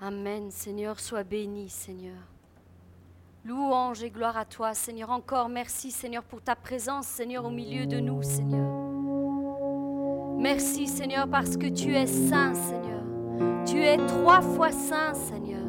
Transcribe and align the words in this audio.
Amen, 0.00 0.50
Seigneur, 0.50 1.00
sois 1.00 1.24
béni, 1.24 1.70
Seigneur. 1.70 2.18
Louange 3.46 4.02
et 4.02 4.10
gloire 4.10 4.36
à 4.36 4.44
toi, 4.44 4.74
Seigneur. 4.74 5.08
Encore 5.08 5.48
merci, 5.48 5.90
Seigneur, 5.90 6.22
pour 6.22 6.42
ta 6.42 6.54
présence, 6.54 7.06
Seigneur, 7.06 7.46
au 7.46 7.50
milieu 7.50 7.86
de 7.86 7.98
nous, 7.98 8.22
Seigneur. 8.22 8.68
Merci, 10.38 10.86
Seigneur, 10.86 11.26
parce 11.26 11.56
que 11.56 11.68
tu 11.68 11.94
es 11.94 12.06
saint, 12.06 12.54
Seigneur. 12.54 13.02
Tu 13.64 13.82
es 13.82 13.96
trois 14.06 14.42
fois 14.42 14.70
saint, 14.70 15.14
Seigneur. 15.14 15.64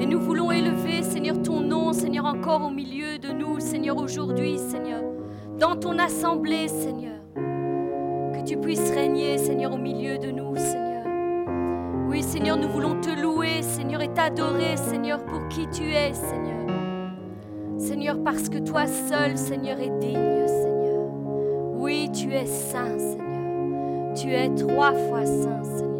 Et 0.00 0.06
nous 0.06 0.20
voulons 0.20 0.50
élever, 0.50 1.02
Seigneur, 1.02 1.42
ton 1.42 1.60
nom, 1.60 1.92
Seigneur, 1.92 2.24
encore 2.24 2.62
au 2.62 2.70
milieu 2.70 3.18
de 3.18 3.28
nous, 3.28 3.60
Seigneur, 3.60 3.98
aujourd'hui, 3.98 4.58
Seigneur. 4.58 5.02
Dans 5.58 5.76
ton 5.76 5.98
assemblée, 5.98 6.68
Seigneur. 6.68 7.20
Que 7.34 8.42
tu 8.42 8.56
puisses 8.56 8.90
régner, 8.90 9.36
Seigneur, 9.36 9.74
au 9.74 9.78
milieu 9.78 10.16
de 10.16 10.30
nous, 10.30 10.56
Seigneur. 10.56 10.85
Seigneur, 12.36 12.58
nous 12.58 12.68
voulons 12.68 13.00
te 13.00 13.08
louer, 13.08 13.62
Seigneur, 13.62 14.02
et 14.02 14.12
t'adorer, 14.12 14.76
Seigneur, 14.76 15.24
pour 15.24 15.48
qui 15.48 15.66
tu 15.70 15.84
es, 15.84 16.12
Seigneur. 16.12 16.66
Seigneur, 17.78 18.22
parce 18.22 18.50
que 18.50 18.58
toi 18.58 18.86
seul, 18.86 19.38
Seigneur, 19.38 19.80
est 19.80 19.98
digne, 20.00 20.46
Seigneur. 20.46 21.08
Oui, 21.76 22.10
tu 22.12 22.34
es 22.34 22.44
saint, 22.44 22.98
Seigneur. 22.98 24.12
Tu 24.14 24.34
es 24.34 24.54
trois 24.54 24.92
fois 24.92 25.24
saint. 25.24 25.64
Seigneur, 25.64 25.95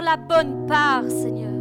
La 0.00 0.16
bonne 0.16 0.66
part, 0.66 1.04
Seigneur. 1.08 1.52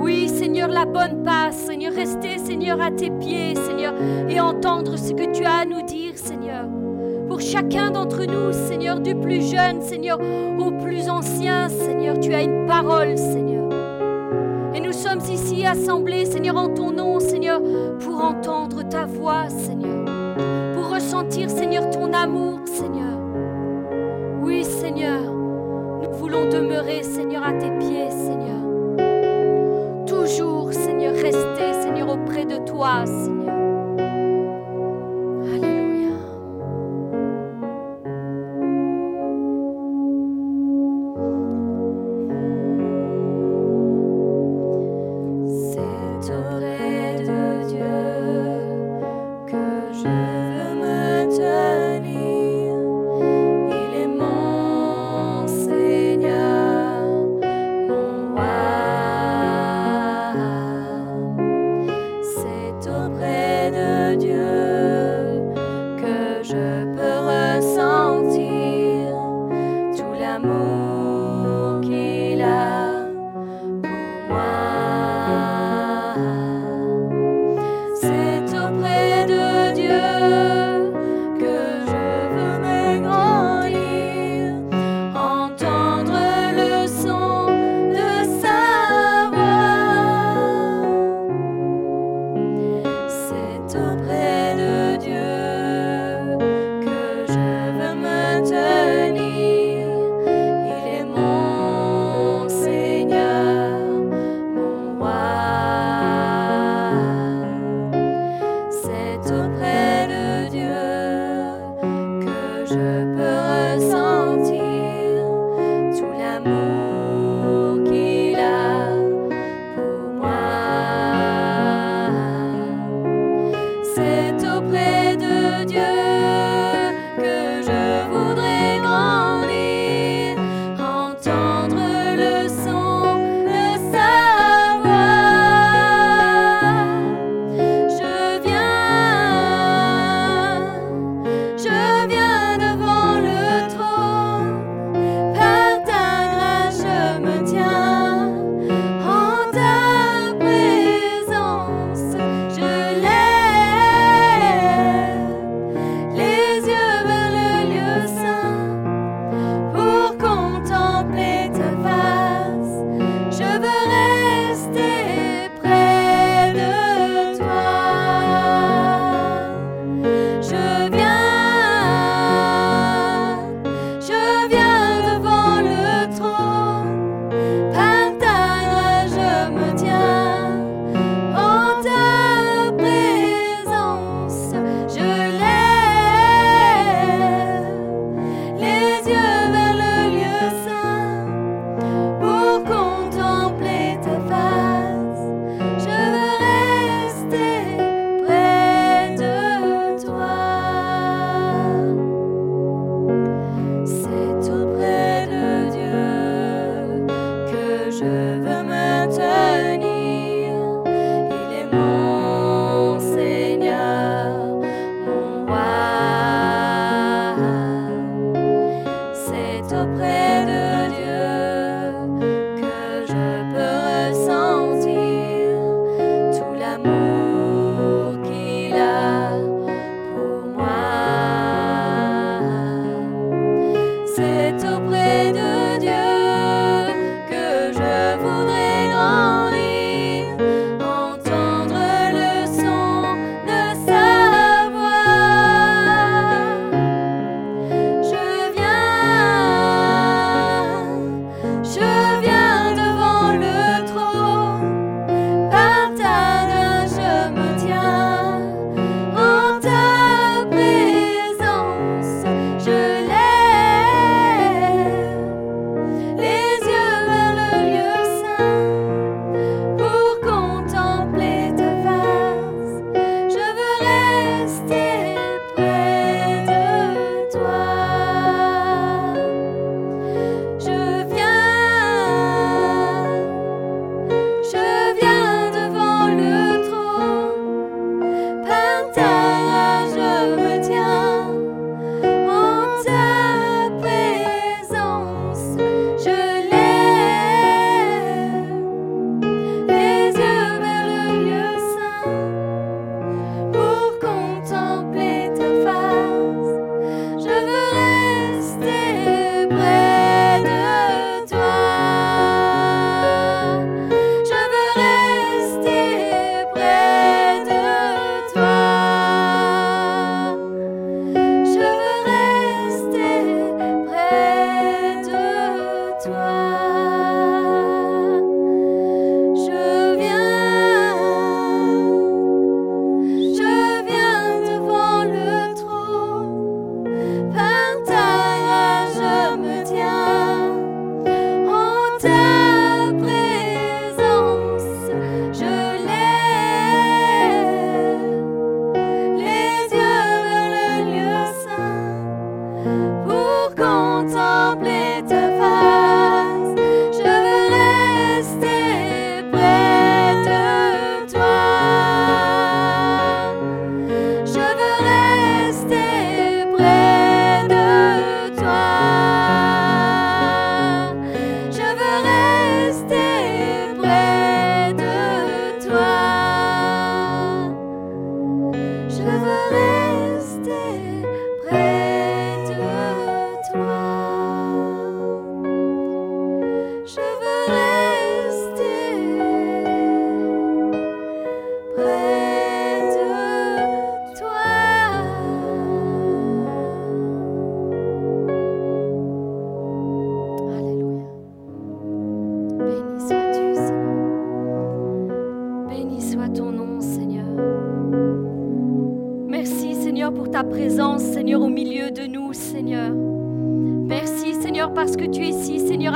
Oui, 0.00 0.28
Seigneur, 0.28 0.68
la 0.68 0.84
bonne 0.84 1.24
part, 1.24 1.52
Seigneur. 1.52 1.92
Rester, 1.92 2.38
Seigneur, 2.38 2.80
à 2.80 2.90
tes 2.90 3.10
pieds, 3.10 3.56
Seigneur, 3.56 3.94
et 4.28 4.40
entendre 4.40 4.96
ce 4.96 5.12
que 5.12 5.32
tu 5.32 5.44
as 5.44 5.58
à 5.58 5.64
nous 5.64 5.82
dire, 5.82 6.16
Seigneur. 6.16 6.66
Pour 7.28 7.40
chacun 7.40 7.90
d'entre 7.90 8.24
nous, 8.24 8.52
Seigneur, 8.52 9.00
du 9.00 9.14
plus 9.14 9.42
jeune, 9.50 9.82
Seigneur, 9.82 10.18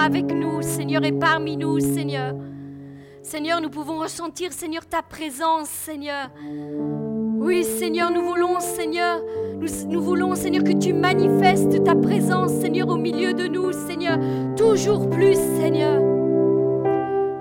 avec 0.06 0.32
nous, 0.32 0.62
Seigneur, 0.62 1.04
et 1.04 1.10
parmi 1.10 1.56
nous, 1.56 1.80
Seigneur. 1.80 2.36
Seigneur, 3.24 3.60
nous 3.60 3.70
pouvons 3.70 3.98
ressentir, 3.98 4.52
Seigneur, 4.52 4.86
ta 4.86 5.02
présence, 5.02 5.68
Seigneur. 5.68 6.30
Oui, 7.40 7.64
Seigneur, 7.64 8.12
nous 8.12 8.22
voulons, 8.22 8.60
Seigneur, 8.60 9.20
nous, 9.58 9.66
nous, 9.88 10.00
voulons, 10.00 10.36
Seigneur, 10.36 10.62
que 10.62 10.78
tu 10.78 10.92
manifestes 10.92 11.82
ta 11.82 11.96
présence, 11.96 12.52
Seigneur, 12.52 12.88
au 12.88 12.96
milieu 12.96 13.34
de 13.34 13.48
nous, 13.48 13.72
Seigneur, 13.72 14.16
toujours 14.56 15.10
plus, 15.10 15.34
Seigneur. 15.34 16.00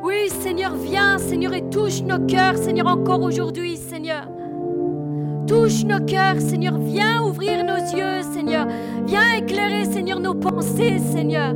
Oui, 0.01 0.29
Seigneur, 0.29 0.73
viens, 0.73 1.19
Seigneur, 1.19 1.53
et 1.53 1.69
touche 1.69 2.01
nos 2.01 2.25
cœurs, 2.25 2.57
Seigneur, 2.57 2.87
encore 2.87 3.21
aujourd'hui, 3.21 3.77
Seigneur. 3.77 4.27
Touche 5.47 5.83
nos 5.83 6.03
cœurs, 6.03 6.39
Seigneur. 6.39 6.79
Viens 6.79 7.21
ouvrir 7.21 7.63
nos 7.63 7.95
yeux, 7.95 8.23
Seigneur. 8.33 8.65
Viens 9.05 9.33
éclairer, 9.33 9.85
Seigneur, 9.85 10.19
nos 10.19 10.33
pensées, 10.33 10.97
Seigneur. 10.97 11.53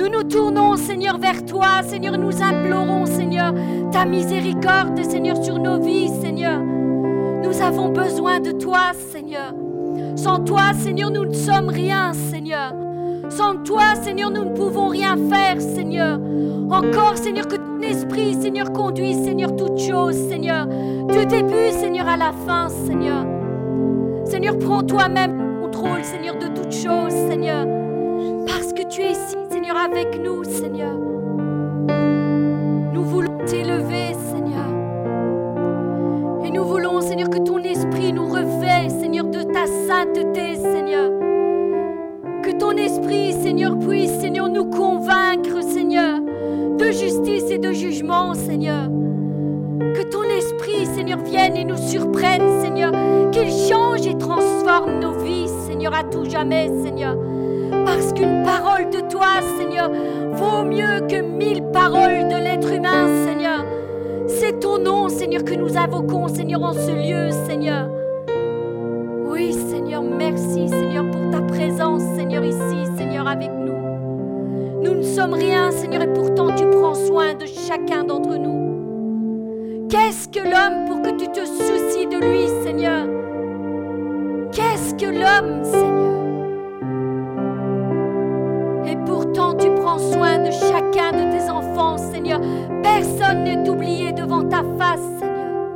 Nous 0.00 0.08
nous 0.08 0.22
tournons, 0.22 0.76
Seigneur, 0.78 1.18
vers 1.18 1.44
toi, 1.44 1.82
Seigneur. 1.86 2.16
Nous 2.16 2.42
implorons, 2.42 3.04
Seigneur, 3.04 3.52
ta 3.92 4.06
miséricorde, 4.06 4.98
Seigneur, 5.04 5.44
sur 5.44 5.58
nos 5.58 5.78
vies, 5.78 6.08
Seigneur. 6.22 6.58
Nous 6.58 7.60
avons 7.60 7.90
besoin 7.90 8.40
de 8.40 8.52
toi, 8.52 8.92
Seigneur. 9.12 9.52
Sans 10.16 10.38
toi, 10.40 10.72
Seigneur, 10.72 11.10
nous 11.10 11.26
ne 11.26 11.34
sommes 11.34 11.68
rien, 11.68 12.14
Seigneur. 12.14 12.72
Sans 13.28 13.56
toi, 13.56 13.94
Seigneur, 14.02 14.30
nous 14.30 14.46
ne 14.46 14.56
pouvons 14.56 14.88
rien 14.88 15.18
faire, 15.28 15.60
Seigneur. 15.60 16.18
Encore, 16.70 17.18
Seigneur, 17.18 17.46
que 17.46 17.56
ton 17.56 17.82
esprit, 17.82 18.40
Seigneur, 18.40 18.72
conduise, 18.72 19.22
Seigneur, 19.22 19.54
toutes 19.54 19.80
choses, 19.80 20.16
Seigneur. 20.30 20.66
Du 21.08 21.26
début, 21.26 21.72
Seigneur, 21.72 22.08
à 22.08 22.16
la 22.16 22.32
fin, 22.46 22.70
Seigneur. 22.70 23.26
Seigneur, 24.24 24.58
prends 24.58 24.82
toi-même 24.82 25.36
le 25.36 25.60
contrôle, 25.60 26.02
Seigneur, 26.04 26.36
de 26.38 26.46
toutes 26.46 26.72
choses, 26.72 27.12
Seigneur. 27.28 27.66
Parce 28.46 28.72
que 28.72 28.82
tu 28.88 29.02
es 29.02 29.12
ici, 29.12 29.36
Avec 29.76 30.20
nous, 30.20 30.42
Seigneur. 30.42 30.96
Nous 32.92 33.04
voulons 33.04 33.38
t'élever, 33.46 34.14
Seigneur. 34.14 34.66
Et 36.44 36.50
nous 36.50 36.64
voulons, 36.64 37.00
Seigneur, 37.00 37.30
que 37.30 37.38
ton 37.38 37.58
esprit 37.58 38.12
nous 38.12 38.26
revêt, 38.26 38.88
Seigneur, 38.88 39.26
de 39.26 39.42
ta 39.42 39.66
sainteté, 39.66 40.56
Seigneur. 40.56 41.10
Que 42.42 42.58
ton 42.58 42.72
esprit, 42.72 43.32
Seigneur, 43.32 43.78
puisse, 43.78 44.18
Seigneur, 44.20 44.48
nous 44.48 44.66
convaincre, 44.66 45.62
Seigneur, 45.62 46.20
de 46.20 46.86
justice 46.86 47.50
et 47.50 47.58
de 47.58 47.72
jugement, 47.72 48.34
Seigneur. 48.34 48.88
Que 49.94 50.02
ton 50.10 50.24
esprit, 50.24 50.84
Seigneur, 50.86 51.20
vienne 51.20 51.56
et 51.56 51.64
nous 51.64 51.78
surprenne, 51.78 52.60
Seigneur. 52.60 52.92
Qu'il 53.30 53.50
change 53.50 54.06
et 54.06 54.18
transforme 54.18 54.98
nos 54.98 55.12
vies, 55.12 55.48
Seigneur, 55.66 55.94
à 55.94 56.02
tout 56.02 56.24
jamais, 56.24 56.68
Seigneur. 56.82 57.16
Parce 58.00 58.14
qu'une 58.14 58.42
parole 58.44 58.88
de 58.88 59.00
toi, 59.10 59.26
Seigneur, 59.58 59.90
vaut 60.32 60.64
mieux 60.64 61.06
que 61.06 61.20
mille 61.20 61.62
paroles 61.64 62.28
de 62.28 62.42
l'être 62.42 62.72
humain, 62.72 63.06
Seigneur. 63.26 63.62
C'est 64.26 64.58
ton 64.58 64.78
nom, 64.78 65.10
Seigneur, 65.10 65.44
que 65.44 65.52
nous 65.52 65.76
invoquons, 65.76 66.26
Seigneur, 66.28 66.62
en 66.62 66.72
ce 66.72 66.92
lieu, 66.92 67.30
Seigneur. 67.46 67.90
Oui, 69.26 69.52
Seigneur, 69.52 70.02
merci, 70.02 70.66
Seigneur, 70.66 71.10
pour 71.10 71.30
ta 71.30 71.42
présence, 71.42 72.00
Seigneur, 72.16 72.42
ici, 72.42 72.86
Seigneur, 72.96 73.28
avec 73.28 73.50
nous. 73.50 74.82
Nous 74.82 74.94
ne 74.94 75.02
sommes 75.02 75.34
rien, 75.34 75.70
Seigneur, 75.70 76.00
et 76.00 76.12
pourtant 76.14 76.54
tu 76.54 76.64
prends 76.70 76.94
soin 76.94 77.34
de 77.34 77.44
chacun 77.44 78.04
d'entre 78.04 78.34
nous. 78.34 79.88
Qu'est-ce 79.90 80.26
que 80.26 80.40
l'homme 80.40 80.86
pour 80.88 81.02
que 81.02 81.10
tu 81.18 81.28
te 81.28 81.44
soucies 81.44 82.06
de 82.06 82.16
lui, 82.16 82.48
Seigneur? 82.64 83.06
Qu'est-ce 84.52 84.94
que 84.94 85.04
l'homme, 85.04 85.64
Seigneur? 85.64 86.09
Prends 89.90 90.12
soin 90.12 90.38
de 90.38 90.50
chacun 90.52 91.10
de 91.12 91.36
tes 91.36 91.50
enfants, 91.50 91.96
Seigneur. 91.98 92.40
Personne 92.82 93.44
n'est 93.44 93.68
oublié 93.68 94.12
devant 94.12 94.44
ta 94.44 94.62
face, 94.78 95.00
Seigneur. 95.18 95.74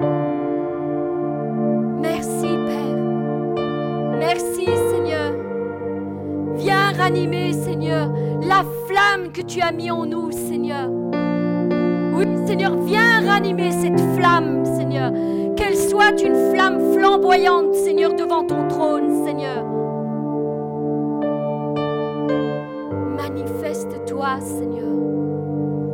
Merci, 2.00 2.46
Père. 2.66 3.66
Merci, 4.18 4.66
Seigneur. 4.90 5.32
Viens 6.54 6.92
ranimer, 6.96 7.52
Seigneur, 7.52 8.08
la 8.42 8.62
flamme 8.86 9.32
que 9.32 9.42
tu 9.42 9.60
as 9.60 9.72
mis 9.72 9.90
en 9.90 10.06
nous, 10.06 10.30
Seigneur. 10.30 10.88
Oui, 12.16 12.26
Seigneur, 12.46 12.76
viens 12.84 13.26
ranimer 13.26 13.72
cette 13.72 14.00
flamme, 14.16 14.64
Seigneur. 14.64 15.10
Qu'elle 15.56 15.76
soit 15.76 16.22
une 16.22 16.52
flamme 16.52 16.94
flamboyante, 16.94 17.74
Seigneur, 17.74 18.14
devant 18.14 18.44
ton 18.44 18.68
trône, 18.68 19.24
Seigneur. 19.24 19.73
Seigneur. 24.40 24.88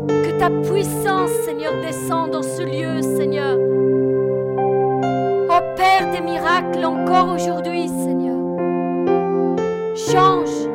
Que 0.07 0.39
ta 0.39 0.51
puissance, 0.51 1.31
Seigneur, 1.45 1.73
descende 1.83 2.31
dans 2.31 2.43
ce 2.43 2.63
lieu, 2.63 3.03
Seigneur. 3.03 3.59
Opère 5.49 6.13
des 6.13 6.21
miracles 6.21 6.85
encore 6.85 7.35
aujourd'hui, 7.35 7.89
Seigneur. 7.89 8.37
Change, 9.97 10.69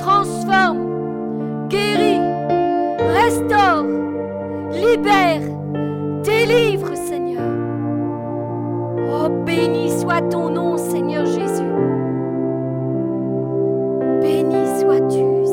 transforme, 0.00 1.68
guérit, 1.68 2.20
restaure, 3.14 3.86
libère, 4.72 5.42
délivre, 6.24 6.96
Seigneur. 6.96 7.42
Oh, 9.12 9.28
béni 9.46 9.90
soit 9.90 10.22
ton 10.22 10.50
nom, 10.50 10.76
Seigneur 10.76 11.24
Jésus. 11.24 11.70
Béni 14.20 14.80
sois-tu, 14.80 15.43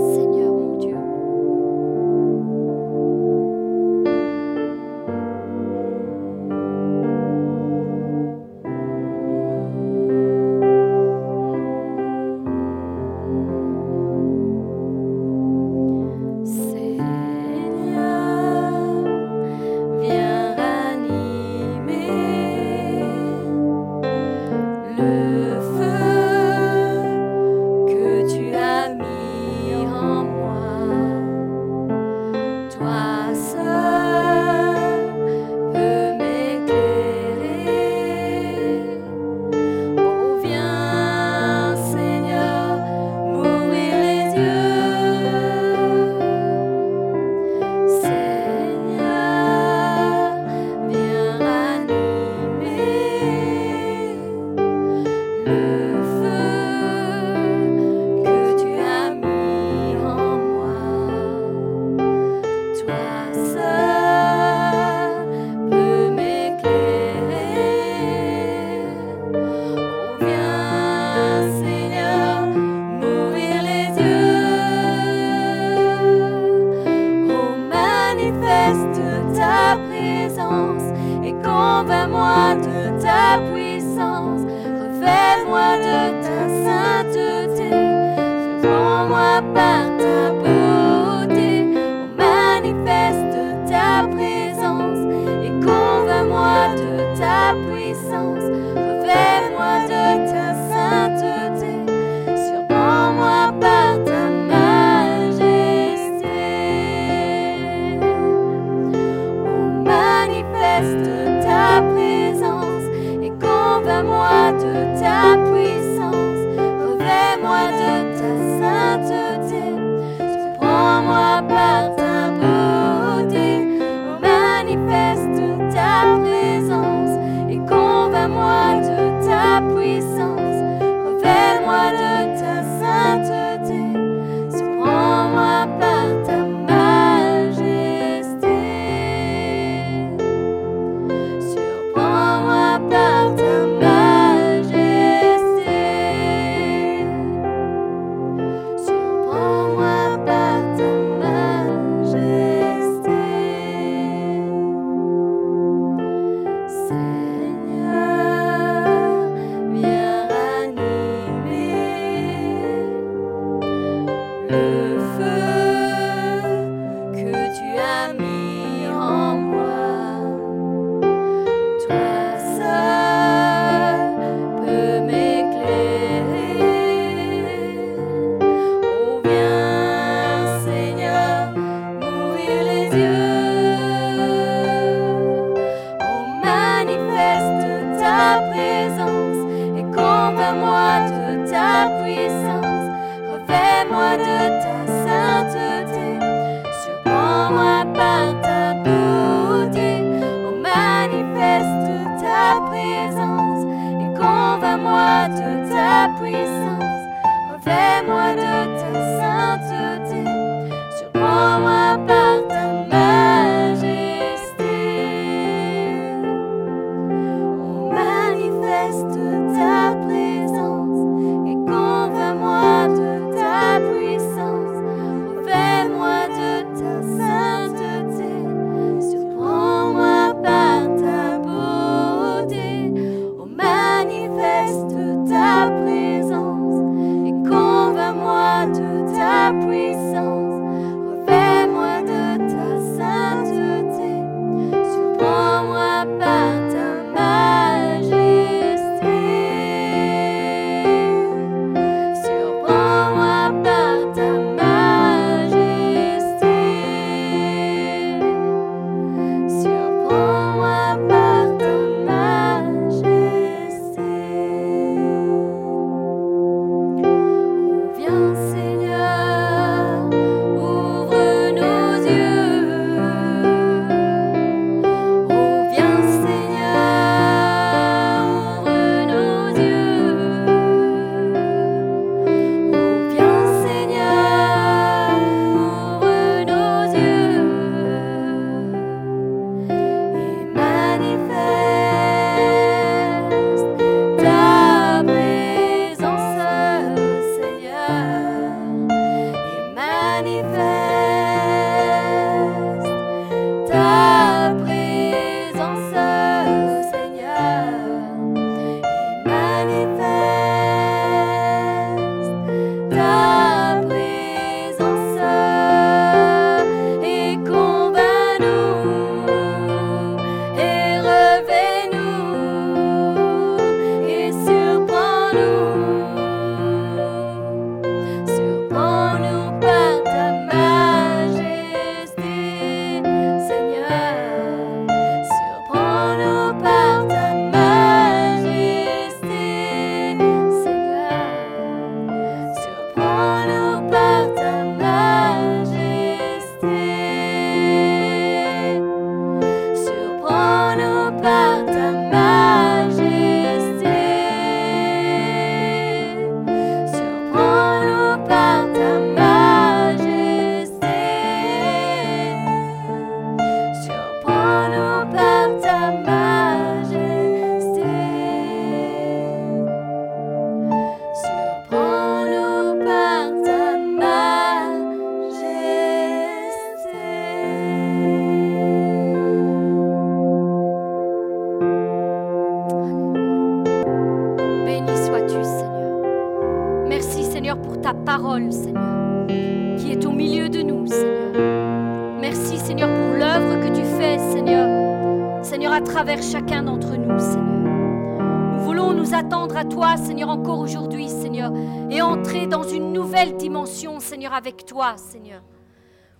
Seigneur. 404.97 405.41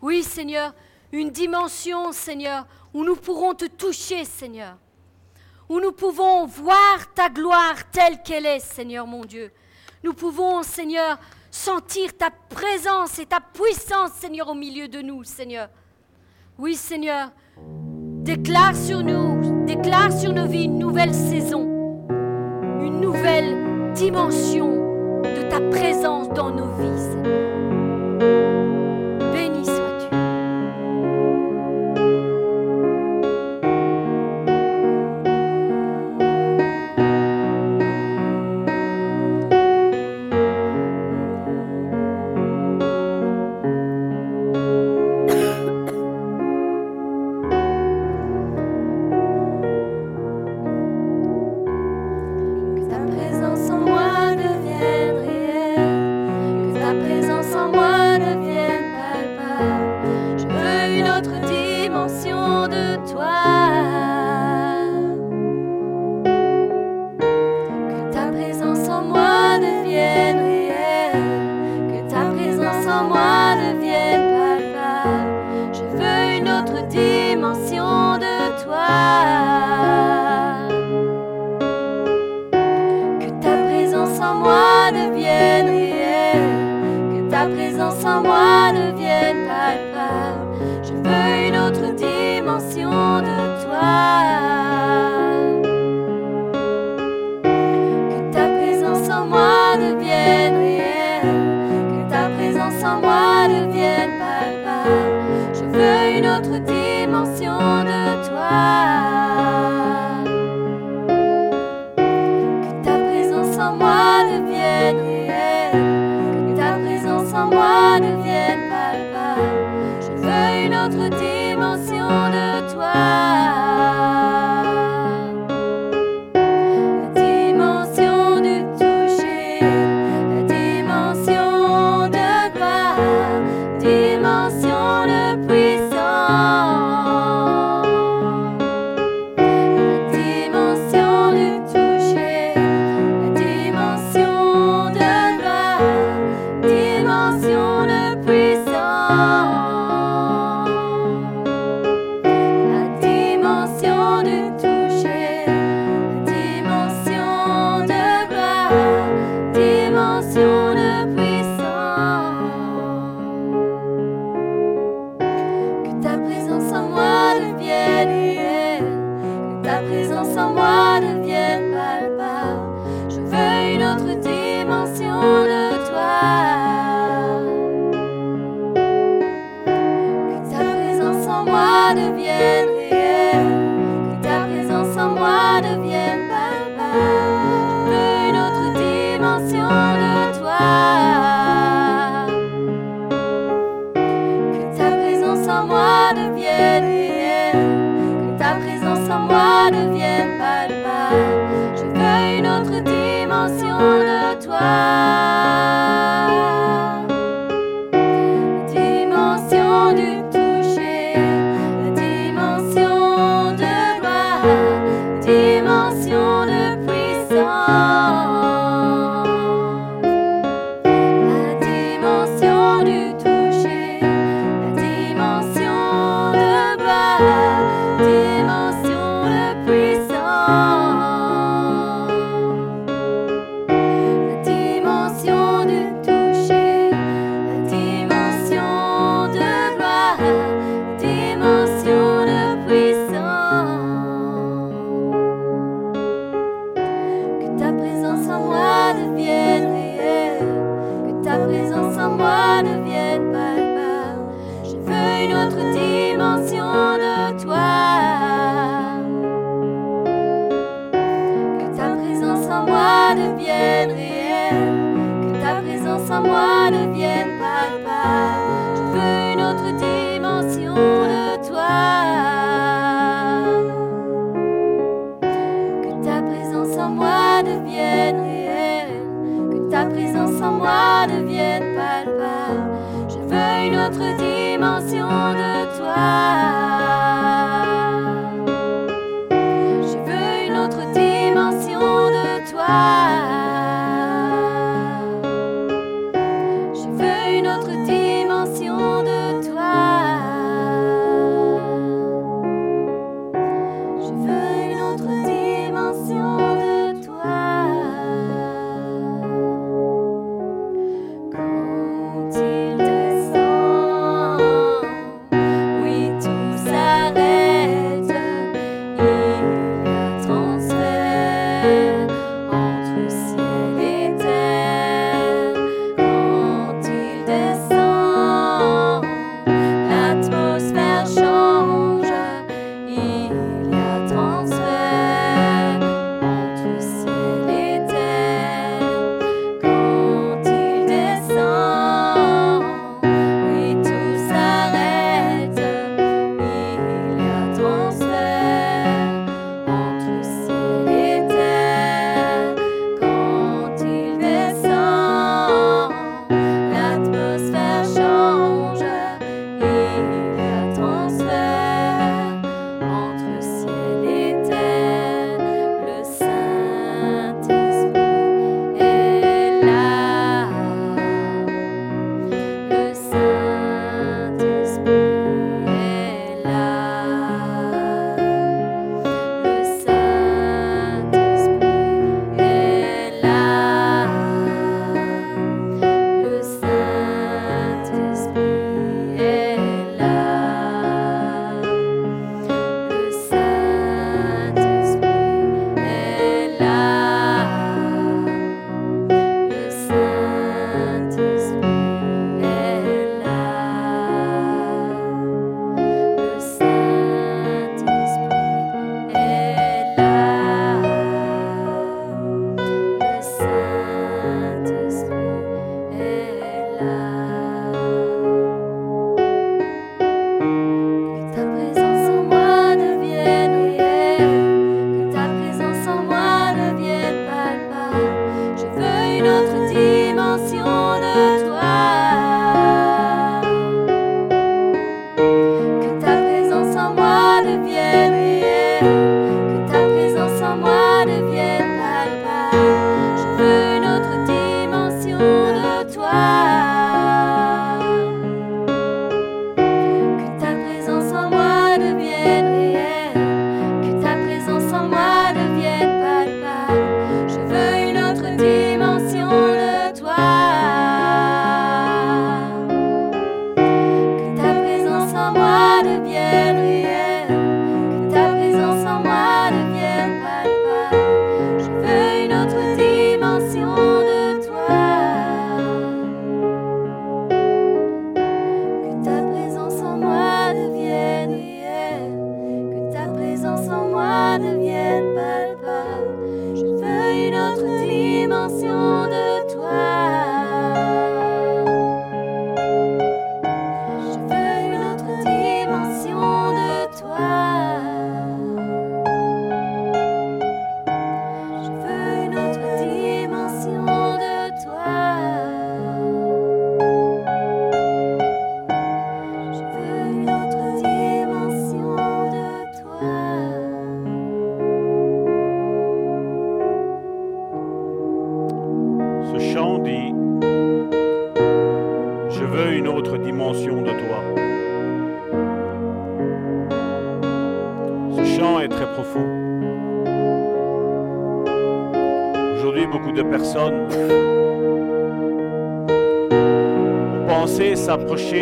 Oui, 0.02 0.24
Seigneur, 0.24 0.74
une 1.12 1.30
dimension, 1.30 2.12
Seigneur, 2.12 2.66
où 2.94 3.04
nous 3.04 3.16
pourrons 3.16 3.54
te 3.54 3.66
toucher, 3.66 4.26
Seigneur. 4.26 4.78
Où 5.70 5.80
nous 5.80 5.92
pouvons 5.92 6.46
voir 6.46 7.14
ta 7.14 7.30
gloire 7.30 7.90
telle 7.92 8.22
qu'elle 8.24 8.46
est, 8.46 8.60
Seigneur 8.60 9.08
mon 9.08 9.24
Dieu. 9.24 9.52
Nous 10.04 10.14
pouvons, 10.14 10.64
Seigneur, 10.64 11.18
sentir 11.50 12.18
ta 12.18 12.30
présence 12.30 13.20
et 13.20 13.26
ta 13.26 13.40
puissance, 13.40 14.12
Seigneur, 14.14 14.50
au 14.50 14.54
milieu 14.54 14.88
de 14.88 15.02
nous, 15.02 15.24
Seigneur. 15.24 15.70
Oui, 16.58 16.76
Seigneur, 16.76 17.32
déclare 17.58 18.76
sur 18.76 19.02
nous, 19.02 19.66
déclare 19.66 20.12
sur 20.12 20.34
nos 20.34 20.48
vies 20.48 20.66
une 20.66 20.80
nouvelle 20.80 21.14
saison, 21.14 21.62
une 22.82 23.00
nouvelle 23.00 23.94
dimension 23.94 25.22
de 25.24 25.50
ta 25.50 25.62
présence 25.70 26.30
dans 26.30 26.52
nos 26.52 26.68
vies, 26.76 27.00
Seigneur. 27.00 27.61
Béni 29.34 29.66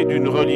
d'une 0.06 0.28
religion 0.28 0.49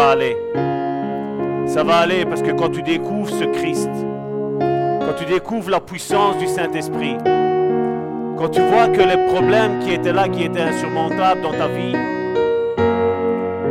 va 0.00 0.10
aller. 0.12 0.36
Ça 1.66 1.84
va 1.84 1.96
aller 1.98 2.24
parce 2.24 2.40
que 2.40 2.52
quand 2.52 2.70
tu 2.70 2.82
découvres 2.82 3.28
ce 3.28 3.44
Christ, 3.44 3.90
quand 4.58 5.14
tu 5.18 5.26
découvres 5.26 5.70
la 5.70 5.80
puissance 5.80 6.38
du 6.38 6.46
Saint-Esprit, 6.46 7.16
quand 8.38 8.48
tu 8.48 8.62
vois 8.62 8.88
que 8.88 9.02
les 9.02 9.26
problèmes 9.28 9.78
qui 9.80 9.92
étaient 9.92 10.12
là, 10.12 10.26
qui 10.28 10.44
étaient 10.44 10.62
insurmontables 10.62 11.42
dans 11.42 11.52
ta 11.52 11.68
vie, 11.68 11.94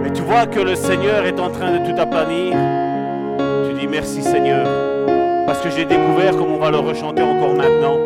et 0.06 0.12
tu 0.14 0.22
vois 0.22 0.46
que 0.46 0.60
le 0.60 0.76
Seigneur 0.76 1.26
est 1.26 1.40
en 1.40 1.50
train 1.50 1.72
de 1.72 1.80
tout 1.88 2.00
aplanir, 2.00 2.56
tu 3.68 3.80
dis 3.80 3.88
merci 3.88 4.22
Seigneur, 4.22 4.68
parce 5.48 5.62
que 5.62 5.72
j'ai 5.72 5.86
découvert 5.86 6.38
comme 6.38 6.52
on 6.52 6.60
va 6.60 6.70
le 6.70 6.78
rechanter 6.78 7.24
encore 7.24 7.56
maintenant. 7.56 7.98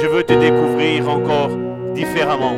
Je 0.00 0.06
veux 0.06 0.22
te 0.22 0.34
découvrir 0.34 1.10
encore 1.10 1.50
différemment. 1.94 2.56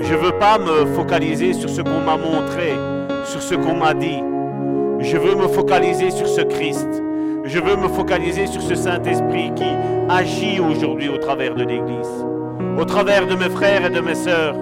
Je 0.00 0.12
ne 0.14 0.18
veux 0.18 0.38
pas 0.38 0.58
me 0.58 0.86
focaliser 0.94 1.54
sur 1.54 1.68
ce 1.68 1.80
qu'on 1.82 2.00
m'a 2.00 2.16
montré, 2.16 2.74
sur 3.24 3.42
ce 3.42 3.54
qu'on 3.54 3.74
m'a 3.74 3.94
dit. 3.94 4.22
Je 5.00 5.16
veux 5.16 5.34
me 5.34 5.48
focaliser 5.48 6.10
sur 6.10 6.28
ce 6.28 6.42
Christ. 6.42 6.88
Je 7.44 7.58
veux 7.58 7.76
me 7.76 7.88
focaliser 7.88 8.46
sur 8.46 8.62
ce 8.62 8.74
Saint-Esprit 8.74 9.52
qui 9.54 9.70
agit 10.08 10.60
aujourd'hui 10.60 11.08
au 11.08 11.18
travers 11.18 11.54
de 11.54 11.64
l'Église, 11.64 12.24
au 12.78 12.84
travers 12.84 13.26
de 13.26 13.34
mes 13.34 13.50
frères 13.50 13.84
et 13.84 13.90
de 13.90 14.00
mes 14.00 14.14
sœurs, 14.14 14.56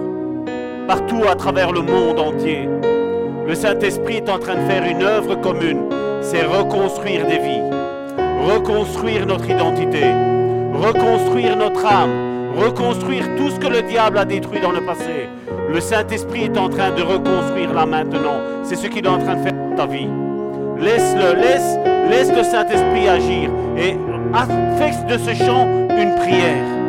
partout 0.87 1.21
à 1.29 1.35
travers 1.35 1.71
le 1.71 1.81
monde 1.81 2.19
entier. 2.19 2.67
Le 3.47 3.55
Saint-Esprit 3.55 4.17
est 4.17 4.29
en 4.29 4.37
train 4.37 4.55
de 4.55 4.69
faire 4.69 4.83
une 4.83 5.01
œuvre 5.01 5.35
commune, 5.35 5.89
c'est 6.21 6.43
reconstruire 6.43 7.25
des 7.25 7.39
vies, 7.39 7.63
reconstruire 8.53 9.25
notre 9.25 9.49
identité, 9.49 10.11
reconstruire 10.73 11.55
notre 11.55 11.85
âme, 11.85 12.53
reconstruire 12.57 13.23
tout 13.37 13.49
ce 13.49 13.59
que 13.59 13.67
le 13.67 13.81
diable 13.83 14.17
a 14.17 14.25
détruit 14.25 14.59
dans 14.59 14.71
le 14.71 14.81
passé, 14.81 15.22
le 15.73 15.81
Saint-Esprit 15.81 16.43
est 16.43 16.57
en 16.57 16.69
train 16.69 16.91
de 16.91 17.01
reconstruire 17.01 17.73
là 17.73 17.85
maintenant. 17.85 18.39
C'est 18.63 18.75
ce 18.75 18.87
qu'il 18.87 19.05
est 19.05 19.09
en 19.09 19.17
train 19.17 19.35
de 19.35 19.41
faire 19.41 19.53
dans 19.53 19.75
ta 19.75 19.87
vie. 19.87 20.07
Laisse-le, 20.79 21.39
laisse, 21.39 21.77
laisse 22.09 22.35
le 22.35 22.43
Saint-Esprit 22.43 23.07
agir 23.07 23.49
et 23.77 23.97
fais 24.77 24.91
de 25.07 25.17
ce 25.17 25.33
chant 25.33 25.67
une 25.89 26.15
prière. 26.15 26.82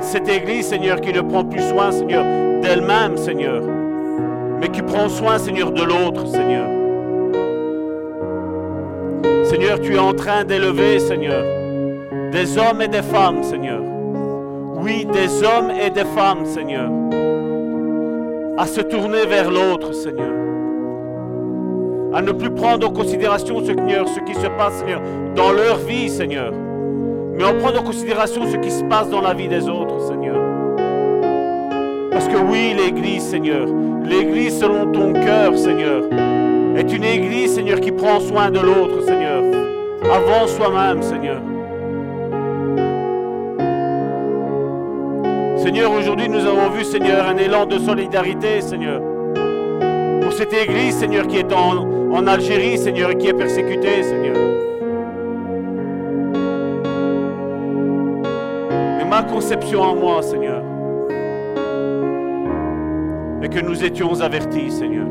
Cette 0.00 0.28
Église, 0.28 0.66
Seigneur, 0.66 1.00
qui 1.00 1.12
ne 1.12 1.20
prend 1.20 1.44
plus 1.44 1.62
soin, 1.62 1.92
Seigneur, 1.92 2.24
d'elle-même, 2.60 3.16
Seigneur. 3.16 3.62
Mais 4.60 4.68
qui 4.70 4.82
prend 4.82 5.08
soin, 5.08 5.38
Seigneur, 5.38 5.70
de 5.70 5.82
l'autre, 5.84 6.26
Seigneur. 6.26 6.66
Seigneur, 9.44 9.80
tu 9.80 9.94
es 9.94 9.98
en 9.98 10.14
train 10.14 10.42
d'élever, 10.44 10.98
Seigneur, 10.98 11.44
des 12.32 12.58
hommes 12.58 12.82
et 12.82 12.88
des 12.88 13.02
femmes, 13.02 13.44
Seigneur. 13.44 13.80
Oui, 14.82 15.06
des 15.12 15.44
hommes 15.44 15.70
et 15.70 15.90
des 15.90 16.04
femmes, 16.06 16.44
Seigneur. 16.44 16.90
À 18.58 18.66
se 18.66 18.80
tourner 18.80 19.26
vers 19.26 19.48
l'autre, 19.48 19.92
Seigneur. 19.92 20.34
À 22.12 22.20
ne 22.20 22.32
plus 22.32 22.50
prendre 22.50 22.88
en 22.88 22.92
considération, 22.92 23.64
Seigneur, 23.64 24.08
ce 24.08 24.18
qui 24.20 24.34
se 24.34 24.48
passe, 24.58 24.80
Seigneur, 24.80 25.00
dans 25.36 25.52
leur 25.52 25.76
vie, 25.76 26.08
Seigneur. 26.08 26.52
Mais 27.38 27.44
en 27.44 27.54
prendre 27.54 27.80
en 27.80 27.84
considération 27.84 28.42
ce 28.50 28.56
qui 28.56 28.70
se 28.70 28.82
passe 28.82 29.08
dans 29.10 29.20
la 29.20 29.32
vie 29.32 29.46
des 29.46 29.68
autres, 29.68 30.00
Seigneur. 30.08 30.36
Parce 32.10 32.26
que 32.26 32.36
oui, 32.36 32.74
l'Église, 32.76 33.22
Seigneur, 33.22 33.68
l'Église 34.02 34.58
selon 34.58 34.90
ton 34.90 35.12
cœur, 35.12 35.56
Seigneur, 35.56 36.02
est 36.76 36.92
une 36.92 37.04
Église, 37.04 37.54
Seigneur, 37.54 37.78
qui 37.78 37.92
prend 37.92 38.18
soin 38.18 38.50
de 38.50 38.58
l'autre, 38.58 39.04
Seigneur, 39.04 39.44
avant 40.12 40.48
soi-même, 40.48 41.00
Seigneur. 41.00 41.40
Seigneur, 45.58 45.92
aujourd'hui 45.92 46.28
nous 46.28 46.44
avons 46.44 46.70
vu, 46.70 46.82
Seigneur, 46.82 47.24
un 47.28 47.36
élan 47.36 47.66
de 47.66 47.78
solidarité, 47.78 48.60
Seigneur. 48.60 49.00
Pour 50.22 50.32
cette 50.32 50.52
Église, 50.52 50.96
Seigneur, 50.96 51.28
qui 51.28 51.36
est 51.36 51.52
en, 51.52 51.86
en 52.12 52.26
Algérie, 52.26 52.78
Seigneur, 52.78 53.10
et 53.10 53.16
qui 53.16 53.28
est 53.28 53.32
persécutée, 53.32 54.02
Seigneur. 54.02 54.67
Conception 59.28 59.82
en 59.82 59.94
moi, 59.94 60.22
Seigneur, 60.22 60.62
est 63.42 63.48
que 63.48 63.60
nous 63.60 63.84
étions 63.84 64.20
avertis, 64.20 64.70
Seigneur. 64.70 65.06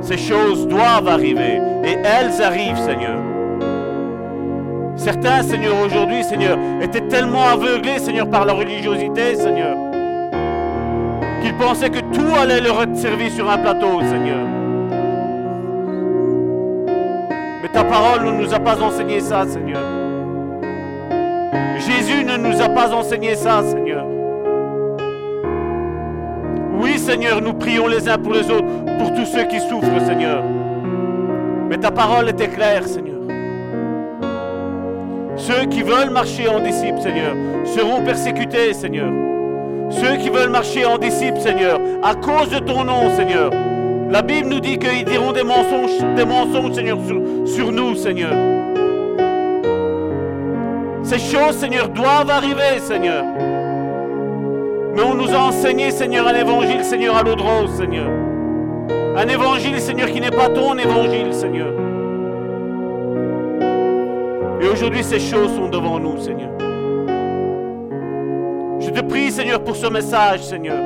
Ces 0.00 0.16
choses 0.16 0.66
doivent 0.66 1.08
arriver 1.08 1.60
et 1.84 1.96
elles 2.02 2.40
arrivent, 2.42 2.78
Seigneur. 2.78 3.18
Certains, 4.96 5.42
Seigneur, 5.42 5.74
aujourd'hui, 5.84 6.24
Seigneur, 6.24 6.58
étaient 6.80 7.06
tellement 7.08 7.48
aveuglés, 7.48 7.98
Seigneur, 7.98 8.28
par 8.28 8.44
la 8.44 8.52
religiosité, 8.52 9.34
Seigneur, 9.34 9.76
qu'ils 11.42 11.54
pensaient 11.54 11.90
que 11.90 12.00
tout 12.00 12.34
allait 12.40 12.60
leur 12.60 12.82
être 12.82 12.96
servi 12.96 13.30
sur 13.30 13.50
un 13.50 13.58
plateau, 13.58 14.00
Seigneur. 14.00 14.46
Mais 17.62 17.68
ta 17.72 17.84
parole 17.84 18.24
ne 18.24 18.42
nous 18.42 18.54
a 18.54 18.58
pas 18.58 18.80
enseigné 18.80 19.20
ça, 19.20 19.46
Seigneur. 19.46 19.97
Jésus 21.76 22.24
ne 22.24 22.36
nous 22.36 22.60
a 22.60 22.68
pas 22.68 22.92
enseigné 22.92 23.34
ça, 23.34 23.62
Seigneur. 23.62 24.04
Oui, 26.80 26.98
Seigneur, 26.98 27.40
nous 27.40 27.54
prions 27.54 27.86
les 27.86 28.08
uns 28.08 28.18
pour 28.18 28.32
les 28.32 28.50
autres, 28.50 28.66
pour 28.98 29.12
tous 29.14 29.26
ceux 29.26 29.44
qui 29.44 29.60
souffrent, 29.60 30.06
Seigneur. 30.06 30.42
Mais 31.68 31.78
ta 31.78 31.90
parole 31.90 32.28
était 32.28 32.48
claire, 32.48 32.86
Seigneur. 32.86 33.18
Ceux 35.36 35.66
qui 35.66 35.82
veulent 35.82 36.10
marcher 36.10 36.48
en 36.48 36.60
disciples, 36.60 37.00
Seigneur, 37.00 37.34
seront 37.64 38.02
persécutés, 38.04 38.72
Seigneur. 38.74 39.10
Ceux 39.90 40.16
qui 40.16 40.30
veulent 40.30 40.50
marcher 40.50 40.84
en 40.84 40.98
disciples, 40.98 41.40
Seigneur, 41.40 41.80
à 42.02 42.14
cause 42.14 42.50
de 42.50 42.58
ton 42.58 42.84
nom, 42.84 43.10
Seigneur. 43.16 43.50
La 44.10 44.22
Bible 44.22 44.48
nous 44.48 44.60
dit 44.60 44.78
qu'ils 44.78 45.04
diront 45.04 45.32
des 45.32 45.44
mensonges, 45.44 46.74
Seigneur, 46.74 46.98
sur 47.46 47.72
nous, 47.72 47.94
Seigneur. 47.94 48.57
Ces 51.08 51.20
choses, 51.20 51.56
Seigneur, 51.56 51.88
doivent 51.88 52.28
arriver, 52.28 52.80
Seigneur. 52.80 53.24
Mais 54.94 55.00
on 55.02 55.14
nous 55.14 55.34
a 55.34 55.38
enseigné, 55.38 55.90
Seigneur, 55.90 56.28
un 56.28 56.34
évangile, 56.34 56.84
Seigneur, 56.84 57.16
à 57.16 57.22
l'eau 57.22 57.34
Seigneur. 57.66 58.10
Un 59.16 59.26
évangile, 59.26 59.80
Seigneur, 59.80 60.10
qui 60.10 60.20
n'est 60.20 60.30
pas 60.30 60.50
ton 60.50 60.76
évangile, 60.76 61.32
Seigneur. 61.32 61.72
Et 64.60 64.68
aujourd'hui, 64.68 65.02
ces 65.02 65.18
choses 65.18 65.54
sont 65.56 65.70
devant 65.70 65.98
nous, 65.98 66.18
Seigneur. 66.20 66.50
Je 68.78 68.90
te 68.90 69.00
prie, 69.00 69.30
Seigneur, 69.30 69.64
pour 69.64 69.76
ce 69.76 69.86
message, 69.86 70.40
Seigneur. 70.40 70.76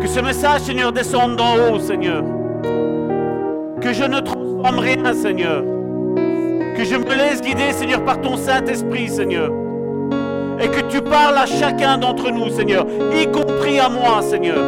Que 0.00 0.08
ce 0.08 0.18
message, 0.18 0.62
Seigneur, 0.62 0.90
descende 0.90 1.36
d'en 1.36 1.54
haut, 1.54 1.78
Seigneur. 1.78 2.24
Que 3.80 3.92
je 3.92 4.02
ne 4.02 4.18
transforme 4.18 4.80
rien, 4.80 5.14
Seigneur. 5.14 5.62
Que 6.82 6.88
je 6.88 6.96
me 6.96 7.14
laisse 7.14 7.40
guider, 7.40 7.70
Seigneur, 7.70 8.04
par 8.04 8.20
ton 8.20 8.36
Saint-Esprit, 8.36 9.08
Seigneur. 9.08 9.52
et 10.58 10.66
que 10.66 10.80
tu 10.90 11.00
parles 11.00 11.38
à 11.38 11.46
chacun 11.46 11.96
d'entre 11.96 12.32
nous, 12.32 12.48
Seigneur, 12.48 12.84
y 13.16 13.24
compris 13.30 13.78
à 13.78 13.88
moi, 13.88 14.20
Seigneur. 14.20 14.58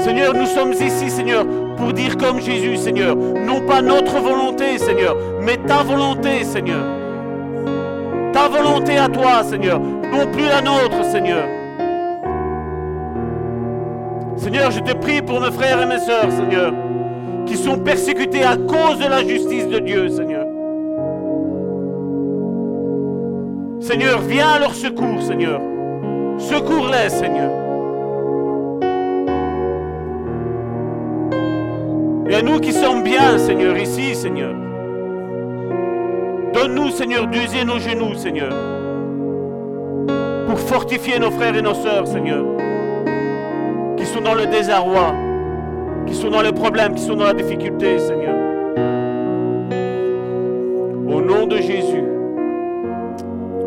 Seigneur, 0.00 0.34
nous 0.34 0.46
sommes 0.46 0.72
ici, 0.72 1.10
Seigneur, 1.10 1.46
pour 1.76 1.92
dire 1.92 2.16
comme 2.16 2.40
Jésus, 2.40 2.76
Seigneur, 2.76 3.14
non 3.14 3.60
pas 3.60 3.82
notre 3.82 4.18
volonté, 4.18 4.78
Seigneur, 4.78 5.16
mais 5.40 5.58
ta 5.58 5.84
volonté, 5.84 6.42
Seigneur. 6.42 6.84
Ta 8.32 8.48
volonté 8.48 8.98
à 8.98 9.08
toi, 9.08 9.44
Seigneur, 9.44 9.78
non 9.78 10.26
plus 10.32 10.46
la 10.46 10.60
nôtre, 10.60 11.04
Seigneur. 11.04 11.44
Seigneur, 14.36 14.72
je 14.72 14.80
te 14.80 14.92
prie 14.92 15.22
pour 15.22 15.40
mes 15.40 15.52
frères 15.52 15.80
et 15.80 15.86
mes 15.86 16.00
sœurs, 16.00 16.32
Seigneur, 16.32 16.72
qui 17.46 17.56
sont 17.56 17.78
persécutés 17.78 18.42
à 18.42 18.56
cause 18.56 18.98
de 18.98 19.08
la 19.08 19.26
justice 19.26 19.68
de 19.68 19.78
Dieu, 19.78 20.08
Seigneur. 20.08 20.46
Seigneur, 23.80 24.20
viens 24.20 24.48
à 24.48 24.58
leur 24.60 24.74
secours, 24.74 25.20
Seigneur. 25.22 25.60
Secours-les, 26.38 27.10
Seigneur. 27.10 27.50
Et 32.28 32.34
à 32.34 32.42
nous 32.42 32.60
qui 32.60 32.72
sommes 32.72 33.02
bien, 33.02 33.36
Seigneur, 33.38 33.76
ici, 33.76 34.14
Seigneur. 34.14 34.54
Donne-nous, 36.54 36.90
Seigneur, 36.90 37.26
d'user 37.26 37.64
nos 37.64 37.78
genoux, 37.78 38.14
Seigneur, 38.14 38.52
pour 40.46 40.58
fortifier 40.60 41.18
nos 41.18 41.30
frères 41.30 41.56
et 41.56 41.62
nos 41.62 41.74
sœurs, 41.74 42.06
Seigneur, 42.06 42.44
qui 43.96 44.06
sont 44.06 44.20
dans 44.20 44.34
le 44.34 44.46
désarroi, 44.46 45.14
qui 46.06 46.14
sont 46.14 46.30
dans 46.30 46.42
les 46.42 46.52
problèmes, 46.52 46.94
qui 46.94 47.02
sont 47.02 47.16
dans 47.16 47.24
la 47.24 47.34
difficulté, 47.34 47.98
Seigneur. 47.98 48.36
Au 51.08 51.20
nom 51.20 51.46
de 51.46 51.56
Jésus. 51.56 52.04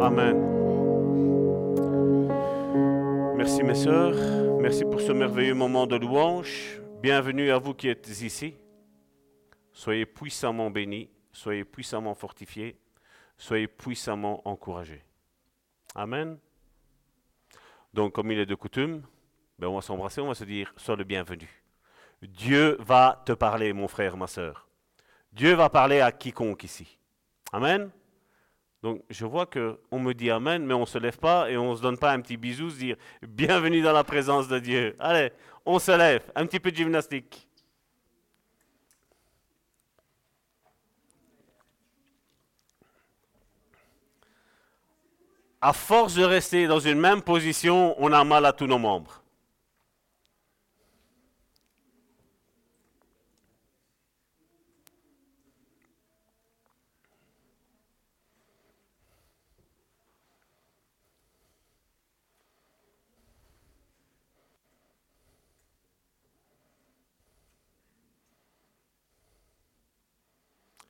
Amen. 0.02 0.56
Merci 3.36 3.64
mes 3.64 3.76
sœurs, 3.76 4.16
merci 4.60 4.84
pour 4.84 5.02
ce 5.02 5.12
merveilleux 5.12 5.54
moment 5.54 5.88
de 5.88 5.96
louange. 5.96 6.82
Bienvenue 7.02 7.52
à 7.52 7.58
vous 7.58 7.74
qui 7.74 7.88
êtes 7.88 8.08
ici. 8.22 8.56
Soyez 9.72 10.06
puissamment 10.06 10.72
bénis, 10.72 11.10
soyez 11.32 11.64
puissamment 11.64 12.16
fortifiés, 12.16 12.78
soyez 13.38 13.68
puissamment 13.68 14.42
encouragés. 14.48 15.04
Amen. 15.94 16.38
Donc 17.94 18.14
comme 18.14 18.32
il 18.32 18.40
est 18.40 18.46
de 18.46 18.56
coutume, 18.56 19.04
ben, 19.60 19.68
on 19.68 19.76
va 19.76 19.82
s'embrasser, 19.82 20.22
on 20.22 20.28
va 20.28 20.36
se 20.36 20.44
dire, 20.44 20.74
sois 20.76 20.96
le 20.96 21.04
bienvenu. 21.04 21.55
Dieu 22.28 22.78
va 22.80 23.22
te 23.26 23.34
parler, 23.34 23.74
mon 23.74 23.88
frère, 23.88 24.18
ma 24.18 24.28
soeur. 24.28 24.68
Dieu 25.32 25.54
va 25.54 25.70
parler 25.70 26.00
à 26.00 26.12
quiconque 26.12 26.64
ici. 26.64 26.98
Amen. 27.52 27.90
Donc 28.82 29.02
je 29.10 29.26
vois 29.26 29.48
qu'on 29.48 30.00
me 30.00 30.14
dit 30.14 30.30
Amen, 30.30 30.64
mais 30.66 30.74
on 30.74 30.82
ne 30.82 30.86
se 30.86 30.98
lève 30.98 31.18
pas 31.18 31.50
et 31.50 31.58
on 31.58 31.72
ne 31.72 31.76
se 31.76 31.82
donne 31.82 31.98
pas 31.98 32.12
un 32.12 32.22
petit 32.22 32.38
bisou, 32.38 32.70
se 32.70 32.78
dire 32.78 32.96
Bienvenue 33.22 33.82
dans 33.82 33.92
la 33.92 34.04
présence 34.04 34.48
de 34.48 34.60
Dieu. 34.60 34.96
Allez, 35.00 35.32
on 35.66 35.80
se 35.80 35.92
lève, 35.92 36.24
un 36.36 36.46
petit 36.46 36.60
peu 36.60 36.72
de 36.72 36.78
gymnastique. 36.78 37.48
À 45.60 45.74
force 45.74 46.14
de 46.14 46.24
rester 46.24 46.68
dans 46.68 46.80
une 46.80 47.00
même 47.00 47.24
position, 47.24 47.96
on 47.98 48.14
a 48.14 48.24
mal 48.24 48.46
à 48.46 48.54
tous 48.54 48.68
nos 48.68 48.78
membres. 48.78 49.25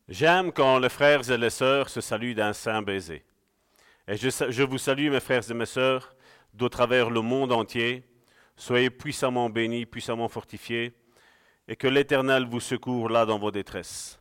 J'aime 0.08 0.52
quand 0.52 0.78
les 0.78 0.90
frères 0.90 1.28
et 1.32 1.38
les 1.38 1.50
sœurs 1.50 1.90
se 1.90 2.00
saluent 2.00 2.36
d'un 2.36 2.54
saint 2.54 2.84
baiser. 2.84 3.24
Et 4.08 4.16
je, 4.18 4.64
vous 4.64 4.78
salue, 4.78 5.10
mes 5.10 5.20
frères 5.20 5.50
et 5.50 5.54
mes 5.56 5.66
sœurs, 5.66 6.16
d'au 6.54 6.70
travers 6.70 7.10
le 7.10 7.22
monde 7.22 7.52
entier. 7.52 8.04
Soyez 8.56 8.92
puissamment 8.92 9.50
bénis, 9.50 9.88
puissamment 9.88 10.28
fortifiés, 10.28 10.94
et 11.68 11.76
que 11.76 11.88
l'Éternel 11.88 12.46
vous 12.46 12.60
secourt 12.60 13.10
là 13.10 13.26
dans 13.26 13.40
vos 13.40 13.50
détresses. 13.50 14.20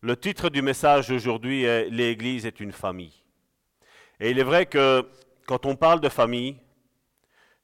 Le 0.00 0.16
titre 0.16 0.48
du 0.48 0.62
message 0.62 1.08
d'aujourd'hui 1.08 1.62
est 1.62 1.88
L'Église 1.90 2.44
est 2.44 2.58
une 2.58 2.72
famille. 2.72 3.22
Et 4.18 4.32
il 4.32 4.38
est 4.40 4.44
vrai 4.44 4.66
que 4.66 5.08
quand 5.46 5.64
on 5.64 5.76
parle 5.76 6.00
de 6.00 6.08
famille, 6.08 6.56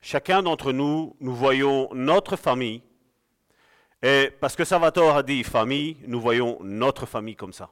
chacun 0.01 0.41
d'entre 0.41 0.71
nous, 0.71 1.17
nous 1.19 1.35
voyons 1.35 1.89
notre 1.95 2.37
famille 2.37 2.83
et 4.07 4.31
parce 4.39 4.55
que 4.55 4.67
Salvatore 4.67 5.17
a 5.17 5.23
dit 5.23 5.43
famille, 5.43 5.97
nous 6.07 6.21
voyons 6.21 6.59
notre 6.61 7.07
famille 7.07 7.37
comme 7.37 7.55
ça. 7.55 7.71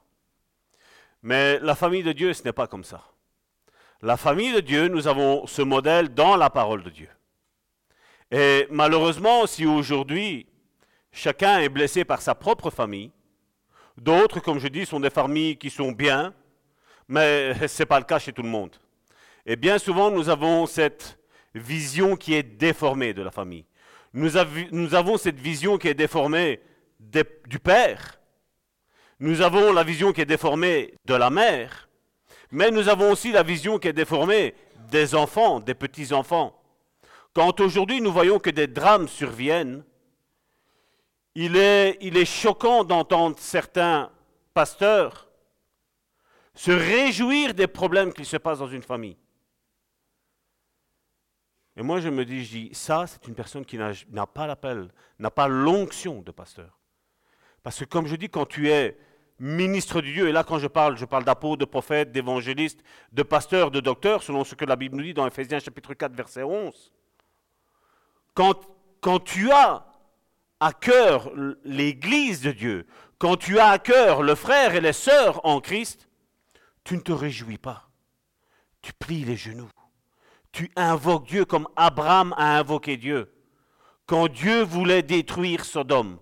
Mais 1.21 1.59
la 1.59 1.75
famille 1.75 2.01
de 2.01 2.11
Dieu, 2.11 2.33
ce 2.33 2.41
n'est 2.41 2.51
pas 2.51 2.65
comme 2.65 2.83
ça. 2.83 3.03
La 4.01 4.17
famille 4.17 4.51
de 4.51 4.59
Dieu, 4.59 4.87
nous 4.87 5.07
avons 5.07 5.45
ce 5.45 5.61
modèle 5.61 6.11
dans 6.11 6.35
la 6.35 6.49
parole 6.49 6.81
de 6.81 6.89
Dieu. 6.89 7.09
Et 8.31 8.65
malheureusement, 8.71 9.45
si 9.45 9.67
aujourd'hui, 9.67 10.47
chacun 11.11 11.59
est 11.59 11.69
blessé 11.69 12.03
par 12.03 12.19
sa 12.19 12.33
propre 12.33 12.71
famille, 12.71 13.11
d'autres, 13.95 14.39
comme 14.39 14.57
je 14.57 14.69
dis, 14.69 14.87
sont 14.87 14.99
des 14.99 15.11
familles 15.11 15.57
qui 15.57 15.69
sont 15.69 15.91
bien, 15.91 16.33
mais 17.07 17.53
ce 17.67 17.83
n'est 17.83 17.85
pas 17.85 17.99
le 17.99 18.05
cas 18.05 18.17
chez 18.17 18.33
tout 18.33 18.41
le 18.41 18.49
monde. 18.49 18.75
Et 19.45 19.55
bien 19.55 19.77
souvent, 19.77 20.09
nous 20.09 20.29
avons 20.29 20.65
cette 20.65 21.19
vision 21.53 22.15
qui 22.15 22.33
est 22.33 22.41
déformée 22.41 23.13
de 23.13 23.21
la 23.21 23.29
famille. 23.29 23.65
Nous, 24.13 24.37
avons 24.95 25.17
cette 25.17 25.39
vision 25.39 25.77
qui 25.77 25.87
est 25.87 25.93
déformée 25.93 26.61
du 26.99 27.59
Père. 27.59 28.19
Nous 29.19 29.41
avons 29.41 29.73
la 29.73 29.83
vision 29.83 30.13
qui 30.13 30.21
est 30.21 30.25
déformée 30.25 30.93
de 31.05 31.15
la 31.15 31.29
mère. 31.29 31.89
Mais 32.51 32.69
nous 32.69 32.89
avons 32.89 33.11
aussi 33.11 33.31
la 33.31 33.41
vision 33.41 33.79
qui 33.79 33.87
est 33.87 33.93
déformée 33.93 34.53
des 34.91 35.15
enfants, 35.15 35.59
des 35.59 35.73
petits-enfants. 35.73 36.55
Quand 37.33 37.59
aujourd'hui 37.59 37.99
nous 37.99 38.11
voyons 38.11 38.37
que 38.37 38.51
des 38.51 38.67
drames 38.67 39.07
surviennent, 39.07 39.83
il 41.33 41.55
est, 41.55 41.97
il 42.01 42.15
est 42.15 42.25
choquant 42.25 42.83
d'entendre 42.83 43.37
certains 43.39 44.11
pasteurs 44.53 45.27
se 46.55 46.71
réjouir 46.71 47.55
des 47.55 47.65
problèmes 47.65 48.13
qui 48.13 48.25
se 48.25 48.37
passent 48.37 48.59
dans 48.59 48.67
une 48.67 48.83
famille. 48.83 49.17
Et 51.75 51.81
moi, 51.81 51.99
je 51.99 52.09
me 52.09 52.23
dis, 52.23 52.45
je 52.45 52.51
dis 52.51 52.69
ça, 52.73 53.05
c'est 53.07 53.27
une 53.27 53.33
personne 53.33 53.65
qui 53.65 53.77
n'a 53.77 54.27
pas 54.27 54.45
l'appel, 54.45 54.89
n'a 55.19 55.31
pas 55.31 55.47
l'onction 55.47 56.21
de 56.21 56.31
pasteur. 56.31 56.79
Parce 57.63 57.79
que 57.79 57.85
comme 57.85 58.07
je 58.07 58.15
dis, 58.15 58.29
quand 58.29 58.45
tu 58.45 58.69
es 58.69 58.97
ministre 59.39 60.01
de 60.01 60.07
Dieu, 60.07 60.29
et 60.29 60.31
là 60.31 60.43
quand 60.43 60.59
je 60.59 60.67
parle, 60.67 60.97
je 60.97 61.05
parle 61.05 61.23
d'apôtre, 61.23 61.57
de 61.57 61.65
prophète, 61.65 62.11
d'évangéliste, 62.11 62.83
de 63.11 63.23
pasteur, 63.23 63.71
de 63.71 63.79
docteur, 63.79 64.21
selon 64.21 64.43
ce 64.43 64.53
que 64.53 64.65
la 64.65 64.75
Bible 64.75 64.97
nous 64.97 65.03
dit 65.03 65.13
dans 65.13 65.25
Ephésiens 65.25 65.59
chapitre 65.59 65.93
4, 65.93 66.13
verset 66.13 66.43
11. 66.43 66.93
Quand, 68.35 68.59
quand 69.01 69.19
tu 69.19 69.51
as 69.51 69.85
à 70.59 70.73
cœur 70.73 71.31
l'Église 71.63 72.41
de 72.41 72.51
Dieu, 72.51 72.85
quand 73.17 73.37
tu 73.37 73.57
as 73.59 73.69
à 73.69 73.79
cœur 73.79 74.21
le 74.21 74.35
frère 74.35 74.75
et 74.75 74.81
les 74.81 74.93
sœurs 74.93 75.43
en 75.45 75.59
Christ, 75.59 76.07
tu 76.83 76.95
ne 76.95 77.01
te 77.01 77.11
réjouis 77.11 77.57
pas. 77.57 77.89
Tu 78.81 78.93
plies 78.93 79.23
les 79.23 79.37
genoux 79.37 79.69
tu 80.53 80.71
invoques 80.75 81.25
Dieu 81.25 81.43
comme 81.43 81.67
Abraham 81.75 82.33
a 82.37 82.57
invoqué 82.59 82.95
Dieu. 82.95 83.29
Quand 84.05 84.27
Dieu 84.27 84.63
voulait 84.63 85.01
détruire 85.01 85.65
Sodome, 85.65 86.19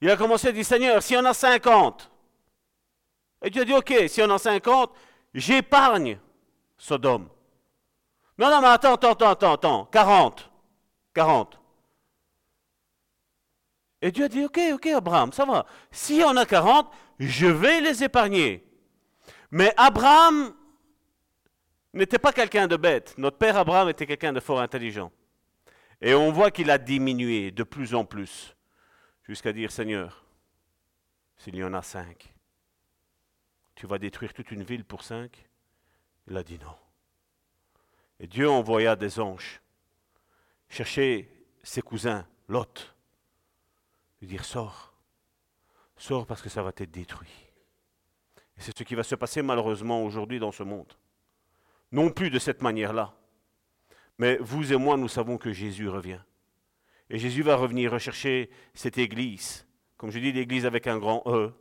il 0.00 0.10
a 0.10 0.16
commencé 0.16 0.48
à 0.48 0.52
dire, 0.52 0.64
Seigneur, 0.64 1.02
s'il 1.02 1.16
y 1.16 1.20
en 1.20 1.24
a 1.24 1.34
50, 1.34 2.10
et 3.42 3.50
Dieu 3.50 3.62
a 3.62 3.64
dit, 3.64 3.74
ok, 3.74 3.94
s'il 4.08 4.22
y 4.22 4.26
en 4.26 4.30
a 4.30 4.38
50, 4.38 4.92
j'épargne 5.34 6.18
Sodome. 6.76 7.28
Non, 8.38 8.50
non, 8.50 8.60
mais 8.60 8.68
attends, 8.68 8.94
attends, 8.94 9.30
attends, 9.30 9.52
attends, 9.52 9.84
40. 9.86 10.50
40. 11.14 11.60
Et 14.00 14.12
Dieu 14.12 14.24
a 14.24 14.28
dit, 14.28 14.44
ok, 14.44 14.60
ok, 14.74 14.86
Abraham, 14.86 15.32
ça 15.32 15.44
va. 15.44 15.66
S'il 15.90 16.20
y 16.20 16.24
en 16.24 16.36
a 16.36 16.46
40, 16.46 16.90
je 17.18 17.46
vais 17.46 17.80
les 17.80 18.04
épargner. 18.04 18.64
Mais 19.50 19.74
Abraham 19.76 20.54
n'était 21.92 22.18
pas 22.18 22.32
quelqu'un 22.32 22.66
de 22.66 22.76
bête. 22.76 23.14
Notre 23.18 23.38
père 23.38 23.56
Abraham 23.56 23.88
était 23.88 24.06
quelqu'un 24.06 24.32
de 24.32 24.40
fort 24.40 24.60
intelligent. 24.60 25.10
Et 26.00 26.14
on 26.14 26.30
voit 26.30 26.50
qu'il 26.50 26.70
a 26.70 26.78
diminué 26.78 27.50
de 27.50 27.62
plus 27.62 27.94
en 27.94 28.04
plus, 28.04 28.54
jusqu'à 29.24 29.52
dire, 29.52 29.72
Seigneur, 29.72 30.24
s'il 31.36 31.56
y 31.56 31.64
en 31.64 31.74
a 31.74 31.82
cinq, 31.82 32.32
tu 33.74 33.86
vas 33.86 33.98
détruire 33.98 34.32
toute 34.32 34.50
une 34.50 34.62
ville 34.62 34.84
pour 34.84 35.02
cinq? 35.02 35.48
Il 36.28 36.36
a 36.36 36.42
dit 36.42 36.58
non. 36.58 36.76
Et 38.20 38.26
Dieu 38.26 38.48
envoya 38.50 38.96
des 38.96 39.20
anges 39.20 39.60
chercher 40.68 41.28
ses 41.62 41.82
cousins, 41.82 42.26
Lot, 42.48 42.94
lui 44.20 44.28
dire, 44.28 44.44
sors, 44.44 44.92
sors 45.96 46.26
parce 46.26 46.42
que 46.42 46.48
ça 46.48 46.62
va 46.62 46.70
être 46.76 46.90
détruit. 46.90 47.32
Et 48.56 48.60
c'est 48.60 48.76
ce 48.76 48.82
qui 48.82 48.94
va 48.94 49.02
se 49.02 49.14
passer 49.14 49.42
malheureusement 49.42 50.02
aujourd'hui 50.04 50.38
dans 50.38 50.52
ce 50.52 50.62
monde. 50.62 50.92
Non 51.92 52.10
plus 52.10 52.30
de 52.30 52.38
cette 52.38 52.62
manière-là. 52.62 53.14
Mais 54.18 54.36
vous 54.40 54.72
et 54.72 54.76
moi, 54.76 54.96
nous 54.96 55.08
savons 55.08 55.38
que 55.38 55.52
Jésus 55.52 55.88
revient. 55.88 56.20
Et 57.10 57.18
Jésus 57.18 57.42
va 57.42 57.56
revenir 57.56 57.92
rechercher 57.92 58.50
cette 58.74 58.98
Église, 58.98 59.66
comme 59.96 60.10
je 60.10 60.18
dis, 60.18 60.32
l'Église 60.32 60.66
avec 60.66 60.86
un 60.86 60.98
grand 60.98 61.22
E, 61.26 61.52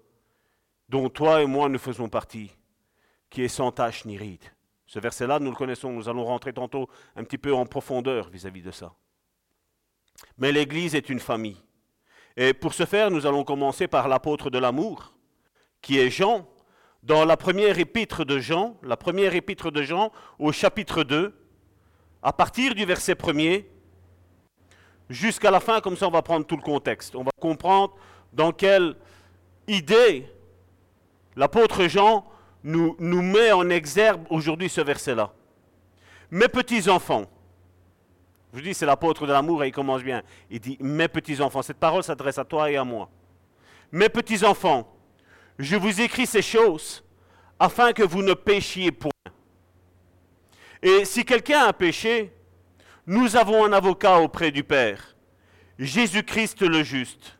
dont 0.90 1.10
toi 1.10 1.42
et 1.42 1.46
moi 1.46 1.70
nous 1.70 1.80
faisons 1.80 2.10
partie, 2.10 2.52
qui 3.30 3.44
est 3.44 3.48
sans 3.48 3.72
tache 3.72 4.06
ni 4.06 4.18
ride. 4.18 4.44
Ce 4.86 5.00
verset-là, 5.00 5.40
nous 5.40 5.52
le 5.52 5.56
connaissons, 5.56 5.92
nous 5.92 6.10
allons 6.10 6.26
rentrer 6.26 6.54
tantôt 6.54 6.90
un 7.16 7.24
petit 7.24 7.38
peu 7.38 7.54
en 7.54 7.66
profondeur 7.66 8.30
vis-à-vis 8.30 8.62
de 8.62 8.72
ça. 8.72 8.94
Mais 10.38 10.52
l'Église 10.52 10.96
est 10.96 11.10
une 11.10 11.20
famille. 11.20 11.62
Et 12.36 12.54
pour 12.54 12.74
ce 12.74 12.86
faire, 12.86 13.12
nous 13.12 13.26
allons 13.26 13.44
commencer 13.44 13.88
par 13.88 14.08
l'apôtre 14.08 14.50
de 14.50 14.58
l'amour, 14.58 15.14
qui 15.82 16.00
est 16.00 16.10
Jean, 16.10 16.48
dans 17.04 17.26
la 17.26 17.38
première 17.38 17.80
épître 17.80 18.26
de 18.26 18.40
Jean, 18.40 18.78
la 18.84 18.98
première 18.98 19.36
épître 19.36 19.72
de 19.72 19.82
Jean 19.84 20.12
au 20.40 20.52
chapitre 20.52 21.04
2, 21.04 21.34
à 22.22 22.34
partir 22.34 22.76
du 22.76 22.86
verset 22.86 23.14
1er 23.14 23.66
jusqu'à 25.10 25.52
la 25.52 25.60
fin, 25.60 25.80
comme 25.80 25.96
ça 25.96 26.08
on 26.08 26.12
va 26.12 26.22
prendre 26.22 26.46
tout 26.46 26.58
le 26.58 26.62
contexte. 26.62 27.16
On 27.16 27.24
va 27.24 27.32
comprendre 27.40 27.96
dans 28.34 28.52
quelle 28.52 28.96
idée 29.68 30.28
l'apôtre 31.36 31.88
Jean 31.88 32.26
nous, 32.64 32.96
nous 33.00 33.22
met 33.22 33.52
en 33.52 33.70
exergue 33.70 34.22
aujourd'hui 34.30 34.70
ce 34.70 34.82
verset-là. 34.82 35.32
Mes 36.30 36.48
petits-enfants, 36.50 37.26
je 38.52 38.58
vous 38.58 38.64
dis, 38.64 38.74
c'est 38.74 38.86
l'apôtre 38.86 39.26
de 39.28 39.32
l'amour 39.32 39.64
et 39.64 39.68
il 39.68 39.72
commence 39.72 40.04
bien. 40.04 40.24
Il 40.50 40.60
dit, 40.60 40.78
mes 40.82 41.08
petits-enfants, 41.08 41.62
cette 41.62 41.78
parole 41.78 42.04
s'adresse 42.04 42.38
à 42.38 42.46
toi 42.46 42.70
et 42.72 42.76
à 42.76 42.84
moi. 42.84 43.10
Mes 43.92 44.10
petits-enfants, 44.10 44.88
je 45.60 45.76
vous 45.76 46.02
écris 46.02 46.28
ces 46.28 46.42
choses 46.42 47.04
afin 47.60 47.94
que 47.94 48.04
vous 48.04 48.22
ne 48.22 48.34
péchiez 48.34 48.92
point. 48.92 49.12
Et 50.82 51.06
si 51.06 51.26
quelqu'un 51.26 51.66
a 51.66 51.74
péché, 51.74 52.32
nous 53.08 53.36
avons 53.36 53.66
un 53.66 53.74
avocat 53.74 54.20
auprès 54.20 54.52
du 54.52 54.64
Père, 54.64 55.16
Jésus-Christ 55.80 56.62
le 56.62 56.84
juste. 56.84 57.38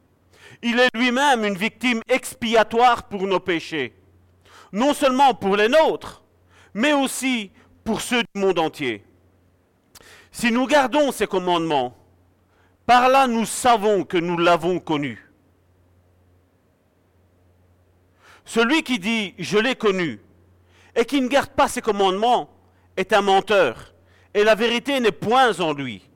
Il 0.64 0.80
est 0.80 0.90
lui-même 0.96 1.46
une 1.46 1.58
victime 1.58 2.02
expiatoire 2.08 3.04
pour 3.04 3.28
nos 3.28 3.40
péchés, 3.40 3.94
non 4.72 4.94
seulement 4.94 5.36
pour 5.36 5.56
les 5.56 5.70
nôtres, 5.70 6.24
mais 6.74 6.94
aussi 6.94 7.52
pour 7.84 8.02
ceux 8.02 8.24
du 8.34 8.42
monde 8.42 8.60
entier. 8.60 9.04
Si 10.32 10.52
nous 10.52 10.66
gardons 10.66 11.12
ces 11.12 11.28
commandements, 11.28 11.96
par 12.86 13.10
là 13.10 13.28
nous 13.28 13.46
savons 13.46 14.04
que 14.04 14.18
nous 14.18 14.38
l'avons 14.38 14.80
connu. 14.80 15.27
Celui 18.48 18.82
qui 18.82 18.98
dit 18.98 19.36
je 19.38 19.58
l'ai 19.58 19.76
connu 19.76 20.22
et 20.96 21.04
qui 21.04 21.20
ne 21.20 21.28
garde 21.28 21.50
pas 21.50 21.68
ses 21.68 21.82
commandements 21.82 22.50
est 22.96 23.12
un 23.12 23.22
menteur, 23.22 23.94
et 24.34 24.46
la 24.46 24.56
vérité 24.56 25.02
n'est 25.02 25.12
point 25.12 25.60
en 25.60 25.74
lui. 25.74 26.10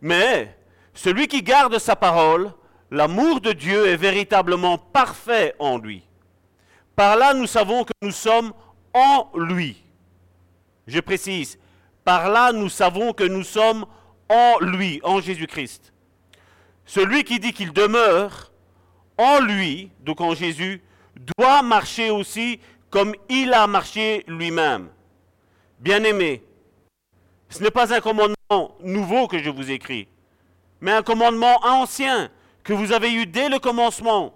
Mais 0.00 0.56
celui 0.94 1.28
qui 1.28 1.42
garde 1.42 1.78
sa 1.78 1.96
parole, 1.96 2.50
l'amour 2.90 3.42
de 3.42 3.52
Dieu 3.52 3.86
est 3.86 3.96
véritablement 3.96 4.78
parfait 4.78 5.54
en 5.58 5.76
lui. 5.76 6.02
Par 6.96 7.16
là, 7.16 7.34
nous 7.34 7.46
savons 7.46 7.84
que 7.84 7.92
nous 8.00 8.10
sommes 8.10 8.54
en 8.94 9.28
lui. 9.34 9.84
Je 10.86 11.00
précise, 11.00 11.58
par 12.04 12.30
là, 12.30 12.52
nous 12.52 12.70
savons 12.70 13.12
que 13.12 13.24
nous 13.24 13.44
sommes 13.44 13.84
en 14.30 14.58
lui, 14.60 14.98
en 15.04 15.20
Jésus-Christ. 15.20 15.92
Celui 16.86 17.22
qui 17.22 17.38
dit 17.38 17.52
qu'il 17.52 17.74
demeure 17.74 18.50
en 19.18 19.40
lui, 19.40 19.90
donc 20.00 20.22
en 20.22 20.34
Jésus, 20.34 20.82
doit 21.16 21.62
marcher 21.62 22.10
aussi 22.10 22.60
comme 22.90 23.14
il 23.28 23.52
a 23.52 23.66
marché 23.66 24.24
lui-même. 24.28 24.88
Bien-aimé, 25.80 26.42
ce 27.48 27.62
n'est 27.62 27.70
pas 27.70 27.94
un 27.94 28.00
commandement 28.00 28.76
nouveau 28.80 29.26
que 29.28 29.38
je 29.38 29.50
vous 29.50 29.70
écris, 29.70 30.08
mais 30.80 30.92
un 30.92 31.02
commandement 31.02 31.56
ancien 31.64 32.30
que 32.62 32.72
vous 32.72 32.92
avez 32.92 33.12
eu 33.12 33.26
dès 33.26 33.48
le 33.48 33.58
commencement. 33.58 34.34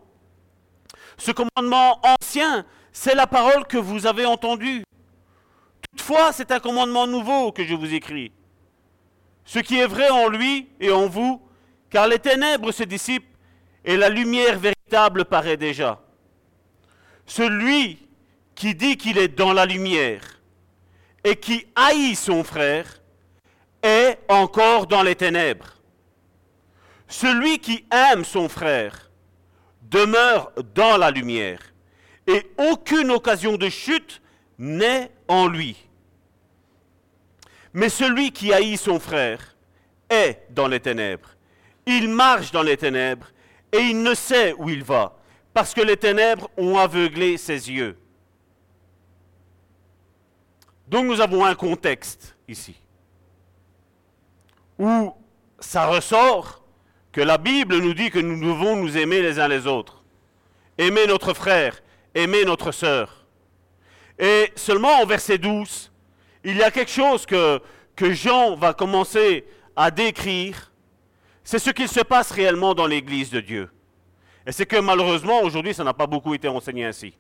Ce 1.16 1.32
commandement 1.32 2.00
ancien, 2.04 2.64
c'est 2.92 3.14
la 3.14 3.26
parole 3.26 3.66
que 3.66 3.78
vous 3.78 4.06
avez 4.06 4.26
entendue. 4.26 4.84
Toutefois, 5.90 6.32
c'est 6.32 6.52
un 6.52 6.60
commandement 6.60 7.06
nouveau 7.06 7.52
que 7.52 7.64
je 7.64 7.74
vous 7.74 7.92
écris. 7.94 8.32
Ce 9.44 9.58
qui 9.58 9.78
est 9.78 9.86
vrai 9.86 10.10
en 10.10 10.28
lui 10.28 10.68
et 10.80 10.90
en 10.90 11.06
vous, 11.06 11.40
car 11.90 12.06
les 12.06 12.18
ténèbres 12.18 12.70
se 12.70 12.82
dissipent 12.82 13.34
et 13.84 13.96
la 13.96 14.08
lumière 14.08 14.58
véritable 14.58 15.24
paraît 15.24 15.56
déjà. 15.56 16.00
Celui 17.28 17.98
qui 18.54 18.74
dit 18.74 18.96
qu'il 18.96 19.18
est 19.18 19.28
dans 19.28 19.52
la 19.52 19.66
lumière 19.66 20.40
et 21.22 21.36
qui 21.36 21.66
haït 21.76 22.16
son 22.16 22.42
frère 22.42 23.02
est 23.82 24.18
encore 24.28 24.86
dans 24.86 25.02
les 25.02 25.14
ténèbres. 25.14 25.74
Celui 27.06 27.58
qui 27.58 27.84
aime 27.92 28.24
son 28.24 28.48
frère 28.48 29.10
demeure 29.82 30.52
dans 30.74 30.96
la 30.96 31.10
lumière 31.10 31.60
et 32.26 32.50
aucune 32.56 33.10
occasion 33.10 33.58
de 33.58 33.68
chute 33.68 34.22
n'est 34.58 35.10
en 35.28 35.48
lui. 35.48 35.76
Mais 37.74 37.90
celui 37.90 38.32
qui 38.32 38.54
haït 38.54 38.78
son 38.78 38.98
frère 38.98 39.54
est 40.08 40.46
dans 40.48 40.66
les 40.66 40.80
ténèbres. 40.80 41.28
Il 41.84 42.08
marche 42.08 42.52
dans 42.52 42.62
les 42.62 42.78
ténèbres 42.78 43.28
et 43.70 43.80
il 43.80 44.02
ne 44.02 44.14
sait 44.14 44.54
où 44.54 44.70
il 44.70 44.82
va 44.82 45.17
parce 45.59 45.74
que 45.74 45.80
les 45.80 45.96
ténèbres 45.96 46.48
ont 46.56 46.78
aveuglé 46.78 47.36
ses 47.36 47.68
yeux. 47.68 47.98
Donc 50.86 51.06
nous 51.06 51.20
avons 51.20 51.44
un 51.44 51.56
contexte 51.56 52.36
ici 52.46 52.76
où 54.78 55.12
ça 55.59 55.86
ressort 55.86 56.62
que 57.11 57.20
la 57.20 57.38
Bible 57.38 57.78
nous 57.78 57.92
dit 57.92 58.09
que 58.09 58.20
nous 58.20 58.38
devons 58.40 58.76
nous 58.76 58.96
aimer 58.96 59.20
les 59.20 59.40
uns 59.40 59.48
les 59.48 59.66
autres. 59.66 60.04
Aimer 60.78 61.09
notre 61.09 61.34
frère, 61.34 61.82
aimer 62.14 62.44
notre 62.44 62.70
sœur. 62.70 63.26
Et 64.16 64.52
seulement 64.54 65.02
au 65.02 65.06
verset 65.06 65.38
12, 65.38 65.90
il 66.44 66.56
y 66.56 66.62
a 66.62 66.70
quelque 66.70 66.92
chose 66.92 67.26
que, 67.26 67.61
que 67.96 68.12
Jean 68.12 68.54
va 68.54 68.74
commencer 68.74 69.44
à 69.74 69.90
décrire. 69.90 70.70
C'est 71.42 71.59
ce 71.59 71.70
qu'il 71.70 71.88
se 71.88 72.02
passe 72.02 72.30
réellement 72.30 72.74
dans 72.74 72.86
l'Église 72.86 73.30
de 73.30 73.40
Dieu. 73.40 73.68
Et 74.49 74.53
c'est 74.53 74.64
que 74.64 74.80
malheureusement, 74.80 75.42
aujourd'hui, 75.42 75.74
ça 75.74 75.84
n'a 75.84 75.92
pas 75.92 76.07
beaucoup 76.07 76.32
été 76.32 76.49
enseigné 76.49 76.86
ainsi. 76.86 77.14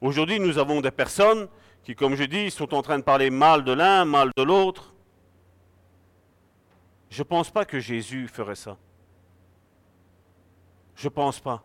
Aujourd'hui, 0.00 0.38
nous 0.38 0.58
avons 0.58 0.80
des 0.80 0.92
personnes 0.92 1.48
qui, 1.82 1.96
comme 1.96 2.14
je 2.14 2.22
dis, 2.22 2.52
sont 2.52 2.72
en 2.72 2.82
train 2.82 3.00
de 3.00 3.02
parler 3.02 3.30
mal 3.30 3.64
de 3.64 3.72
l'un, 3.72 4.04
mal 4.04 4.30
de 4.36 4.44
l'autre. 4.44 4.94
Je 7.10 7.18
ne 7.18 7.24
pense 7.24 7.50
pas 7.50 7.64
que 7.64 7.80
Jésus 7.80 8.28
ferait 8.28 8.54
ça. 8.54 8.78
Je 10.94 11.08
ne 11.08 11.10
pense 11.10 11.40
pas. 11.40 11.64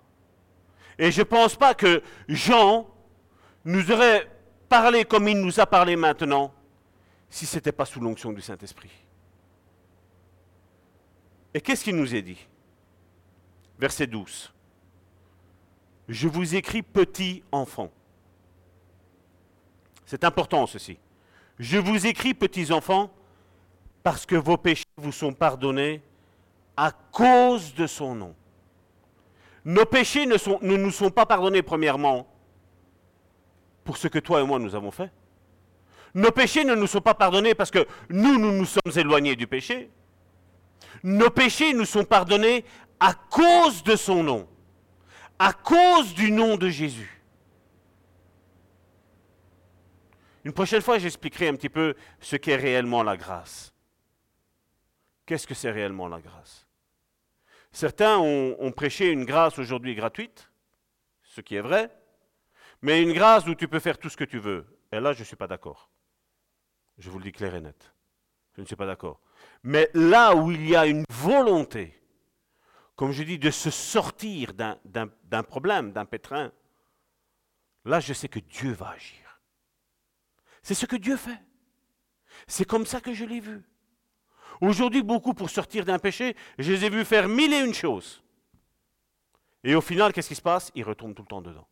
Et 0.98 1.12
je 1.12 1.20
ne 1.20 1.26
pense 1.26 1.56
pas 1.56 1.76
que 1.76 2.02
Jean 2.28 2.88
nous 3.66 3.92
aurait 3.92 4.28
parlé 4.68 5.06
comme 5.06 5.28
il 5.28 5.40
nous 5.40 5.60
a 5.60 5.68
parlé 5.68 5.96
maintenant 5.96 6.52
si 7.30 7.46
ce 7.46 7.58
n'était 7.58 7.72
pas 7.72 7.86
sous 7.86 8.00
l'onction 8.00 8.34
du 8.34 8.42
Saint-Esprit. 8.42 8.90
Et 11.54 11.62
qu'est-ce 11.62 11.84
qu'il 11.84 11.96
nous 11.96 12.16
est 12.16 12.24
dit? 12.24 12.48
Verset 13.78 14.08
12 14.08 14.54
je 16.08 16.28
vous 16.28 16.56
écris 16.56 16.82
petits 16.82 17.44
enfants. 17.52 17.92
C'est 20.06 20.24
important 20.24 20.66
ceci. 20.68 20.98
Je 21.60 21.78
vous 21.78 22.08
écris 22.08 22.34
petits 22.34 22.72
enfants 22.72 23.12
parce 24.04 24.26
que 24.26 24.36
vos 24.36 24.58
péchés 24.58 24.86
vous 24.96 25.12
sont 25.12 25.34
pardonnés 25.34 26.02
à 26.78 26.92
cause 26.92 27.74
de 27.74 27.88
son 27.88 28.16
nom. 28.16 28.36
Nos 29.66 29.86
péchés 29.86 30.26
ne, 30.26 30.78
nous 30.78 30.92
sont 30.92 31.10
pas 31.10 31.26
pardonnés 31.26 31.62
premièrement 31.62 32.26
pour 33.84 33.98
ce 33.98 34.08
que 34.08 34.20
toi 34.20 34.40
et 34.40 34.46
moi 34.46 34.60
nous 34.60 34.76
avons 34.76 34.92
fait. 34.92 35.12
Nos 36.14 36.32
péchés 36.32 36.64
ne 36.64 36.74
nous 36.74 36.88
sont 36.88 37.02
pas 37.02 37.16
pardonnés 37.16 37.54
parce 37.54 37.72
que 37.72 37.86
nous 38.10 38.40
nous 38.40 38.66
sommes 38.66 38.94
éloignés 38.96 39.36
du 39.36 39.46
péché. 39.46 39.90
Nos 41.04 41.30
péchés 41.30 41.74
nous 41.74 41.86
sont 41.86 42.06
pardonnés 42.06 42.64
à 43.00 43.14
cause 43.14 43.84
de 43.84 43.98
son 43.98 44.24
nom 44.24 44.48
à 45.40 45.54
cause 45.54 46.14
du 46.14 46.32
nom 46.32 46.58
de 46.58 46.70
Jésus. 46.70 47.22
Une 50.44 50.54
prochaine 50.54 50.82
fois, 50.82 50.98
j'expliquerai 50.98 51.50
un 51.50 51.56
petit 51.56 51.70
peu 51.70 51.96
ce 52.22 52.36
qu'est 52.36 52.56
réellement 52.56 53.04
la 53.04 53.18
grâce. 53.18 53.74
Qu'est-ce 55.26 55.46
que 55.46 55.54
c'est 55.54 55.72
réellement 55.72 56.08
la 56.08 56.22
grâce? 56.22 56.66
Certains 57.72 58.18
ont, 58.18 58.72
prêché 58.72 59.12
une 59.12 59.26
grâce 59.26 59.60
aujourd'hui 59.60 59.94
gratuite, 59.94 60.50
ce 61.24 61.42
qui 61.42 61.56
est 61.56 61.62
vrai, 61.62 61.92
mais 62.82 63.04
une 63.04 63.14
grâce 63.14 63.46
où 63.46 63.56
tu 63.56 63.68
peux 63.68 63.80
faire 63.80 63.98
tout 63.98 64.10
ce 64.10 64.18
que 64.18 64.24
tu 64.24 64.40
veux. 64.40 64.66
Et 64.92 65.00
là, 65.00 65.12
je 65.12 65.20
ne 65.20 65.26
suis 65.26 65.36
pas 65.36 65.48
d'accord. 65.48 65.90
Je 66.98 67.10
vous 67.10 67.20
le 67.20 67.26
dis 67.26 67.34
clair 67.34 67.54
et 67.54 67.62
net. 67.62 67.94
Je 68.56 68.62
ne 68.62 68.66
suis 68.66 68.76
pas 68.76 68.86
d'accord. 68.86 69.20
Mais 69.64 69.90
là 69.94 70.34
où 70.34 70.50
il 70.52 70.68
y 70.68 70.76
a 70.76 70.86
une 70.86 71.04
volonté 71.10 72.00
comme 72.98 73.12
je 73.12 73.24
dis, 73.24 73.38
de 73.38 73.52
se 73.52 73.70
sortir 73.70 74.54
d'un 74.54 75.44
problème, 75.44 75.94
d'un 75.94 76.06
pétrin. 76.06 76.52
là 77.86 78.02
je 78.02 78.12
sais 78.12 78.28
que 78.28 78.40
Dieu 78.40 78.74
va 78.74 78.90
agir. 78.90 79.40
C'est 80.64 80.74
ce 80.74 80.88
que 80.88 80.98
Dieu 80.98 81.16
fait. 81.16 81.40
C'est 82.48 82.66
comme 82.66 82.86
ça 82.86 83.00
que 83.00 83.14
je 83.14 83.24
l'ai 83.24 83.40
vu. 83.40 83.64
Aujourd'hui, 84.62 85.04
beaucoup 85.04 85.36
pour 85.36 85.52
sortir 85.52 85.86
d'un 85.86 86.00
péché, 86.00 86.36
je 86.58 86.72
les 86.72 86.86
ai 86.86 86.90
vus 86.90 87.06
faire 87.06 87.30
mille 87.30 87.54
et 87.54 87.60
une 87.60 87.74
choses. 87.74 88.24
Et 89.64 89.76
au 89.76 89.82
final, 89.82 90.12
qu'est-ce 90.12 90.30
qui 90.30 90.36
se 90.36 90.42
passe? 90.42 90.72
Ils 90.74 90.84
retournent 90.84 91.14
tout 91.14 91.22
le 91.22 91.28
temps 91.28 91.42
dedans. 91.42 91.68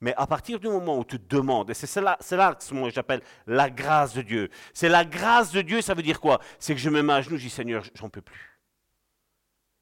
Mais 0.00 0.12
à 0.16 0.26
partir 0.26 0.58
du 0.58 0.66
moment 0.66 0.98
où 0.98 1.04
tu 1.04 1.20
te 1.20 1.36
demandes, 1.36 1.70
et 1.70 1.74
c'est 1.74 2.00
là, 2.00 2.18
que 2.18 2.90
j'appelle 2.90 3.22
la 3.46 3.70
grâce 3.70 4.12
de 4.14 4.22
Dieu. 4.22 4.50
C'est 4.74 4.88
la 4.88 5.04
grâce 5.04 5.52
de 5.52 5.62
Dieu, 5.62 5.82
ça 5.82 5.94
veut 5.94 6.02
dire 6.02 6.20
quoi? 6.20 6.40
C'est 6.58 6.74
que 6.74 6.80
je 6.80 6.90
me 6.90 7.00
mets 7.00 7.12
à 7.12 7.22
genoux, 7.22 7.36
je 7.36 7.44
dis 7.44 7.50
Seigneur, 7.50 7.84
j'en 7.94 8.08
peux 8.08 8.22
plus. 8.22 8.57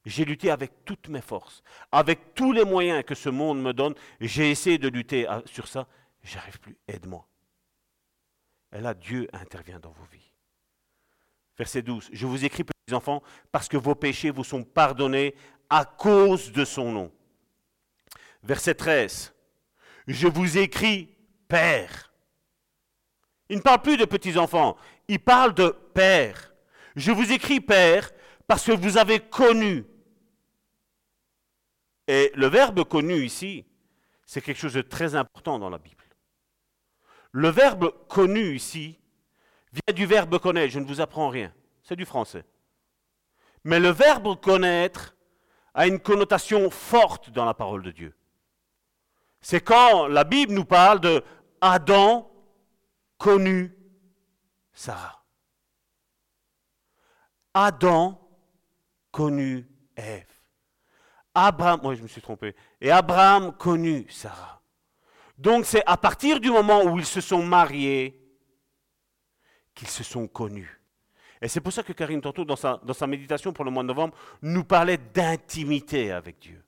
J'ai 0.06 0.24
lutté 0.24 0.52
avec 0.52 0.84
toutes 0.84 1.08
mes 1.08 1.20
forces, 1.20 1.64
avec 1.90 2.32
tous 2.34 2.52
les 2.52 2.64
moyens 2.64 3.02
que 3.04 3.16
ce 3.16 3.28
monde 3.28 3.60
me 3.60 3.72
donne. 3.72 3.96
J'ai 4.20 4.52
essayé 4.52 4.78
de 4.78 4.88
lutter 4.88 5.26
sur 5.46 5.66
ça. 5.66 5.88
J'arrive 6.22 6.60
plus. 6.60 6.78
Aide-moi. 6.86 7.26
Et 8.72 8.80
là, 8.80 8.94
Dieu 8.94 9.28
intervient 9.32 9.80
dans 9.80 9.90
vos 9.90 10.04
vies. 10.12 10.32
Verset 11.58 11.82
12. 11.82 12.10
Je 12.12 12.24
vous 12.24 12.44
écris, 12.44 12.62
petits 12.62 12.94
enfants, 12.94 13.20
parce 13.50 13.66
que 13.66 13.76
vos 13.76 13.96
péchés 13.96 14.30
vous 14.30 14.44
sont 14.44 14.62
pardonnés 14.62 15.34
à 15.68 15.84
cause 15.84 16.52
de 16.52 16.64
son 16.64 16.92
nom. 16.92 17.12
Verset 18.44 18.76
13. 18.76 19.34
Je 20.06 20.28
vous 20.28 20.56
écris, 20.56 21.16
Père. 21.48 22.12
Il 23.48 23.56
ne 23.56 23.62
parle 23.62 23.82
plus 23.82 23.96
de 23.96 24.04
petits 24.04 24.38
enfants, 24.38 24.76
il 25.08 25.18
parle 25.18 25.52
de 25.52 25.70
Père. 25.94 26.54
Je 26.94 27.10
vous 27.10 27.32
écris, 27.32 27.60
Père, 27.60 28.10
parce 28.46 28.64
que 28.64 28.72
vous 28.72 28.98
avez 28.98 29.18
connu. 29.18 29.84
Et 32.08 32.30
le 32.34 32.46
verbe 32.46 32.84
connu 32.84 33.24
ici, 33.24 33.64
c'est 34.24 34.40
quelque 34.40 34.58
chose 34.58 34.74
de 34.74 34.82
très 34.82 35.14
important 35.14 35.58
dans 35.58 35.70
la 35.70 35.78
Bible. 35.78 36.04
Le 37.32 37.48
verbe 37.48 37.92
connu 38.08 38.54
ici 38.54 38.98
vient 39.72 39.94
du 39.94 40.06
verbe 40.06 40.38
connaître. 40.38 40.72
Je 40.72 40.78
ne 40.78 40.86
vous 40.86 41.00
apprends 41.00 41.28
rien. 41.28 41.52
C'est 41.82 41.96
du 41.96 42.04
français. 42.04 42.44
Mais 43.64 43.80
le 43.80 43.90
verbe 43.90 44.40
connaître 44.40 45.16
a 45.74 45.86
une 45.86 46.00
connotation 46.00 46.70
forte 46.70 47.30
dans 47.30 47.44
la 47.44 47.54
parole 47.54 47.82
de 47.82 47.90
Dieu. 47.90 48.16
C'est 49.40 49.60
quand 49.60 50.06
la 50.06 50.24
Bible 50.24 50.52
nous 50.52 50.64
parle 50.64 51.00
de 51.00 51.22
Adam 51.60 52.30
connu 53.18 53.76
Sarah. 54.72 55.24
Adam 57.54 58.20
connu 59.10 59.68
Ève. 59.96 60.35
Abraham, 61.38 61.80
moi 61.82 61.94
je 61.94 62.02
me 62.02 62.08
suis 62.08 62.22
trompé, 62.22 62.54
et 62.80 62.90
Abraham 62.90 63.52
connu 63.52 64.06
Sarah. 64.08 64.62
Donc 65.36 65.66
c'est 65.66 65.82
à 65.84 65.98
partir 65.98 66.40
du 66.40 66.50
moment 66.50 66.82
où 66.84 66.98
ils 66.98 67.04
se 67.04 67.20
sont 67.20 67.42
mariés 67.42 68.18
qu'ils 69.74 69.88
se 69.88 70.02
sont 70.02 70.26
connus. 70.26 70.80
Et 71.42 71.48
c'est 71.48 71.60
pour 71.60 71.72
ça 71.72 71.82
que 71.82 71.92
Karine, 71.92 72.22
tantôt, 72.22 72.46
dans 72.46 72.56
sa, 72.56 73.06
méditation 73.06 73.52
pour 73.52 73.66
le 73.66 73.70
mois 73.70 73.82
de 73.82 73.88
novembre, 73.88 74.16
nous 74.40 74.64
parlait 74.64 74.96
d'intimité 74.96 76.10
avec 76.10 76.38
Dieu. 76.38 76.64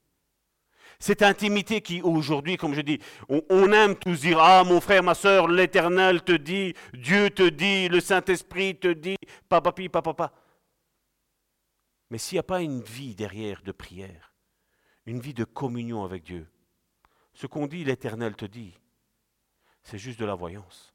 Cette 0.99 1.23
intimité 1.23 1.81
qui, 1.81 2.03
aujourd'hui, 2.03 2.57
comme 2.57 2.75
je 2.75 2.83
dis, 2.83 3.01
on, 3.29 3.73
aime 3.73 3.97
tous 3.97 4.21
dire 4.21 4.39
Ah, 4.41 4.65
mon 4.65 4.81
frère, 4.81 5.03
ma 5.03 5.15
soeur, 5.15 5.49
l'Éternel 5.49 6.23
te 6.23 6.33
dit, 6.33 6.75
Dieu 6.93 7.31
te 7.31 7.49
dit, 7.49 7.89
le 7.89 8.01
Saint-Esprit 8.01 8.77
te 8.77 8.89
dit, 8.89 9.17
papa, 9.49 9.73
papa, 9.73 10.03
papa. 10.03 10.33
Mais 12.11 12.19
s'il 12.19 12.37
n'y 12.37 12.41
a 12.41 12.45
pas 12.45 12.61
une 12.61 12.83
vie 12.83 13.15
derrière 13.15 13.63
de 13.63 13.73
prière, 13.73 14.28
une 15.09 15.21
vie 15.21 15.33
de 15.33 15.45
communion 15.45 16.05
avec 16.05 16.23
Dieu, 16.23 16.47
ce 17.33 17.47
qu'on 17.47 17.67
dit, 17.67 17.83
l'Éternel 17.83 18.37
te 18.37 18.45
dit, 18.45 18.79
c'est 19.83 19.97
juste 19.97 20.21
de 20.21 20.27
la 20.27 20.35
voyance. 20.35 20.95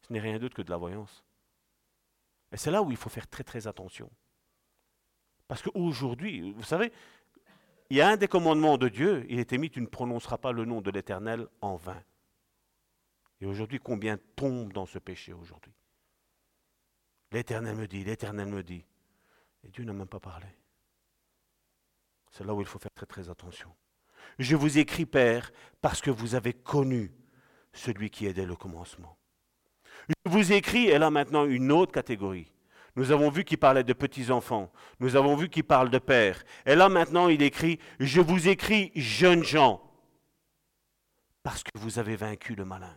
Ce 0.00 0.12
n'est 0.12 0.20
rien 0.20 0.38
d'autre 0.38 0.54
que 0.54 0.62
de 0.62 0.70
la 0.70 0.78
voyance. 0.78 1.22
Et 2.50 2.56
c'est 2.56 2.70
là 2.70 2.82
où 2.82 2.90
il 2.90 2.96
faut 2.96 3.10
faire 3.10 3.28
très 3.28 3.44
très 3.44 3.66
attention. 3.66 4.10
Parce 5.48 5.60
qu'aujourd'hui, 5.60 6.52
vous 6.52 6.62
savez, 6.62 6.92
il 7.90 7.98
y 7.98 8.00
a 8.00 8.08
un 8.08 8.16
des 8.16 8.26
commandements 8.26 8.78
de 8.78 8.88
Dieu, 8.88 9.26
il 9.28 9.38
était 9.38 9.58
mis, 9.58 9.68
tu 9.68 9.82
ne 9.82 9.86
prononceras 9.86 10.38
pas 10.38 10.52
le 10.52 10.64
nom 10.64 10.80
de 10.80 10.90
l'Éternel 10.90 11.46
en 11.60 11.76
vain. 11.76 12.02
Et 13.42 13.44
aujourd'hui, 13.44 13.80
combien 13.80 14.16
tombent 14.34 14.72
dans 14.72 14.86
ce 14.86 14.98
péché 14.98 15.34
aujourd'hui? 15.34 15.74
L'Éternel 17.32 17.76
me 17.76 17.86
dit, 17.86 18.02
l'Éternel 18.02 18.48
me 18.48 18.62
dit. 18.62 18.84
Et 19.64 19.68
Dieu 19.68 19.84
n'a 19.84 19.92
même 19.92 20.08
pas 20.08 20.20
parlé. 20.20 20.46
C'est 22.32 22.44
là 22.44 22.54
où 22.54 22.60
il 22.60 22.66
faut 22.66 22.78
faire 22.78 23.06
très 23.06 23.28
attention. 23.28 23.70
Je 24.38 24.56
vous 24.56 24.78
écris, 24.78 25.04
Père, 25.04 25.52
parce 25.82 26.00
que 26.00 26.10
vous 26.10 26.34
avez 26.34 26.54
connu 26.54 27.12
celui 27.74 28.10
qui 28.10 28.26
est 28.26 28.32
dès 28.32 28.46
le 28.46 28.56
commencement. 28.56 29.18
Je 30.08 30.30
vous 30.30 30.52
écris, 30.52 30.88
et 30.88 30.98
là 30.98 31.10
maintenant 31.10 31.44
une 31.44 31.70
autre 31.70 31.92
catégorie. 31.92 32.50
Nous 32.96 33.10
avons 33.10 33.30
vu 33.30 33.44
qu'il 33.44 33.58
parlait 33.58 33.84
de 33.84 33.92
petits-enfants. 33.92 34.72
Nous 34.98 35.16
avons 35.16 35.36
vu 35.36 35.48
qu'il 35.48 35.64
parle 35.64 35.90
de 35.90 35.98
père. 35.98 36.42
Et 36.66 36.74
là 36.74 36.88
maintenant 36.88 37.28
il 37.28 37.42
écrit, 37.42 37.78
je 38.00 38.20
vous 38.20 38.48
écris, 38.48 38.92
jeunes 38.94 39.44
gens, 39.44 39.82
parce 41.42 41.62
que 41.62 41.70
vous 41.74 41.98
avez 41.98 42.16
vaincu 42.16 42.54
le 42.54 42.64
malin. 42.64 42.96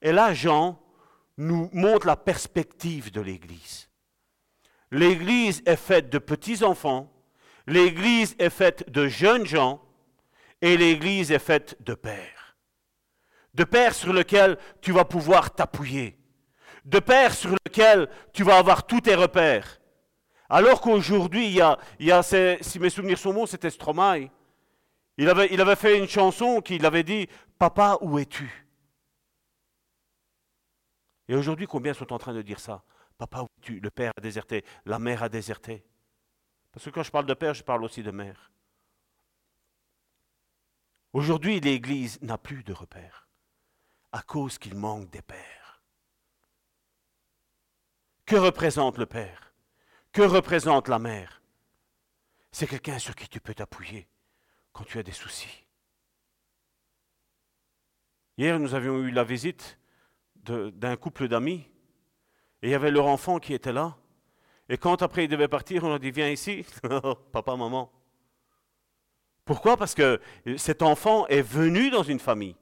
Et 0.00 0.12
là 0.12 0.34
Jean 0.34 0.80
nous 1.36 1.68
montre 1.72 2.06
la 2.06 2.16
perspective 2.16 3.10
de 3.10 3.20
l'Église. 3.20 3.88
L'Église 4.94 5.60
est 5.66 5.74
faite 5.74 6.08
de 6.08 6.18
petits-enfants 6.18 7.10
L'Église 7.66 8.36
est 8.38 8.50
faite 8.50 8.88
de 8.92 9.08
jeunes 9.08 9.44
gens 9.44 9.82
et 10.60 10.76
l'Église 10.76 11.32
est 11.32 11.40
faite 11.40 11.76
de 11.80 11.94
pères. 11.94 12.56
De 13.54 13.64
pères 13.64 13.94
sur 13.94 14.12
lesquels 14.12 14.56
tu 14.80 14.92
vas 14.92 15.04
pouvoir 15.04 15.52
t'appuyer. 15.52 16.16
De 16.84 17.00
pères 17.00 17.34
sur 17.34 17.56
lesquels 17.64 18.08
tu 18.32 18.44
vas 18.44 18.58
avoir 18.58 18.86
tous 18.86 19.00
tes 19.00 19.16
repères. 19.16 19.80
Alors 20.48 20.80
qu'aujourd'hui, 20.80 21.46
il 21.46 21.54
y 22.06 22.12
a, 22.12 22.22
si 22.22 22.78
mes 22.78 22.90
souvenirs 22.90 23.18
sont 23.18 23.34
bons, 23.34 23.46
c'était 23.46 23.70
Stromae. 23.70 24.30
Il 25.16 25.28
avait, 25.28 25.48
il 25.50 25.60
avait 25.60 25.74
fait 25.74 25.98
une 25.98 26.08
chanson 26.08 26.60
qui 26.60 26.84
avait 26.86 27.02
dit 27.02 27.28
Papa, 27.58 27.98
où 28.00 28.16
es-tu? 28.20 28.64
Et 31.26 31.34
aujourd'hui, 31.34 31.66
combien 31.66 31.94
sont 31.94 32.12
en 32.12 32.18
train 32.18 32.34
de 32.34 32.42
dire 32.42 32.60
ça? 32.60 32.84
Papa, 33.18 33.46
es-tu? 33.58 33.80
Le 33.80 33.90
père 33.90 34.12
a 34.16 34.20
déserté, 34.20 34.64
la 34.84 34.98
mère 34.98 35.22
a 35.22 35.28
déserté. 35.28 35.84
Parce 36.72 36.84
que 36.84 36.90
quand 36.90 37.02
je 37.02 37.10
parle 37.10 37.26
de 37.26 37.34
père, 37.34 37.54
je 37.54 37.62
parle 37.62 37.84
aussi 37.84 38.02
de 38.02 38.10
mère. 38.10 38.50
Aujourd'hui, 41.12 41.60
l'Église 41.60 42.20
n'a 42.22 42.38
plus 42.38 42.64
de 42.64 42.72
repères 42.72 43.28
à 44.10 44.22
cause 44.22 44.58
qu'il 44.58 44.74
manque 44.74 45.10
des 45.10 45.22
pères. 45.22 45.82
Que 48.26 48.36
représente 48.36 48.98
le 48.98 49.06
père? 49.06 49.52
Que 50.12 50.22
représente 50.22 50.88
la 50.88 50.98
mère? 50.98 51.42
C'est 52.50 52.66
quelqu'un 52.66 52.98
sur 52.98 53.14
qui 53.14 53.28
tu 53.28 53.40
peux 53.40 53.54
t'appuyer 53.54 54.08
quand 54.72 54.84
tu 54.84 54.98
as 54.98 55.02
des 55.02 55.12
soucis. 55.12 55.64
Hier, 58.36 58.58
nous 58.58 58.74
avions 58.74 58.98
eu 58.98 59.10
la 59.10 59.24
visite 59.24 59.78
d'un 60.34 60.96
couple 60.96 61.28
d'amis 61.28 61.68
et 62.64 62.68
il 62.68 62.70
y 62.70 62.74
avait 62.74 62.90
leur 62.90 63.04
enfant 63.04 63.38
qui 63.40 63.52
était 63.52 63.74
là. 63.74 63.94
Et 64.70 64.78
quand 64.78 65.02
après 65.02 65.24
il 65.24 65.28
devait 65.28 65.48
partir, 65.48 65.84
on 65.84 65.92
a 65.92 65.98
dit 65.98 66.10
Viens 66.10 66.30
ici, 66.30 66.64
papa, 67.32 67.56
maman. 67.56 67.92
Pourquoi? 69.44 69.76
Parce 69.76 69.94
que 69.94 70.18
cet 70.56 70.80
enfant 70.80 71.26
est 71.26 71.42
venu 71.42 71.90
dans 71.90 72.02
une 72.02 72.18
famille. 72.18 72.56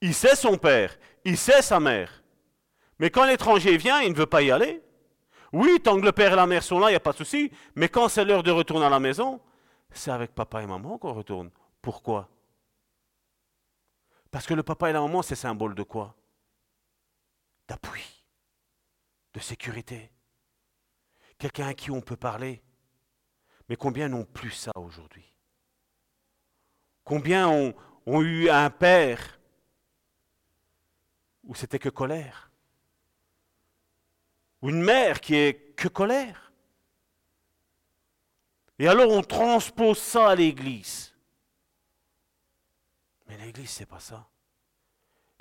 Il 0.00 0.12
sait 0.12 0.34
son 0.34 0.58
père, 0.58 0.98
il 1.24 1.38
sait 1.38 1.62
sa 1.62 1.78
mère. 1.78 2.24
Mais 2.98 3.08
quand 3.08 3.24
l'étranger 3.24 3.76
vient, 3.76 4.00
il 4.00 4.10
ne 4.10 4.16
veut 4.16 4.26
pas 4.26 4.42
y 4.42 4.50
aller. 4.50 4.82
Oui, 5.52 5.78
tant 5.80 6.00
que 6.00 6.04
le 6.04 6.10
père 6.10 6.32
et 6.32 6.36
la 6.36 6.48
mère 6.48 6.64
sont 6.64 6.80
là, 6.80 6.88
il 6.88 6.92
n'y 6.92 6.96
a 6.96 7.00
pas 7.00 7.12
de 7.12 7.18
souci. 7.18 7.52
Mais 7.76 7.88
quand 7.88 8.08
c'est 8.08 8.24
l'heure 8.24 8.42
de 8.42 8.50
retourner 8.50 8.86
à 8.86 8.90
la 8.90 8.98
maison, 8.98 9.40
c'est 9.92 10.10
avec 10.10 10.34
papa 10.34 10.60
et 10.60 10.66
maman 10.66 10.98
qu'on 10.98 11.12
retourne. 11.12 11.52
Pourquoi? 11.80 12.28
Parce 14.32 14.44
que 14.44 14.54
le 14.54 14.64
papa 14.64 14.90
et 14.90 14.92
la 14.92 15.02
maman, 15.02 15.22
c'est 15.22 15.36
symbole 15.36 15.76
de 15.76 15.84
quoi? 15.84 16.16
D'appui, 17.68 18.15
de 19.36 19.40
sécurité 19.40 20.10
quelqu'un 21.38 21.68
à 21.68 21.74
qui 21.74 21.90
on 21.90 22.00
peut 22.00 22.16
parler. 22.16 22.62
Mais 23.68 23.76
combien 23.76 24.08
n'ont 24.08 24.24
plus 24.24 24.50
ça 24.50 24.72
aujourd'hui? 24.74 25.30
Combien 27.04 27.48
ont, 27.48 27.74
eu 28.22 28.48
un 28.48 28.70
père 28.70 29.38
où 31.44 31.54
c'était 31.54 31.78
que 31.78 31.90
colère? 31.90 32.50
Ou 34.62 34.70
une 34.70 34.82
mère 34.82 35.20
qui 35.20 35.34
est 35.34 35.76
que 35.76 35.88
colère? 35.88 36.50
Et 38.78 38.88
alors 38.88 39.10
on 39.10 39.22
transpose 39.22 39.98
ça 39.98 40.30
à 40.30 40.34
l'Église. 40.34 41.14
Mais 43.28 43.36
l'Église, 43.36 43.70
c'est 43.70 43.86
pas 43.86 44.00
ça. 44.00 44.26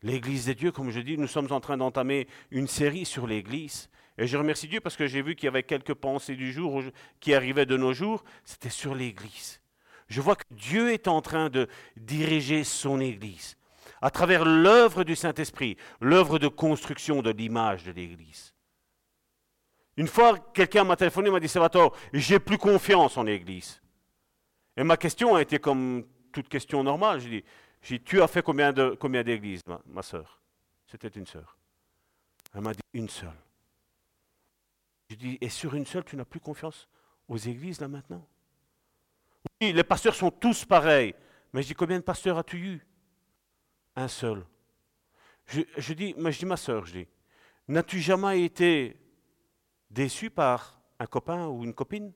L'Église 0.05 0.45
des 0.45 0.53
dieux, 0.53 0.71
comme 0.71 0.91
je 0.91 0.99
dis, 0.99 1.17
nous 1.17 1.25
sommes 1.25 1.51
en 1.51 1.59
train 1.59 1.77
d'entamer 1.77 2.27
une 2.51 2.67
série 2.67 3.05
sur 3.05 3.25
l'Église. 3.25 3.89
Et 4.19 4.27
je 4.27 4.37
remercie 4.37 4.67
Dieu 4.67 4.79
parce 4.79 4.95
que 4.95 5.07
j'ai 5.07 5.23
vu 5.23 5.33
qu'il 5.33 5.45
y 5.45 5.47
avait 5.47 5.63
quelques 5.63 5.95
pensées 5.95 6.35
du 6.35 6.53
jour 6.53 6.83
qui 7.19 7.33
arrivaient 7.33 7.65
de 7.65 7.75
nos 7.75 7.91
jours. 7.91 8.23
C'était 8.43 8.69
sur 8.69 8.93
l'Église. 8.93 9.59
Je 10.07 10.21
vois 10.21 10.35
que 10.35 10.43
Dieu 10.51 10.93
est 10.93 11.07
en 11.07 11.23
train 11.23 11.49
de 11.49 11.67
diriger 11.97 12.63
son 12.63 12.99
Église 12.99 13.57
à 13.99 14.11
travers 14.11 14.45
l'œuvre 14.45 15.03
du 15.03 15.15
Saint-Esprit, 15.15 15.75
l'œuvre 15.99 16.37
de 16.37 16.49
construction 16.49 17.23
de 17.23 17.31
l'image 17.31 17.83
de 17.83 17.91
l'Église. 17.91 18.53
Une 19.97 20.07
fois, 20.07 20.37
quelqu'un 20.53 20.83
m'a 20.83 20.97
téléphoné, 20.97 21.31
m'a 21.31 21.39
dit, 21.39 21.47
Salvatore, 21.47 21.97
j'ai 22.13 22.37
plus 22.37 22.59
confiance 22.59 23.17
en 23.17 23.23
l'Église. 23.23 23.81
Et 24.77 24.83
ma 24.83 24.97
question 24.97 25.33
a 25.33 25.41
été 25.41 25.57
comme 25.57 26.05
toute 26.31 26.47
question 26.47 26.83
normale. 26.83 27.21
J'ai 27.21 27.29
dit, 27.29 27.43
tu 27.85 28.21
as 28.21 28.27
fait 28.27 28.41
combien, 28.41 28.73
d'églises, 28.73 29.61
ma, 29.85 30.01
soeur 30.01 30.41
C'était 30.87 31.07
une 31.07 31.25
sœur. 31.25 31.57
Elle 32.53 32.61
m'a 32.61 32.73
dit, 32.73 32.81
une 32.93 33.09
seule. 33.09 33.37
Je 35.09 35.15
dis, 35.15 35.37
et 35.39 35.49
sur 35.49 35.75
une 35.75 35.85
seule, 35.85 36.03
tu 36.03 36.15
n'as 36.15 36.25
plus 36.25 36.39
confiance 36.39 36.87
aux 37.27 37.37
églises 37.37 37.79
là 37.79 37.87
maintenant? 37.87 38.27
Oui, 39.61 39.71
les 39.71 39.83
pasteurs 39.83 40.15
sont 40.15 40.31
tous 40.31 40.65
pareils. 40.65 41.13
Mais 41.53 41.61
je 41.61 41.67
dis, 41.67 41.73
combien 41.75 41.99
de 41.99 42.03
pasteurs 42.03 42.37
as-tu 42.37 42.57
eu? 42.57 42.87
Un 43.95 44.07
seul. 44.07 44.45
Je, 45.47 45.93
dis, 45.93 46.15
mais 46.17 46.31
je 46.31 46.39
dis, 46.39 46.45
ma 46.45 46.57
soeur, 46.57 46.85
je 46.85 46.93
dis, 46.93 47.07
n'as-tu 47.67 47.99
jamais 47.99 48.43
été 48.43 48.99
déçu 49.91 50.29
par 50.29 50.81
un 50.99 51.05
copain 51.05 51.47
ou 51.47 51.63
une 51.63 51.73
copine? 51.73 52.11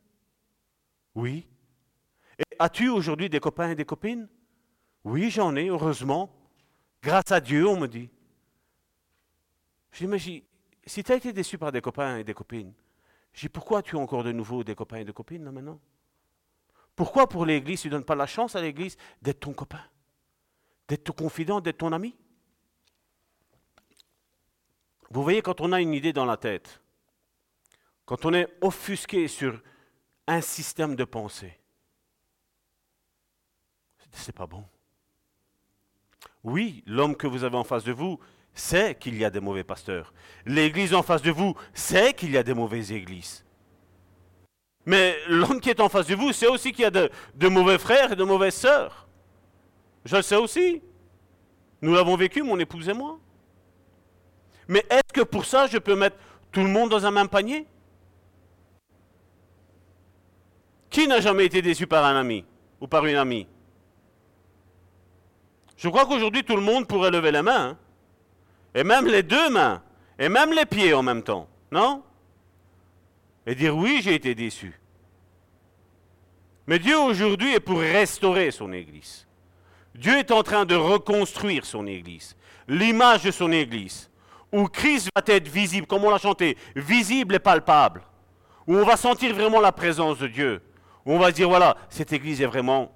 Oui. 1.13 1.47
Et 2.39 2.55
as-tu 2.57 2.89
aujourd'hui 2.89 3.29
des 3.29 3.39
copains 3.39 3.69
et 3.69 3.75
des 3.75 3.85
copines? 3.85 4.27
Oui, 5.09 5.31
j'en 5.31 5.55
ai, 5.55 5.69
heureusement. 5.69 6.29
Grâce 7.01 7.31
à 7.31 7.41
Dieu, 7.41 7.67
on 7.67 7.79
me 7.79 7.87
dit. 7.87 8.11
Je 9.91 10.05
si 10.85 11.03
tu 11.03 11.11
as 11.11 11.15
été 11.15 11.33
déçu 11.33 11.57
par 11.57 11.71
des 11.71 11.81
copains 11.81 12.17
et 12.17 12.23
des 12.23 12.35
copines, 12.35 12.73
je 13.33 13.41
dis, 13.41 13.49
pourquoi 13.49 13.81
tu 13.81 13.97
as 13.97 13.99
encore 13.99 14.23
de 14.23 14.31
nouveau 14.31 14.63
des 14.63 14.75
copains 14.75 14.97
et 14.97 15.05
des 15.05 15.13
copines 15.13 15.43
là 15.43 15.51
maintenant? 15.51 15.79
Pourquoi 16.95 17.27
pour 17.27 17.45
l'Église, 17.45 17.81
tu 17.81 17.87
ne 17.87 17.93
donnes 17.93 18.05
pas 18.05 18.15
la 18.15 18.27
chance 18.27 18.55
à 18.55 18.61
l'Église 18.61 18.97
d'être 19.21 19.39
ton 19.39 19.53
copain, 19.53 19.83
d'être 20.87 21.05
ton 21.05 21.13
confident, 21.13 21.59
d'être 21.59 21.79
ton 21.79 21.91
ami? 21.91 22.15
Vous 25.09 25.23
voyez, 25.23 25.41
quand 25.41 25.59
on 25.59 25.71
a 25.71 25.81
une 25.81 25.95
idée 25.95 26.13
dans 26.13 26.25
la 26.25 26.37
tête, 26.37 26.81
quand 28.05 28.25
on 28.25 28.33
est 28.33 28.47
offusqué 28.61 29.27
sur 29.27 29.59
un 30.27 30.41
système 30.41 30.95
de 30.95 31.03
pensée, 31.03 31.59
c'est 34.11 34.35
pas 34.35 34.45
bon. 34.45 34.65
Oui, 36.43 36.83
l'homme 36.85 37.15
que 37.15 37.27
vous 37.27 37.43
avez 37.43 37.57
en 37.57 37.63
face 37.63 37.83
de 37.83 37.91
vous 37.91 38.19
sait 38.53 38.95
qu'il 38.95 39.17
y 39.17 39.25
a 39.25 39.29
des 39.29 39.39
mauvais 39.39 39.63
pasteurs. 39.63 40.13
L'église 40.45 40.93
en 40.93 41.03
face 41.03 41.21
de 41.21 41.31
vous 41.31 41.55
sait 41.73 42.13
qu'il 42.13 42.31
y 42.31 42.37
a 42.37 42.43
des 42.43 42.53
mauvaises 42.53 42.91
églises. 42.91 43.45
Mais 44.85 45.15
l'homme 45.27 45.59
qui 45.59 45.69
est 45.69 45.81
en 45.81 45.89
face 45.89 46.07
de 46.07 46.15
vous 46.15 46.31
sait 46.31 46.47
aussi 46.47 46.71
qu'il 46.71 46.83
y 46.83 46.85
a 46.85 46.91
de, 46.91 47.47
mauvais 47.47 47.77
frères 47.77 48.13
et 48.13 48.15
de 48.15 48.23
mauvaises 48.23 48.55
sœurs. 48.55 49.07
Je 50.05 50.15
le 50.15 50.21
sais 50.21 50.37
aussi. 50.37 50.81
Nous 51.81 51.93
l'avons 51.93 52.15
vécu, 52.15 52.41
mon 52.41 52.57
épouse 52.59 52.89
et 52.89 52.93
moi. 52.93 53.19
Mais 54.67 54.85
est-ce 54.89 55.13
que 55.13 55.21
pour 55.21 55.45
ça, 55.45 55.67
je 55.67 55.77
peux 55.77 55.95
mettre 55.95 56.17
tout 56.51 56.61
le 56.61 56.69
monde 56.69 56.89
dans 56.89 57.05
un 57.05 57.11
même 57.11 57.27
panier? 57.27 57.67
Qui 60.89 61.07
n'a 61.07 61.21
jamais 61.21 61.45
été 61.45 61.61
déçu 61.61 61.85
par 61.85 62.03
un 62.05 62.19
ami 62.19 62.45
ou 62.81 62.87
par 62.87 63.05
une 63.05 63.15
amie? 63.15 63.47
Je 65.79 65.87
crois 65.87 66.05
qu'aujourd'hui, 66.05 66.43
tout 66.43 66.57
le 66.57 66.61
monde 66.61 66.87
pourrait 66.87 67.09
lever 67.09 67.31
la 67.31 67.41
main. 67.41 67.69
Hein. 67.69 67.77
Et 68.75 68.83
même 68.83 69.07
les 69.07 69.23
deux 69.23 69.49
mains. 69.49 69.81
Et 70.19 70.27
même 70.27 70.51
les 70.51 70.65
pieds 70.65 70.93
en 70.93 71.01
même 71.01 71.23
temps. 71.23 71.47
Non? 71.71 72.03
Et 73.47 73.55
dire 73.55 73.75
oui, 73.75 74.01
j'ai 74.03 74.13
été 74.13 74.35
déçu. 74.35 74.77
Mais 76.67 76.79
Dieu 76.79 76.99
aujourd'hui 76.99 77.55
est 77.55 77.61
pour 77.61 77.79
restaurer 77.79 78.51
son 78.51 78.73
Église. 78.73 79.25
Dieu 79.95 80.17
est 80.17 80.31
en 80.31 80.43
train 80.43 80.65
de 80.65 80.75
reconstruire 80.75 81.65
son 81.65 81.87
Église. 81.87 82.35
L'image 82.67 83.23
de 83.23 83.31
son 83.31 83.51
Église. 83.53 84.09
Où 84.51 84.65
Christ 84.65 85.09
va 85.15 85.23
être 85.27 85.47
visible, 85.47 85.87
comme 85.87 86.03
on 86.03 86.09
l'a 86.09 86.17
chanté, 86.17 86.57
visible 86.75 87.35
et 87.35 87.39
palpable. 87.39 88.01
Où 88.67 88.75
on 88.75 88.83
va 88.83 88.97
sentir 88.97 89.33
vraiment 89.33 89.61
la 89.61 89.71
présence 89.71 90.19
de 90.19 90.27
Dieu. 90.27 90.61
Où 91.05 91.13
on 91.13 91.19
va 91.19 91.31
dire, 91.31 91.47
voilà, 91.47 91.77
cette 91.89 92.11
Église 92.11 92.41
est 92.41 92.47
vraiment 92.47 92.91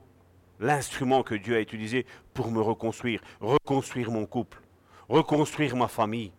l'instrument 0.59 1.23
que 1.23 1.35
Dieu 1.35 1.55
a 1.55 1.59
utilisé 1.59 2.05
pour 2.33 2.51
me 2.51 2.61
reconstruire, 2.61 3.21
reconstruire 3.39 4.11
mon 4.11 4.25
couple 4.25 4.63
reconstruire 5.09 5.75
ma 5.75 5.87
famille 5.87 6.31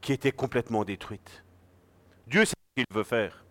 qui 0.00 0.12
était 0.12 0.32
complètement 0.32 0.84
détruite. 0.84 1.44
Dieu 2.26 2.44
sait 2.44 2.54
ce 2.76 2.84
qu'il 2.84 2.96
veut 2.96 3.04
faire. 3.04 3.44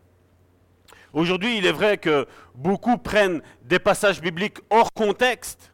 Aujourd'hui, 1.14 1.58
il 1.58 1.66
est 1.66 1.72
vrai 1.72 1.98
que 1.98 2.28
beaucoup 2.56 2.98
prennent 2.98 3.42
des 3.64 3.80
passages 3.80 4.22
bibliques 4.22 4.60
hors 4.70 4.92
contexte 4.94 5.74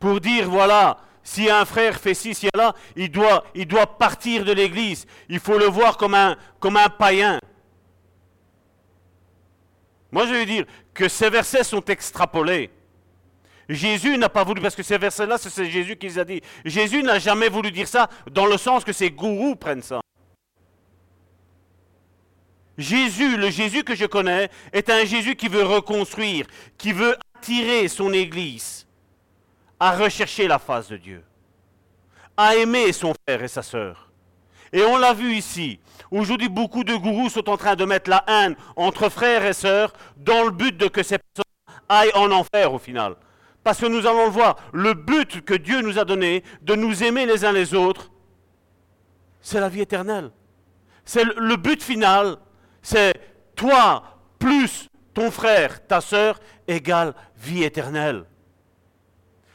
pour 0.00 0.20
dire, 0.20 0.48
voilà, 0.48 0.98
si 1.22 1.48
un 1.48 1.64
frère 1.64 1.98
fait 1.98 2.14
ci, 2.14 2.34
si 2.34 2.48
là, 2.54 2.74
il 2.96 3.10
doit, 3.10 3.44
il 3.54 3.66
doit 3.66 3.86
partir 3.86 4.44
de 4.44 4.52
l'Église. 4.52 5.06
Il 5.28 5.40
faut 5.40 5.58
le 5.58 5.66
voir 5.66 5.96
comme 5.96 6.14
un, 6.14 6.36
comme 6.58 6.76
un 6.76 6.88
païen. 6.88 7.38
Moi, 10.10 10.26
je 10.26 10.34
veux 10.34 10.46
dire 10.46 10.64
que 10.92 11.08
ces 11.08 11.30
versets 11.30 11.64
sont 11.64 11.84
extrapolés. 11.84 12.70
Jésus 13.68 14.18
n'a 14.18 14.28
pas 14.28 14.44
voulu, 14.44 14.60
parce 14.60 14.74
que 14.74 14.82
ces 14.82 14.98
versets-là, 14.98 15.38
c'est 15.38 15.70
Jésus 15.70 15.96
qui 15.96 16.06
les 16.06 16.18
a 16.18 16.24
dit. 16.24 16.40
Jésus 16.64 17.02
n'a 17.02 17.18
jamais 17.18 17.48
voulu 17.48 17.70
dire 17.70 17.88
ça 17.88 18.08
dans 18.30 18.46
le 18.46 18.58
sens 18.58 18.84
que 18.84 18.92
ses 18.92 19.10
gourous 19.10 19.56
prennent 19.56 19.82
ça. 19.82 20.00
Jésus, 22.76 23.36
le 23.36 23.50
Jésus 23.50 23.84
que 23.84 23.94
je 23.94 24.04
connais, 24.04 24.50
est 24.72 24.90
un 24.90 25.04
Jésus 25.04 25.36
qui 25.36 25.48
veut 25.48 25.64
reconstruire, 25.64 26.46
qui 26.76 26.92
veut 26.92 27.16
attirer 27.36 27.88
son 27.88 28.12
Église 28.12 28.86
à 29.78 29.96
rechercher 29.96 30.48
la 30.48 30.58
face 30.58 30.88
de 30.88 30.96
Dieu, 30.96 31.24
à 32.36 32.56
aimer 32.56 32.92
son 32.92 33.12
frère 33.26 33.42
et 33.42 33.48
sa 33.48 33.62
sœur. 33.62 34.10
Et 34.72 34.82
on 34.82 34.96
l'a 34.98 35.12
vu 35.12 35.34
ici. 35.34 35.78
Aujourd'hui, 36.10 36.48
beaucoup 36.48 36.82
de 36.82 36.96
gourous 36.96 37.30
sont 37.30 37.48
en 37.48 37.56
train 37.56 37.76
de 37.76 37.84
mettre 37.84 38.10
la 38.10 38.24
haine 38.26 38.56
entre 38.76 39.08
frères 39.08 39.44
et 39.44 39.52
sœurs 39.52 39.92
dans 40.16 40.42
le 40.42 40.50
but 40.50 40.76
de 40.76 40.88
que 40.88 41.02
ces 41.02 41.18
personnes 41.18 41.44
aillent 41.88 42.14
en 42.14 42.30
enfer 42.32 42.72
au 42.72 42.78
final. 42.78 43.14
Parce 43.64 43.80
que 43.80 43.86
nous 43.86 44.06
allons 44.06 44.28
voir, 44.28 44.56
le 44.72 44.92
but 44.92 45.42
que 45.42 45.54
Dieu 45.54 45.80
nous 45.80 45.98
a 45.98 46.04
donné 46.04 46.44
de 46.60 46.74
nous 46.74 47.02
aimer 47.02 47.24
les 47.24 47.46
uns 47.46 47.52
les 47.52 47.74
autres, 47.74 48.10
c'est 49.40 49.58
la 49.58 49.70
vie 49.70 49.80
éternelle. 49.80 50.30
C'est 51.06 51.24
le 51.24 51.56
but 51.56 51.82
final, 51.82 52.36
c'est 52.82 53.14
toi 53.56 54.20
plus 54.38 54.88
ton 55.14 55.30
frère, 55.30 55.86
ta 55.86 56.02
sœur, 56.02 56.38
égale 56.68 57.14
vie 57.38 57.64
éternelle. 57.64 58.24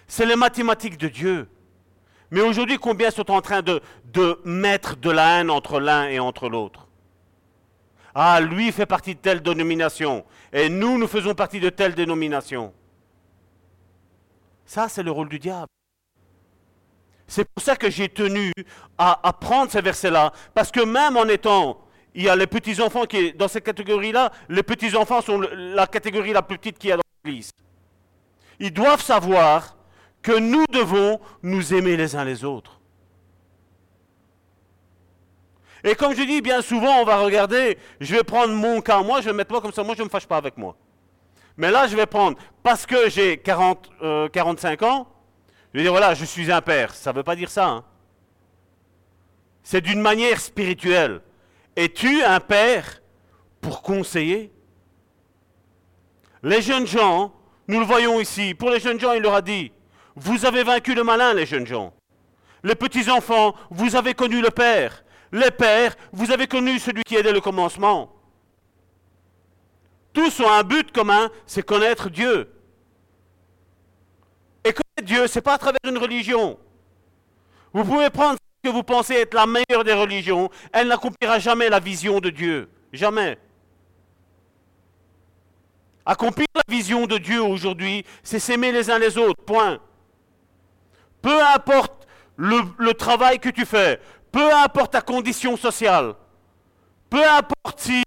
C'est 0.07 0.25
les 0.25 0.35
mathématiques 0.35 0.97
de 0.97 1.07
Dieu. 1.07 1.47
Mais 2.31 2.41
aujourd'hui, 2.41 2.77
combien 2.77 3.11
sont 3.11 3.29
en 3.29 3.41
train 3.41 3.61
de, 3.61 3.79
de 4.05 4.39
mettre 4.43 4.95
de 4.95 5.11
la 5.11 5.39
haine 5.39 5.51
entre 5.51 5.79
l'un 5.79 6.07
et 6.07 6.19
entre 6.19 6.49
l'autre? 6.49 6.87
Ah, 8.15 8.41
lui 8.41 8.71
fait 8.71 8.87
partie 8.87 9.13
de 9.13 9.19
telle 9.19 9.41
dénomination, 9.41 10.25
et 10.51 10.67
nous, 10.67 10.97
nous 10.97 11.07
faisons 11.07 11.35
partie 11.35 11.59
de 11.59 11.69
telle 11.69 11.93
dénomination. 11.93 12.73
Ça, 14.69 14.87
c'est 14.87 15.01
le 15.01 15.09
rôle 15.09 15.29
du 15.29 15.39
diable. 15.39 15.65
C'est 17.25 17.43
pour 17.43 17.63
ça 17.63 17.75
que 17.75 17.89
j'ai 17.89 18.07
tenu 18.07 18.53
à, 18.99 19.33
prendre 19.41 19.71
ces 19.71 19.81
versets-là, 19.81 20.31
parce 20.53 20.69
que 20.69 20.81
même 20.81 21.17
en 21.17 21.25
étant, 21.25 21.81
il 22.13 22.25
y 22.25 22.29
a 22.29 22.35
les 22.35 22.45
petits-enfants 22.45 23.05
qui, 23.05 23.33
dans 23.33 23.47
cette 23.47 23.63
catégorie-là, 23.63 24.31
les 24.47 24.61
petits-enfants 24.61 25.21
sont 25.23 25.39
la 25.39 25.87
catégorie 25.87 26.33
la 26.33 26.43
plus 26.43 26.59
petite 26.59 26.77
qu'il 26.77 26.91
y 26.91 26.93
a 26.93 26.97
dans 26.97 27.03
l'Église. 27.25 27.49
Ils 28.59 28.71
doivent 28.71 29.01
savoir 29.01 29.75
que 30.21 30.37
nous 30.37 30.65
devons 30.69 31.19
nous 31.41 31.73
aimer 31.73 31.97
les 31.97 32.15
uns 32.15 32.23
les 32.23 32.45
autres. 32.45 32.79
Et 35.83 35.95
comme 35.95 36.13
je 36.13 36.21
dis 36.21 36.41
bien 36.41 36.61
souvent, 36.61 37.01
on 37.01 37.05
va 37.05 37.17
regarder, 37.17 37.79
je 37.99 38.15
vais 38.15 38.23
prendre 38.23 38.53
mon 38.53 38.81
cas, 38.81 39.01
moi 39.01 39.21
je 39.21 39.31
vais 39.31 39.33
mettre 39.33 39.51
moi 39.51 39.61
comme 39.61 39.73
ça, 39.73 39.81
moi 39.81 39.95
je 39.95 40.01
ne 40.01 40.05
me 40.05 40.11
fâche 40.11 40.27
pas 40.27 40.37
avec 40.37 40.57
moi. 40.57 40.75
Mais 41.59 41.71
là, 41.71 41.87
je 41.87 41.95
vais 41.97 42.05
prendre, 42.05 42.37
parce 42.63 42.85
que 42.85 43.09
j'ai 43.09 43.37
40, 43.37 43.91
45 44.31 44.81
euh, 44.81 44.85
ans, 44.85 45.07
je 45.73 45.77
vais 45.77 45.83
dire, 45.83 45.91
voilà, 45.91 46.13
je 46.13 46.23
suis 46.23 46.49
un 46.49 46.61
père. 46.61 46.95
Ça 46.95 47.11
ne 47.11 47.17
veut 47.17 47.23
pas 47.23 47.35
dire 47.35 47.51
ça. 47.51 47.67
Hein. 47.67 47.83
C'est 49.61 49.81
d'une 49.81 49.99
manière 49.99 50.39
spirituelle. 50.39 51.19
Es-tu 51.75 52.23
un 52.23 52.39
père 52.39 53.01
pour 53.59 53.81
conseiller? 53.81 54.53
Les 56.43 56.61
jeunes 56.61 56.87
gens, 56.87 57.33
nous 57.67 57.81
le 57.81 57.85
voyons 57.85 58.21
ici, 58.21 58.53
pour 58.53 58.69
les 58.69 58.79
jeunes 58.79 58.99
gens, 58.99 59.11
il 59.11 59.21
leur 59.21 59.35
a 59.35 59.41
dit, 59.41 59.73
vous 60.15 60.45
avez 60.45 60.63
vaincu 60.63 60.95
le 60.95 61.03
malin, 61.03 61.33
les 61.33 61.45
jeunes 61.45 61.67
gens. 61.67 61.93
Les 62.63 62.75
petits-enfants, 62.75 63.53
vous 63.69 63.97
avez 63.97 64.13
connu 64.13 64.41
le 64.41 64.49
Père. 64.49 65.03
Les 65.33 65.51
pères, 65.51 65.95
vous 66.13 66.31
avez 66.31 66.47
connu 66.47 66.79
celui 66.79 67.03
qui 67.03 67.17
est 67.17 67.23
dès 67.23 67.33
le 67.33 67.41
commencement. 67.41 68.15
Tous 70.13 70.39
ont 70.39 70.51
un 70.51 70.63
but 70.63 70.91
commun, 70.91 71.29
c'est 71.45 71.63
connaître 71.63 72.09
Dieu. 72.09 72.49
Et 74.63 74.73
connaître 74.73 75.03
Dieu, 75.03 75.27
ce 75.27 75.35
n'est 75.35 75.43
pas 75.43 75.53
à 75.53 75.57
travers 75.57 75.79
une 75.87 75.97
religion. 75.97 76.59
Vous 77.73 77.83
pouvez 77.83 78.09
prendre 78.09 78.37
ce 78.63 78.69
que 78.69 78.73
vous 78.73 78.83
pensez 78.83 79.15
être 79.15 79.33
la 79.33 79.45
meilleure 79.45 79.83
des 79.83 79.93
religions, 79.93 80.49
elle 80.73 80.87
n'accomplira 80.87 81.39
jamais 81.39 81.69
la 81.69 81.79
vision 81.79 82.19
de 82.19 82.29
Dieu. 82.29 82.69
Jamais. 82.91 83.37
Accomplir 86.05 86.47
la 86.55 86.63
vision 86.67 87.05
de 87.05 87.17
Dieu 87.17 87.41
aujourd'hui, 87.41 88.03
c'est 88.23 88.39
s'aimer 88.39 88.71
les 88.71 88.89
uns 88.89 88.97
les 88.97 89.17
autres, 89.17 89.43
point. 89.45 89.79
Peu 91.21 91.43
importe 91.53 92.07
le, 92.35 92.91
travail 92.93 93.39
que 93.39 93.49
tu 93.49 93.65
fais, 93.65 93.99
peu 94.31 94.53
importe 94.53 94.93
ta 94.93 95.01
condition 95.01 95.55
sociale, 95.55 96.15
peu 97.09 97.23
importe 97.23 97.79
si, 97.79 98.03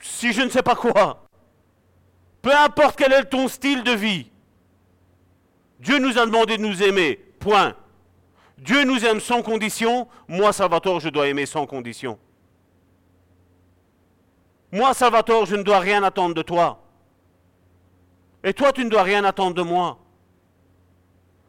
si 0.00 0.32
je 0.32 0.42
ne 0.42 0.48
sais 0.48 0.62
pas 0.62 0.74
quoi, 0.74 1.24
peu 2.42 2.54
importe 2.54 2.96
quel 2.96 3.12
est 3.12 3.24
ton 3.24 3.48
style 3.48 3.82
de 3.82 3.92
vie, 3.92 4.30
Dieu 5.78 5.98
nous 5.98 6.18
a 6.18 6.26
demandé 6.26 6.56
de 6.56 6.62
nous 6.62 6.82
aimer, 6.82 7.20
point. 7.38 7.74
Dieu 8.58 8.84
nous 8.84 9.04
aime 9.04 9.20
sans 9.20 9.42
condition, 9.42 10.08
moi 10.28 10.52
Salvatore, 10.52 11.00
je 11.00 11.08
dois 11.08 11.28
aimer 11.28 11.46
sans 11.46 11.66
condition. 11.66 12.18
Moi, 14.72 14.94
Salvatore, 14.94 15.46
je 15.46 15.56
ne 15.56 15.62
dois 15.62 15.80
rien 15.80 16.02
attendre 16.04 16.34
de 16.34 16.42
toi. 16.42 16.80
Et 18.44 18.54
toi, 18.54 18.72
tu 18.72 18.84
ne 18.84 18.90
dois 18.90 19.02
rien 19.02 19.24
attendre 19.24 19.54
de 19.54 19.62
moi. 19.62 19.98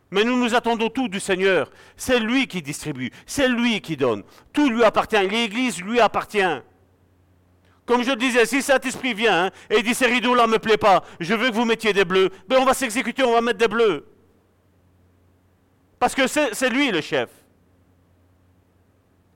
Mais 0.10 0.24
nous 0.24 0.38
nous 0.38 0.56
attendons 0.56 0.89
tout 0.89 1.08
du 1.08 1.20
Seigneur. 1.20 1.70
C'est 1.95 2.20
lui 2.20 2.47
qui 2.47 2.62
distribue, 2.62 3.12
c'est 3.26 3.47
lui 3.47 3.80
qui 3.80 3.95
donne. 3.95 4.24
Tout 4.52 4.70
lui 4.70 4.84
appartient, 4.84 5.28
l'Église 5.28 5.82
lui 5.82 5.99
appartient. 6.02 6.62
Comme 7.86 8.04
je 8.04 8.12
disais, 8.12 8.46
si 8.46 8.62
Saint-Esprit 8.62 9.14
vient 9.14 9.46
hein, 9.46 9.52
et 9.70 9.82
dit 9.82 9.94
ces 9.94 10.06
rideaux-là 10.06 10.48
ne 10.48 10.54
me 10.54 10.60
plaît 10.60 10.78
pas, 10.78 11.04
je 11.20 11.34
veux 11.34 11.50
que 11.50 11.56
vous 11.56 11.66
mettiez 11.66 11.94
des 11.94 12.06
bleus, 12.06 12.30
ben 12.48 12.60
on 12.60 12.66
va 12.66 12.74
s'exécuter, 12.74 13.24
on 13.24 13.34
va 13.34 13.42
mettre 13.42 13.58
des 13.58 13.68
bleus. 13.68 14.06
Parce 16.00 16.16
que 16.16 16.28
c'est 16.28 16.70
lui 16.70 16.90
le 16.92 17.02
chef. 17.02 17.30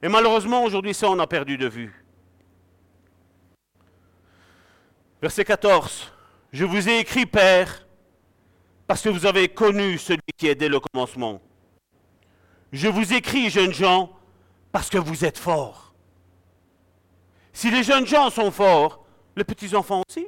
Et 0.02 0.08
malheureusement, 0.08 0.64
aujourd'hui, 0.64 0.94
ça, 0.94 1.10
on 1.10 1.20
a 1.20 1.28
perdu 1.28 1.58
de 1.58 1.68
vue. 1.68 2.06
Verset 5.22 5.46
14. 5.46 6.12
Je 6.52 6.66
vous 6.66 6.90
ai 6.90 7.00
écrit, 7.00 7.26
Père, 7.26 7.86
parce 8.88 9.02
que 9.02 9.10
vous 9.10 9.26
avez 9.26 9.50
connu 9.50 9.98
celui 9.98 10.22
qui 10.38 10.48
est 10.48 10.56
dès 10.56 10.70
le 10.70 10.80
commencement. 10.80 11.42
Je 12.72 12.88
vous 12.88 13.14
écris, 13.14 13.50
jeunes 13.50 13.74
gens, 13.74 14.12
parce 14.72 14.90
que 14.90 14.98
vous 14.98 15.26
êtes 15.26 15.38
forts. 15.38 15.85
Si 17.56 17.72
les 17.72 17.84
jeunes 17.84 18.06
gens 18.06 18.30
sont 18.30 18.52
forts, 18.52 19.06
les 19.38 19.46
petits-enfants 19.46 20.04
aussi. 20.10 20.28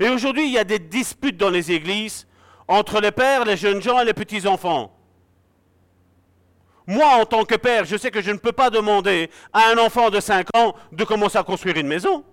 Et 0.00 0.08
aujourd'hui, 0.08 0.46
il 0.46 0.52
y 0.52 0.58
a 0.58 0.64
des 0.64 0.80
disputes 0.80 1.36
dans 1.36 1.50
les 1.50 1.70
églises 1.70 2.26
entre 2.66 3.00
les 3.00 3.12
pères, 3.12 3.44
les 3.44 3.56
jeunes 3.56 3.80
gens 3.80 4.00
et 4.00 4.04
les 4.04 4.12
petits-enfants. 4.12 4.92
Moi, 6.88 7.06
en 7.06 7.24
tant 7.24 7.44
que 7.44 7.54
père, 7.54 7.84
je 7.84 7.96
sais 7.96 8.10
que 8.10 8.20
je 8.20 8.32
ne 8.32 8.38
peux 8.38 8.50
pas 8.50 8.70
demander 8.70 9.30
à 9.52 9.70
un 9.70 9.78
enfant 9.78 10.10
de 10.10 10.18
5 10.18 10.48
ans 10.56 10.74
de 10.90 11.04
commencer 11.04 11.38
à 11.38 11.44
construire 11.44 11.76
une 11.76 11.86
maison. 11.86 12.24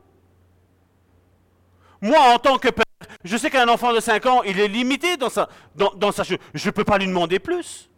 Moi, 2.02 2.20
en 2.34 2.40
tant 2.40 2.58
que 2.58 2.70
père, 2.70 2.84
je 3.24 3.38
sais 3.38 3.52
qu'un 3.52 3.70
enfant 3.70 3.94
de 3.94 4.00
5 4.00 4.26
ans, 4.26 4.42
il 4.42 4.60
est 4.60 4.68
limité 4.68 5.18
dans 5.18 5.30
sa... 5.30 5.50
Dans, 5.76 6.12
sa 6.12 6.24
je 6.24 6.36
ne 6.36 6.72
peux 6.72 6.84
pas 6.84 6.98
lui 6.98 7.06
demander 7.06 7.38
plus. 7.38 7.91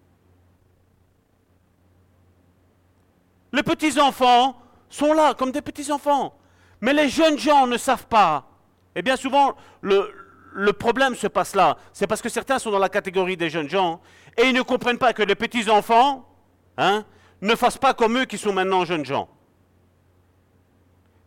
Les 3.54 3.64
petits-enfants 3.64 4.58
sont 4.90 5.14
là 5.14 5.34
comme 5.34 5.52
des 5.52 5.62
petits-enfants. 5.62 6.36
Mais 6.82 6.94
les 6.94 7.08
jeunes 7.08 7.38
gens 7.38 7.66
ne 7.68 7.78
savent 7.78 8.08
pas. 8.08 8.50
Et 8.96 9.02
bien 9.02 9.16
souvent, 9.16 9.56
le, 9.82 10.72
problème 10.72 11.16
se 11.16 11.28
passe 11.28 11.56
là. 11.56 11.78
C'est 11.94 12.08
parce 12.08 12.22
que 12.22 12.30
certains 12.30 12.60
sont 12.60 12.72
dans 12.72 12.80
la 12.80 12.90
catégorie 12.90 13.38
des 13.38 13.50
jeunes 13.50 13.70
gens 13.70 14.02
et 14.38 14.50
ils 14.50 14.54
ne 14.54 14.62
comprennent 14.62 14.98
pas 14.98 15.14
que 15.14 15.24
les 15.24 15.36
petits-enfants, 15.36 16.28
Hein, 16.78 17.06
ne 17.42 17.56
fassent 17.56 17.78
pas 17.78 17.94
comme 17.94 18.18
eux 18.18 18.26
qui 18.26 18.38
sont 18.38 18.54
maintenant 18.54 18.86
jeunes 18.86 19.06
gens. 19.06 19.30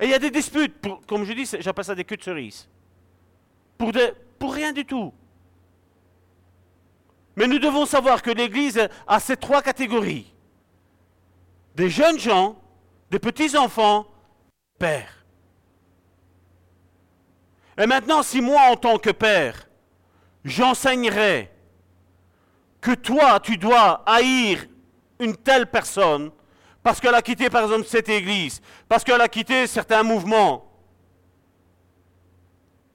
Et 0.00 0.06
il 0.06 0.10
y 0.10 0.14
a 0.14 0.18
des 0.18 0.30
disputes, 0.30 0.74
comme 1.06 1.24
je 1.24 1.32
dis, 1.32 1.48
j'appelle 1.60 1.84
ça 1.84 1.94
des 1.94 2.04
queues 2.04 2.16
de 2.16 2.22
cerises. 2.22 2.68
Pour, 3.78 3.92
pour 4.38 4.52
rien 4.54 4.72
du 4.72 4.84
tout. 4.84 5.12
Mais 7.36 7.46
nous 7.46 7.58
devons 7.58 7.86
savoir 7.86 8.22
que 8.22 8.30
l'Église 8.30 8.88
a 9.06 9.20
ces 9.20 9.36
trois 9.36 9.62
catégories. 9.62 10.34
Des 11.76 11.90
jeunes 11.90 12.18
gens, 12.18 12.56
des 13.10 13.18
petits-enfants, 13.18 14.06
pères. 14.78 15.24
Et 17.78 17.86
maintenant, 17.86 18.22
si 18.22 18.40
moi, 18.40 18.62
en 18.70 18.76
tant 18.76 18.96
que 18.96 19.10
père, 19.10 19.68
j'enseignerais 20.42 21.52
que 22.80 22.92
toi, 22.92 23.40
tu 23.40 23.58
dois 23.58 24.02
haïr 24.06 24.66
une 25.20 25.36
telle 25.36 25.66
personne 25.66 26.30
parce 26.82 26.98
qu'elle 26.98 27.14
a 27.14 27.20
quitté 27.20 27.50
par 27.50 27.64
exemple 27.64 27.84
cette 27.86 28.08
église, 28.08 28.62
parce 28.88 29.04
qu'elle 29.04 29.20
a 29.20 29.28
quitté 29.28 29.66
certains 29.66 30.02
mouvements. 30.02 30.72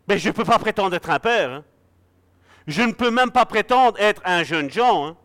Mais 0.07 0.17
je 0.17 0.29
ne 0.29 0.33
peux 0.33 0.45
pas 0.45 0.57
prétendre 0.57 0.95
être 0.95 1.09
un 1.11 1.19
père. 1.19 1.49
Hein. 1.51 1.63
Je 2.65 2.81
ne 2.81 2.93
peux 2.93 3.11
même 3.11 3.31
pas 3.31 3.45
prétendre 3.45 3.99
être 3.99 4.21
un 4.25 4.43
jeune 4.43 4.71
Jean. 4.71 5.05
Hein. 5.05 5.17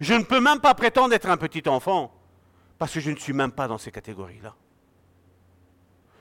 Je 0.00 0.12
ne 0.12 0.24
peux 0.24 0.40
même 0.40 0.60
pas 0.60 0.74
prétendre 0.74 1.14
être 1.14 1.28
un 1.30 1.36
petit 1.38 1.66
enfant. 1.66 2.12
Parce 2.80 2.94
que 2.94 3.00
je 3.00 3.10
ne 3.10 3.16
suis 3.16 3.34
même 3.34 3.52
pas 3.52 3.68
dans 3.68 3.76
ces 3.76 3.92
catégories-là. 3.92 4.56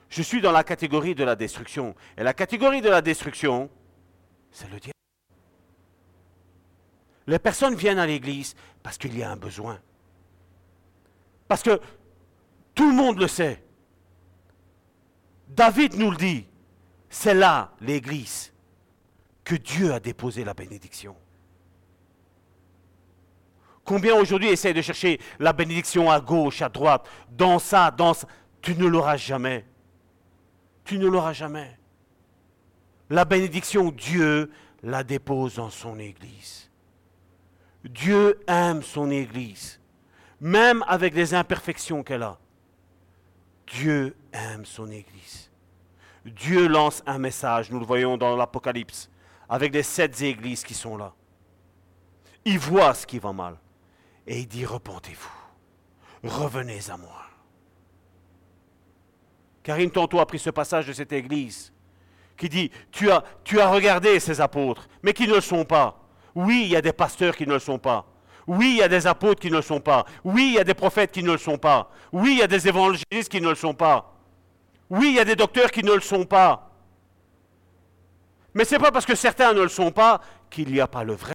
Je 0.10 0.22
suis 0.22 0.41
dans 0.41 0.51
la 0.51 0.66
catégorie 0.66 1.16
de 1.16 1.24
la 1.24 1.38
destruction. 1.38 1.95
Et 2.18 2.24
la 2.24 2.34
catégorie 2.34 2.82
de 2.82 2.89
la 2.89 3.01
destruction, 3.01 3.70
c'est 4.51 4.70
le 4.70 4.78
diable. 4.78 4.91
Les 7.28 7.39
personnes 7.39 7.76
viennent 7.76 7.97
à 7.97 8.05
l'église 8.05 8.55
parce 8.84 8.97
qu'il 8.97 9.18
y 9.18 9.24
a 9.24 9.32
un 9.32 9.38
besoin. 9.38 9.80
Parce 11.47 11.64
que 11.64 11.80
tout 12.76 12.89
le 12.89 12.95
monde 12.95 13.20
le 13.20 13.30
sait. 13.30 13.64
David 15.47 15.95
nous 15.95 16.12
le 16.12 16.18
dit. 16.18 16.45
C'est 17.10 17.36
là, 17.36 17.74
l'Église, 17.80 18.51
que 19.45 19.55
Dieu 19.55 19.93
a 19.93 20.01
déposé 20.01 20.43
la 20.43 20.53
bénédiction. 20.53 21.16
Combien 23.90 24.14
aujourd'hui 24.14 24.50
essayent 24.50 24.76
de 24.76 24.84
chercher 24.84 25.20
la 25.40 25.52
bénédiction 25.52 26.12
à 26.12 26.22
gauche, 26.22 26.62
à 26.62 26.70
droite, 26.70 27.10
dans 27.32 27.58
ça, 27.58 27.90
dans 27.90 28.14
ça 28.14 28.28
Tu 28.62 28.76
ne 28.76 28.86
l'auras 28.86 29.18
jamais. 29.18 29.66
Tu 30.86 31.00
ne 31.00 31.08
l'auras 31.08 31.34
jamais. 31.34 31.76
La 33.10 33.26
bénédiction, 33.26 33.90
Dieu 33.90 34.52
la 34.84 35.04
dépose 35.04 35.56
dans 35.56 35.72
son 35.72 35.98
Église. 35.98 36.70
Dieu 37.84 38.40
aime 38.46 38.84
son 38.84 39.10
Église 39.10 39.80
même 40.40 40.86
avec 40.88 41.16
les 41.16 41.34
imperfections 41.34 42.04
qu'elle 42.04 42.22
a. 42.22 42.38
Dieu 43.66 44.16
aime 44.32 44.66
son 44.66 44.92
Église. 44.92 45.50
Dieu 46.26 46.68
lance 46.68 47.02
un 47.08 47.18
message, 47.18 47.72
nous 47.72 47.80
le 47.80 47.88
voyons 47.88 48.18
dans 48.18 48.36
l'Apocalypse, 48.36 49.10
avec 49.50 49.74
les 49.74 49.82
sept 49.82 50.22
églises 50.22 50.64
qui 50.64 50.76
sont 50.76 50.96
là. 50.96 51.12
Il 52.46 52.60
voit 52.60 52.94
ce 52.94 53.08
qui 53.08 53.18
va 53.18 53.34
mal 53.34 53.58
et 54.30 54.42
il 54.42 54.48
dit, 54.48 54.64
repentez-vous, 54.64 56.30
revenez 56.30 56.80
à 56.90 56.98
moi. 56.98 57.24
Karine 59.64 59.90
tantôt 59.90 60.20
a 60.20 60.26
pris 60.28 60.38
ce 60.38 60.52
passage 60.52 60.86
de 60.86 60.94
cette 60.94 61.12
église 61.12 61.74
qui 62.38 62.48
dit, 62.48 62.72
tu 62.92 63.12
as, 63.12 63.24
tu 63.44 63.60
as 63.60 63.68
regardé 63.68 64.20
ces 64.20 64.40
apôtres, 64.40 64.88
mais 65.02 65.14
qui 65.14 65.28
ne 65.28 65.34
le 65.34 65.42
sont 65.42 65.66
pas. 65.66 66.00
Oui, 66.36 66.62
il 66.66 66.70
y 66.70 66.76
a 66.76 66.82
des 66.82 66.94
pasteurs 66.94 67.36
qui 67.36 67.48
ne 67.48 67.54
le 67.54 67.60
sont 67.60 67.80
pas. 67.80 68.06
Oui, 68.46 68.74
il 68.74 68.78
y 68.78 68.84
a 68.84 68.88
des 68.88 69.08
apôtres 69.08 69.42
qui 69.42 69.50
ne 69.50 69.58
le 69.58 69.62
sont 69.64 69.82
pas. 69.82 70.06
Oui, 70.24 70.52
il 70.52 70.54
y 70.54 70.60
a 70.60 70.64
des 70.64 70.76
prophètes 70.76 71.12
qui 71.12 71.24
ne 71.24 71.32
le 71.32 71.38
sont 71.40 71.58
pas. 71.58 71.90
Oui, 72.12 72.34
il 72.34 72.38
y 72.38 72.44
a 72.44 72.48
des 72.48 72.68
évangélistes 72.68 73.30
qui 73.30 73.42
ne 73.42 73.50
le 73.50 73.56
sont 73.56 73.74
pas. 73.74 74.16
Oui, 74.92 75.08
il 75.10 75.16
y 75.16 75.20
a 75.20 75.26
des 75.26 75.36
docteurs 75.36 75.72
qui 75.72 75.84
ne 75.84 75.94
le 75.94 76.02
sont 76.02 76.26
pas. 76.26 76.72
Mais 78.54 78.64
ce 78.64 78.76
n'est 78.76 78.82
pas 78.82 78.92
parce 78.92 79.08
que 79.08 79.16
certains 79.16 79.54
ne 79.54 79.62
le 79.64 79.70
sont 79.70 79.92
pas 79.92 80.22
qu'il 80.52 80.72
n'y 80.72 80.80
a 80.80 80.88
pas 80.88 81.04
le 81.04 81.14
vrai. 81.14 81.34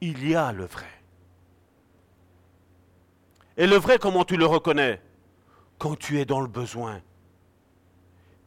Il 0.00 0.26
y 0.26 0.34
a 0.34 0.50
le 0.50 0.64
vrai. 0.64 0.97
Et 3.58 3.66
le 3.66 3.76
vrai, 3.76 3.98
comment 3.98 4.24
tu 4.24 4.36
le 4.36 4.46
reconnais? 4.46 5.02
Quand 5.78 5.96
tu 5.98 6.20
es 6.20 6.24
dans 6.24 6.40
le 6.40 6.46
besoin. 6.46 7.02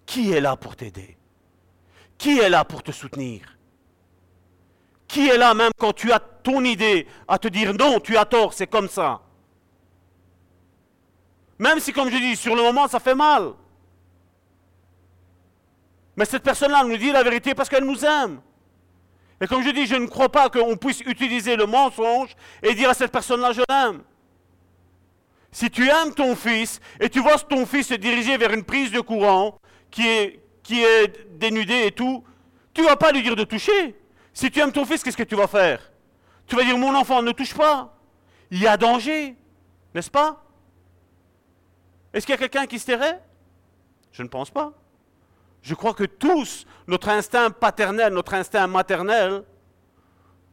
Qui 0.05 0.32
est 0.32 0.41
là 0.41 0.55
pour 0.55 0.78
t'aider? 0.78 1.18
Qui 2.18 2.39
est 2.39 2.49
là 2.49 2.64
pour 2.64 2.82
te 2.82 2.91
soutenir? 2.91 3.57
Qui 5.07 5.28
est 5.28 5.38
là 5.38 5.53
même 5.53 5.72
quand 5.78 5.91
tu 5.91 6.14
as 6.14 6.20
ton 6.20 6.64
idée 6.64 7.05
à 7.28 7.38
te 7.38 7.49
dire 7.49 7.74
non, 7.74 7.99
tu 7.99 8.16
as 8.16 8.24
tort, 8.24 8.53
c'est 8.53 8.68
comme 8.68 8.88
ça 8.88 9.22
Même 11.59 11.80
si, 11.82 11.91
comme 11.91 12.09
je 12.09 12.18
dis, 12.18 12.38
sur 12.38 12.55
le 12.55 12.64
moment, 12.64 12.88
ça 12.88 13.01
fait 13.01 13.16
mal. 13.16 13.51
Mais 16.16 16.24
cette 16.24 16.43
personne-là 16.43 16.86
nous 16.86 16.97
dit 16.97 17.12
la 17.12 17.24
vérité 17.24 17.53
parce 17.53 17.68
qu'elle 17.68 17.84
nous 17.84 18.05
aime. 18.05 18.39
Et 19.41 19.47
comme 19.47 19.64
je 19.64 19.72
dis, 19.72 19.86
je 19.86 19.95
ne 19.95 20.07
crois 20.07 20.30
pas 20.30 20.49
qu'on 20.49 20.78
puisse 20.78 21.01
utiliser 21.01 21.57
le 21.57 21.66
mensonge 21.66 22.30
et 22.64 22.74
dire 22.74 22.89
à 22.89 22.93
cette 22.93 23.12
personne-là, 23.12 23.51
je 23.51 23.62
l'aime. 23.70 24.03
Si 25.52 25.70
tu 25.70 25.89
aimes 25.89 26.14
ton 26.14 26.36
fils 26.36 26.80
et 26.99 27.10
tu 27.10 27.20
vois 27.20 27.38
ton 27.38 27.66
fils 27.66 27.88
se 27.88 27.93
diriger 27.95 28.38
vers 28.38 28.54
une 28.54 28.64
prise 28.64 28.91
de 28.91 29.02
courant 29.02 29.60
qui 29.89 30.08
est, 30.08 30.39
dénudée 31.38 31.88
et 31.88 31.91
tout, 31.91 32.24
tu 32.74 32.82
ne 32.82 32.88
vas 32.88 32.95
pas 32.95 33.12
lui 33.12 33.22
dire 33.22 33.36
de 33.36 33.43
toucher. 33.43 33.95
Si 34.34 34.49
tu 34.49 34.60
aimes 34.60 34.72
ton 34.72 34.86
fils, 34.86 35.04
qu'est-ce 35.04 35.18
que 35.18 35.24
tu 35.24 35.36
vas 35.36 35.47
faire? 35.47 35.91
Tu 36.47 36.56
vas 36.56 36.64
dire, 36.64 36.78
mon 36.78 36.95
enfant, 36.95 37.22
ne 37.22 37.32
touche 37.32 37.54
pas. 37.54 37.97
Il 38.49 38.60
y 38.60 38.68
a 38.68 38.78
danger, 38.78 39.36
n'est-ce 39.93 40.10
pas? 40.10 40.41
Est-ce 42.14 42.26
qu'il 42.26 42.34
y 42.34 42.38
a 42.38 42.39
quelqu'un 42.39 42.66
qui 42.66 42.80
se 42.80 42.86
tairait? 42.86 43.22
Je 44.12 44.24
ne 44.24 44.28
pense 44.28 44.49
pas. 44.49 44.74
Je 45.62 45.76
crois 45.76 45.93
que 45.93 46.06
tous, 46.06 46.66
notre 46.88 47.10
instinct 47.10 47.52
paternel, 47.52 48.14
notre 48.14 48.34
instinct 48.34 48.68
maternel, 48.68 49.43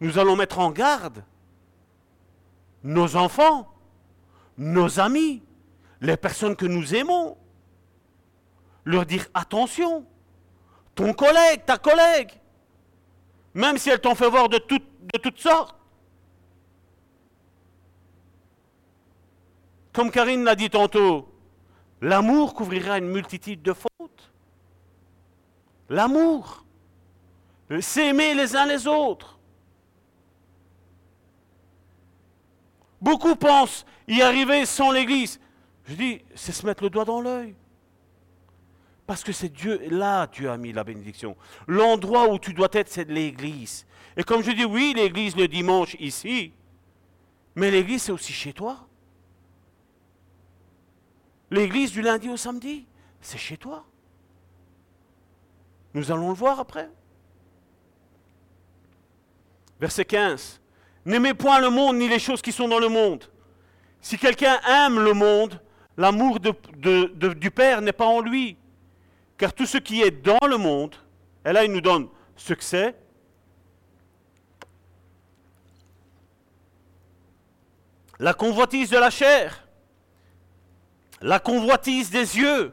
nous 0.00 0.18
allons 0.18 0.36
mettre 0.36 0.58
en 0.58 0.70
garde 0.70 1.24
nos 2.82 3.16
enfants, 3.16 3.72
nos 4.58 4.98
amis, 5.00 5.42
les 6.00 6.16
personnes 6.16 6.56
que 6.56 6.66
nous 6.66 6.94
aimons, 6.94 7.38
leur 8.84 9.06
dire 9.06 9.26
attention, 9.32 10.04
ton 10.94 11.12
collègue, 11.14 11.64
ta 11.64 11.78
collègue, 11.78 12.32
même 13.54 13.78
si 13.78 13.88
elle 13.88 14.00
t'en 14.00 14.14
fait 14.14 14.28
voir 14.28 14.48
de, 14.48 14.58
de 14.58 15.18
toutes 15.18 15.38
sortes. 15.38 15.76
Comme 19.92 20.10
Karine 20.10 20.44
l'a 20.44 20.54
dit 20.54 20.70
tantôt, 20.70 21.28
l'amour 22.00 22.54
couvrira 22.54 22.98
une 22.98 23.08
multitude 23.08 23.62
de 23.62 23.72
fautes. 23.72 24.32
L'amour, 25.88 26.64
s'aimer 27.80 28.34
les 28.34 28.56
uns 28.56 28.66
les 28.66 28.86
autres. 28.86 29.37
Beaucoup 33.00 33.36
pensent 33.36 33.84
y 34.06 34.22
arriver 34.22 34.66
sans 34.66 34.90
l'Église. 34.90 35.40
Je 35.84 35.94
dis, 35.94 36.22
c'est 36.34 36.52
se 36.52 36.66
mettre 36.66 36.82
le 36.82 36.90
doigt 36.90 37.04
dans 37.04 37.20
l'œil. 37.20 37.54
Parce 39.06 39.24
que 39.24 39.32
c'est 39.32 39.48
Dieu, 39.48 39.80
là 39.90 40.26
tu 40.26 40.48
as 40.48 40.56
mis 40.58 40.72
la 40.72 40.84
bénédiction. 40.84 41.36
L'endroit 41.66 42.28
où 42.28 42.38
tu 42.38 42.52
dois 42.52 42.68
être, 42.72 42.88
c'est 42.88 43.08
l'Église. 43.08 43.86
Et 44.16 44.22
comme 44.22 44.42
je 44.42 44.50
dis, 44.50 44.64
oui, 44.64 44.92
l'Église 44.94 45.34
le 45.36 45.48
dimanche 45.48 45.96
ici, 45.98 46.52
mais 47.54 47.70
l'Église 47.70 48.02
c'est 48.02 48.12
aussi 48.12 48.32
chez 48.32 48.52
toi. 48.52 48.86
L'Église 51.50 51.92
du 51.92 52.02
lundi 52.02 52.28
au 52.28 52.36
samedi, 52.36 52.86
c'est 53.22 53.38
chez 53.38 53.56
toi. 53.56 53.86
Nous 55.94 56.12
allons 56.12 56.28
le 56.28 56.34
voir 56.34 56.60
après. 56.60 56.90
Verset 59.80 60.04
15. 60.04 60.60
N'aimez 61.04 61.34
point 61.34 61.60
le 61.60 61.70
monde 61.70 61.96
ni 61.96 62.08
les 62.08 62.18
choses 62.18 62.42
qui 62.42 62.52
sont 62.52 62.68
dans 62.68 62.78
le 62.78 62.88
monde. 62.88 63.24
Si 64.00 64.18
quelqu'un 64.18 64.58
aime 64.68 65.00
le 65.00 65.12
monde, 65.12 65.60
l'amour 65.96 66.38
du 66.40 67.50
Père 67.50 67.80
n'est 67.82 67.92
pas 67.92 68.06
en 68.06 68.20
lui. 68.20 68.56
Car 69.36 69.52
tout 69.52 69.66
ce 69.66 69.78
qui 69.78 70.02
est 70.02 70.10
dans 70.10 70.46
le 70.46 70.56
monde, 70.56 70.96
et 71.44 71.52
là 71.52 71.64
il 71.64 71.72
nous 71.72 71.80
donne 71.80 72.08
ce 72.36 72.54
que 72.54 72.64
c'est, 72.64 72.94
la 78.18 78.34
convoitise 78.34 78.90
de 78.90 78.98
la 78.98 79.10
chair, 79.10 79.68
la 81.20 81.38
convoitise 81.38 82.10
des 82.10 82.36
yeux 82.36 82.72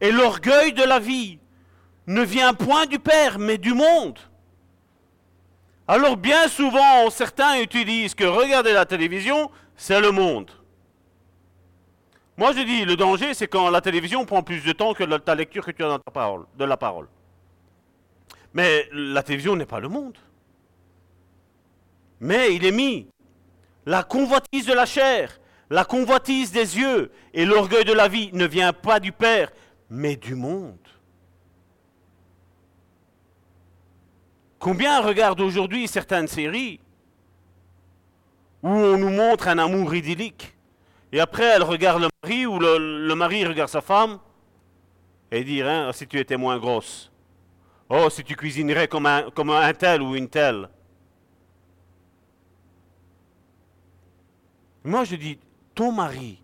et 0.00 0.10
l'orgueil 0.10 0.72
de 0.72 0.82
la 0.82 0.98
vie 0.98 1.38
ne 2.06 2.22
vient 2.22 2.54
point 2.54 2.86
du 2.86 2.98
Père, 2.98 3.38
mais 3.38 3.58
du 3.58 3.72
monde. 3.72 4.18
Alors 5.92 6.16
bien 6.16 6.48
souvent, 6.48 7.10
certains 7.10 7.60
utilisent 7.60 8.14
que 8.14 8.24
regarder 8.24 8.72
la 8.72 8.86
télévision, 8.86 9.50
c'est 9.76 10.00
le 10.00 10.10
monde. 10.10 10.50
Moi 12.38 12.52
je 12.54 12.60
dis, 12.60 12.86
le 12.86 12.96
danger, 12.96 13.34
c'est 13.34 13.46
quand 13.46 13.68
la 13.68 13.82
télévision 13.82 14.24
prend 14.24 14.42
plus 14.42 14.64
de 14.64 14.72
temps 14.72 14.94
que 14.94 15.04
ta 15.18 15.34
lecture 15.34 15.66
que 15.66 15.70
tu 15.70 15.84
as 15.84 15.88
dans 15.88 15.98
ta 15.98 16.10
parole, 16.10 16.46
de 16.56 16.64
la 16.64 16.78
parole. 16.78 17.08
Mais 18.54 18.88
la 18.90 19.22
télévision 19.22 19.54
n'est 19.54 19.66
pas 19.66 19.80
le 19.80 19.90
monde. 19.90 20.16
Mais 22.20 22.54
il 22.54 22.64
est 22.64 22.72
mis 22.72 23.06
la 23.84 24.02
convoitise 24.02 24.64
de 24.64 24.72
la 24.72 24.86
chair, 24.86 25.38
la 25.68 25.84
convoitise 25.84 26.52
des 26.52 26.78
yeux 26.78 27.12
et 27.34 27.44
l'orgueil 27.44 27.84
de 27.84 27.92
la 27.92 28.08
vie 28.08 28.30
ne 28.32 28.46
vient 28.46 28.72
pas 28.72 28.98
du 28.98 29.12
Père, 29.12 29.52
mais 29.90 30.16
du 30.16 30.36
monde. 30.36 30.81
Combien 34.62 35.00
regardent 35.00 35.40
aujourd'hui 35.40 35.88
certaines 35.88 36.28
séries 36.28 36.78
où 38.62 38.68
on 38.68 38.96
nous 38.96 39.10
montre 39.10 39.48
un 39.48 39.58
amour 39.58 39.92
idyllique 39.92 40.54
et 41.10 41.18
après 41.18 41.42
elle 41.42 41.64
regarde 41.64 42.02
le 42.02 42.08
mari 42.22 42.46
ou 42.46 42.60
le, 42.60 43.12
mari 43.16 43.44
regarde 43.44 43.68
sa 43.70 43.80
femme 43.80 44.20
et 45.32 45.42
dit 45.42 45.62
hein, 45.62 45.90
si 45.92 46.06
tu 46.06 46.16
étais 46.16 46.36
moins 46.36 46.60
grosse, 46.60 47.10
oh 47.88 48.08
si 48.08 48.22
tu 48.22 48.36
cuisinerais 48.36 48.86
comme 48.86 49.06
un, 49.06 49.32
comme 49.32 49.50
un 49.50 49.74
tel 49.74 50.00
ou 50.00 50.14
une 50.14 50.28
telle. 50.28 50.68
Moi 54.84 55.02
je 55.02 55.16
dis 55.16 55.40
ton 55.74 55.90
mari, 55.90 56.40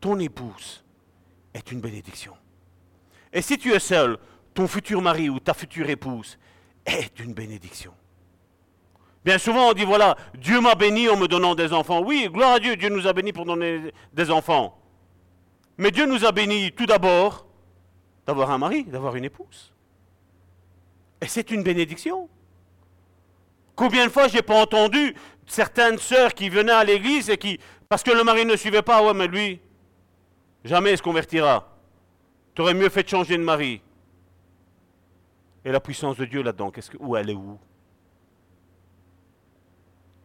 ton 0.00 0.16
épouse 0.20 0.84
est 1.52 1.72
une 1.72 1.80
bénédiction. 1.80 2.36
Et 3.32 3.42
si 3.42 3.58
tu 3.58 3.72
es 3.72 3.80
seul, 3.80 4.16
ton 4.54 4.68
futur 4.68 5.02
mari 5.02 5.28
ou 5.28 5.40
ta 5.40 5.54
future 5.54 5.90
épouse 5.90 6.38
est 6.88 7.18
une 7.20 7.34
bénédiction. 7.34 7.92
Bien 9.24 9.38
souvent, 9.38 9.70
on 9.70 9.72
dit, 9.72 9.84
voilà, 9.84 10.16
Dieu 10.34 10.60
m'a 10.60 10.74
béni 10.74 11.08
en 11.08 11.16
me 11.16 11.28
donnant 11.28 11.54
des 11.54 11.72
enfants. 11.72 12.00
Oui, 12.02 12.28
gloire 12.32 12.54
à 12.54 12.60
Dieu, 12.60 12.76
Dieu 12.76 12.88
nous 12.88 13.06
a 13.06 13.12
bénis 13.12 13.32
pour 13.32 13.44
donner 13.44 13.92
des 14.12 14.30
enfants. 14.30 14.78
Mais 15.76 15.90
Dieu 15.90 16.06
nous 16.06 16.24
a 16.24 16.32
bénis 16.32 16.72
tout 16.72 16.86
d'abord 16.86 17.46
d'avoir 18.26 18.50
un 18.50 18.58
mari, 18.58 18.84
d'avoir 18.84 19.16
une 19.16 19.24
épouse. 19.24 19.72
Et 21.20 21.26
c'est 21.26 21.50
une 21.50 21.62
bénédiction. 21.62 22.28
Combien 23.74 24.06
de 24.06 24.10
fois 24.10 24.28
j'ai 24.28 24.42
pas 24.42 24.60
entendu 24.60 25.14
certaines 25.46 25.98
sœurs 25.98 26.34
qui 26.34 26.48
venaient 26.48 26.72
à 26.72 26.84
l'église 26.84 27.30
et 27.30 27.38
qui 27.38 27.58
parce 27.88 28.02
que 28.02 28.10
le 28.10 28.22
mari 28.22 28.44
ne 28.44 28.56
suivait 28.56 28.82
pas, 28.82 29.02
ouais, 29.02 29.14
mais 29.14 29.26
lui, 29.26 29.60
jamais 30.64 30.92
il 30.92 30.98
se 30.98 31.02
convertira. 31.02 31.74
Tu 32.54 32.60
aurais 32.60 32.74
mieux 32.74 32.90
fait 32.90 33.02
de 33.02 33.08
changer 33.08 33.38
de 33.38 33.42
mari. 33.42 33.80
Et 35.64 35.72
la 35.72 35.80
puissance 35.80 36.16
de 36.16 36.24
Dieu 36.24 36.42
là-dedans, 36.42 36.70
qu'est-ce 36.70 36.90
que, 36.90 36.96
où 36.98 37.16
elle 37.16 37.30
est 37.30 37.34
où? 37.34 37.58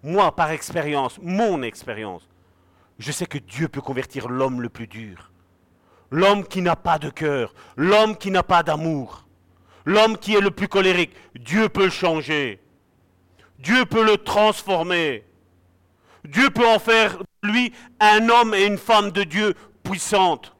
Moi, 0.04 0.36
par 0.36 0.52
expérience, 0.52 1.18
mon 1.22 1.62
expérience, 1.62 2.28
je 3.00 3.12
sais 3.12 3.26
que 3.26 3.38
Dieu 3.38 3.68
peut 3.68 3.82
convertir 3.82 4.30
l'homme 4.30 4.62
le 4.62 4.70
plus 4.70 4.88
dur. 4.88 5.32
L'homme 6.12 6.46
qui 6.46 6.62
n'a 6.62 6.76
pas 6.76 7.00
de 7.00 7.10
cœur, 7.10 7.54
l'homme 7.76 8.18
qui 8.18 8.30
n'a 8.30 8.44
pas 8.44 8.64
d'amour, 8.64 9.26
l'homme 9.86 10.18
qui 10.18 10.36
est 10.36 10.42
le 10.42 10.52
plus 10.52 10.68
colérique. 10.68 11.16
Dieu 11.36 11.70
peut 11.70 11.86
le 11.86 11.90
changer. 11.90 12.62
Dieu 13.60 13.86
peut 13.86 14.06
le 14.06 14.18
transformer. 14.18 15.24
Dieu 16.26 16.50
peut 16.50 16.68
en 16.68 16.80
faire 16.80 17.22
lui 17.42 17.74
un 18.00 18.30
homme 18.30 18.54
et 18.54 18.66
une 18.66 18.78
femme 18.78 19.12
de 19.12 19.24
Dieu 19.24 19.56
puissante. 19.84 20.56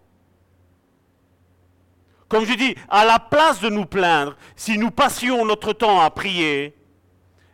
Comme 2.34 2.48
je 2.48 2.56
dis, 2.56 2.76
à 2.90 3.06
la 3.06 3.20
place 3.20 3.62
de 3.62 3.70
nous 3.70 3.86
plaindre, 3.86 4.36
si 4.56 4.80
nous 4.80 4.90
passions 4.90 5.46
notre 5.46 5.72
temps 5.72 6.02
à 6.02 6.10
prier, 6.10 6.74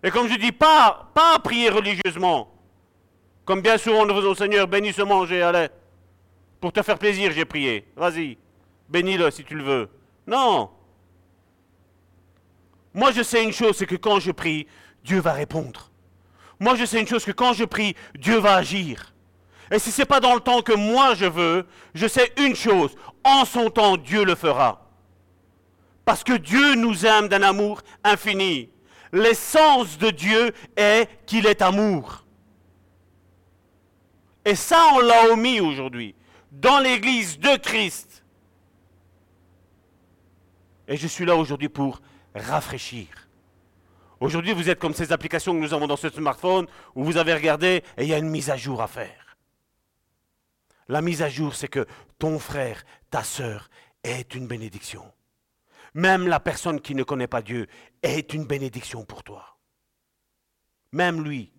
et 0.02 0.10
comme 0.10 0.30
je 0.30 0.36
dis, 0.36 0.54
pas, 0.54 1.12
pas 1.14 1.36
à 1.36 1.40
prier 1.40 1.70
religieusement, 1.70 2.50
comme 3.44 3.60
bien 3.60 3.78
souvent 3.78 4.06
nous 4.06 4.16
faisons, 4.16 4.36
Seigneur, 4.36 4.70
bénis 4.70 4.94
ce 4.94 5.02
manger, 5.02 5.42
allez, 5.42 5.68
pour 6.62 6.72
te 6.72 6.82
faire 6.82 6.98
plaisir, 6.98 7.34
j'ai 7.34 7.44
prié, 7.44 7.88
vas-y, 7.98 8.38
bénis-le 8.88 9.30
si 9.32 9.44
tu 9.44 9.54
le 9.54 9.64
veux. 9.64 9.90
Non. 10.26 10.70
Moi, 12.94 13.12
je 13.12 13.22
sais 13.22 13.44
une 13.44 13.52
chose, 13.52 13.76
c'est 13.76 13.86
que 13.86 13.98
quand 13.98 14.22
je 14.22 14.32
prie, 14.32 14.66
Dieu 15.04 15.20
va 15.20 15.34
répondre. 15.34 15.92
Moi, 16.58 16.76
je 16.76 16.86
sais 16.86 17.02
une 17.02 17.08
chose, 17.08 17.26
que 17.26 17.34
quand 17.34 17.52
je 17.52 17.66
prie, 17.66 17.98
Dieu 18.16 18.38
va 18.38 18.56
agir. 18.56 19.14
Et 19.72 19.80
si 19.80 19.92
ce 19.92 20.02
n'est 20.02 20.06
pas 20.06 20.20
dans 20.20 20.34
le 20.34 20.40
temps 20.40 20.62
que 20.62 20.74
moi 20.74 21.14
je 21.14 21.26
veux, 21.26 21.66
je 21.94 22.08
sais 22.08 22.32
une 22.38 22.56
chose, 22.56 22.96
en 23.24 23.46
son 23.46 23.70
temps, 23.70 23.98
Dieu 23.98 24.24
le 24.24 24.36
fera. 24.36 24.90
Parce 26.06 26.24
que 26.24 26.34
Dieu 26.34 26.76
nous 26.76 27.06
aime 27.06 27.28
d'un 27.28 27.44
amour 27.44 27.82
infini. 28.04 28.70
L'essence 29.12 29.98
de 29.98 30.10
Dieu 30.10 30.52
est 30.76 31.08
qu'il 31.26 31.46
est 31.46 31.62
amour. 31.62 32.26
Et 34.46 34.56
ça, 34.56 34.84
on 34.94 35.00
l'a 35.00 35.32
omis 35.32 35.60
aujourd'hui, 35.60 36.16
dans 36.52 36.80
l'Église 36.80 37.38
de 37.38 37.56
Christ. 37.58 38.24
Et 40.88 40.98
je 40.98 41.08
suis 41.08 41.26
là 41.26 41.36
aujourd'hui 41.36 41.70
pour 41.70 42.02
rafraîchir. 42.34 43.08
Aujourd'hui, 44.20 44.54
vous 44.54 44.70
êtes 44.70 44.80
comme 44.80 44.94
ces 44.94 45.12
applications 45.12 45.54
que 45.54 45.60
nous 45.60 45.74
avons 45.74 45.88
dans 45.88 45.96
ce 45.96 46.10
smartphone 46.10 46.66
où 46.96 47.04
vous 47.04 47.18
avez 47.18 47.34
regardé 47.34 47.84
et 47.98 48.04
il 48.04 48.08
y 48.08 48.14
a 48.14 48.18
une 48.18 48.30
mise 48.30 48.50
à 48.50 48.58
jour 48.58 48.82
à 48.82 48.88
faire. 48.88 49.29
La 50.90 51.04
mise 51.04 51.22
à 51.22 51.30
jour, 51.30 51.56
c'est 51.56 51.68
que 51.68 51.86
ton 52.18 52.40
frère, 52.40 52.84
ta 53.12 53.24
sœur 53.24 53.70
est 54.04 54.34
une 54.34 54.48
bénédiction. 54.48 55.14
Même 55.94 56.28
la 56.28 56.40
personne 56.40 56.82
qui 56.82 56.96
ne 56.96 57.04
connaît 57.04 57.28
pas 57.28 57.44
Dieu 57.44 57.68
est 58.02 58.34
une 58.34 58.46
bénédiction 58.46 59.06
pour 59.06 59.24
toi. 59.24 59.60
Même 60.92 61.24
lui. 61.24 61.54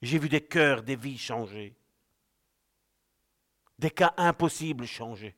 J'ai 0.00 0.18
vu 0.18 0.30
des 0.30 0.40
cœurs, 0.40 0.82
des 0.82 0.96
vies 0.96 1.18
changer. 1.18 1.76
Des 3.78 3.90
cas 3.90 4.14
impossibles 4.16 4.86
changer. 4.86 5.36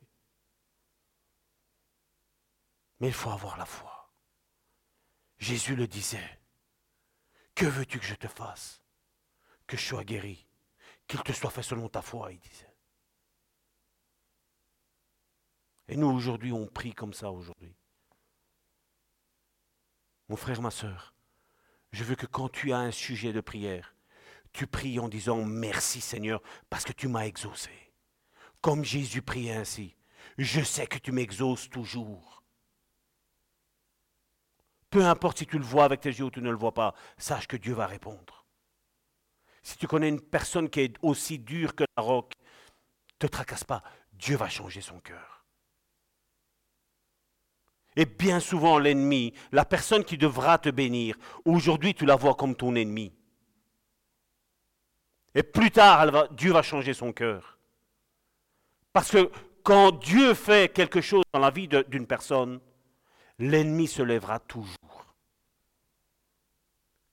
Mais 3.01 3.09
il 3.09 3.15
faut 3.15 3.31
avoir 3.31 3.59
la 3.59 3.67
foi. 3.67 4.13
Jésus 5.39 5.75
le 5.75 5.89
disait. 5.89 6.39
Que 7.57 7.67
veux-tu 7.67 7.99
que 7.99 8.07
je 8.07 8.15
te 8.15 8.29
fasse? 8.29 8.81
Que 9.67 9.77
je 9.77 9.85
sois 9.85 10.05
guéri. 10.05 10.47
Qu'il 11.09 11.23
te 11.23 11.33
soit 11.33 11.51
fait 11.51 11.63
selon 11.63 11.89
ta 11.89 12.03
foi, 12.03 12.33
il 12.33 12.39
disait. 12.39 12.66
Et 15.89 15.97
nous, 15.97 16.09
aujourd'hui, 16.09 16.53
on 16.53 16.67
prie 16.67 16.93
comme 16.93 17.15
ça 17.15 17.31
aujourd'hui. 17.31 17.75
Mon 20.29 20.37
frère, 20.37 20.61
ma 20.61 20.71
soeur, 20.71 21.15
je 21.93 22.03
veux 22.03 22.17
que 22.17 22.27
quand 22.27 22.49
tu 22.49 22.73
as 22.73 22.79
un 22.79 22.91
sujet 22.91 23.33
de 23.33 23.41
prière, 23.41 23.95
tu 24.53 24.67
pries 24.67 24.99
en 24.99 25.09
disant 25.09 25.45
merci 25.45 26.01
Seigneur 26.01 26.43
parce 26.69 26.85
que 26.85 26.93
tu 26.93 27.09
m'as 27.09 27.27
exaucé. 27.27 27.71
Comme 28.61 28.85
Jésus 28.85 29.23
priait 29.23 29.55
ainsi. 29.55 29.95
Je 30.39 30.61
sais 30.63 30.87
que 30.87 30.99
tu 30.99 31.13
m'exauces 31.13 31.71
toujours. 31.71 32.43
Peu 34.91 35.05
importe 35.05 35.39
si 35.39 35.47
tu 35.47 35.59
le 35.59 35.65
vois 35.65 35.85
avec 35.85 36.01
tes 36.01 36.11
yeux 36.11 36.25
ou 36.25 36.31
tu 36.31 36.41
ne 36.41 36.51
le 36.51 36.57
vois 36.57 36.75
pas, 36.75 36.95
sache 37.19 37.47
que 37.47 37.57
Dieu 37.57 37.75
va 37.75 37.87
répondre. 37.87 38.47
Si 39.63 39.77
tu 39.77 39.87
connais 39.87 40.09
une 40.09 40.21
personne 40.21 40.71
qui 40.71 40.81
est 40.81 40.97
aussi 41.03 41.39
dure 41.39 41.75
que 41.75 41.85
la 41.97 42.03
roque, 42.03 42.33
te 43.19 43.27
tracasse 43.27 43.65
pas, 43.65 43.83
Dieu 44.13 44.37
va 44.37 44.49
changer 44.49 44.81
son 44.81 45.01
cœur. 45.01 45.36
Et 47.97 48.05
bien 48.05 48.41
souvent, 48.41 48.79
l'ennemi, 48.79 49.33
la 49.53 49.65
personne 49.65 50.05
qui 50.05 50.19
devra 50.19 50.59
te 50.59 50.69
bénir, 50.69 51.17
aujourd'hui 51.47 51.95
tu 51.95 52.05
la 52.05 52.15
vois 52.15 52.35
comme 52.35 52.55
ton 52.55 52.75
ennemi. 52.75 53.13
Et 55.35 55.43
plus 55.43 55.71
tard, 55.71 56.29
Dieu 56.33 56.53
va 56.53 56.63
changer 56.63 56.95
son 56.95 57.13
cœur. 57.13 57.59
Parce 58.93 59.11
que 59.11 59.31
quand 59.63 59.93
Dieu 59.93 60.35
fait 60.35 60.73
quelque 60.73 61.01
chose 61.01 61.25
dans 61.33 61.41
la 61.41 61.51
vie 61.51 61.69
d'une 61.69 62.07
personne, 62.07 62.61
l'ennemi 63.39 63.87
se 63.87 64.03
lèvera 64.03 64.39
toujours. 64.41 65.15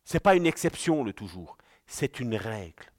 Ce 0.03 0.15
n'est 0.15 0.21
pas 0.21 0.35
une 0.35 0.45
exception 0.45 1.03
le 1.03 1.13
toujours, 1.13 1.57
c'est 1.87 2.19
une 2.19 2.35
règle. 2.35 2.91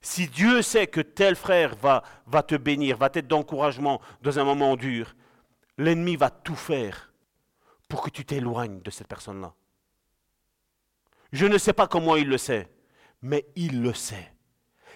Si 0.00 0.28
Dieu 0.28 0.62
sait 0.62 0.86
que 0.86 1.00
tel 1.00 1.34
frère 1.34 1.76
va, 1.76 2.02
va 2.26 2.42
te 2.42 2.54
bénir, 2.54 2.96
va 2.96 3.10
t'être 3.10 3.26
d'encouragement 3.26 4.00
dans 4.22 4.38
un 4.38 4.44
moment 4.44 4.76
dur, 4.76 5.14
l'ennemi 5.78 6.16
va 6.16 6.30
tout 6.30 6.54
faire 6.54 7.12
pour 7.88 8.02
que 8.02 8.10
tu 8.10 8.24
t'éloignes 8.24 8.80
de 8.80 8.90
cette 8.90 9.08
personne-là. 9.08 9.54
Je 11.32 11.46
ne 11.46 11.58
sais 11.58 11.72
pas 11.72 11.88
comment 11.88 12.16
il 12.16 12.28
le 12.28 12.38
sait, 12.38 12.70
mais 13.22 13.46
il 13.56 13.82
le 13.82 13.92
sait. 13.92 14.32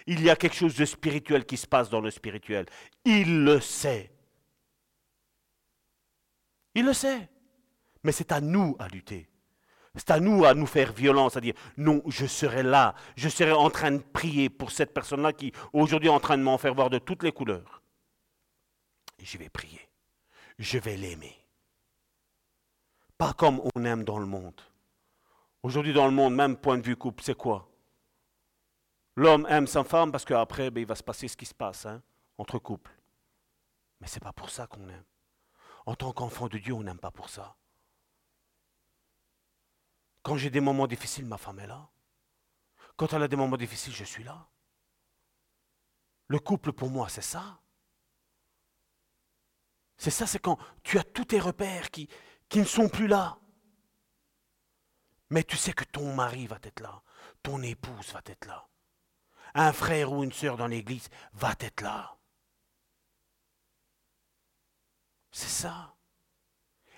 Il 0.06 0.22
y 0.22 0.30
a 0.30 0.36
quelque 0.36 0.54
chose 0.54 0.76
de 0.76 0.84
spirituel 0.84 1.44
qui 1.44 1.56
se 1.56 1.66
passe 1.66 1.90
dans 1.90 2.00
le 2.00 2.10
spirituel. 2.10 2.66
Il 3.04 3.44
le 3.44 3.60
sait. 3.60 4.12
Il 6.74 6.86
le 6.86 6.92
sait. 6.92 7.28
Mais 8.04 8.12
c'est 8.12 8.32
à 8.32 8.40
nous 8.40 8.76
à 8.78 8.88
lutter. 8.88 9.28
C'est 9.94 10.10
à 10.10 10.20
nous 10.20 10.44
à 10.44 10.54
nous 10.54 10.66
faire 10.66 10.92
violence, 10.92 11.36
à 11.36 11.40
dire 11.40 11.54
non, 11.76 12.02
je 12.06 12.26
serai 12.26 12.62
là, 12.62 12.94
je 13.16 13.28
serai 13.28 13.52
en 13.52 13.68
train 13.68 13.90
de 13.90 13.98
prier 13.98 14.48
pour 14.48 14.70
cette 14.70 14.94
personne-là 14.94 15.32
qui 15.32 15.52
aujourd'hui 15.72 16.08
est 16.08 16.12
en 16.12 16.20
train 16.20 16.38
de 16.38 16.42
m'en 16.42 16.56
faire 16.56 16.74
voir 16.74 16.88
de 16.88 16.98
toutes 16.98 17.24
les 17.24 17.32
couleurs. 17.32 17.82
Et 19.18 19.24
je 19.24 19.38
vais 19.38 19.48
prier 19.48 19.87
je 20.58 20.78
vais 20.78 20.96
l'aimer. 20.96 21.36
Pas 23.16 23.32
comme 23.32 23.60
on 23.74 23.84
aime 23.84 24.04
dans 24.04 24.18
le 24.18 24.26
monde. 24.26 24.60
Aujourd'hui 25.62 25.92
dans 25.92 26.06
le 26.06 26.12
monde, 26.12 26.34
même 26.34 26.56
point 26.56 26.78
de 26.78 26.82
vue 26.82 26.96
couple, 26.96 27.22
c'est 27.22 27.36
quoi? 27.36 27.68
L'homme 29.16 29.46
aime 29.48 29.66
sa 29.66 29.82
femme 29.82 30.12
parce 30.12 30.24
qu'après, 30.24 30.70
ben, 30.70 30.80
il 30.80 30.86
va 30.86 30.94
se 30.94 31.02
passer 31.02 31.26
ce 31.26 31.36
qui 31.36 31.46
se 31.46 31.54
passe 31.54 31.86
hein, 31.86 32.00
entre 32.38 32.58
couples. 32.58 32.96
Mais 34.00 34.06
ce 34.06 34.14
n'est 34.14 34.20
pas 34.20 34.32
pour 34.32 34.50
ça 34.50 34.68
qu'on 34.68 34.88
aime. 34.88 35.04
En 35.86 35.96
tant 35.96 36.12
qu'enfant 36.12 36.46
de 36.46 36.58
Dieu, 36.58 36.74
on 36.74 36.84
n'aime 36.84 36.98
pas 36.98 37.10
pour 37.10 37.28
ça. 37.28 37.56
Quand 40.22 40.36
j'ai 40.36 40.50
des 40.50 40.60
moments 40.60 40.86
difficiles, 40.86 41.26
ma 41.26 41.38
femme 41.38 41.58
est 41.58 41.66
là. 41.66 41.88
Quand 42.96 43.12
elle 43.12 43.22
a 43.22 43.28
des 43.28 43.36
moments 43.36 43.56
difficiles, 43.56 43.94
je 43.94 44.04
suis 44.04 44.22
là. 44.22 44.46
Le 46.28 46.38
couple, 46.38 46.72
pour 46.72 46.90
moi, 46.90 47.08
c'est 47.08 47.22
ça. 47.22 47.58
C'est 49.98 50.12
ça, 50.12 50.28
c'est 50.28 50.38
quand 50.38 50.58
tu 50.84 50.98
as 50.98 51.04
tous 51.04 51.24
tes 51.24 51.40
repères 51.40 51.90
qui, 51.90 52.08
ne 52.54 52.64
sont 52.64 52.88
plus 52.88 53.08
là. 53.08 53.38
Mais 55.30 55.42
tu 55.42 55.56
sais 55.56 55.72
que 55.72 55.84
ton 55.84 56.14
mari 56.14 56.46
va 56.46 56.58
être 56.62 56.80
là, 56.80 57.02
ton 57.42 57.60
épouse 57.62 58.12
va 58.12 58.22
être 58.24 58.46
là, 58.46 58.66
un 59.54 59.72
frère 59.72 60.12
ou 60.12 60.22
une 60.22 60.32
sœur 60.32 60.56
dans 60.56 60.68
l'église 60.68 61.08
va 61.34 61.54
être 61.60 61.82
là. 61.82 62.16
C'est 65.32 65.48
ça. 65.48 65.94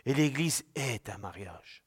Et 0.04 0.14
l'église 0.14 0.64
est 0.74 1.08
un 1.08 1.18
mariage. 1.18 1.82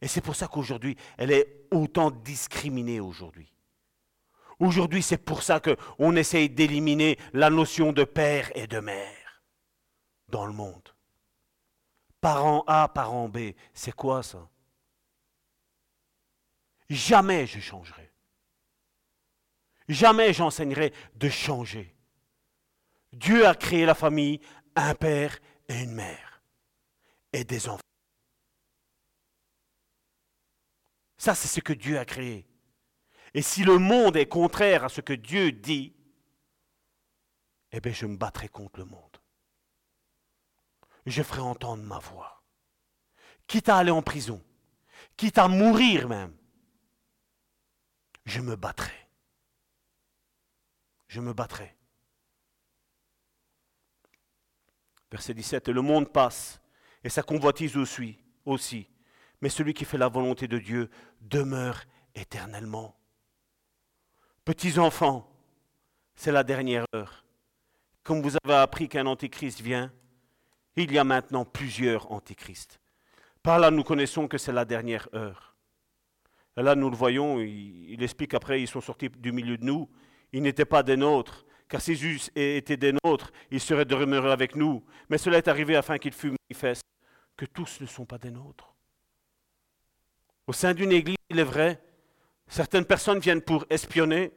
Et 0.00 0.08
c'est 0.08 0.20
pour 0.20 0.36
ça 0.36 0.48
qu'aujourd'hui, 0.48 0.96
elle 1.18 1.32
est 1.32 1.66
autant 1.70 2.10
discriminée 2.10 3.00
aujourd'hui. 3.00 3.52
Aujourd'hui, 4.58 5.02
c'est 5.02 5.18
pour 5.18 5.42
ça 5.42 5.60
qu'on 5.60 6.16
essaye 6.16 6.50
d'éliminer 6.50 7.18
la 7.32 7.50
notion 7.50 7.92
de 7.92 8.04
père 8.04 8.50
et 8.54 8.66
de 8.66 8.78
mère 8.78 9.19
dans 10.30 10.46
le 10.46 10.52
monde. 10.52 10.94
Parent 12.20 12.64
A, 12.66 12.88
parent 12.88 13.28
B, 13.28 13.52
c'est 13.72 13.92
quoi 13.92 14.22
ça? 14.22 14.48
Jamais 16.88 17.46
je 17.46 17.60
changerai. 17.60 18.10
Jamais 19.88 20.32
j'enseignerai 20.32 20.92
de 21.14 21.28
changer. 21.28 21.94
Dieu 23.12 23.46
a 23.46 23.54
créé 23.54 23.86
la 23.86 23.94
famille, 23.94 24.40
un 24.76 24.94
père 24.94 25.38
et 25.68 25.82
une 25.82 25.92
mère, 25.92 26.42
et 27.32 27.44
des 27.44 27.68
enfants. 27.68 27.80
Ça, 31.16 31.34
c'est 31.34 31.48
ce 31.48 31.60
que 31.60 31.72
Dieu 31.72 31.98
a 31.98 32.04
créé. 32.04 32.46
Et 33.34 33.42
si 33.42 33.62
le 33.62 33.78
monde 33.78 34.16
est 34.16 34.26
contraire 34.26 34.84
à 34.84 34.88
ce 34.88 35.00
que 35.00 35.12
Dieu 35.12 35.52
dit, 35.52 35.94
eh 37.72 37.80
bien, 37.80 37.92
je 37.92 38.06
me 38.06 38.16
battrai 38.16 38.48
contre 38.48 38.80
le 38.80 38.86
monde 38.86 39.09
je 41.06 41.22
ferai 41.22 41.40
entendre 41.40 41.82
ma 41.82 41.98
voix. 41.98 42.42
Quitte 43.46 43.68
à 43.68 43.76
aller 43.76 43.90
en 43.90 44.02
prison, 44.02 44.42
quitte 45.16 45.38
à 45.38 45.48
mourir 45.48 46.08
même, 46.08 46.36
je 48.24 48.40
me 48.40 48.56
battrai. 48.56 48.92
Je 51.08 51.20
me 51.20 51.32
battrai. 51.32 51.74
Verset 55.10 55.34
17, 55.34 55.68
le 55.70 55.82
monde 55.82 56.12
passe, 56.12 56.60
et 57.02 57.08
sa 57.08 57.22
convoitise 57.22 57.76
aussi, 57.76 58.16
aussi, 58.44 58.88
mais 59.40 59.48
celui 59.48 59.74
qui 59.74 59.84
fait 59.84 59.98
la 59.98 60.08
volonté 60.08 60.46
de 60.46 60.58
Dieu 60.58 60.88
demeure 61.20 61.82
éternellement. 62.14 62.96
Petits 64.44 64.78
enfants, 64.78 65.28
c'est 66.14 66.32
la 66.32 66.44
dernière 66.44 66.84
heure. 66.94 67.24
Comme 68.04 68.22
vous 68.22 68.36
avez 68.44 68.54
appris 68.54 68.88
qu'un 68.88 69.06
antéchrist 69.06 69.60
vient, 69.60 69.92
il 70.76 70.92
y 70.92 70.98
a 70.98 71.04
maintenant 71.04 71.44
plusieurs 71.44 72.10
antichrists. 72.12 72.80
Par 73.42 73.58
là, 73.58 73.70
nous 73.70 73.84
connaissons 73.84 74.28
que 74.28 74.38
c'est 74.38 74.52
la 74.52 74.64
dernière 74.64 75.08
heure. 75.14 75.56
Et 76.56 76.62
là, 76.62 76.74
nous 76.74 76.90
le 76.90 76.96
voyons, 76.96 77.40
il, 77.40 78.02
explique 78.02 78.34
après, 78.34 78.60
ils 78.60 78.68
sont 78.68 78.80
sortis 78.80 79.08
du 79.08 79.32
milieu 79.32 79.56
de 79.56 79.64
nous. 79.64 79.88
Ils 80.32 80.42
n'étaient 80.42 80.64
pas 80.64 80.82
des 80.82 80.96
nôtres, 80.96 81.46
car 81.68 81.80
s'ils 81.80 82.30
étaient 82.36 82.76
des 82.76 82.92
nôtres, 83.04 83.32
ils 83.50 83.60
seraient 83.60 83.84
de 83.84 83.94
demeurer 83.94 84.30
avec 84.30 84.56
nous. 84.56 84.84
Mais 85.08 85.18
cela 85.18 85.38
est 85.38 85.48
arrivé 85.48 85.76
afin 85.76 85.98
qu'il 85.98 86.12
fût 86.12 86.34
manifeste 86.48 86.82
que 87.36 87.46
tous 87.46 87.80
ne 87.80 87.86
sont 87.86 88.04
pas 88.04 88.18
des 88.18 88.30
nôtres. 88.30 88.74
Au 90.46 90.52
sein 90.52 90.74
d'une 90.74 90.92
église, 90.92 91.16
il 91.30 91.38
est 91.38 91.44
vrai, 91.44 91.80
certaines 92.46 92.84
personnes 92.84 93.20
viennent 93.20 93.40
pour 93.40 93.64
espionner, 93.70 94.32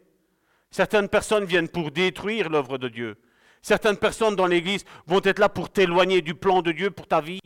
certaines 0.71 1.09
personnes 1.09 1.45
viennent 1.45 1.69
pour 1.69 1.91
détruire 1.91 2.49
l'œuvre 2.49 2.77
de 2.77 2.87
Dieu. 2.87 3.17
Certaines 3.63 3.95
personnes 3.97 4.35
dans 4.35 4.45
l'Église 4.45 4.83
vont 5.07 5.21
être 5.23 5.39
là 5.39 5.47
pour 5.47 5.71
t'éloigner 5.71 6.21
du 6.21 6.35
plan 6.35 6.61
de 6.61 6.73
Dieu 6.73 6.91
pour 6.91 7.07
ta 7.07 7.21
vie. 7.21 7.39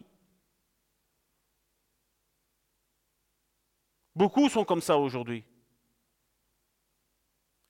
Beaucoup 4.15 4.49
sont 4.49 4.65
comme 4.65 4.81
ça 4.81 4.97
aujourd'hui. 4.97 5.45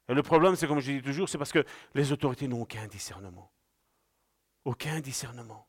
Et 0.07 0.13
le 0.13 0.23
problème, 0.23 0.55
c'est 0.55 0.65
comme 0.65 0.79
je 0.79 0.93
dis 0.93 1.01
toujours, 1.01 1.27
c'est 1.27 1.37
parce 1.37 1.51
que 1.51 1.65
les 1.93 2.13
autorités 2.13 2.47
n'ont 2.47 2.61
aucun 2.61 2.87
discernement. 2.87 3.51
Aucun 4.63 5.01
discernement. 5.01 5.67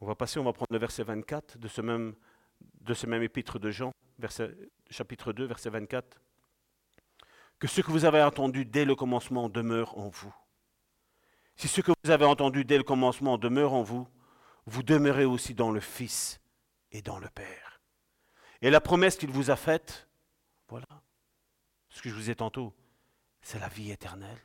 On 0.00 0.06
va 0.06 0.14
passer, 0.14 0.38
on 0.38 0.44
va 0.44 0.54
prendre 0.54 0.72
le 0.72 0.78
verset 0.78 1.02
24 1.02 1.58
de 1.58 1.68
ce 1.68 1.82
même, 1.82 2.14
de 2.80 2.94
ce 2.94 3.06
même 3.06 3.22
épître 3.22 3.58
de 3.58 3.70
Jean 3.70 3.92
chapitre 4.90 5.32
2, 5.32 5.46
verset 5.46 5.70
24, 5.70 6.20
que 7.58 7.66
ce 7.66 7.80
que 7.80 7.90
vous 7.90 8.04
avez 8.04 8.22
entendu 8.22 8.64
dès 8.64 8.84
le 8.84 8.94
commencement 8.94 9.48
demeure 9.48 9.96
en 9.98 10.08
vous. 10.08 10.34
Si 11.56 11.68
ce 11.68 11.80
que 11.80 11.92
vous 12.04 12.10
avez 12.10 12.24
entendu 12.24 12.64
dès 12.64 12.76
le 12.76 12.84
commencement 12.84 13.38
demeure 13.38 13.72
en 13.72 13.82
vous, 13.82 14.06
vous 14.66 14.82
demeurez 14.82 15.24
aussi 15.24 15.54
dans 15.54 15.70
le 15.70 15.80
Fils 15.80 16.40
et 16.92 17.02
dans 17.02 17.18
le 17.18 17.28
Père. 17.28 17.80
Et 18.62 18.70
la 18.70 18.80
promesse 18.80 19.16
qu'il 19.16 19.30
vous 19.30 19.50
a 19.50 19.56
faite, 19.56 20.08
voilà, 20.68 20.86
ce 21.88 22.02
que 22.02 22.08
je 22.08 22.14
vous 22.14 22.30
ai 22.30 22.34
tantôt, 22.34 22.74
c'est 23.40 23.58
la 23.58 23.68
vie 23.68 23.90
éternelle. 23.90 24.42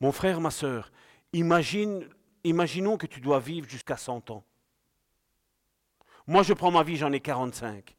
Mon 0.00 0.12
frère, 0.12 0.40
ma 0.40 0.50
soeur, 0.50 0.92
imagine, 1.32 2.08
imaginons 2.44 2.96
que 2.96 3.06
tu 3.06 3.20
dois 3.20 3.40
vivre 3.40 3.68
jusqu'à 3.68 3.96
100 3.96 4.30
ans. 4.30 4.44
Moi, 6.28 6.42
je 6.42 6.52
prends 6.52 6.70
ma 6.70 6.82
vie, 6.82 6.96
j'en 6.96 7.10
ai 7.10 7.20
45. 7.20 7.96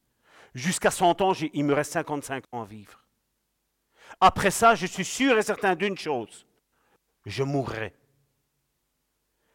Jusqu'à 0.53 0.91
100 0.91 1.21
ans, 1.21 1.33
il 1.33 1.65
me 1.65 1.73
reste 1.73 1.93
55 1.93 2.45
ans 2.51 2.61
à 2.61 2.65
vivre. 2.65 3.03
Après 4.21 4.51
ça, 4.51 4.75
je 4.75 4.85
suis 4.85 5.03
sûr 5.03 5.35
et 5.37 5.41
certain 5.41 5.75
d'une 5.75 5.97
chose, 5.97 6.45
je 7.25 7.41
mourrai. 7.41 7.93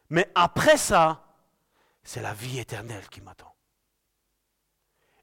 Mais 0.09 0.29
après 0.35 0.75
ça, 0.75 1.23
c'est 2.03 2.21
la 2.21 2.33
vie 2.33 2.59
éternelle 2.59 3.07
qui 3.07 3.21
m'attend. 3.21 3.55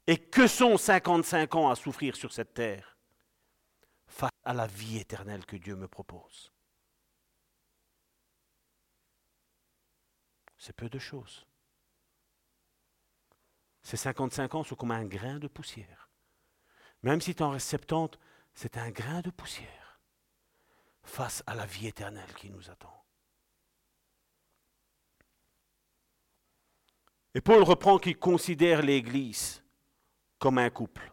Et 0.07 0.17
que 0.17 0.47
sont 0.47 0.75
55 0.75 1.55
ans 1.55 1.69
à 1.69 1.75
souffrir 1.75 2.15
sur 2.15 2.33
cette 2.33 2.55
terre? 2.55 2.97
Face 4.07 4.31
à 4.43 4.53
la 4.53 4.65
vie 4.65 4.97
éternelle 4.97 5.45
que 5.45 5.57
Dieu 5.57 5.75
me 5.75 5.87
propose 5.87 6.51
C'est 10.57 10.75
peu 10.75 10.89
de 10.89 10.99
choses. 10.99 11.45
Ces 13.83 13.97
55 13.97 14.55
ans 14.55 14.63
sont 14.63 14.75
comme 14.75 14.91
un 14.91 15.05
grain 15.05 15.39
de 15.39 15.47
poussière. 15.47 16.09
Même 17.03 17.21
si 17.21 17.35
tu 17.35 17.43
en 17.43 17.49
restes 17.51 17.69
70, 17.69 18.17
c'est 18.55 18.77
un 18.77 18.89
grain 18.89 19.21
de 19.21 19.29
poussière 19.29 19.99
face 21.03 21.43
à 21.45 21.53
la 21.53 21.65
vie 21.65 21.87
éternelle 21.87 22.33
qui 22.35 22.49
nous 22.49 22.69
attend. 22.69 23.03
Et 27.35 27.41
Paul 27.41 27.63
reprend 27.63 27.97
qu'il 27.97 28.17
considère 28.17 28.81
l'Église 28.81 29.63
comme 30.39 30.59
un 30.59 30.69
couple. 30.69 31.11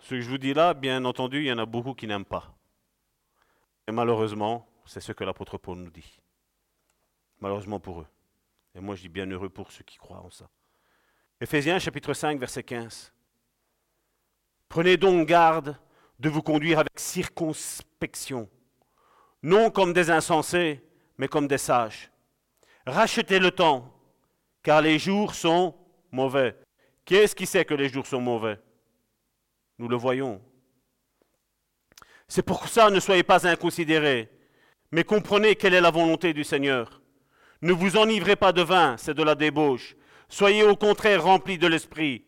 Ce 0.00 0.10
que 0.10 0.20
je 0.20 0.28
vous 0.28 0.38
dis 0.38 0.54
là, 0.54 0.74
bien 0.74 1.04
entendu, 1.04 1.38
il 1.38 1.46
y 1.46 1.52
en 1.52 1.58
a 1.58 1.66
beaucoup 1.66 1.94
qui 1.94 2.06
n'aiment 2.06 2.24
pas. 2.24 2.54
Et 3.86 3.92
malheureusement, 3.92 4.68
c'est 4.84 5.00
ce 5.00 5.12
que 5.12 5.24
l'apôtre 5.24 5.56
Paul 5.56 5.78
nous 5.78 5.90
dit. 5.90 6.20
Malheureusement 7.40 7.80
pour 7.80 8.00
eux. 8.00 8.06
Et 8.74 8.80
moi, 8.80 8.96
je 8.96 9.02
dis 9.02 9.08
bien 9.08 9.26
heureux 9.26 9.48
pour 9.48 9.72
ceux 9.72 9.84
qui 9.84 9.96
croient 9.96 10.20
en 10.20 10.30
ça. 10.30 10.48
Éphésiens 11.40 11.78
chapitre 11.78 12.14
5, 12.14 12.40
verset 12.40 12.64
15. 12.64 13.12
Prenez 14.68 14.96
donc 14.96 15.28
garde 15.28 15.76
de 16.18 16.28
vous 16.28 16.42
conduire 16.42 16.80
avec 16.80 16.98
circonspection, 16.98 18.48
non 19.44 19.70
comme 19.70 19.92
des 19.92 20.10
insensés, 20.10 20.82
mais 21.16 21.28
comme 21.28 21.46
des 21.46 21.58
sages. 21.58 22.10
Rachetez 22.86 23.38
le 23.38 23.52
temps, 23.52 23.94
car 24.64 24.82
les 24.82 24.98
jours 24.98 25.32
sont 25.36 25.76
mauvais. 26.10 26.56
Qui 27.04 27.14
est-ce 27.14 27.36
qui 27.36 27.46
sait 27.46 27.64
que 27.64 27.74
les 27.74 27.88
jours 27.88 28.08
sont 28.08 28.20
mauvais? 28.20 28.58
Nous 29.78 29.88
le 29.88 29.96
voyons. 29.96 30.42
C'est 32.26 32.42
pour 32.42 32.66
ça, 32.66 32.90
ne 32.90 32.98
soyez 32.98 33.22
pas 33.22 33.46
inconsidérés, 33.46 34.28
mais 34.90 35.04
comprenez 35.04 35.54
quelle 35.54 35.74
est 35.74 35.80
la 35.80 35.92
volonté 35.92 36.32
du 36.32 36.42
Seigneur. 36.42 37.00
Ne 37.62 37.72
vous 37.72 37.96
enivrez 37.96 38.34
pas 38.34 38.52
de 38.52 38.62
vin, 38.62 38.96
c'est 38.96 39.14
de 39.14 39.22
la 39.22 39.36
débauche. 39.36 39.94
Soyez 40.28 40.62
au 40.62 40.76
contraire 40.76 41.22
remplis 41.24 41.58
de 41.58 41.66
l'esprit. 41.66 42.24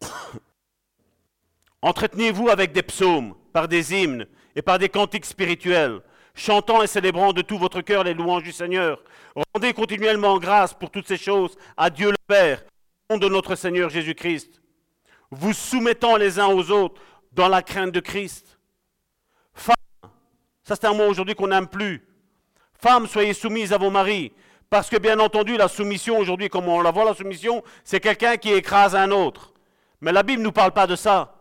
Entretenez-vous 1.82 2.48
avec 2.48 2.72
des 2.72 2.82
psaumes, 2.82 3.34
par 3.52 3.68
des 3.68 3.94
hymnes 3.94 4.26
et 4.54 4.62
par 4.62 4.78
des 4.78 4.88
cantiques 4.88 5.26
spirituels, 5.26 6.00
chantant 6.34 6.82
et 6.82 6.86
célébrant 6.86 7.32
de 7.32 7.42
tout 7.42 7.58
votre 7.58 7.80
cœur 7.80 8.04
les 8.04 8.14
louanges 8.14 8.42
du 8.42 8.52
Seigneur. 8.52 9.02
Rendez 9.54 9.72
continuellement 9.72 10.38
grâce 10.38 10.74
pour 10.74 10.90
toutes 10.90 11.06
ces 11.06 11.16
choses 11.16 11.56
à 11.76 11.90
Dieu 11.90 12.10
le 12.10 12.16
Père, 12.26 12.64
au 13.08 13.14
nom 13.14 13.18
de 13.20 13.28
notre 13.28 13.54
Seigneur 13.54 13.90
Jésus-Christ, 13.90 14.60
vous 15.30 15.52
soumettant 15.52 16.16
les 16.16 16.38
uns 16.38 16.48
aux 16.48 16.70
autres 16.70 17.00
dans 17.32 17.48
la 17.48 17.62
crainte 17.62 17.92
de 17.92 18.00
Christ. 18.00 18.58
Femmes, 19.54 20.10
ça 20.64 20.74
c'est 20.74 20.86
un 20.86 20.94
mot 20.94 21.06
aujourd'hui 21.06 21.34
qu'on 21.34 21.48
n'aime 21.48 21.68
plus. 21.68 22.06
Femmes, 22.74 23.06
soyez 23.06 23.32
soumises 23.32 23.72
à 23.72 23.78
vos 23.78 23.90
maris, 23.90 24.32
parce 24.70 24.90
que 24.90 24.96
bien 24.96 25.18
entendu, 25.20 25.56
la 25.56 25.68
soumission 25.68 26.18
aujourd'hui, 26.18 26.48
comme 26.48 26.68
on 26.68 26.80
la 26.80 26.90
voit, 26.90 27.04
la 27.04 27.14
soumission, 27.14 27.62
c'est 27.84 28.00
quelqu'un 28.00 28.36
qui 28.36 28.52
écrase 28.52 28.94
un 28.94 29.10
autre. 29.10 29.52
Mais 30.00 30.12
la 30.12 30.22
Bible 30.22 30.40
ne 30.40 30.46
nous 30.46 30.52
parle 30.52 30.72
pas 30.72 30.86
de 30.86 30.96
ça. 30.96 31.32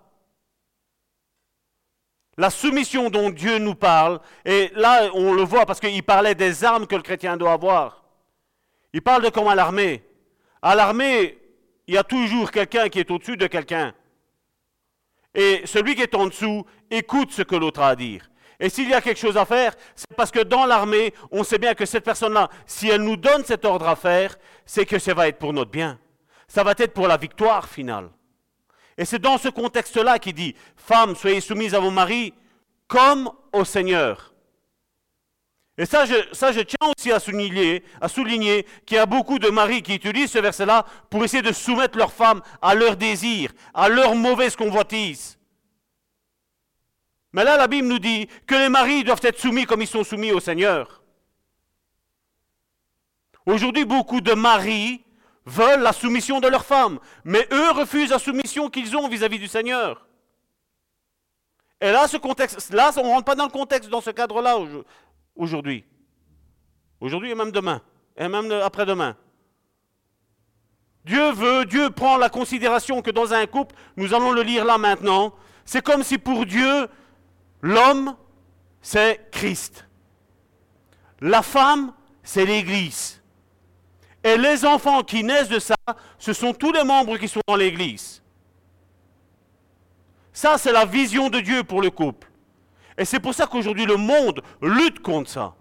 La 2.37 2.49
soumission 2.49 3.09
dont 3.09 3.29
Dieu 3.29 3.59
nous 3.59 3.75
parle, 3.75 4.19
et 4.43 4.69
là 4.75 5.09
on 5.13 5.33
le 5.33 5.43
voit 5.43 5.65
parce 5.65 5.79
qu'il 5.79 6.03
parlait 6.03 6.35
des 6.35 6.65
armes 6.65 6.85
que 6.85 6.95
le 6.95 7.01
chrétien 7.01 7.37
doit 7.37 7.53
avoir. 7.53 8.03
Il 8.93 9.01
parle 9.01 9.23
de 9.23 9.29
comme 9.29 9.47
à 9.47 9.55
l'armée. 9.55 10.03
À 10.61 10.75
l'armée, 10.75 11.37
il 11.87 11.93
y 11.93 11.97
a 11.97 12.03
toujours 12.03 12.51
quelqu'un 12.51 12.89
qui 12.89 12.99
est 12.99 13.09
au-dessus 13.09 13.37
de 13.37 13.47
quelqu'un. 13.47 13.93
Et 15.33 15.61
celui 15.65 15.95
qui 15.95 16.01
est 16.01 16.15
en 16.15 16.27
dessous 16.27 16.65
écoute 16.91 17.31
ce 17.31 17.41
que 17.41 17.55
l'autre 17.55 17.81
a 17.81 17.89
à 17.89 17.95
dire. 17.95 18.29
Et 18.59 18.69
s'il 18.69 18.89
y 18.89 18.93
a 18.93 19.01
quelque 19.01 19.19
chose 19.19 19.37
à 19.37 19.45
faire, 19.45 19.73
c'est 19.95 20.15
parce 20.15 20.31
que 20.31 20.39
dans 20.39 20.65
l'armée, 20.65 21.13
on 21.31 21.43
sait 21.43 21.57
bien 21.57 21.73
que 21.73 21.85
cette 21.85 22.05
personne-là, 22.05 22.49
si 22.65 22.89
elle 22.89 23.01
nous 23.01 23.17
donne 23.17 23.43
cet 23.43 23.65
ordre 23.65 23.87
à 23.87 23.95
faire, 23.95 24.37
c'est 24.65 24.85
que 24.85 24.99
ça 24.99 25.13
va 25.13 25.27
être 25.27 25.39
pour 25.39 25.53
notre 25.53 25.71
bien. 25.71 25.99
Ça 26.47 26.63
va 26.63 26.73
être 26.77 26.93
pour 26.93 27.07
la 27.07 27.17
victoire 27.17 27.67
finale. 27.67 28.09
Et 28.97 29.03
c'est 29.03 29.19
dans 29.19 29.37
ce 29.37 29.49
contexte-là 29.49 30.19
qu'il 30.19 30.33
dit, 30.33 30.55
femmes, 30.75 31.15
soyez 31.15 31.41
soumises 31.41 31.75
à 31.75 31.79
vos 31.79 31.91
maris 31.91 32.33
comme 32.87 33.29
au 33.51 33.65
Seigneur. 33.65 34.33
Et 35.77 35.85
ça 35.85 36.05
je, 36.05 36.61
tiens 36.61 36.91
aussi 36.97 37.11
à 37.11 37.19
souligner, 37.19 37.83
à 37.99 38.07
souligner 38.07 38.65
qu'il 38.85 38.95
y 38.95 38.99
a 38.99 39.05
beaucoup 39.05 39.39
de 39.39 39.49
maris 39.49 39.81
qui 39.81 39.95
utilisent 39.95 40.31
ce 40.31 40.39
verset-là 40.39 40.85
pour 41.09 41.23
essayer 41.25 41.43
de 41.43 41.51
soumettre 41.51 41.97
leurs 41.97 42.13
femmes 42.13 42.41
à 42.61 42.75
leurs 42.75 42.95
désirs, 42.95 43.51
à 43.73 43.89
leurs 43.89 44.15
mauvaises 44.15 44.55
convoitises. 44.55 45.34
Mais 47.35 47.43
là, 47.43 47.57
la 47.57 47.67
Bible 47.67 47.89
nous 47.89 47.99
dit 47.99 48.29
que 48.47 48.55
les 48.55 48.69
maris 48.69 49.03
doivent 49.03 49.19
être 49.21 49.37
soumis 49.37 49.65
comme 49.65 49.81
ils 49.81 49.87
sont 49.87 50.05
soumis 50.05 50.31
au 50.31 50.39
Seigneur. 50.39 51.03
Aujourd'hui, 53.45 53.83
beaucoup 53.83 54.21
de 54.21 54.31
maris 54.31 55.03
veulent 55.45 55.81
la 55.81 55.91
soumission 55.91 56.39
de 56.39 56.47
leurs 56.47 56.63
femmes, 56.63 56.97
mais 57.25 57.45
eux 57.51 57.71
refusent 57.71 58.11
la 58.11 58.19
soumission 58.19 58.69
qu'ils 58.69 58.95
ont 58.95 59.09
vis-à-vis 59.09 59.37
du 59.37 59.49
Seigneur. 59.49 60.07
Et 61.81 61.91
là, 61.91 62.07
ce 62.07 62.15
contexte, 62.15 62.73
là, 62.73 62.91
on 62.95 63.03
ne 63.03 63.09
rentre 63.09 63.25
pas 63.25 63.35
dans 63.35 63.47
le 63.47 63.51
contexte, 63.51 63.89
dans 63.89 63.99
ce 63.99 64.11
cadre-là 64.11 64.57
aujourd'hui. 65.35 65.83
Aujourd'hui 67.01 67.31
et 67.31 67.35
même 67.35 67.51
demain, 67.51 67.81
et 68.15 68.29
même 68.29 68.49
après-demain. 68.49 69.17
Dieu 71.03 71.31
veut, 71.33 71.65
Dieu 71.65 71.89
prend 71.89 72.15
la 72.15 72.29
considération 72.29 73.01
que 73.01 73.11
dans 73.11 73.33
un 73.33 73.45
couple, 73.45 73.75
nous 73.97 74.13
allons 74.13 74.31
le 74.31 74.41
lire 74.41 74.63
là 74.63 74.77
maintenant, 74.77 75.35
c'est 75.65 75.83
comme 75.83 76.01
si 76.01 76.17
pour 76.17 76.45
Dieu, 76.45 76.87
l'homme, 77.65 78.15
c'est 78.81 79.31
Christ. 79.31 79.87
La 81.19 81.41
femme, 81.41 81.93
c'est 82.23 82.45
l'Église. 82.45 83.21
Et 84.23 84.37
les 84.37 84.65
enfants 84.65 85.03
qui 85.03 85.23
naissent 85.23 85.49
de 85.49 85.59
ça, 85.59 85.75
ce 86.19 86.33
sont 86.33 86.53
tous 86.53 86.71
les 86.71 86.83
membres 86.83 87.17
qui 87.17 87.27
sont 87.27 87.41
dans 87.47 87.55
l'Église. 87.55 88.21
Ça, 90.31 90.57
c'est 90.57 90.71
la 90.71 90.85
vision 90.85 91.29
de 91.29 91.39
Dieu 91.39 91.63
pour 91.63 91.81
le 91.81 91.89
couple. 91.89 92.27
Et 92.97 93.05
c'est 93.05 93.19
pour 93.19 93.33
ça 93.33 93.47
qu'aujourd'hui 93.47 93.85
le 93.85 93.97
monde 93.97 94.41
lutte 94.61 95.01
contre 95.01 95.29
ça. 95.29 95.55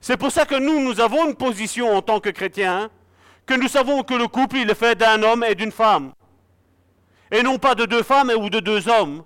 C'est 0.00 0.16
pour 0.16 0.30
ça 0.30 0.44
que 0.46 0.54
nous, 0.54 0.80
nous 0.80 1.00
avons 1.00 1.26
une 1.28 1.34
position 1.34 1.96
en 1.96 2.02
tant 2.02 2.20
que 2.20 2.30
chrétiens, 2.30 2.90
que 3.46 3.54
nous 3.54 3.68
savons 3.68 4.02
que 4.02 4.14
le 4.14 4.28
couple, 4.28 4.58
il 4.58 4.70
est 4.70 4.74
fait 4.74 4.96
d'un 4.96 5.22
homme 5.22 5.44
et 5.44 5.54
d'une 5.54 5.72
femme. 5.72 6.12
Et 7.30 7.42
non 7.42 7.58
pas 7.58 7.74
de 7.74 7.84
deux 7.84 8.02
femmes 8.02 8.32
ou 8.38 8.48
de 8.48 8.60
deux 8.60 8.88
hommes. 8.88 9.24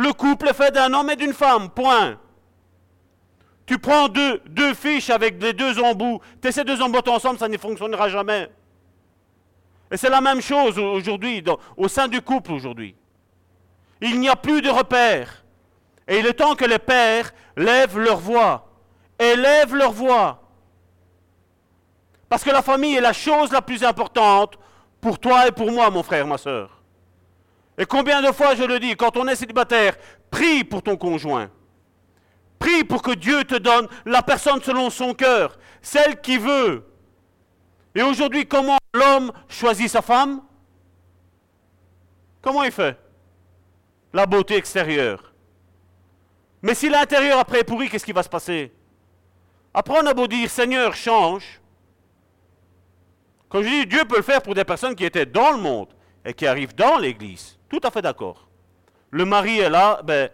Le 0.00 0.14
couple 0.14 0.48
est 0.48 0.54
fait 0.54 0.70
d'un 0.70 0.94
homme 0.94 1.10
et 1.10 1.16
d'une 1.16 1.34
femme, 1.34 1.68
point. 1.68 2.18
Tu 3.66 3.78
prends 3.78 4.08
deux, 4.08 4.40
deux 4.46 4.72
fiches 4.72 5.10
avec 5.10 5.42
les 5.42 5.52
deux 5.52 5.78
embouts, 5.78 6.22
tu 6.40 6.48
essaies 6.48 6.64
deux 6.64 6.80
embouts 6.80 7.06
ensemble, 7.06 7.38
ça 7.38 7.48
ne 7.48 7.58
fonctionnera 7.58 8.08
jamais. 8.08 8.50
Et 9.90 9.98
c'est 9.98 10.08
la 10.08 10.22
même 10.22 10.40
chose 10.40 10.78
aujourd'hui, 10.78 11.44
au 11.76 11.86
sein 11.86 12.08
du 12.08 12.22
couple 12.22 12.52
aujourd'hui. 12.52 12.96
Il 14.00 14.18
n'y 14.20 14.30
a 14.30 14.36
plus 14.36 14.62
de 14.62 14.70
repères. 14.70 15.44
Et 16.08 16.20
il 16.20 16.26
est 16.26 16.32
temps 16.32 16.54
que 16.54 16.64
les 16.64 16.78
pères 16.78 17.32
lèvent 17.54 17.98
leur 17.98 18.16
voix. 18.16 18.68
Élèvent 19.18 19.74
leur 19.74 19.92
voix. 19.92 20.40
Parce 22.30 22.42
que 22.42 22.50
la 22.50 22.62
famille 22.62 22.96
est 22.96 23.02
la 23.02 23.12
chose 23.12 23.52
la 23.52 23.60
plus 23.60 23.84
importante 23.84 24.58
pour 24.98 25.18
toi 25.18 25.46
et 25.46 25.52
pour 25.52 25.70
moi, 25.70 25.90
mon 25.90 26.02
frère, 26.02 26.26
ma 26.26 26.38
soeur. 26.38 26.79
Et 27.80 27.86
combien 27.86 28.20
de 28.20 28.30
fois 28.30 28.54
je 28.54 28.62
le 28.62 28.78
dis, 28.78 28.94
quand 28.94 29.16
on 29.16 29.26
est 29.26 29.36
célibataire, 29.36 29.96
prie 30.30 30.64
pour 30.64 30.82
ton 30.82 30.98
conjoint. 30.98 31.50
Prie 32.58 32.84
pour 32.84 33.00
que 33.00 33.12
Dieu 33.12 33.42
te 33.44 33.54
donne 33.54 33.88
la 34.04 34.20
personne 34.20 34.60
selon 34.60 34.90
son 34.90 35.14
cœur, 35.14 35.58
celle 35.80 36.20
qui 36.20 36.36
veut. 36.36 36.84
Et 37.94 38.02
aujourd'hui, 38.02 38.46
comment 38.46 38.76
l'homme 38.92 39.32
choisit 39.48 39.88
sa 39.88 40.02
femme? 40.02 40.42
Comment 42.42 42.64
il 42.64 42.70
fait? 42.70 42.98
La 44.12 44.26
beauté 44.26 44.56
extérieure. 44.56 45.32
Mais 46.60 46.74
si 46.74 46.90
l'intérieur 46.90 47.38
après 47.38 47.60
est 47.60 47.64
pourri, 47.64 47.88
qu'est-ce 47.88 48.04
qui 48.04 48.12
va 48.12 48.22
se 48.22 48.28
passer? 48.28 48.74
Après, 49.72 49.98
on 50.02 50.06
a 50.06 50.12
beau 50.12 50.26
dire 50.26 50.50
Seigneur, 50.50 50.94
change. 50.94 51.62
Comme 53.48 53.62
je 53.62 53.70
dis, 53.70 53.86
Dieu 53.86 54.04
peut 54.04 54.18
le 54.18 54.22
faire 54.22 54.42
pour 54.42 54.54
des 54.54 54.64
personnes 54.64 54.94
qui 54.94 55.06
étaient 55.06 55.24
dans 55.24 55.52
le 55.52 55.58
monde 55.58 55.88
et 56.26 56.34
qui 56.34 56.46
arrivent 56.46 56.74
dans 56.74 56.98
l'Église. 56.98 57.56
Tout 57.70 57.80
à 57.82 57.90
fait 57.90 58.02
d'accord. 58.02 58.48
Le 59.10 59.24
mari 59.24 59.60
est 59.60 59.70
là, 59.70 60.02
ben, 60.04 60.28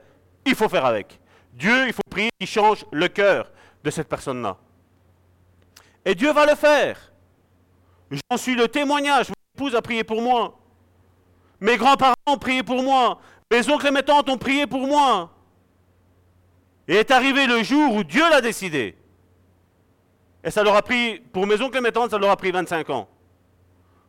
il 0.45 0.55
faut 0.55 0.69
faire 0.69 0.87
avec. 0.87 1.21
Dieu, 1.53 1.87
il 1.87 1.93
faut 1.93 2.03
prier 2.11 2.31
qu'il 2.39 2.49
change 2.49 2.85
le 2.91 3.09
cœur 3.09 3.51
de 3.85 3.91
cette 3.91 4.09
personne-là. 4.09 4.57
Et 6.05 6.15
Dieu 6.15 6.33
va 6.33 6.47
le 6.47 6.55
faire. 6.55 7.13
J'en 8.11 8.37
suis 8.37 8.55
le 8.55 8.69
témoignage. 8.69 9.29
Mon 9.29 9.35
épouse 9.55 9.75
a 9.75 9.83
prié 9.83 10.03
pour 10.03 10.23
moi. 10.23 10.59
Mes 11.61 11.77
grands-parents 11.77 12.15
ont 12.27 12.39
prié 12.39 12.63
pour 12.63 12.83
moi. 12.83 13.21
Mes 13.51 13.69
oncles 13.71 13.87
et 13.87 13.91
mes 13.91 14.03
tantes 14.03 14.29
ont 14.29 14.39
prié 14.39 14.67
pour 14.67 14.87
moi. 14.87 15.31
Et 16.89 16.97
est 16.97 17.11
arrivé 17.11 17.47
le 17.47 17.63
jour 17.63 17.95
où 17.95 18.05
Dieu 18.05 18.29
l'a 18.31 18.41
décidé. 18.41 18.97
Et 20.45 20.51
ça 20.51 20.63
leur 20.63 20.77
a 20.77 20.83
pris, 20.83 21.21
pour 21.33 21.47
mes 21.47 21.61
oncles 21.61 21.79
et 21.79 21.81
mes 21.81 21.93
tantes, 21.93 22.13
ça 22.13 22.19
leur 22.19 22.31
a 22.31 22.37
pris 22.37 22.53
25 22.53 22.89
ans. 22.91 23.09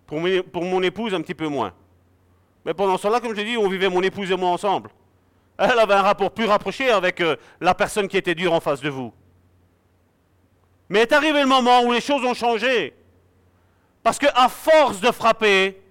Pour, 0.05 0.21
pour 0.51 0.63
mon 0.63 0.81
épouse, 0.83 1.13
un 1.13 1.21
petit 1.21 1.33
peu 1.33 1.47
moins. 1.47 1.73
Mais 2.67 2.73
pendant 2.73 2.97
cela, 2.97 3.21
comme 3.21 3.33
je 3.33 3.41
dis, 3.41 3.55
on 3.55 3.69
vivait 3.69 3.87
mon 3.87 4.01
épouse 4.01 4.29
et 4.29 4.35
moi 4.35 4.49
ensemble. 4.49 4.89
Elle 5.57 5.79
avait 5.79 5.93
un 5.93 6.01
rapport 6.01 6.31
plus 6.31 6.43
rapproché 6.43 6.89
avec 6.89 7.21
euh, 7.21 7.37
la 7.61 7.73
personne 7.73 8.09
qui 8.09 8.17
était 8.17 8.35
dure 8.35 8.51
en 8.51 8.59
face 8.59 8.81
de 8.81 8.89
vous. 8.89 9.13
Mais 10.89 10.99
est 10.99 11.13
arrivé 11.13 11.39
le 11.39 11.47
moment 11.47 11.81
où 11.83 11.93
les 11.93 12.01
choses 12.01 12.25
ont 12.25 12.33
changé. 12.33 12.93
Parce 14.03 14.19
qu'à 14.19 14.49
force 14.49 14.99
de 14.99 15.11
frapper, 15.13 15.81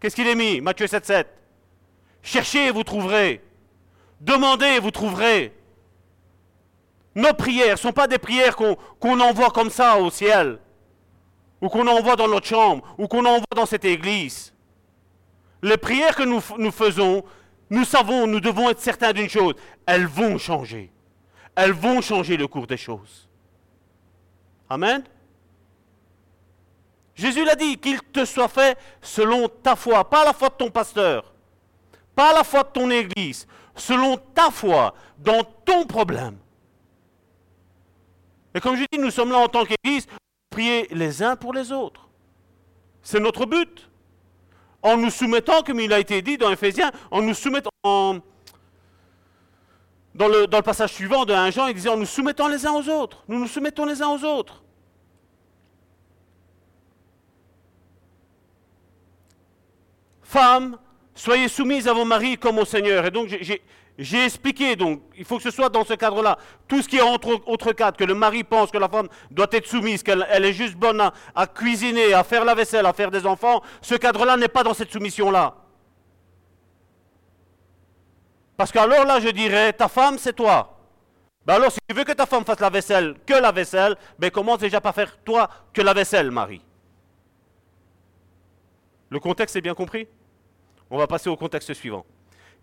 qu'est-ce 0.00 0.16
qu'il 0.16 0.26
est 0.26 0.34
mis 0.34 0.62
Matthieu 0.62 0.86
7,7 0.86 1.26
Cherchez 2.22 2.68
et 2.68 2.70
vous 2.70 2.84
trouverez. 2.84 3.42
Demandez 4.18 4.76
et 4.76 4.80
vous 4.80 4.90
trouverez. 4.90 5.52
Nos 7.14 7.34
prières 7.34 7.72
ne 7.72 7.76
sont 7.76 7.92
pas 7.92 8.06
des 8.06 8.18
prières 8.18 8.56
qu'on 8.56 9.20
envoie 9.20 9.50
comme 9.50 9.70
ça 9.70 9.98
au 9.98 10.10
ciel, 10.10 10.58
ou 11.60 11.68
qu'on 11.68 11.86
envoie 11.86 12.16
dans 12.16 12.28
notre 12.28 12.46
chambre, 12.46 12.82
ou 12.96 13.06
qu'on 13.08 13.26
envoie 13.26 13.44
dans 13.54 13.66
cette 13.66 13.84
église. 13.84 14.54
Les 15.62 15.76
prières 15.76 16.14
que 16.14 16.22
nous, 16.22 16.70
faisons, 16.70 17.24
nous 17.70 17.84
savons, 17.84 18.26
nous 18.26 18.40
devons 18.40 18.70
être 18.70 18.80
certains 18.80 19.12
d'une 19.12 19.28
chose, 19.28 19.54
elles 19.86 20.06
vont 20.06 20.38
changer. 20.38 20.92
Elles 21.54 21.72
vont 21.72 22.00
changer 22.00 22.36
le 22.36 22.46
cours 22.46 22.66
des 22.66 22.76
choses. 22.76 23.28
Amen. 24.70 25.02
Jésus 27.14 27.44
l'a 27.44 27.56
dit, 27.56 27.76
qu'il 27.78 28.00
te 28.00 28.24
soit 28.24 28.48
fait 28.48 28.78
selon 29.02 29.48
ta 29.48 29.74
foi, 29.74 30.08
pas 30.08 30.24
la 30.24 30.32
foi 30.32 30.50
de 30.50 30.54
ton 30.54 30.70
pasteur, 30.70 31.34
pas 32.14 32.32
la 32.32 32.44
foi 32.44 32.62
de 32.62 32.68
ton 32.68 32.90
église, 32.90 33.48
selon 33.74 34.16
ta 34.16 34.52
foi, 34.52 34.94
dans 35.18 35.42
ton 35.42 35.84
problème. 35.84 36.38
Et 38.54 38.60
comme 38.60 38.76
je 38.76 38.84
dis, 38.92 38.98
nous 38.98 39.10
sommes 39.10 39.32
là 39.32 39.38
en 39.38 39.48
tant 39.48 39.64
qu'église, 39.64 40.06
prier 40.50 40.86
les 40.92 41.22
uns 41.22 41.34
pour 41.34 41.52
les 41.52 41.72
autres. 41.72 42.08
C'est 43.02 43.20
notre 43.20 43.46
but. 43.46 43.87
En 44.82 44.96
nous 44.96 45.10
soumettant, 45.10 45.62
comme 45.62 45.80
il 45.80 45.92
a 45.92 45.98
été 45.98 46.22
dit 46.22 46.38
dans 46.38 46.50
Ephésiens, 46.50 46.92
en 47.10 47.22
nous 47.22 47.34
soumettant 47.34 47.70
dans 50.18 50.28
le, 50.28 50.46
passage 50.62 50.92
suivant 50.92 51.24
de 51.24 51.32
1 51.32 51.50
Jean, 51.50 51.66
il 51.68 51.74
disait 51.74 51.88
en 51.88 51.96
nous 51.96 52.06
soumettant 52.06 52.48
les 52.48 52.66
uns 52.66 52.72
aux 52.72 52.88
autres. 52.88 53.24
Nous 53.28 53.38
nous 53.38 53.46
soumettons 53.46 53.84
les 53.84 54.02
uns 54.02 54.08
aux 54.08 54.24
autres. 54.24 54.62
Femmes, 60.22 60.76
soyez 61.14 61.48
soumises 61.48 61.88
à 61.88 61.92
vos 61.92 62.04
maris 62.04 62.36
comme 62.36 62.58
au 62.58 62.64
Seigneur. 62.64 63.06
Et 63.06 63.10
donc 63.10 63.28
j'ai 63.28 63.62
expliqué, 63.98 64.76
donc 64.76 65.02
il 65.16 65.24
faut 65.24 65.38
que 65.38 65.42
ce 65.42 65.50
soit 65.50 65.68
dans 65.68 65.84
ce 65.84 65.94
cadre-là. 65.94 66.38
Tout 66.68 66.82
ce 66.82 66.88
qui 66.88 66.98
est 66.98 67.02
entre 67.02 67.40
autre 67.46 67.72
cadre, 67.72 67.96
que 67.96 68.04
le 68.04 68.14
mari 68.14 68.44
pense 68.44 68.70
que 68.70 68.78
la 68.78 68.88
femme 68.88 69.08
doit 69.30 69.48
être 69.50 69.66
soumise, 69.66 70.04
qu'elle 70.04 70.24
est 70.30 70.52
juste 70.52 70.76
bonne 70.76 71.00
à, 71.34 71.46
cuisiner, 71.46 72.14
à 72.14 72.22
faire 72.22 72.44
la 72.44 72.54
vaisselle, 72.54 72.86
à 72.86 72.92
faire 72.92 73.10
des 73.10 73.26
enfants, 73.26 73.60
ce 73.82 73.96
cadre-là 73.96 74.36
n'est 74.36 74.48
pas 74.48 74.62
dans 74.62 74.74
cette 74.74 74.92
soumission-là. 74.92 75.54
Parce 78.56 78.70
qu'alors 78.70 79.04
là, 79.04 79.18
je 79.20 79.28
dirais, 79.28 79.72
ta 79.72 79.88
femme, 79.88 80.16
c'est 80.18 80.32
toi. 80.32 80.76
Ben 81.44 81.54
alors, 81.54 81.72
si 81.72 81.78
tu 81.88 81.94
veux 81.94 82.04
que 82.04 82.12
ta 82.12 82.26
femme 82.26 82.44
fasse 82.44 82.60
la 82.60 82.70
vaisselle, 82.70 83.16
que 83.26 83.34
la 83.34 83.50
vaisselle, 83.50 83.96
ben 84.18 84.30
commence 84.30 84.58
déjà 84.58 84.80
par 84.80 84.94
faire 84.94 85.16
toi 85.24 85.48
que 85.72 85.82
la 85.82 85.94
vaisselle, 85.94 86.30
Marie. 86.30 86.62
Le 89.10 89.18
contexte 89.18 89.56
est 89.56 89.60
bien 89.60 89.74
compris? 89.74 90.06
On 90.90 90.98
va 90.98 91.06
passer 91.06 91.30
au 91.30 91.36
contexte 91.36 91.72
suivant. 91.74 92.04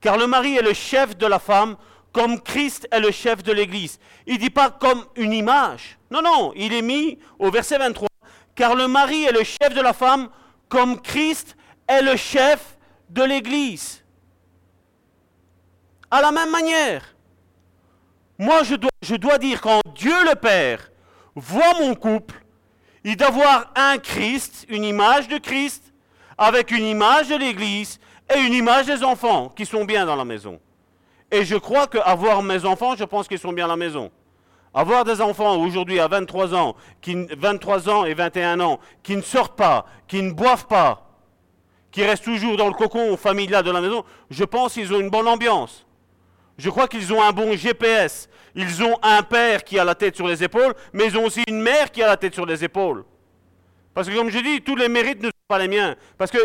Car 0.01 0.17
le 0.17 0.27
mari 0.27 0.55
est 0.55 0.61
le 0.61 0.73
chef 0.73 1.17
de 1.17 1.26
la 1.26 1.39
femme, 1.39 1.77
comme 2.11 2.39
Christ 2.39 2.88
est 2.91 2.99
le 2.99 3.11
chef 3.11 3.43
de 3.43 3.51
l'Église. 3.51 3.99
Il 4.26 4.35
ne 4.35 4.39
dit 4.39 4.49
pas 4.49 4.69
comme 4.69 5.03
une 5.15 5.34
image. 5.34 5.97
Non, 6.09 6.22
non, 6.22 6.53
il 6.55 6.73
est 6.73 6.81
mis 6.81 7.19
au 7.39 7.51
verset 7.51 7.77
23. 7.77 8.07
Car 8.55 8.76
le 8.76 8.88
mari 8.88 9.26
est 9.26 9.31
le 9.31 9.43
chef 9.43 9.73
de 9.73 9.81
la 9.81 9.93
femme, 9.93 10.30
comme 10.69 11.01
Christ 11.01 11.57
est 11.88 12.01
le 12.01 12.15
chef 12.15 12.77
de 13.09 13.23
l'Église. 13.23 14.03
À 16.09 16.22
la 16.22 16.31
même 16.31 16.51
manière, 16.51 17.15
moi 18.38 18.63
je 18.63 18.76
dois, 18.76 18.91
je 19.01 19.15
dois 19.15 19.38
dire 19.38 19.59
quand 19.59 19.81
Dieu 19.93 20.15
le 20.23 20.35
Père 20.35 20.91
voit 21.35 21.73
mon 21.80 21.95
couple, 21.95 22.35
il 23.03 23.17
doit 23.17 23.30
voir 23.30 23.72
un 23.76 23.97
Christ, 23.97 24.65
une 24.69 24.84
image 24.84 25.27
de 25.27 25.38
Christ, 25.38 25.93
avec 26.38 26.72
une 26.72 26.85
image 26.85 27.27
de 27.27 27.35
l'Église 27.35 27.99
et 28.34 28.39
une 28.39 28.53
image 28.53 28.88
des 28.88 29.03
enfants 29.03 29.49
qui 29.49 29.65
sont 29.65 29.85
bien 29.85 30.06
dans 30.06 30.15
la 30.15 30.26
maison. 30.26 30.60
Et 31.31 31.43
je 31.43 31.56
crois 31.56 31.88
qu'avoir 31.88 32.41
mes 32.43 32.65
enfants, 32.65 32.95
je 32.95 33.03
pense 33.03 33.27
qu'ils 33.27 33.39
sont 33.39 33.53
bien 33.53 33.65
à 33.65 33.69
la 33.69 33.76
maison. 33.76 34.11
Avoir 34.73 35.06
des 35.06 35.22
enfants 35.22 35.57
aujourd'hui 35.57 35.99
à 35.99 36.07
23 36.07 36.53
ans, 36.53 36.76
qui, 37.02 37.15
23 37.38 37.89
ans 37.89 38.06
et 38.06 38.14
21 38.14 38.60
ans, 38.60 38.80
qui 39.03 39.15
ne 39.15 39.22
sortent 39.22 39.56
pas, 39.56 39.85
qui 40.07 40.22
ne 40.22 40.31
boivent 40.31 40.68
pas, 40.68 41.10
qui 41.91 42.03
restent 42.03 42.26
toujours 42.26 42.57
dans 42.57 42.68
le 42.68 42.73
cocon 42.73 43.15
familial 43.15 43.64
de 43.64 43.72
la 43.72 43.80
maison, 43.80 44.03
je 44.30 44.43
pense 44.43 44.73
qu'ils 44.73 44.93
ont 44.93 44.99
une 44.99 45.10
bonne 45.10 45.27
ambiance. 45.27 45.85
Je 46.57 46.69
crois 46.69 46.88
qu'ils 46.88 47.14
ont 47.14 47.22
un 47.22 47.31
bon 47.31 47.56
GPS. 47.56 48.30
Ils 48.56 48.84
ont 48.84 48.97
un 49.02 49.22
père 49.23 49.64
qui 49.64 49.77
a 49.77 49.84
la 49.84 49.95
tête 49.95 50.15
sur 50.15 50.27
les 50.27 50.43
épaules, 50.43 50.73
mais 50.93 51.06
ils 51.06 51.18
ont 51.18 51.26
aussi 51.26 51.43
une 51.47 51.61
mère 51.61 51.91
qui 51.91 52.02
a 52.02 52.07
la 52.07 52.18
tête 52.18 52.34
sur 52.34 52.45
les 52.45 52.64
épaules. 52.64 53.03
Parce 53.95 54.09
que 54.09 54.13
comme 54.13 54.30
je 54.30 54.39
dis, 54.39 54.61
tous 54.61 54.76
les 54.76 54.89
mérites 54.89 55.22
ne 55.22 55.27
sont 55.27 55.47
pas 55.47 55.57
les 55.57 55.69
miens. 55.69 55.95
Parce 56.17 56.30
que 56.30 56.38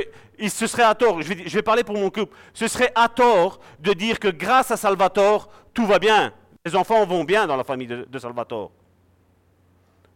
ce 0.48 0.68
serait 0.68 0.84
à 0.84 0.94
tort, 0.94 1.20
je 1.20 1.34
vais, 1.34 1.62
parler 1.62 1.82
pour 1.82 1.96
mon 1.96 2.08
couple, 2.08 2.32
ce 2.54 2.68
serait 2.68 2.92
à 2.94 3.08
tort 3.08 3.58
de 3.80 3.92
dire 3.92 4.20
que 4.20 4.28
grâce 4.28 4.70
à 4.70 4.76
Salvatore, 4.76 5.50
tout 5.74 5.84
va 5.84 5.98
bien. 5.98 6.32
Les 6.64 6.76
enfants 6.76 7.04
vont 7.04 7.24
bien 7.24 7.48
dans 7.48 7.56
la 7.56 7.64
famille 7.64 7.88
de, 7.88 8.18
Salvatore. 8.20 8.70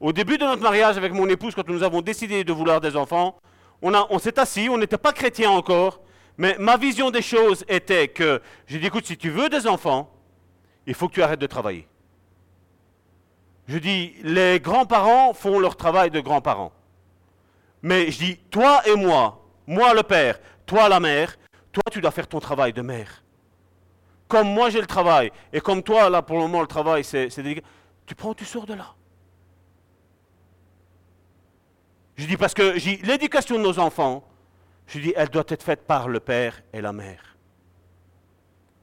Au 0.00 0.12
début 0.12 0.38
de 0.38 0.44
notre 0.44 0.62
mariage 0.62 0.96
avec 0.96 1.12
mon 1.12 1.28
épouse, 1.28 1.56
quand 1.56 1.66
nous 1.66 1.82
avons 1.82 2.02
décidé 2.02 2.44
de 2.44 2.52
vouloir 2.52 2.80
des 2.80 2.96
enfants, 2.96 3.36
on, 3.82 4.18
s'est 4.20 4.38
assis, 4.38 4.68
on 4.70 4.78
n'était 4.78 4.96
pas 4.96 5.12
chrétien 5.12 5.50
encore, 5.50 6.02
mais 6.38 6.56
ma 6.60 6.76
vision 6.76 7.10
des 7.10 7.22
choses 7.22 7.64
était 7.68 8.06
que, 8.08 8.40
j'ai 8.68 8.78
dit, 8.78 8.86
écoute, 8.86 9.06
si 9.06 9.16
tu 9.16 9.30
veux 9.30 9.48
des 9.48 9.66
enfants, 9.66 10.08
il 10.86 10.94
faut 10.94 11.08
que 11.08 11.14
tu 11.14 11.22
arrêtes 11.22 11.40
de 11.40 11.46
travailler. 11.48 11.88
Je 13.66 13.78
dis, 13.78 14.14
les 14.22 14.60
grands-parents 14.60 15.34
font 15.34 15.58
leur 15.58 15.74
travail 15.74 16.12
de 16.12 16.20
grands-parents. 16.20 16.70
Mais 17.84 18.10
je 18.10 18.18
dis, 18.18 18.36
toi 18.50 18.80
et 18.88 18.96
moi, 18.96 19.46
moi 19.66 19.92
le 19.92 20.02
père, 20.02 20.40
toi 20.64 20.88
la 20.88 21.00
mère, 21.00 21.36
toi 21.70 21.82
tu 21.90 22.00
dois 22.00 22.10
faire 22.12 22.26
ton 22.26 22.40
travail 22.40 22.72
de 22.72 22.80
mère. 22.80 23.22
Comme 24.26 24.48
moi 24.48 24.70
j'ai 24.70 24.80
le 24.80 24.86
travail, 24.86 25.30
et 25.52 25.60
comme 25.60 25.82
toi 25.82 26.08
là 26.08 26.22
pour 26.22 26.36
le 26.36 26.44
moment 26.44 26.62
le 26.62 26.66
travail 26.66 27.04
c'est 27.04 27.28
tu 28.06 28.14
prends, 28.14 28.32
tu 28.32 28.46
sors 28.46 28.64
de 28.64 28.72
là. 28.72 28.94
Je 32.16 32.24
dis 32.26 32.38
parce 32.38 32.54
que 32.54 32.74
l'éducation 33.06 33.58
de 33.58 33.62
nos 33.62 33.78
enfants, 33.78 34.26
je 34.86 34.98
dis, 35.00 35.12
elle 35.14 35.28
doit 35.28 35.44
être 35.48 35.62
faite 35.62 35.86
par 35.86 36.08
le 36.08 36.20
père 36.20 36.62
et 36.72 36.80
la 36.80 36.94
mère. 36.94 37.36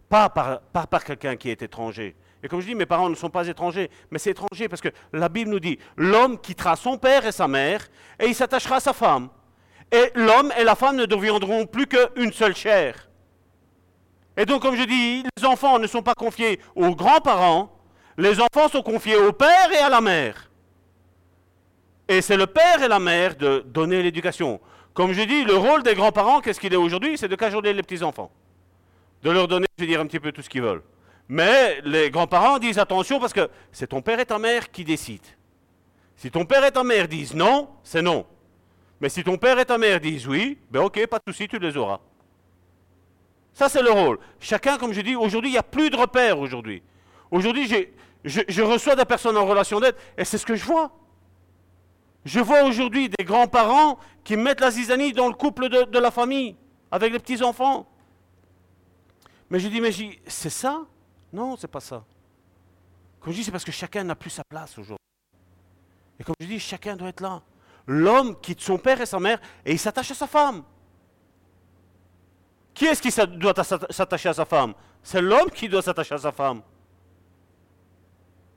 Pas 0.10 0.30
par 0.30 1.04
quelqu'un 1.04 1.38
qui 1.38 1.50
est 1.50 1.64
étranger. 1.64 2.16
Et 2.44 2.48
comme 2.48 2.62
je 2.62 2.68
dis, 2.68 2.76
mes 2.76 2.86
parents 2.86 3.10
ne 3.10 3.16
sont 3.16 3.30
pas 3.30 3.48
étrangers, 3.48 3.90
mais 4.10 4.18
c'est 4.18 4.32
étranger 4.32 4.68
parce 4.68 4.82
que 4.82 4.90
la 5.14 5.30
Bible 5.30 5.52
nous 5.52 5.60
dit, 5.60 5.78
l'homme 5.96 6.40
quittera 6.40 6.76
son 6.76 6.98
père 6.98 7.26
et 7.26 7.32
sa 7.32 7.48
mère 7.48 7.88
et 8.20 8.28
il 8.28 8.36
s'attachera 8.36 8.78
à 8.78 8.80
sa 8.80 8.94
femme. 8.94 9.30
Et 9.92 10.12
l'homme 10.16 10.52
et 10.58 10.64
la 10.64 10.76
femme 10.76 10.96
ne 10.96 11.06
deviendront 11.06 11.66
plus 11.66 11.86
qu'une 11.86 12.32
seule 12.32 12.56
chair. 12.56 13.10
Et 14.38 14.46
donc, 14.46 14.62
comme 14.62 14.76
je 14.76 14.84
dis, 14.84 15.24
les 15.38 15.46
enfants 15.46 15.78
ne 15.78 15.88
sont 15.88 16.02
pas 16.02 16.14
confiés 16.14 16.60
aux 16.76 16.96
grands-parents, 16.96 17.70
les 18.18 18.40
enfants 18.40 18.70
sont 18.70 18.82
confiés 18.82 19.18
au 19.18 19.34
père 19.34 19.72
et 19.72 19.78
à 19.78 19.90
la 19.90 20.02
mère. 20.02 20.50
Et 22.08 22.22
c'est 22.22 22.38
le 22.38 22.48
père 22.48 22.82
et 22.82 22.88
la 22.88 23.00
mère 23.00 23.36
de 23.36 23.64
donner 23.68 24.02
l'éducation. 24.02 24.60
Comme 24.94 25.14
je 25.14 25.22
dis, 25.22 25.44
le 25.44 25.56
rôle 25.56 25.84
des 25.84 25.96
grands-parents, 25.96 26.42
qu'est-ce 26.42 26.60
qu'il 26.60 26.74
est 26.74 26.78
aujourd'hui? 26.78 27.18
C'est 27.18 27.28
de 27.28 27.36
cajoler 27.36 27.74
les 27.74 27.84
petits-enfants. 27.84 28.32
De 29.24 29.32
leur 29.32 29.48
donner, 29.48 29.68
je 29.78 29.84
veux 29.84 29.88
dire, 29.88 30.02
un 30.02 30.08
petit 30.08 30.20
peu 30.20 30.32
tout 30.32 30.42
ce 30.42 30.50
qu'ils 30.50 30.62
veulent. 30.62 30.84
Mais 31.32 31.80
les 31.86 32.12
grands-parents 32.12 32.60
disent 32.60 32.78
attention 32.78 33.18
parce 33.18 33.32
que 33.32 33.50
c'est 33.72 33.88
ton 33.88 34.02
père 34.02 34.20
et 34.20 34.26
ta 34.26 34.38
mère 34.38 34.70
qui 34.70 34.84
décident. 34.84 35.24
Si 36.18 36.30
ton 36.30 36.44
père 36.44 36.66
et 36.66 36.72
ta 36.74 36.84
mère 36.84 37.08
disent 37.08 37.34
non, 37.34 37.70
c'est 37.84 38.02
non. 38.02 38.26
Mais 39.00 39.08
si 39.08 39.24
ton 39.24 39.38
père 39.38 39.58
et 39.58 39.64
ta 39.64 39.78
mère 39.78 40.02
disent 40.02 40.28
oui, 40.28 40.58
ben 40.70 40.82
ok, 40.82 41.08
pas 41.08 41.20
de 41.20 41.32
souci, 41.32 41.48
tu 41.48 41.58
les 41.58 41.78
auras. 41.78 42.02
Ça, 43.54 43.70
c'est 43.70 43.82
le 43.82 43.92
rôle. 43.92 44.20
Chacun, 44.42 44.78
comme 44.78 44.92
je 44.92 45.00
dis, 45.00 45.16
aujourd'hui, 45.16 45.52
il 45.52 45.54
n'y 45.54 45.58
a 45.58 45.64
plus 45.64 45.90
de 45.90 45.96
repères 45.96 46.38
aujourd'hui. 46.38 46.84
Aujourd'hui, 47.32 47.88
je, 48.26 48.62
reçois 48.62 48.98
des 48.98 49.06
personnes 49.06 49.38
en 49.38 49.46
relation 49.46 49.80
d'aide 49.80 49.96
et 50.18 50.26
c'est 50.26 50.38
ce 50.38 50.46
que 50.46 50.56
je 50.56 50.66
vois. 50.66 50.92
Je 52.26 52.42
vois 52.42 52.64
aujourd'hui 52.64 53.08
des 53.08 53.24
grands-parents 53.24 54.00
qui 54.26 54.36
mettent 54.36 54.60
la 54.60 54.72
zizanie 54.72 55.14
dans 55.14 55.30
le 55.30 55.34
couple 55.34 55.70
de 55.70 56.00
la 56.00 56.12
famille, 56.12 56.58
avec 56.92 57.14
les 57.14 57.20
petits-enfants. 57.20 57.88
Mais 59.50 59.60
je 59.60 59.70
dis, 59.70 59.80
mais 59.80 59.92
c'est 60.28 60.50
ça? 60.50 60.82
Non, 61.34 61.56
c'est 61.56 61.68
pas 61.68 61.80
ça. 61.80 62.04
Comme 63.20 63.34
je 63.34 63.38
dis, 63.38 63.44
c'est 63.44 63.52
parce 63.52 63.64
que 63.64 63.72
chacun 63.72 64.04
n'a 64.04 64.16
plus 64.16 64.30
sa 64.30 64.44
place 64.44 64.78
aujourd'hui. 64.78 64.98
Et 66.20 66.24
comme 66.24 66.36
je 66.40 66.48
dis, 66.48 66.60
chacun 66.60 66.96
doit 66.96 67.10
être 67.10 67.22
là. 67.22 67.42
L'homme 67.88 68.40
quitte 68.40 68.62
son 68.62 68.78
père 68.78 69.00
et 69.02 69.06
sa 69.06 69.20
mère 69.20 69.40
et 69.66 69.72
il 69.72 69.80
s'attache 69.80 70.12
à 70.12 70.16
sa 70.16 70.28
femme. 70.28 70.64
Qui 72.74 72.86
est-ce 72.86 73.02
qui 73.02 73.38
doit 73.38 73.54
s'attacher 73.54 74.30
à 74.30 74.34
sa 74.34 74.46
femme? 74.46 74.74
C'est 75.04 75.22
l'homme 75.22 75.50
qui 75.50 75.68
doit 75.68 75.82
s'attacher 75.82 76.16
à 76.16 76.20
sa 76.20 76.32
femme. 76.32 76.62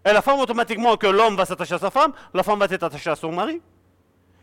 Et 0.05 0.13
la 0.13 0.21
femme, 0.21 0.39
automatiquement, 0.39 0.97
que 0.97 1.07
l'homme 1.07 1.37
va 1.37 1.47
s'attacher 1.47 1.75
à 1.75 1.79
sa 1.79 1.91
femme, 1.91 2.13
la 2.35 2.43
femme 2.43 2.59
va 2.59 2.67
être 2.67 2.83
attachée 2.83 3.11
à 3.11 3.17
son 3.17 3.33
mari. 3.33 3.63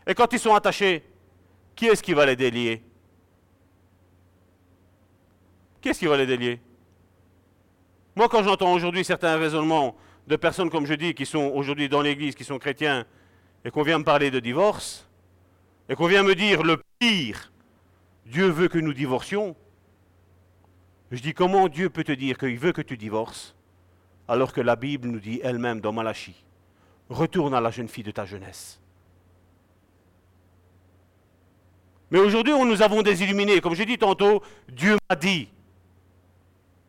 Et 0.06 0.14
quand 0.14 0.32
ils 0.32 0.40
sont 0.40 0.54
attachés, 0.54 1.08
qui 1.76 1.86
est-ce 1.86 2.02
qui 2.02 2.12
va 2.12 2.26
les 2.26 2.34
délier? 2.34 2.84
Qui 5.80 5.90
est-ce 5.90 6.00
qui 6.00 6.06
va 6.06 6.16
les 6.16 6.26
délier? 6.26 6.60
Moi, 8.14 8.28
quand 8.28 8.42
j'entends 8.42 8.72
aujourd'hui 8.72 9.04
certains 9.04 9.36
raisonnements 9.36 9.96
de 10.26 10.36
personnes, 10.36 10.70
comme 10.70 10.86
je 10.86 10.94
dis, 10.94 11.14
qui 11.14 11.26
sont 11.26 11.50
aujourd'hui 11.54 11.88
dans 11.88 12.02
l'église, 12.02 12.34
qui 12.34 12.44
sont 12.44 12.58
chrétiens, 12.58 13.06
et 13.64 13.70
qu'on 13.70 13.82
vient 13.82 13.98
me 13.98 14.04
parler 14.04 14.30
de 14.30 14.40
divorce, 14.40 15.08
et 15.88 15.94
qu'on 15.94 16.06
vient 16.06 16.22
me 16.22 16.34
dire 16.34 16.62
le 16.62 16.82
pire, 16.98 17.52
Dieu 18.26 18.48
veut 18.48 18.68
que 18.68 18.78
nous 18.78 18.92
divorcions, 18.92 19.56
je 21.10 21.20
dis 21.20 21.34
comment 21.34 21.68
Dieu 21.68 21.90
peut 21.90 22.04
te 22.04 22.12
dire 22.12 22.38
qu'il 22.38 22.58
veut 22.58 22.72
que 22.72 22.82
tu 22.82 22.96
divorces, 22.96 23.54
alors 24.28 24.52
que 24.52 24.60
la 24.60 24.76
Bible 24.76 25.08
nous 25.08 25.20
dit 25.20 25.40
elle-même 25.42 25.80
dans 25.80 25.92
Malachie, 25.92 26.44
retourne 27.08 27.54
à 27.54 27.60
la 27.60 27.70
jeune 27.70 27.88
fille 27.88 28.04
de 28.04 28.10
ta 28.10 28.24
jeunesse. 28.24 28.80
Mais 32.10 32.18
aujourd'hui, 32.18 32.52
nous 32.52 32.82
avons 32.82 33.00
des 33.00 33.22
illuminés. 33.22 33.62
Comme 33.62 33.74
j'ai 33.74 33.86
dit 33.86 33.96
tantôt, 33.96 34.42
Dieu 34.68 34.96
m'a 35.08 35.16
dit. 35.16 35.48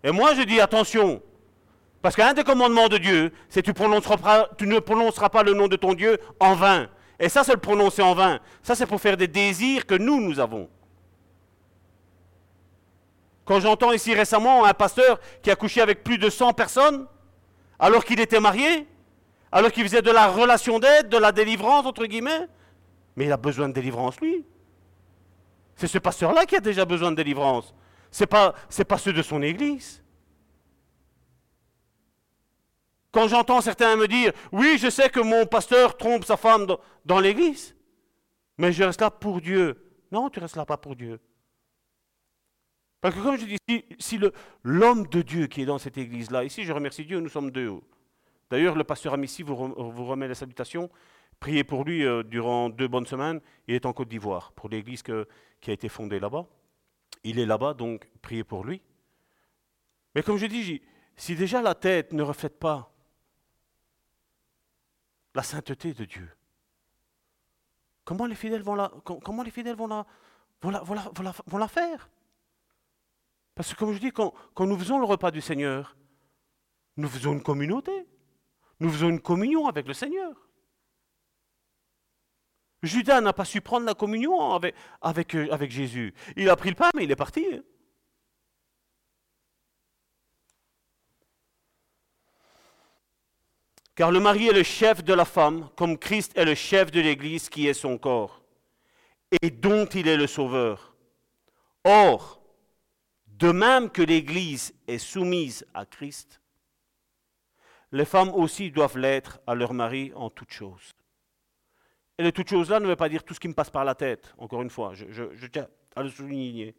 Et 0.03 0.11
moi, 0.11 0.33
je 0.35 0.41
dis 0.41 0.59
attention. 0.59 1.21
Parce 2.01 2.15
qu'un 2.15 2.33
des 2.33 2.43
commandements 2.43 2.89
de 2.89 2.97
Dieu, 2.97 3.31
c'est 3.47 3.61
tu, 3.61 3.73
tu 3.73 4.67
ne 4.67 4.79
prononceras 4.79 5.29
pas 5.29 5.43
le 5.43 5.53
nom 5.53 5.67
de 5.67 5.77
ton 5.77 5.93
Dieu 5.93 6.19
en 6.39 6.53
vain. 6.53 6.89
Et 7.19 7.29
ça, 7.29 7.43
c'est 7.43 7.53
le 7.53 7.59
prononcer 7.59 8.01
en 8.01 8.13
vain. 8.13 8.39
Ça, 8.61 8.75
c'est 8.75 8.85
pour 8.85 8.99
faire 8.99 9.15
des 9.15 9.27
désirs 9.27 9.85
que 9.85 9.95
nous, 9.95 10.19
nous 10.19 10.39
avons. 10.39 10.69
Quand 13.45 13.59
j'entends 13.59 13.91
ici 13.91 14.13
récemment 14.13 14.65
un 14.65 14.73
pasteur 14.73 15.19
qui 15.41 15.51
a 15.51 15.55
couché 15.55 15.81
avec 15.81 16.03
plus 16.03 16.17
de 16.17 16.29
100 16.29 16.53
personnes, 16.53 17.07
alors 17.79 18.03
qu'il 18.03 18.19
était 18.19 18.39
marié, 18.39 18.87
alors 19.51 19.71
qu'il 19.71 19.83
faisait 19.83 20.01
de 20.01 20.11
la 20.11 20.27
relation 20.27 20.79
d'aide, 20.79 21.09
de 21.09 21.17
la 21.17 21.31
délivrance, 21.31 21.85
entre 21.85 22.05
guillemets, 22.05 22.47
mais 23.15 23.25
il 23.25 23.31
a 23.31 23.37
besoin 23.37 23.69
de 23.69 23.73
délivrance, 23.73 24.19
lui. 24.19 24.45
C'est 25.75 25.87
ce 25.87 25.97
pasteur-là 25.97 26.45
qui 26.45 26.55
a 26.55 26.59
déjà 26.59 26.85
besoin 26.85 27.11
de 27.11 27.15
délivrance. 27.15 27.73
Ce 28.13 28.23
n'est 28.23 28.27
pas, 28.27 28.53
ceux 28.99 29.11
de 29.11 29.23
son 29.23 29.41
église. 29.41 30.03
Quand 33.11 33.27
j'entends 33.27 33.59
certains 33.59 33.95
me 33.95 34.07
dire, 34.07 34.31
oui, 34.51 34.77
je 34.79 34.89
sais 34.89 35.09
que 35.09 35.19
mon 35.19 35.47
pasteur 35.47 35.97
trompe 35.97 36.23
sa 36.23 36.37
femme 36.37 36.67
dans, 37.05 37.19
l'église, 37.19 37.75
mais 38.59 38.71
je 38.71 38.83
reste 38.83 39.01
là 39.01 39.09
pour 39.09 39.41
Dieu. 39.41 39.83
Non, 40.11 40.29
tu 40.29 40.39
restes 40.39 40.55
là 40.55 40.65
pas 40.65 40.77
pour 40.77 40.95
Dieu. 40.95 41.19
Parce 43.01 43.15
que 43.15 43.19
comme 43.19 43.37
je 43.37 43.45
dis, 43.45 43.85
si, 43.97 44.19
l'homme 44.63 45.07
de 45.07 45.23
Dieu 45.23 45.47
qui 45.47 45.63
est 45.63 45.65
dans 45.65 45.79
cette 45.79 45.97
église-là, 45.97 46.43
ici 46.43 46.63
je 46.63 46.71
remercie 46.71 47.05
Dieu, 47.05 47.19
nous 47.19 47.29
sommes 47.29 47.49
deux. 47.49 47.71
D'ailleurs, 48.51 48.75
le 48.75 48.83
pasteur 48.83 49.13
Amici 49.13 49.41
vous, 49.41 49.55
remet 49.55 50.27
les 50.27 50.35
salutations. 50.35 50.89
Priez 51.39 51.63
pour 51.63 51.83
lui 51.83 52.05
euh, 52.05 52.21
durant 52.21 52.69
deux 52.69 52.87
bonnes 52.87 53.07
semaines. 53.07 53.41
Il 53.67 53.73
est 53.73 53.87
en 53.87 53.93
Côte 53.93 54.09
d'Ivoire 54.09 54.51
pour 54.51 54.69
l'église 54.69 55.01
qui 55.01 55.11
a 55.11 55.73
été 55.73 55.89
fondée 55.89 56.19
là-bas. 56.19 56.45
Il 57.23 57.39
est 57.39 57.45
là-bas, 57.45 57.73
donc 57.73 58.09
priez 58.21 58.43
pour 58.43 58.65
lui. 58.65 58.81
Mais 60.15 60.23
comme 60.23 60.37
je 60.37 60.45
dis, 60.45 60.81
si 61.15 61.35
déjà 61.35 61.61
la 61.61 61.75
tête 61.75 62.13
ne 62.13 62.21
reflète 62.21 62.59
pas 62.59 62.91
la 65.35 65.43
sainteté 65.43 65.93
de 65.93 66.05
Dieu, 66.05 66.29
comment 68.03 68.25
les 68.25 68.35
fidèles 68.35 68.61
vont 68.61 68.75
la, 68.75 68.91
comment 69.03 69.43
les 69.43 69.51
fidèles 69.51 69.75
vont 69.75 69.87
la, 69.87 70.05
vont 70.61 70.69
la, 70.69 70.83
vont 71.47 71.57
la, 71.57 71.67
faire? 71.67 72.09
Parce 73.55 73.73
que 73.73 73.79
comme 73.79 73.93
je 73.93 73.99
dis, 73.99 74.11
quand, 74.11 74.33
quand 74.53 74.65
nous 74.65 74.77
faisons 74.77 74.99
le 74.99 75.05
repas 75.05 75.31
du 75.31 75.41
Seigneur, 75.41 75.95
nous 76.97 77.07
faisons 77.07 77.33
une 77.33 77.43
communauté. 77.43 78.07
Nous 78.79 78.89
faisons 78.89 79.09
une 79.09 79.21
communion 79.21 79.67
avec 79.67 79.87
le 79.87 79.93
Seigneur. 79.93 80.35
Judas 82.83 83.21
n'a 83.21 83.31
pas 83.31 83.45
su 83.45 83.61
prendre 83.61 83.85
la 83.85 83.93
communion 83.93 84.53
avec, 84.53 84.75
avec, 85.01 85.35
euh, 85.35 85.47
avec, 85.51 85.71
Jésus. 85.71 86.13
Il 86.35 86.49
a 86.49 86.55
pris 86.57 86.69
le 86.69 86.75
pain, 86.75 86.89
mais 86.93 87.05
il 87.05 87.11
est 87.11 87.15
parti. 87.15 87.45
Car 93.95 94.11
le 94.11 94.19
mari 94.19 94.47
est 94.47 94.53
le 94.53 94.63
chef 94.63 95.03
de 95.03 95.13
la 95.13 95.23
femme, 95.23 95.69
comme 95.77 95.97
Christ 95.97 96.33
est 96.35 96.45
le 96.45 96.55
chef 96.55 96.91
de 96.91 96.99
l'Église 96.99 97.47
qui 97.47 97.67
est 97.67 97.73
son 97.73 97.97
corps, 97.97 98.41
et 99.41 99.49
dont 99.49 99.85
il 99.85 100.07
est 100.07 100.17
le 100.17 100.27
sauveur. 100.27 100.95
Or, 101.85 102.41
de 103.27 103.51
même 103.51 103.89
que 103.89 104.01
l'Église 104.01 104.73
est 104.87 104.97
soumise 104.97 105.65
à 105.73 105.85
Christ, 105.85 106.41
les 107.91 108.05
femmes 108.05 108.33
aussi 108.33 108.71
doivent 108.71 108.97
l'être 108.97 109.39
à 109.45 109.53
leur 109.53 109.73
mari 109.73 110.11
en 110.15 110.29
toutes 110.29 110.51
choses. 110.51 110.95
Et 112.17 112.23
de 112.23 112.29
toutes 112.29 112.49
choses-là 112.49 112.79
ne 112.79 112.87
veut 112.87 112.95
pas 112.95 113.09
dire 113.09 113.23
tout 113.23 113.33
ce 113.33 113.39
qui 113.39 113.47
me 113.47 113.53
passe 113.53 113.69
par 113.69 113.83
la 113.83 113.95
tête, 113.95 114.33
encore 114.37 114.61
une 114.61 114.69
fois, 114.69 114.93
je, 114.93 115.47
tiens 115.47 115.67
à 115.95 116.03
le 116.03 116.09
souligner. 116.09 116.75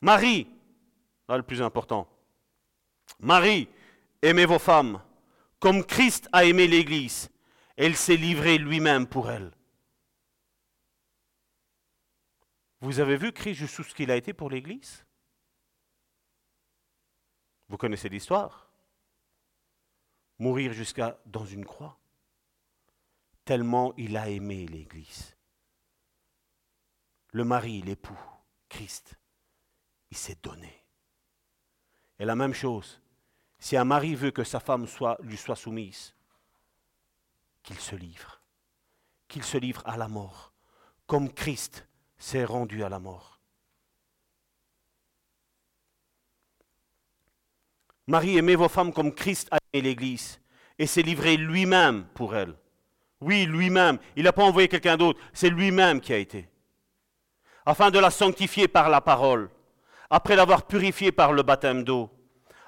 Marie, 0.00 0.48
là 1.28 1.36
le 1.36 1.42
plus 1.42 1.60
important. 1.60 2.08
Marie, 3.20 3.68
aimez 4.22 4.46
vos 4.46 4.58
femmes, 4.58 5.02
comme 5.58 5.84
Christ 5.84 6.28
a 6.32 6.44
aimé 6.44 6.66
l'Église. 6.66 7.30
Elle 7.76 7.96
s'est 7.96 8.16
livrée 8.16 8.56
lui-même 8.56 9.06
pour 9.06 9.30
elle. 9.30 9.52
Vous 12.80 13.00
avez 13.00 13.16
vu 13.16 13.32
Christ 13.32 13.58
jusqu'où 13.58 13.82
ce 13.82 13.94
qu'il 13.94 14.10
a 14.10 14.16
été 14.16 14.32
pour 14.32 14.48
l'Église? 14.48 15.04
Vous 17.68 17.76
connaissez 17.76 18.08
l'histoire? 18.08 18.70
Mourir 20.38 20.72
jusqu'à 20.72 21.18
dans 21.26 21.44
une 21.44 21.64
croix? 21.64 21.98
Tellement 23.46 23.94
il 23.96 24.16
a 24.16 24.28
aimé 24.28 24.66
l'Église. 24.66 25.34
Le 27.32 27.44
mari, 27.44 27.80
l'époux, 27.80 28.18
Christ, 28.68 29.14
il 30.10 30.16
s'est 30.16 30.38
donné. 30.42 30.84
Et 32.18 32.24
la 32.24 32.34
même 32.34 32.52
chose, 32.52 33.00
si 33.58 33.76
un 33.76 33.84
mari 33.84 34.14
veut 34.14 34.32
que 34.32 34.44
sa 34.44 34.60
femme 34.60 34.86
lui 35.20 35.36
soit 35.36 35.56
soumise, 35.56 36.12
qu'il 37.62 37.78
se 37.78 37.94
livre, 37.94 38.40
qu'il 39.28 39.44
se 39.44 39.58
livre 39.58 39.82
à 39.86 39.96
la 39.96 40.08
mort, 40.08 40.52
comme 41.06 41.32
Christ 41.32 41.86
s'est 42.18 42.44
rendu 42.44 42.82
à 42.82 42.88
la 42.88 42.98
mort. 42.98 43.40
Marie, 48.08 48.38
aimez 48.38 48.56
vos 48.56 48.68
femmes 48.68 48.92
comme 48.92 49.14
Christ 49.14 49.48
a 49.52 49.58
aimé 49.72 49.82
l'Église 49.82 50.40
et 50.78 50.86
s'est 50.86 51.02
livré 51.02 51.36
lui-même 51.36 52.06
pour 52.14 52.34
elle. 52.34 52.56
Oui, 53.20 53.46
lui-même. 53.46 53.98
Il 54.14 54.24
n'a 54.24 54.32
pas 54.32 54.44
envoyé 54.44 54.68
quelqu'un 54.68 54.96
d'autre. 54.96 55.20
C'est 55.32 55.50
lui-même 55.50 56.00
qui 56.00 56.12
a 56.12 56.18
été. 56.18 56.48
Afin 57.64 57.90
de 57.90 57.98
la 57.98 58.10
sanctifier 58.10 58.68
par 58.68 58.88
la 58.88 59.00
parole, 59.00 59.50
après 60.10 60.36
l'avoir 60.36 60.66
purifiée 60.66 61.12
par 61.12 61.32
le 61.32 61.42
baptême 61.42 61.82
d'eau, 61.82 62.10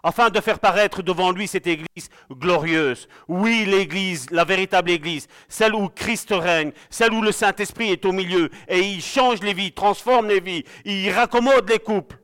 afin 0.02 0.30
de 0.30 0.40
faire 0.40 0.58
paraître 0.58 1.02
devant 1.02 1.32
lui 1.32 1.46
cette 1.48 1.66
Église 1.66 2.08
glorieuse. 2.30 3.08
Oui, 3.26 3.64
l'Église, 3.66 4.30
la 4.30 4.44
véritable 4.44 4.90
Église, 4.90 5.28
celle 5.48 5.74
où 5.74 5.88
Christ 5.88 6.30
règne, 6.30 6.72
celle 6.90 7.12
où 7.12 7.22
le 7.22 7.32
Saint-Esprit 7.32 7.90
est 7.90 8.04
au 8.04 8.12
milieu, 8.12 8.50
et 8.68 8.80
il 8.80 9.02
change 9.02 9.40
les 9.40 9.54
vies, 9.54 9.72
transforme 9.72 10.28
les 10.28 10.40
vies, 10.40 10.64
il 10.84 11.10
raccommode 11.10 11.68
les 11.68 11.78
couples, 11.78 12.18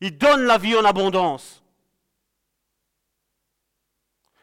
il 0.00 0.16
donne 0.16 0.44
la 0.44 0.58
vie 0.58 0.76
en 0.76 0.84
abondance. 0.84 1.64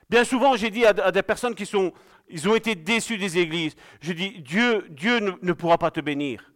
Bien 0.10 0.26
souvent, 0.26 0.58
j'ai 0.58 0.70
dit 0.70 0.86
à, 0.86 1.12
des 1.12 1.24
personnes 1.24 1.56
qui 1.56 1.66
sont 1.66 1.94
ils 2.32 2.48
ont 2.50 2.56
été 2.56 2.76
déçus 2.76 3.18
des 3.18 3.38
églises. 3.38 3.76
Je 4.02 4.14
dis, 4.14 4.40
Dieu, 4.40 4.88
ne, 5.42 5.54
pourra 5.54 5.78
pas 5.78 5.92
te 5.92 6.00
bénir. 6.00 6.52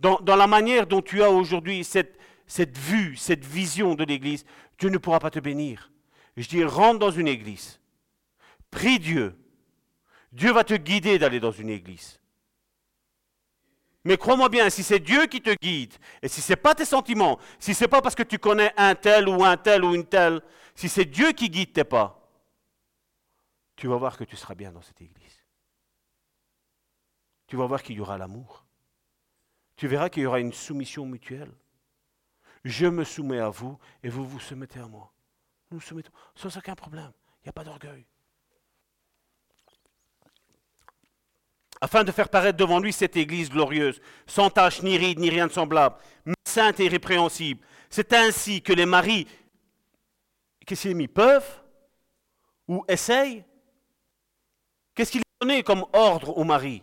Dans, 0.00 0.20
la 0.24 0.46
manière 0.46 0.86
dont 0.86 1.02
tu 1.02 1.22
as 1.22 1.30
aujourd'hui 1.30 1.84
cette, 1.84 2.18
cette 2.46 2.76
vue, 2.76 3.16
cette 3.16 3.44
vision 3.44 3.94
de 3.94 4.04
l'église, 4.04 4.44
Dieu 4.78 4.90
ne 4.90 4.98
pourra 4.98 5.18
pas 5.18 5.30
te 5.30 5.38
bénir. 5.38 5.90
Je 6.36 6.48
dis, 6.48 6.64
rentre 6.64 6.98
dans 6.98 7.10
une 7.10 7.28
église. 7.28 7.80
Prie 8.70 8.98
Dieu. 8.98 9.34
Dieu 10.32 10.52
va 10.52 10.64
te 10.64 10.74
guider 10.74 11.18
d'aller 11.18 11.40
dans 11.40 11.52
une 11.52 11.70
église. 11.70 12.20
Mais 14.04 14.16
crois-moi 14.16 14.48
bien, 14.48 14.70
si 14.70 14.82
c'est 14.84 15.00
Dieu 15.00 15.26
qui 15.26 15.40
te 15.40 15.52
guide, 15.60 15.94
et 16.22 16.28
si 16.28 16.40
ce 16.40 16.52
n'est 16.52 16.56
pas 16.56 16.74
tes 16.74 16.84
sentiments, 16.84 17.40
si 17.58 17.74
ce 17.74 17.84
n'est 17.84 17.88
pas 17.88 18.00
parce 18.00 18.14
que 18.14 18.22
tu 18.22 18.38
connais 18.38 18.72
un 18.76 18.94
tel 18.94 19.28
ou 19.28 19.42
un 19.44 19.56
tel 19.56 19.84
ou 19.84 19.94
une 19.94 20.04
telle, 20.04 20.42
si 20.76 20.88
c'est 20.88 21.06
Dieu 21.06 21.32
qui 21.32 21.48
guide 21.48 21.72
tes 21.72 21.82
pas, 21.82 22.25
tu 23.76 23.86
vas 23.86 23.96
voir 23.96 24.16
que 24.16 24.24
tu 24.24 24.36
seras 24.36 24.54
bien 24.54 24.72
dans 24.72 24.82
cette 24.82 25.00
église. 25.00 25.44
Tu 27.46 27.56
vas 27.56 27.66
voir 27.66 27.82
qu'il 27.82 27.96
y 27.96 28.00
aura 28.00 28.18
l'amour. 28.18 28.64
Tu 29.76 29.86
verras 29.86 30.08
qu'il 30.08 30.22
y 30.22 30.26
aura 30.26 30.40
une 30.40 30.52
soumission 30.52 31.06
mutuelle. 31.06 31.52
Je 32.64 32.86
me 32.86 33.04
soumets 33.04 33.38
à 33.38 33.50
vous 33.50 33.78
et 34.02 34.08
vous 34.08 34.26
vous 34.26 34.40
soumettez 34.40 34.80
à 34.80 34.88
moi. 34.88 35.12
Nous 35.70 35.76
nous 35.76 35.82
soumettons 35.82 36.12
sans 36.34 36.56
aucun 36.56 36.74
problème. 36.74 37.12
Il 37.40 37.46
n'y 37.46 37.50
a 37.50 37.52
pas 37.52 37.64
d'orgueil. 37.64 38.06
afin 41.80 42.04
de 42.04 42.12
faire 42.12 42.28
paraître 42.28 42.58
devant 42.58 42.80
lui 42.80 42.92
cette 42.92 43.16
Église 43.16 43.50
glorieuse, 43.50 44.00
sans 44.26 44.50
tache, 44.50 44.82
ni 44.82 44.96
ride, 44.96 45.18
ni 45.18 45.30
rien 45.30 45.46
de 45.46 45.52
semblable, 45.52 45.96
mais 46.24 46.34
sainte 46.44 46.80
et 46.80 46.86
irrépréhensible. 46.86 47.64
C'est 47.90 48.12
ainsi 48.12 48.62
que 48.62 48.72
les 48.72 48.86
maris, 48.86 49.26
qu'est-ce 50.66 51.06
peuvent 51.06 51.62
ou 52.68 52.84
essayent 52.88 53.44
Qu'est-ce 54.96 55.12
qu'il 55.12 55.20
a 55.20 55.44
donné 55.44 55.62
comme 55.62 55.84
ordre 55.92 56.36
aux 56.38 56.44
maris 56.44 56.82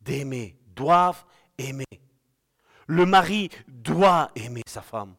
D'aimer, 0.00 0.58
doivent 0.74 1.24
aimer. 1.56 1.84
Le 2.88 3.06
mari 3.06 3.50
doit 3.68 4.32
aimer 4.34 4.62
sa 4.66 4.82
femme. 4.82 5.14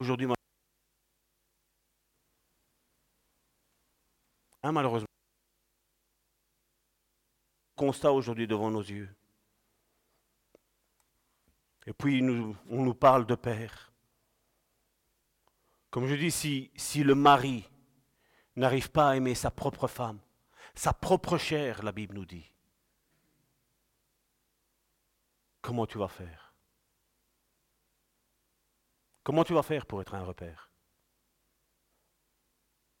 Aujourd'hui, 0.00 0.26
hein, 4.64 4.72
malheureusement, 4.72 5.06
constat 7.76 8.10
aujourd'hui 8.10 8.48
devant 8.48 8.72
nos 8.72 8.80
yeux. 8.80 9.08
Et 11.86 11.92
puis 11.92 12.20
on 12.22 12.82
nous 12.82 12.94
parle 12.94 13.24
de 13.24 13.36
père. 13.36 13.92
Comme 15.90 16.08
je 16.08 16.16
dis, 16.16 16.32
si, 16.32 16.72
si 16.74 17.04
le 17.04 17.14
mari 17.14 17.69
n'arrive 18.60 18.90
pas 18.90 19.10
à 19.10 19.16
aimer 19.16 19.34
sa 19.34 19.50
propre 19.50 19.88
femme, 19.88 20.20
sa 20.74 20.92
propre 20.92 21.38
chair, 21.38 21.82
la 21.82 21.92
Bible 21.92 22.14
nous 22.14 22.26
dit, 22.26 22.52
comment 25.60 25.86
tu 25.86 25.98
vas 25.98 26.08
faire? 26.08 26.54
Comment 29.22 29.44
tu 29.44 29.54
vas 29.54 29.62
faire 29.62 29.86
pour 29.86 30.00
être 30.00 30.14
un 30.14 30.24
repère? 30.24 30.70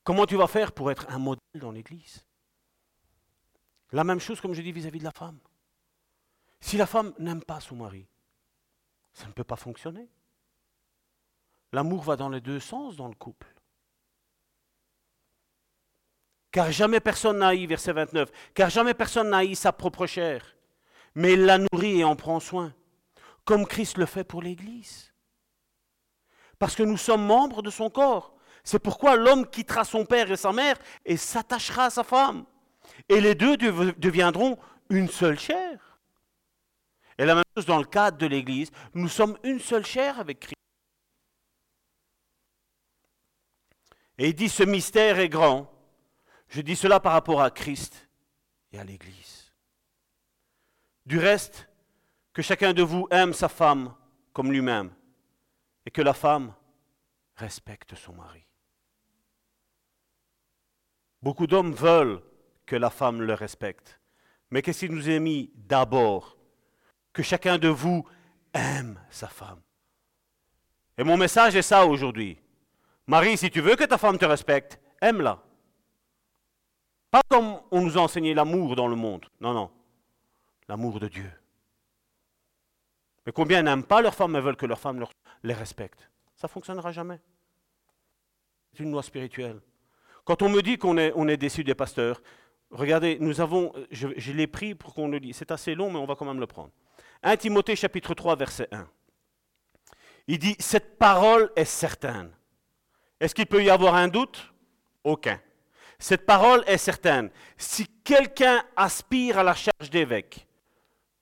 Comment 0.02 0.26
tu 0.26 0.36
vas 0.36 0.46
faire 0.46 0.72
pour 0.72 0.90
être 0.90 1.08
un 1.10 1.18
modèle 1.18 1.60
dans 1.60 1.70
l'Église? 1.70 2.24
La 3.92 4.04
même 4.04 4.20
chose 4.20 4.40
comme 4.40 4.54
je 4.54 4.62
dis 4.62 4.72
vis-à-vis 4.72 4.98
de 4.98 5.04
la 5.04 5.12
femme. 5.12 5.38
Si 6.60 6.76
la 6.76 6.86
femme 6.86 7.14
n'aime 7.18 7.42
pas 7.42 7.60
son 7.60 7.76
mari, 7.76 8.06
ça 9.12 9.26
ne 9.26 9.32
peut 9.32 9.44
pas 9.44 9.56
fonctionner. 9.56 10.08
L'amour 11.72 12.02
va 12.02 12.16
dans 12.16 12.28
les 12.28 12.40
deux 12.40 12.60
sens 12.60 12.96
dans 12.96 13.08
le 13.08 13.14
couple. 13.14 13.52
Car 16.52 16.72
jamais 16.72 17.00
personne 17.00 17.38
n'a 17.38 17.48
haï, 17.48 17.66
verset 17.66 17.92
29, 17.92 18.28
car 18.54 18.70
jamais 18.70 18.94
personne 18.94 19.30
n'a 19.30 19.38
haï 19.38 19.54
sa 19.54 19.72
propre 19.72 20.06
chair, 20.06 20.56
mais 21.14 21.34
il 21.34 21.44
la 21.44 21.58
nourrit 21.58 22.00
et 22.00 22.04
en 22.04 22.16
prend 22.16 22.40
soin, 22.40 22.74
comme 23.44 23.66
Christ 23.66 23.98
le 23.98 24.06
fait 24.06 24.24
pour 24.24 24.42
l'Église. 24.42 25.12
Parce 26.58 26.74
que 26.74 26.82
nous 26.82 26.96
sommes 26.96 27.24
membres 27.24 27.62
de 27.62 27.70
son 27.70 27.88
corps. 27.88 28.34
C'est 28.64 28.78
pourquoi 28.78 29.16
l'homme 29.16 29.46
quittera 29.46 29.84
son 29.84 30.04
père 30.04 30.30
et 30.30 30.36
sa 30.36 30.52
mère 30.52 30.76
et 31.06 31.16
s'attachera 31.16 31.86
à 31.86 31.90
sa 31.90 32.04
femme. 32.04 32.44
Et 33.08 33.20
les 33.20 33.34
deux 33.34 33.56
deviendront 33.56 34.58
une 34.90 35.08
seule 35.08 35.38
chair. 35.38 35.98
Et 37.16 37.24
la 37.24 37.34
même 37.34 37.44
chose 37.56 37.66
dans 37.66 37.78
le 37.78 37.84
cadre 37.84 38.18
de 38.18 38.26
l'Église, 38.26 38.70
nous 38.92 39.08
sommes 39.08 39.38
une 39.42 39.60
seule 39.60 39.86
chair 39.86 40.18
avec 40.18 40.40
Christ. 40.40 40.54
Et 44.18 44.28
il 44.28 44.34
dit, 44.34 44.50
ce 44.50 44.64
mystère 44.64 45.18
est 45.18 45.30
grand. 45.30 45.72
Je 46.50 46.60
dis 46.60 46.76
cela 46.76 47.00
par 47.00 47.12
rapport 47.12 47.40
à 47.40 47.50
Christ 47.50 48.08
et 48.72 48.78
à 48.78 48.84
l'Église. 48.84 49.52
Du 51.06 51.18
reste, 51.18 51.68
que 52.32 52.42
chacun 52.42 52.72
de 52.72 52.82
vous 52.82 53.06
aime 53.10 53.32
sa 53.32 53.48
femme 53.48 53.94
comme 54.32 54.52
lui-même 54.52 54.90
et 55.86 55.90
que 55.90 56.02
la 56.02 56.14
femme 56.14 56.52
respecte 57.36 57.94
son 57.94 58.12
mari. 58.14 58.44
Beaucoup 61.22 61.46
d'hommes 61.46 61.72
veulent 61.72 62.20
que 62.66 62.76
la 62.76 62.90
femme 62.90 63.22
le 63.22 63.34
respecte. 63.34 64.00
Mais 64.50 64.62
qu'est-ce 64.62 64.80
qu'il 64.80 64.94
nous 64.94 65.08
a 65.08 65.18
mis 65.18 65.52
d'abord? 65.54 66.36
Que 67.12 67.22
chacun 67.22 67.58
de 67.58 67.68
vous 67.68 68.04
aime 68.52 69.00
sa 69.10 69.28
femme. 69.28 69.60
Et 70.98 71.04
mon 71.04 71.16
message 71.16 71.54
est 71.56 71.62
ça 71.62 71.86
aujourd'hui. 71.86 72.38
Marie, 73.06 73.36
si 73.36 73.50
tu 73.50 73.60
veux 73.60 73.76
que 73.76 73.84
ta 73.84 73.98
femme 73.98 74.18
te 74.18 74.24
respecte, 74.24 74.80
aime-la. 75.00 75.42
Pas 77.10 77.22
comme 77.28 77.60
on 77.70 77.80
nous 77.80 77.98
a 77.98 78.00
enseigné 78.00 78.34
l'amour 78.34 78.76
dans 78.76 78.86
le 78.86 78.96
monde. 78.96 79.26
Non, 79.40 79.52
non. 79.52 79.70
L'amour 80.68 81.00
de 81.00 81.08
Dieu. 81.08 81.30
Mais 83.26 83.32
combien 83.32 83.62
n'aiment 83.62 83.84
pas 83.84 84.00
leur 84.00 84.14
femme 84.14 84.36
et 84.36 84.40
veulent 84.40 84.56
que 84.56 84.66
leur 84.66 84.78
femme 84.78 85.04
les 85.42 85.54
respecte 85.54 86.10
Ça 86.36 86.46
ne 86.46 86.50
fonctionnera 86.50 86.92
jamais. 86.92 87.20
C'est 88.72 88.84
une 88.84 88.92
loi 88.92 89.02
spirituelle. 89.02 89.60
Quand 90.24 90.42
on 90.42 90.48
me 90.48 90.62
dit 90.62 90.78
qu'on 90.78 90.96
est, 90.96 91.36
déçu 91.36 91.64
des 91.64 91.74
pasteurs, 91.74 92.22
regardez, 92.70 93.18
nous 93.20 93.40
avons, 93.40 93.72
je, 93.90 94.32
l'ai 94.32 94.46
pris 94.46 94.74
pour 94.74 94.94
qu'on 94.94 95.08
le 95.08 95.18
dise. 95.18 95.36
C'est 95.36 95.50
assez 95.50 95.74
long, 95.74 95.90
mais 95.90 95.98
on 95.98 96.06
va 96.06 96.14
quand 96.14 96.24
même 96.24 96.40
le 96.40 96.46
prendre. 96.46 96.70
1 97.22 97.36
Timothée 97.36 97.76
chapitre 97.76 98.14
3, 98.14 98.36
verset 98.36 98.68
1. 98.70 98.88
Il 100.28 100.38
dit, 100.38 100.54
cette 100.60 100.98
parole 100.98 101.50
est 101.56 101.64
certaine. 101.64 102.30
Est-ce 103.18 103.34
qu'il 103.34 103.46
peut 103.46 103.62
y 103.62 103.70
avoir 103.70 103.96
un 103.96 104.08
doute? 104.08 104.52
Aucun. 105.02 105.40
Cette 106.00 106.24
parole 106.24 106.64
est 106.66 106.78
certaine. 106.78 107.30
Si 107.58 107.86
quelqu'un 108.02 108.64
aspire 108.74 109.38
à 109.38 109.42
la 109.42 109.54
charge 109.54 109.90
d'évêque, 109.90 110.46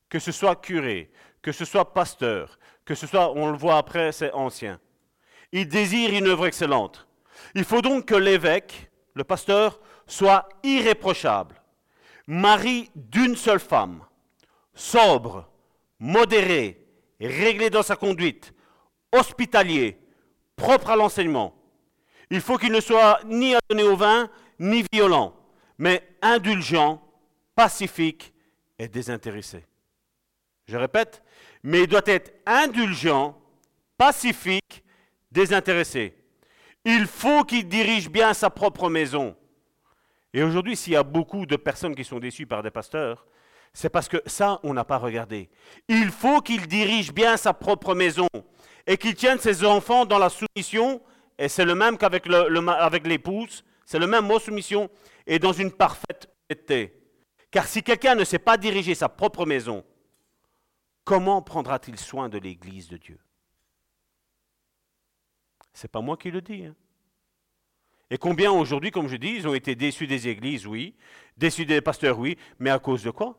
que 0.09 0.21
ce 0.21 0.31
soit 0.31 0.57
curé, 0.57 1.11
que 1.43 1.51
ce 1.51 1.65
soit 1.65 1.93
pasteur, 1.93 2.59
que 2.85 2.95
ce 2.95 3.07
soit, 3.07 3.33
on 3.33 3.51
le 3.51 3.59
voit 3.59 3.77
après, 3.77 4.13
c'est 4.13 4.33
ancien, 4.33 4.81
il 5.51 5.69
désire 5.69 6.15
une 6.15 6.29
œuvre 6.29 6.47
excellente. 6.47 7.09
Il 7.57 7.65
faut 7.65 7.83
donc 7.83 8.07
que 8.07 8.15
l'évêque, 8.15 8.91
le 9.15 9.25
pasteur, 9.25 9.81
soit 10.07 10.49
irréprochable, 10.63 11.61
mari 12.29 12.91
d'une 12.95 13.35
seule 13.35 13.61
femme, 13.61 14.05
sobre, 14.75 15.51
modéré, 15.99 16.87
réglé 17.21 17.69
dans 17.69 17.83
sa 17.83 17.97
conduite, 17.97 18.55
hospitalier, 19.11 19.99
propre 20.55 20.91
à 20.91 20.97
l'enseignement. 20.97 21.55
Il 22.31 22.41
faut 22.41 22.59
qu'il 22.59 22.73
ne 22.73 22.81
soit 22.81 23.21
ni 23.25 23.57
adonné 23.57 23.83
au 23.83 23.97
vin, 23.97 24.31
ni 24.59 24.85
violent, 24.93 25.35
mais 25.79 26.03
indulgent, 26.23 27.03
pacifique 27.55 28.33
et 28.79 28.89
désintéressé. 28.89 29.65
Je 30.67 30.77
répète, 30.77 31.23
mais 31.63 31.83
il 31.83 31.87
doit 31.87 32.03
être 32.07 32.33
indulgent, 32.47 33.41
pacifique, 33.97 34.85
désintéressé. 35.31 36.15
Il 36.85 37.07
faut 37.07 37.45
qu'il 37.45 37.69
dirige 37.69 38.09
bien 38.09 38.35
sa 38.35 38.51
propre 38.51 38.89
maison. 38.89 39.37
Et 40.33 40.43
aujourd'hui, 40.43 40.77
s'il 40.77 40.93
y 40.93 40.97
a 40.97 41.03
beaucoup 41.03 41.47
de 41.47 41.57
personnes 41.57 41.95
qui 41.95 42.05
sont 42.05 42.19
déçues 42.19 42.47
par 42.47 42.63
des 42.63 42.71
pasteurs, 42.71 43.27
c'est 43.73 43.89
parce 43.89 44.09
que 44.09 44.19
ça, 44.27 44.61
on 44.63 44.75
n'a 44.75 44.85
pas 44.85 44.99
regardé. 44.99 45.49
Il 45.89 46.11
faut 46.11 46.41
qu'il 46.41 46.67
dirige 46.67 47.13
bien 47.13 47.37
sa 47.37 47.53
propre 47.53 47.95
maison 47.95 48.29
et 48.87 48.97
qu'il 48.97 49.15
tienne 49.15 49.39
ses 49.39 49.65
enfants 49.65 50.07
dans 50.07 50.19
la 50.19 50.31
soumission, 50.31 51.01
et 51.39 51.49
c'est 51.49 51.65
le 51.65 51.75
même 51.75 51.99
qu'avec 51.99 52.27
l'épouse, 53.07 53.65
c'est 53.89 53.99
le 53.99 54.07
même 54.07 54.27
mot 54.27 54.39
soumission, 54.39 54.91
et 55.27 55.39
dans 55.39 55.55
une 55.55 55.73
parfaite 55.73 56.29
honnêteté. 56.51 56.95
Car 57.51 57.67
si 57.67 57.83
quelqu'un 57.83 58.15
ne 58.15 58.23
sait 58.23 58.39
pas 58.39 58.59
diriger 58.59 58.95
sa 58.95 59.09
propre 59.09 59.47
maison, 59.47 59.83
comment 61.05 61.41
prendra-t-il 61.41 61.99
soin 61.99 62.29
de 62.29 62.37
l'Église 62.37 62.89
de 62.89 62.99
Dieu? 62.99 63.19
C'est 65.73 65.91
pas 65.91 66.03
moi 66.03 66.19
qui 66.19 66.31
le 66.31 66.43
dis. 66.43 66.67
Hein. 66.67 66.77
Et 68.11 68.19
combien 68.19 68.53
aujourd'hui, 68.53 68.91
comme 68.91 69.09
je 69.09 69.17
dis, 69.17 69.31
ils 69.31 69.49
ont 69.49 69.55
été 69.55 69.75
déçus 69.75 70.07
des 70.07 70.29
églises, 70.29 70.67
oui, 70.67 70.95
déçus 71.39 71.65
des 71.65 71.81
pasteurs, 71.81 72.19
oui, 72.19 72.37
mais 72.59 72.69
à 72.69 72.79
cause 72.79 73.03
de 73.03 73.11
quoi? 73.11 73.39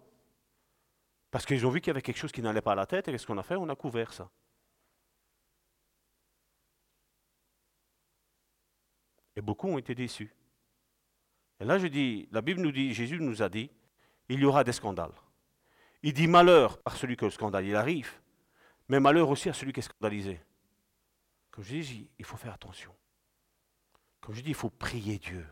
Parce 1.29 1.45
qu'ils 1.45 1.63
ont 1.67 1.69
vu 1.69 1.79
qu'il 1.79 1.89
y 1.89 1.91
avait 1.91 2.01
quelque 2.01 2.17
chose 2.17 2.31
qui 2.31 2.41
n'allait 2.41 2.63
pas 2.63 2.71
à 2.71 2.75
la 2.75 2.87
tête, 2.87 3.07
et 3.07 3.11
qu'est-ce 3.11 3.27
qu'on 3.27 3.37
a 3.37 3.43
fait? 3.43 3.55
On 3.55 3.69
a 3.69 3.75
couvert 3.75 4.13
ça. 4.13 4.31
Et 9.39 9.41
beaucoup 9.41 9.69
ont 9.69 9.77
été 9.77 9.95
déçus. 9.95 10.35
Et 11.61 11.63
là, 11.63 11.79
je 11.79 11.87
dis, 11.87 12.27
la 12.33 12.41
Bible 12.41 12.59
nous 12.59 12.73
dit, 12.73 12.93
Jésus 12.93 13.21
nous 13.21 13.41
a 13.41 13.47
dit, 13.47 13.71
il 14.27 14.41
y 14.41 14.43
aura 14.43 14.65
des 14.65 14.73
scandales. 14.73 15.13
Il 16.03 16.11
dit 16.11 16.27
malheur 16.27 16.77
par 16.81 16.97
celui 16.97 17.15
que 17.15 17.23
le 17.23 17.31
scandale 17.31 17.65
il 17.65 17.77
arrive, 17.77 18.11
mais 18.89 18.99
malheur 18.99 19.29
aussi 19.29 19.47
à 19.47 19.53
celui 19.53 19.71
qui 19.71 19.79
est 19.79 19.83
scandalisé. 19.83 20.41
Comme 21.51 21.63
je 21.63 21.77
dis, 21.77 22.09
il 22.19 22.25
faut 22.25 22.35
faire 22.35 22.53
attention. 22.53 22.93
Comme 24.19 24.35
je 24.35 24.41
dis, 24.41 24.49
il 24.49 24.55
faut 24.55 24.69
prier 24.69 25.19
Dieu. 25.19 25.47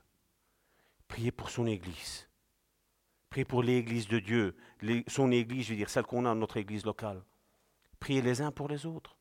Prier 1.07 1.31
pour 1.31 1.49
son 1.49 1.65
Église. 1.65 2.27
Prier 3.29 3.45
pour 3.45 3.63
l'Église 3.63 4.09
de 4.09 4.19
Dieu. 4.19 4.57
son 5.07 5.31
Église, 5.31 5.67
je 5.67 5.71
veux 5.71 5.77
dire, 5.77 5.89
celle 5.89 6.03
qu'on 6.03 6.25
a, 6.25 6.35
notre 6.35 6.57
Église 6.57 6.85
locale. 6.85 7.23
Prier 8.01 8.21
les 8.21 8.41
uns 8.41 8.51
pour 8.51 8.67
les 8.67 8.85
autres. 8.85 9.15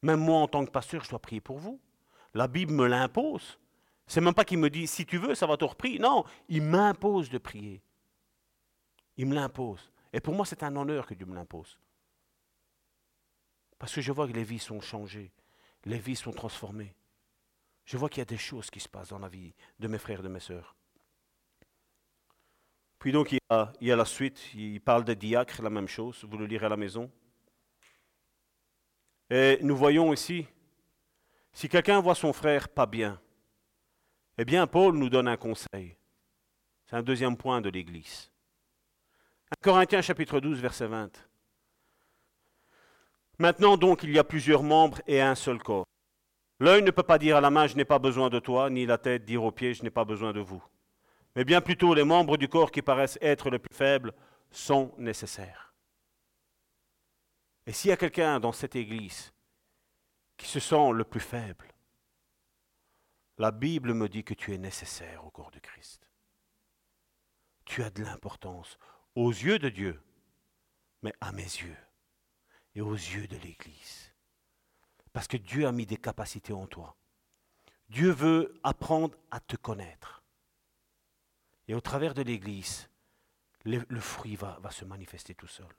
Même 0.00 0.20
moi, 0.20 0.40
en 0.40 0.48
tant 0.48 0.64
que 0.64 0.70
pasteur, 0.70 1.04
je 1.04 1.10
dois 1.10 1.18
prier 1.18 1.42
pour 1.42 1.58
vous. 1.58 1.78
La 2.34 2.48
Bible 2.48 2.72
me 2.72 2.86
l'impose. 2.86 3.58
C'est 4.06 4.20
même 4.20 4.34
pas 4.34 4.44
qu'il 4.44 4.58
me 4.58 4.70
dit, 4.70 4.86
si 4.86 5.06
tu 5.06 5.18
veux, 5.18 5.34
ça 5.34 5.46
va 5.46 5.56
te 5.56 5.64
reprier. 5.64 5.98
Non, 5.98 6.24
il 6.48 6.62
m'impose 6.62 7.30
de 7.30 7.38
prier. 7.38 7.82
Il 9.16 9.26
me 9.26 9.34
l'impose. 9.34 9.92
Et 10.12 10.20
pour 10.20 10.34
moi, 10.34 10.44
c'est 10.44 10.62
un 10.62 10.74
honneur 10.76 11.06
que 11.06 11.14
Dieu 11.14 11.26
me 11.26 11.34
l'impose. 11.34 11.78
Parce 13.78 13.94
que 13.94 14.00
je 14.00 14.12
vois 14.12 14.26
que 14.26 14.32
les 14.32 14.44
vies 14.44 14.58
sont 14.58 14.80
changées, 14.80 15.32
les 15.84 15.98
vies 15.98 16.16
sont 16.16 16.32
transformées. 16.32 16.94
Je 17.84 17.96
vois 17.96 18.08
qu'il 18.08 18.18
y 18.18 18.22
a 18.22 18.26
des 18.26 18.36
choses 18.36 18.70
qui 18.70 18.80
se 18.80 18.88
passent 18.88 19.08
dans 19.08 19.18
la 19.18 19.28
vie 19.28 19.54
de 19.78 19.88
mes 19.88 19.98
frères 19.98 20.20
et 20.20 20.22
de 20.22 20.28
mes 20.28 20.40
sœurs. 20.40 20.76
Puis 22.98 23.12
donc, 23.12 23.32
il 23.32 23.36
y, 23.36 23.54
a, 23.54 23.72
il 23.80 23.88
y 23.88 23.92
a 23.92 23.96
la 23.96 24.04
suite, 24.04 24.54
il 24.54 24.80
parle 24.80 25.04
des 25.04 25.16
diacres, 25.16 25.62
la 25.62 25.70
même 25.70 25.88
chose, 25.88 26.22
vous 26.24 26.36
le 26.36 26.44
lirez 26.46 26.66
à 26.66 26.68
la 26.68 26.76
maison. 26.76 27.10
Et 29.30 29.58
nous 29.62 29.76
voyons 29.76 30.12
ici, 30.12 30.46
si 31.52 31.68
quelqu'un 31.68 32.00
voit 32.00 32.14
son 32.14 32.32
frère 32.32 32.68
pas 32.68 32.86
bien, 32.86 33.20
eh 34.38 34.44
bien, 34.44 34.66
Paul 34.66 34.96
nous 34.96 35.10
donne 35.10 35.28
un 35.28 35.36
conseil. 35.36 35.96
C'est 36.86 36.96
un 36.96 37.02
deuxième 37.02 37.36
point 37.36 37.60
de 37.60 37.68
l'Église. 37.68 38.30
1 39.50 39.62
Corinthiens 39.62 40.02
chapitre 40.02 40.40
12, 40.40 40.60
verset 40.60 40.86
20. 40.86 41.10
Maintenant 43.38 43.76
donc, 43.76 44.02
il 44.02 44.10
y 44.10 44.18
a 44.18 44.24
plusieurs 44.24 44.62
membres 44.62 45.00
et 45.06 45.20
un 45.20 45.34
seul 45.34 45.58
corps. 45.58 45.86
L'œil 46.58 46.82
ne 46.82 46.90
peut 46.90 47.02
pas 47.02 47.18
dire 47.18 47.36
à 47.36 47.40
la 47.40 47.50
main, 47.50 47.66
je 47.66 47.76
n'ai 47.76 47.84
pas 47.84 47.98
besoin 47.98 48.28
de 48.28 48.38
toi, 48.38 48.70
ni 48.70 48.86
la 48.86 48.98
tête 48.98 49.24
dire 49.24 49.42
aux 49.42 49.50
pieds, 49.50 49.74
je 49.74 49.82
n'ai 49.82 49.90
pas 49.90 50.04
besoin 50.04 50.32
de 50.32 50.40
vous. 50.40 50.62
Mais 51.34 51.44
bien 51.44 51.60
plutôt, 51.60 51.94
les 51.94 52.04
membres 52.04 52.36
du 52.36 52.48
corps 52.48 52.70
qui 52.70 52.82
paraissent 52.82 53.18
être 53.20 53.50
les 53.50 53.58
plus 53.58 53.74
faibles 53.74 54.12
sont 54.50 54.92
nécessaires. 54.98 55.74
Et 57.66 57.72
s'il 57.72 57.90
y 57.90 57.92
a 57.92 57.96
quelqu'un 57.96 58.40
dans 58.40 58.52
cette 58.52 58.76
Église 58.76 59.32
qui 60.40 60.48
se 60.48 60.58
sent 60.58 60.92
le 60.94 61.04
plus 61.04 61.20
faible, 61.20 61.70
la 63.36 63.50
Bible 63.50 63.92
me 63.92 64.08
dit 64.08 64.24
que 64.24 64.32
tu 64.32 64.54
es 64.54 64.58
nécessaire 64.58 65.22
au 65.26 65.30
corps 65.30 65.50
de 65.50 65.58
Christ. 65.58 66.08
Tu 67.66 67.82
as 67.82 67.90
de 67.90 68.02
l'importance 68.02 68.78
aux 69.14 69.30
yeux 69.30 69.58
de 69.58 69.68
Dieu, 69.68 70.02
mais 71.02 71.12
à 71.20 71.32
mes 71.32 71.42
yeux 71.42 71.76
et 72.74 72.80
aux 72.80 72.94
yeux 72.94 73.26
de 73.26 73.36
l'Église. 73.36 74.14
Parce 75.12 75.28
que 75.28 75.36
Dieu 75.36 75.66
a 75.66 75.72
mis 75.72 75.84
des 75.84 75.98
capacités 75.98 76.54
en 76.54 76.66
toi. 76.66 76.96
Dieu 77.90 78.10
veut 78.10 78.54
apprendre 78.62 79.18
à 79.30 79.40
te 79.40 79.56
connaître. 79.56 80.22
Et 81.68 81.74
au 81.74 81.82
travers 81.82 82.14
de 82.14 82.22
l'Église, 82.22 82.88
le, 83.64 84.00
fruit 84.00 84.36
va, 84.36 84.58
se 84.70 84.86
manifester 84.86 85.34
tout 85.34 85.48
seul. 85.48 85.74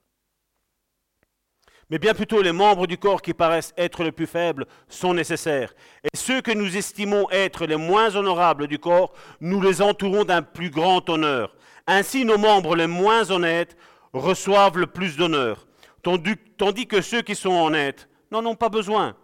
Mais 1.89 1.99
bien 1.99 2.13
plutôt 2.13 2.41
les 2.41 2.53
membres 2.53 2.87
du 2.87 2.97
corps 2.97 3.21
qui 3.21 3.33
paraissent 3.33 3.73
être 3.75 4.03
les 4.03 4.13
plus 4.13 4.27
faibles 4.27 4.65
sont 4.87 5.13
nécessaires. 5.13 5.73
Et 6.03 6.15
ceux 6.15 6.41
que 6.41 6.51
nous 6.51 6.77
estimons 6.77 7.29
être 7.31 7.65
les 7.65 7.75
moins 7.75 8.15
honorables 8.15 8.67
du 8.67 8.79
corps, 8.79 9.13
nous 9.41 9.61
les 9.61 9.81
entourons 9.81 10.23
d'un 10.23 10.41
plus 10.41 10.69
grand 10.69 11.09
honneur. 11.09 11.55
Ainsi 11.87 12.23
nos 12.23 12.37
membres 12.37 12.75
les 12.75 12.87
moins 12.87 13.29
honnêtes 13.29 13.75
reçoivent 14.13 14.77
le 14.77 14.87
plus 14.87 15.17
d'honneur, 15.17 15.67
tandis 16.01 16.87
que 16.87 17.01
ceux 17.01 17.21
qui 17.21 17.35
sont 17.35 17.51
honnêtes 17.51 18.07
n'en 18.31 18.45
ont 18.45 18.55
pas 18.55 18.69
besoin. 18.69 19.17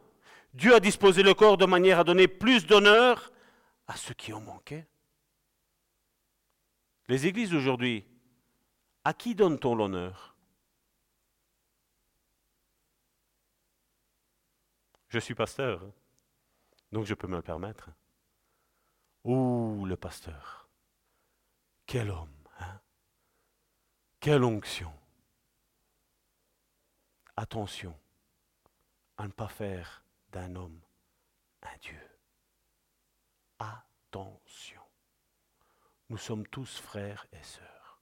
Dieu 0.53 0.73
a 0.73 0.79
disposé 0.79 1.23
le 1.23 1.34
corps 1.34 1.57
de 1.57 1.65
manière 1.65 1.99
à 1.99 2.03
donner 2.03 2.27
plus 2.27 2.65
d'honneur 2.65 3.31
à 3.88 3.95
ceux 3.95 4.13
qui 4.13 4.34
en 4.34 4.41
manquaient. 4.41 4.88
Les 7.07 7.27
églises 7.27 7.53
aujourd'hui, 7.53 8.05
à 9.05 9.13
qui 9.13 9.35
donne-t-on 9.35 9.75
l'honneur? 9.75 10.35
Je 15.09 15.19
suis 15.19 15.35
pasteur, 15.35 15.81
donc 16.91 17.05
je 17.05 17.13
peux 17.13 17.27
me 17.27 17.38
le 17.38 17.41
permettre. 17.41 17.89
Ouh, 19.23 19.85
le 19.85 19.95
pasteur. 19.95 20.69
Quel 21.85 22.09
homme, 22.09 22.47
hein? 22.59 22.79
Quelle 24.19 24.43
onction. 24.43 24.93
Attention 27.35 27.97
à 29.17 29.27
ne 29.27 29.31
pas 29.31 29.47
faire 29.47 30.03
d'un 30.31 30.55
homme 30.55 30.81
un 31.61 31.77
Dieu. 31.77 32.01
Attention. 33.59 34.81
Nous 36.09 36.17
sommes 36.17 36.47
tous 36.47 36.79
frères 36.79 37.25
et 37.31 37.43
sœurs. 37.43 38.01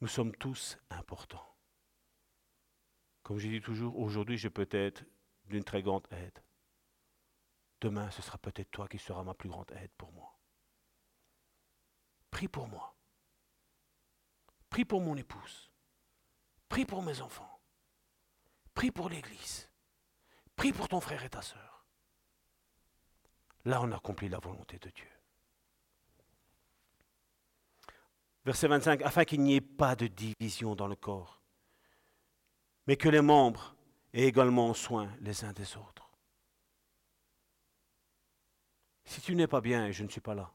Nous 0.00 0.08
sommes 0.08 0.34
tous 0.36 0.78
importants. 0.90 1.56
Comme 3.22 3.38
je 3.38 3.48
dis 3.48 3.60
toujours, 3.60 3.98
aujourd'hui, 3.98 4.36
je 4.36 4.48
peux 4.48 4.68
être 4.70 5.04
d'une 5.52 5.64
très 5.64 5.82
grande 5.82 6.06
aide. 6.10 6.42
Demain, 7.80 8.10
ce 8.10 8.22
sera 8.22 8.38
peut-être 8.38 8.70
toi 8.70 8.88
qui 8.88 8.98
seras 8.98 9.22
ma 9.22 9.34
plus 9.34 9.50
grande 9.50 9.70
aide 9.72 9.90
pour 9.98 10.10
moi. 10.12 10.38
Prie 12.30 12.48
pour 12.48 12.66
moi. 12.66 12.96
Prie 14.70 14.86
pour 14.86 15.02
mon 15.02 15.14
épouse. 15.16 15.70
Prie 16.68 16.86
pour 16.86 17.02
mes 17.02 17.20
enfants. 17.20 17.60
Prie 18.72 18.90
pour 18.90 19.10
l'Église. 19.10 19.70
Prie 20.56 20.72
pour 20.72 20.88
ton 20.88 21.00
frère 21.00 21.22
et 21.22 21.28
ta 21.28 21.42
sœur. 21.42 21.86
Là, 23.66 23.82
on 23.82 23.92
accomplit 23.92 24.30
la 24.30 24.38
volonté 24.38 24.78
de 24.78 24.88
Dieu. 24.88 25.10
Verset 28.44 28.68
25, 28.68 29.02
afin 29.02 29.24
qu'il 29.24 29.42
n'y 29.42 29.56
ait 29.56 29.60
pas 29.60 29.94
de 29.94 30.06
division 30.06 30.74
dans 30.74 30.88
le 30.88 30.96
corps, 30.96 31.42
mais 32.86 32.96
que 32.96 33.08
les 33.08 33.20
membres 33.20 33.76
aient 34.12 34.24
également 34.24 34.74
soin 34.74 35.10
les 35.20 35.44
uns 35.44 35.52
des 35.52 35.76
autres. 35.76 36.10
Si 39.04 39.20
tu 39.20 39.34
n'es 39.34 39.46
pas 39.46 39.60
bien 39.60 39.86
et 39.86 39.92
je 39.92 40.04
ne 40.04 40.08
suis 40.08 40.20
pas 40.20 40.34
là, 40.34 40.50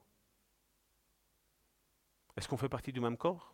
est-ce 2.36 2.48
qu'on 2.48 2.58
fait 2.58 2.70
partie 2.70 2.92
du 2.92 3.00
même 3.00 3.18
corps? 3.18 3.54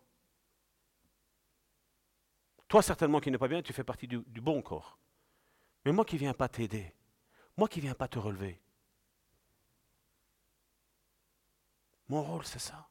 Toi, 2.67 2.81
certainement 2.81 3.19
qui 3.19 3.31
n'es 3.31 3.37
pas 3.37 3.47
bien, 3.47 3.61
tu 3.61 3.71
fais 3.71 3.83
partie 3.83 4.07
du, 4.07 4.19
bon 4.41 4.61
corps. 4.61 4.97
Mais 5.85 5.91
moi 5.91 6.05
qui 6.05 6.15
ne 6.15 6.19
viens 6.19 6.33
pas 6.33 6.49
t'aider, 6.49 6.93
moi 7.55 7.67
qui 7.67 7.79
ne 7.79 7.83
viens 7.83 7.95
pas 7.95 8.07
te 8.07 8.19
relever, 8.19 8.59
mon 12.09 12.23
rôle, 12.23 12.45
c'est 12.45 12.59
ça. 12.59 12.89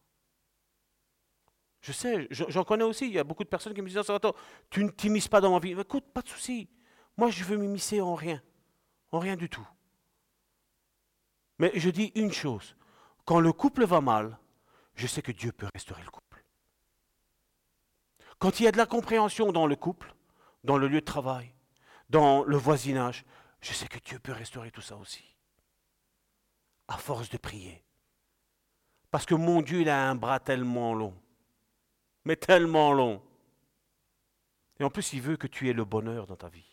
Je 1.80 1.92
sais, 1.92 2.28
j'en 2.30 2.64
connais 2.64 2.84
aussi, 2.84 3.06
il 3.06 3.12
y 3.12 3.18
a 3.18 3.24
beaucoup 3.24 3.42
de 3.42 3.48
personnes 3.48 3.74
qui 3.74 3.82
me 3.82 3.88
disent, 3.88 3.98
attends, 3.98 4.34
tu 4.70 4.84
ne 4.84 4.90
t'immisces 4.90 5.28
pas 5.28 5.40
dans 5.40 5.52
ma 5.52 5.58
vie. 5.58 5.72
Écoute, 5.72 6.04
pas 6.12 6.22
de 6.22 6.28
souci. 6.28 6.70
Moi, 7.16 7.30
je 7.30 7.44
veux 7.44 7.56
m'immiscer 7.56 8.00
en 8.00 8.14
rien, 8.14 8.42
en 9.10 9.18
rien 9.18 9.36
du 9.36 9.48
tout. 9.48 9.66
Mais 11.58 11.72
je 11.74 11.90
dis 11.90 12.12
une 12.14 12.32
chose, 12.32 12.76
quand 13.24 13.40
le 13.40 13.52
couple 13.52 13.84
va 13.84 14.00
mal, 14.00 14.38
je 14.94 15.06
sais 15.06 15.22
que 15.22 15.32
Dieu 15.32 15.52
peut 15.52 15.68
restaurer 15.74 16.02
le 16.02 16.10
couple. 16.10 16.44
Quand 18.38 18.58
il 18.58 18.64
y 18.64 18.66
a 18.66 18.72
de 18.72 18.76
la 18.76 18.86
compréhension 18.86 19.52
dans 19.52 19.66
le 19.66 19.76
couple, 19.76 20.14
dans 20.64 20.76
le 20.76 20.88
lieu 20.88 21.00
de 21.00 21.06
travail, 21.06 21.54
dans 22.10 22.42
le 22.44 22.56
voisinage, 22.56 23.24
je 23.60 23.72
sais 23.72 23.86
que 23.86 24.00
Dieu 24.00 24.18
peut 24.18 24.32
restaurer 24.32 24.70
tout 24.70 24.80
ça 24.80 24.96
aussi. 24.96 25.24
À 26.88 26.96
force 26.96 27.30
de 27.30 27.38
prier. 27.38 27.84
Parce 29.10 29.26
que 29.26 29.34
mon 29.34 29.62
Dieu, 29.62 29.82
il 29.82 29.88
a 29.88 30.08
un 30.10 30.14
bras 30.14 30.40
tellement 30.40 30.94
long. 30.94 31.14
Mais 32.24 32.36
tellement 32.36 32.92
long. 32.92 33.22
Et 34.80 34.84
en 34.84 34.90
plus, 34.90 35.12
il 35.12 35.20
veut 35.20 35.36
que 35.36 35.46
tu 35.46 35.68
aies 35.68 35.74
le 35.74 35.84
bonheur 35.84 36.26
dans 36.26 36.36
ta 36.36 36.48
vie. 36.48 36.71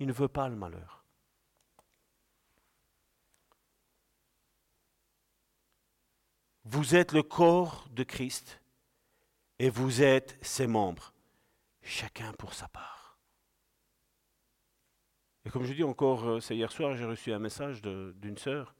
Il 0.00 0.06
ne 0.06 0.12
veut 0.12 0.28
pas 0.28 0.48
le 0.48 0.56
malheur. 0.56 1.04
Vous 6.64 6.94
êtes 6.94 7.12
le 7.12 7.22
corps 7.22 7.86
de 7.90 8.02
Christ 8.02 8.60
et 9.58 9.68
vous 9.68 10.02
êtes 10.02 10.38
ses 10.40 10.66
membres, 10.66 11.12
chacun 11.82 12.32
pour 12.32 12.54
sa 12.54 12.68
part. 12.68 13.18
Et 15.44 15.50
comme 15.50 15.64
je 15.64 15.74
dis 15.74 15.84
encore, 15.84 16.26
euh, 16.26 16.40
c'est 16.40 16.56
hier 16.56 16.70
soir, 16.70 16.96
j'ai 16.96 17.04
reçu 17.04 17.32
un 17.32 17.38
message 17.38 17.82
d'une 17.82 18.38
sœur 18.38 18.74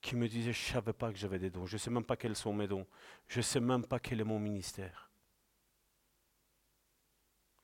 qui 0.00 0.14
me 0.14 0.28
disait, 0.28 0.52
je 0.52 0.68
ne 0.68 0.72
savais 0.72 0.92
pas 0.92 1.10
que 1.10 1.18
j'avais 1.18 1.38
des 1.38 1.50
dons, 1.50 1.66
je 1.66 1.74
ne 1.74 1.78
sais 1.78 1.90
même 1.90 2.04
pas 2.04 2.16
quels 2.16 2.36
sont 2.36 2.52
mes 2.52 2.68
dons, 2.68 2.86
je 3.26 3.38
ne 3.38 3.42
sais 3.42 3.60
même 3.60 3.84
pas 3.84 3.98
quel 3.98 4.20
est 4.20 4.24
mon 4.24 4.38
ministère. 4.38 5.10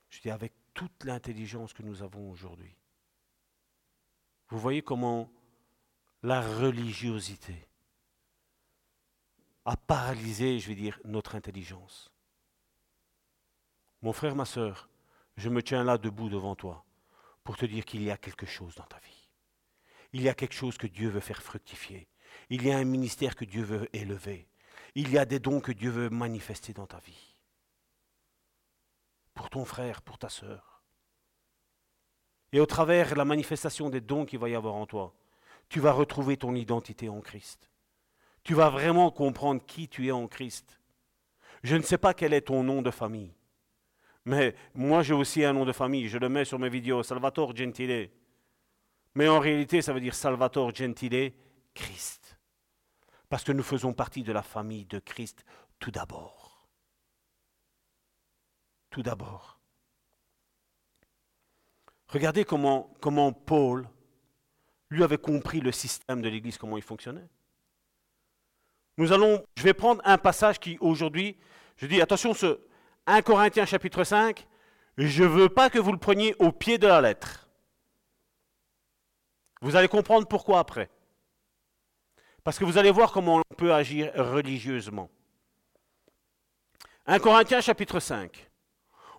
Je 0.09 0.19
dis, 0.21 0.29
avec 0.29 0.53
toute 0.75 1.05
l'intelligence 1.05 1.73
que 1.73 1.81
nous 1.81 2.03
avons 2.03 2.29
aujourd'hui, 2.29 2.75
vous 4.49 4.59
voyez 4.59 4.83
comment 4.83 5.31
la 6.21 6.41
religiosité 6.41 7.67
a 9.65 9.75
paralysé, 9.75 10.59
je 10.59 10.67
vais 10.67 10.75
dire, 10.75 10.99
notre 11.05 11.33
intelligence. 11.33 12.11
Mon 14.03 14.13
frère, 14.13 14.35
ma 14.35 14.45
sœur, 14.45 14.89
je 15.37 15.49
me 15.49 15.63
tiens 15.63 15.83
là 15.83 15.97
debout 15.97 16.29
devant 16.29 16.55
toi 16.55 16.85
pour 17.43 17.57
te 17.57 17.65
dire 17.65 17.85
qu'il 17.85 18.03
y 18.03 18.11
a 18.11 18.17
quelque 18.17 18.45
chose 18.45 18.75
dans 18.75 18.83
ta 18.83 18.99
vie. 18.99 19.29
Il 20.13 20.21
y 20.21 20.29
a 20.29 20.35
quelque 20.35 20.53
chose 20.53 20.77
que 20.77 20.87
Dieu 20.87 21.09
veut 21.09 21.19
faire 21.19 21.41
fructifier. 21.41 22.07
Il 22.49 22.65
y 22.65 22.71
a 22.71 22.77
un 22.77 22.85
ministère 22.85 23.35
que 23.35 23.45
Dieu 23.45 23.63
veut 23.63 23.89
élever. 23.93 24.47
Il 24.93 25.11
y 25.11 25.17
a 25.17 25.25
des 25.25 25.39
dons 25.39 25.61
que 25.61 25.71
Dieu 25.71 25.89
veut 25.89 26.09
manifester 26.09 26.73
dans 26.73 26.85
ta 26.85 26.99
vie. 26.99 27.34
Pour 29.35 29.51
ton 29.51 29.65
frère, 29.65 30.01
pour 30.01 30.17
ta 30.17 30.29
sœur. 30.29 30.81
Et 32.51 32.59
au 32.59 32.65
travers 32.65 33.15
la 33.15 33.25
manifestation 33.25 33.89
des 33.89 34.01
dons 34.01 34.25
qu'il 34.25 34.39
va 34.39 34.49
y 34.49 34.55
avoir 34.55 34.75
en 34.75 34.87
toi, 34.87 35.13
tu 35.69 35.79
vas 35.79 35.91
retrouver 35.91 36.37
ton 36.37 36.55
identité 36.55 37.09
en 37.09 37.21
Christ. 37.21 37.69
Tu 38.43 38.53
vas 38.53 38.69
vraiment 38.69 39.11
comprendre 39.11 39.63
qui 39.65 39.87
tu 39.87 40.07
es 40.07 40.11
en 40.11 40.27
Christ. 40.27 40.79
Je 41.63 41.75
ne 41.75 41.81
sais 41.81 41.97
pas 41.97 42.13
quel 42.13 42.33
est 42.33 42.47
ton 42.47 42.63
nom 42.63 42.81
de 42.81 42.91
famille. 42.91 43.33
Mais 44.23 44.55
moi, 44.73 45.03
j'ai 45.03 45.13
aussi 45.13 45.43
un 45.43 45.53
nom 45.53 45.65
de 45.65 45.71
famille. 45.71 46.07
Je 46.07 46.17
le 46.17 46.29
mets 46.29 46.45
sur 46.45 46.59
mes 46.59 46.69
vidéos, 46.69 47.03
Salvatore 47.03 47.55
Gentile. 47.55 48.09
Mais 49.15 49.27
en 49.27 49.39
réalité, 49.39 49.81
ça 49.81 49.93
veut 49.93 49.99
dire 49.99 50.15
Salvatore 50.15 50.73
Gentile, 50.73 51.33
Christ. 51.73 52.37
Parce 53.29 53.43
que 53.43 53.51
nous 53.51 53.63
faisons 53.63 53.93
partie 53.93 54.23
de 54.23 54.31
la 54.31 54.43
famille 54.43 54.85
de 54.85 54.99
Christ 54.99 55.43
tout 55.79 55.91
d'abord. 55.91 56.44
Tout 58.95 59.03
d'abord. 59.03 59.59
Regardez 62.07 62.45
comment, 62.45 63.33
Paul, 63.45 63.89
lui, 64.89 65.03
avait 65.03 65.17
compris 65.17 65.59
le 65.59 65.73
système 65.73 66.21
de 66.21 66.29
l'Église, 66.29 66.57
comment 66.57 66.77
il 66.77 66.81
fonctionnait. 66.81 67.27
Nous 68.95 69.11
allons, 69.11 69.45
je 69.57 69.63
vais 69.63 69.73
prendre 69.73 70.01
un 70.05 70.17
passage 70.17 70.59
qui 70.61 70.77
aujourd'hui, 70.79 71.35
je 71.75 71.87
dis 71.87 72.01
attention, 72.01 72.33
ce 72.33 72.61
1 73.05 73.21
Corinthiens 73.21 73.65
chapitre 73.65 74.05
5, 74.05 74.47
je 74.97 75.23
ne 75.23 75.27
veux 75.27 75.49
pas 75.49 75.69
que 75.69 75.77
vous 75.77 75.91
le 75.91 75.97
preniez 75.97 76.33
au 76.39 76.53
pied 76.53 76.77
de 76.77 76.87
la 76.87 77.01
lettre. 77.01 77.49
Vous 79.59 79.75
allez 79.75 79.89
comprendre 79.89 80.25
pourquoi 80.25 80.59
après. 80.59 80.89
Parce 82.45 82.57
que 82.57 82.63
vous 82.63 82.77
allez 82.77 82.91
voir 82.91 83.11
comment 83.11 83.41
on 83.51 83.55
peut 83.55 83.73
agir 83.73 84.13
religieusement. 84.15 85.09
1 87.07 87.19
Corinthiens 87.19 87.59
chapitre 87.59 87.99
5. 87.99 88.51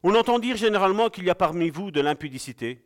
On 0.09 0.15
entend 0.15 0.39
dire 0.39 0.57
généralement 0.57 1.11
qu'il 1.11 1.25
y 1.25 1.31
a 1.31 1.35
parmi 1.35 1.69
vous 1.69 1.91
de 1.91 2.01
l'impudicité. 2.01 2.81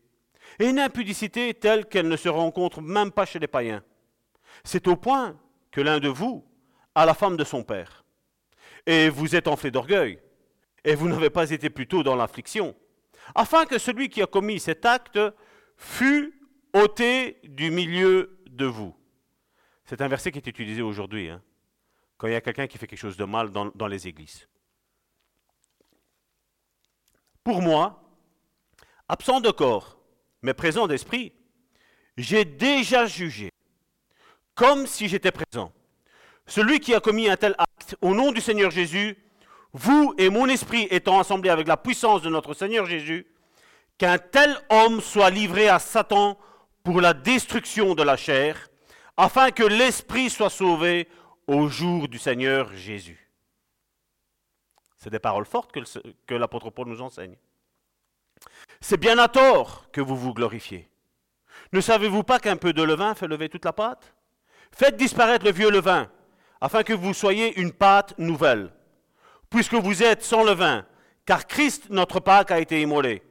Et 0.59 0.71
une 0.71 0.79
impudicité 0.79 1.53
telle 1.53 1.85
qu'elle 1.85 2.09
ne 2.09 2.17
se 2.17 2.31
rencontre 2.31 2.81
même 2.81 3.13
pas 3.13 3.27
chez 3.27 3.39
les 3.39 3.47
païens. 3.47 3.85
C'est 4.65 4.89
au 4.89 4.97
point 4.97 5.39
que 5.71 5.83
l'un 5.83 6.01
de 6.01 6.09
vous 6.09 6.43
a 6.95 7.05
la 7.05 7.13
femme 7.13 7.37
de 7.37 7.45
son 7.45 7.63
père. 7.63 8.07
Et 8.87 9.11
vous 9.11 9.37
êtes 9.37 9.49
enflé 9.49 9.71
d'orgueil. 9.71 10.19
Et 10.83 10.95
vous 10.95 11.11
n'avez 11.11 11.29
pas 11.29 11.51
été 11.51 11.69
plutôt 11.69 12.03
dans 12.03 12.17
l'affliction. 12.17 12.75
Afin 13.35 13.67
que 13.67 13.77
celui 13.77 14.09
qui 14.09 14.23
a 14.23 14.27
commis 14.27 14.59
cet 14.59 14.87
acte 14.87 15.21
fût 15.77 16.41
ôté 16.73 17.37
du 17.45 17.71
milieu 17.71 18.39
de 18.49 18.65
vous. 18.65 18.97
C'est 19.85 20.01
un 20.01 20.09
verset 20.09 20.33
qui 20.33 20.39
est 20.39 20.47
utilisé 20.47 20.81
aujourd'hui, 20.81 21.29
hein, 21.29 21.43
quand 22.17 22.29
il 22.29 22.33
y 22.33 22.37
a 22.37 22.41
quelqu'un 22.41 22.67
qui 22.67 22.79
fait 22.79 22.87
quelque 22.87 22.99
chose 22.99 23.19
de 23.19 23.25
mal 23.25 23.51
dans, 23.51 23.67
dans 23.75 23.89
les 23.89 24.09
églises. 24.09 24.49
Pour 27.45 27.63
moi, 27.63 28.03
absent 29.09 29.41
de 29.41 29.51
corps, 29.51 29.99
mais 30.43 30.55
présent 30.55 30.87
d'esprit, 30.87 31.33
j'ai 32.17 32.45
déjà 32.45 33.07
jugé, 33.07 33.51
comme 34.55 34.87
si 34.87 35.09
j'étais 35.09 35.33
présent. 35.33 35.73
Celui 36.47 36.81
qui 36.81 36.95
a 36.95 37.01
commis 37.01 37.29
un 37.29 37.37
tel 37.37 37.55
acte 37.57 37.97
au 38.03 38.15
nom 38.15 38.33
du 38.33 38.41
Seigneur 38.41 38.71
Jésus, 38.71 39.17
vous 39.73 40.15
et 40.19 40.29
mon 40.29 40.49
esprit 40.49 40.87
étant 40.91 41.19
assemblés 41.19 41.51
avec 41.51 41.67
la 41.67 41.77
puissance 41.77 42.23
de 42.23 42.29
notre 42.29 42.55
Seigneur 42.55 42.87
Jésus, 42.87 43.27
qu'un 43.97 44.19
tel 44.19 44.57
homme 44.69 45.01
soit 45.01 45.31
livré 45.31 45.69
à 45.69 45.79
Satan 45.79 46.39
pour 46.83 47.01
la 47.01 47.15
destruction 47.15 47.95
de 47.95 48.03
la 48.03 48.17
chair, 48.17 48.69
afin 49.17 49.51
que 49.51 49.63
l'esprit 49.63 50.29
soit 50.29 50.51
sauvé 50.51 51.09
au 51.47 51.69
jour 51.69 52.09
du 52.09 52.19
Seigneur 52.19 52.75
Jésus. 52.75 53.30
C'est 55.03 55.11
des 55.11 55.19
paroles 55.19 55.47
fortes 55.47 55.73
que, 55.73 56.35
l'apôtre 56.35 56.69
Paul 56.69 56.89
nous 56.89 57.01
enseigne. 57.01 57.35
C'est 58.81 59.01
bien 59.01 59.19
à 59.19 59.29
tort 59.29 59.91
que 59.93 60.03
vous 60.03 60.17
vous 60.17 60.35
glorifiez. 60.35 60.89
Ne 61.73 61.81
savez-vous 61.81 62.23
pas 62.23 62.39
qu'un 62.39 62.57
peu 62.57 62.75
de 62.75 62.83
levain 62.83 63.15
fait 63.15 63.27
lever 63.27 63.49
toute 63.49 63.65
la 63.65 63.73
pâte? 63.73 64.15
Faites 64.73 64.97
disparaître 64.97 65.45
le 65.45 65.53
vieux 65.53 65.71
levain, 65.71 66.11
afin 66.61 66.83
que 66.83 66.93
vous 66.93 67.15
soyez 67.15 67.59
une 67.59 67.73
pâte 67.73 68.19
nouvelle, 68.19 68.73
puisque 69.49 69.75
vous 69.75 70.03
êtes 70.03 70.23
sans 70.23 70.45
levain, 70.45 70.85
car 71.25 71.47
Christ, 71.47 71.89
notre 71.89 72.21
Pâque, 72.21 72.51
a 72.51 72.61
été 72.61 72.83
immolé. 72.83 73.23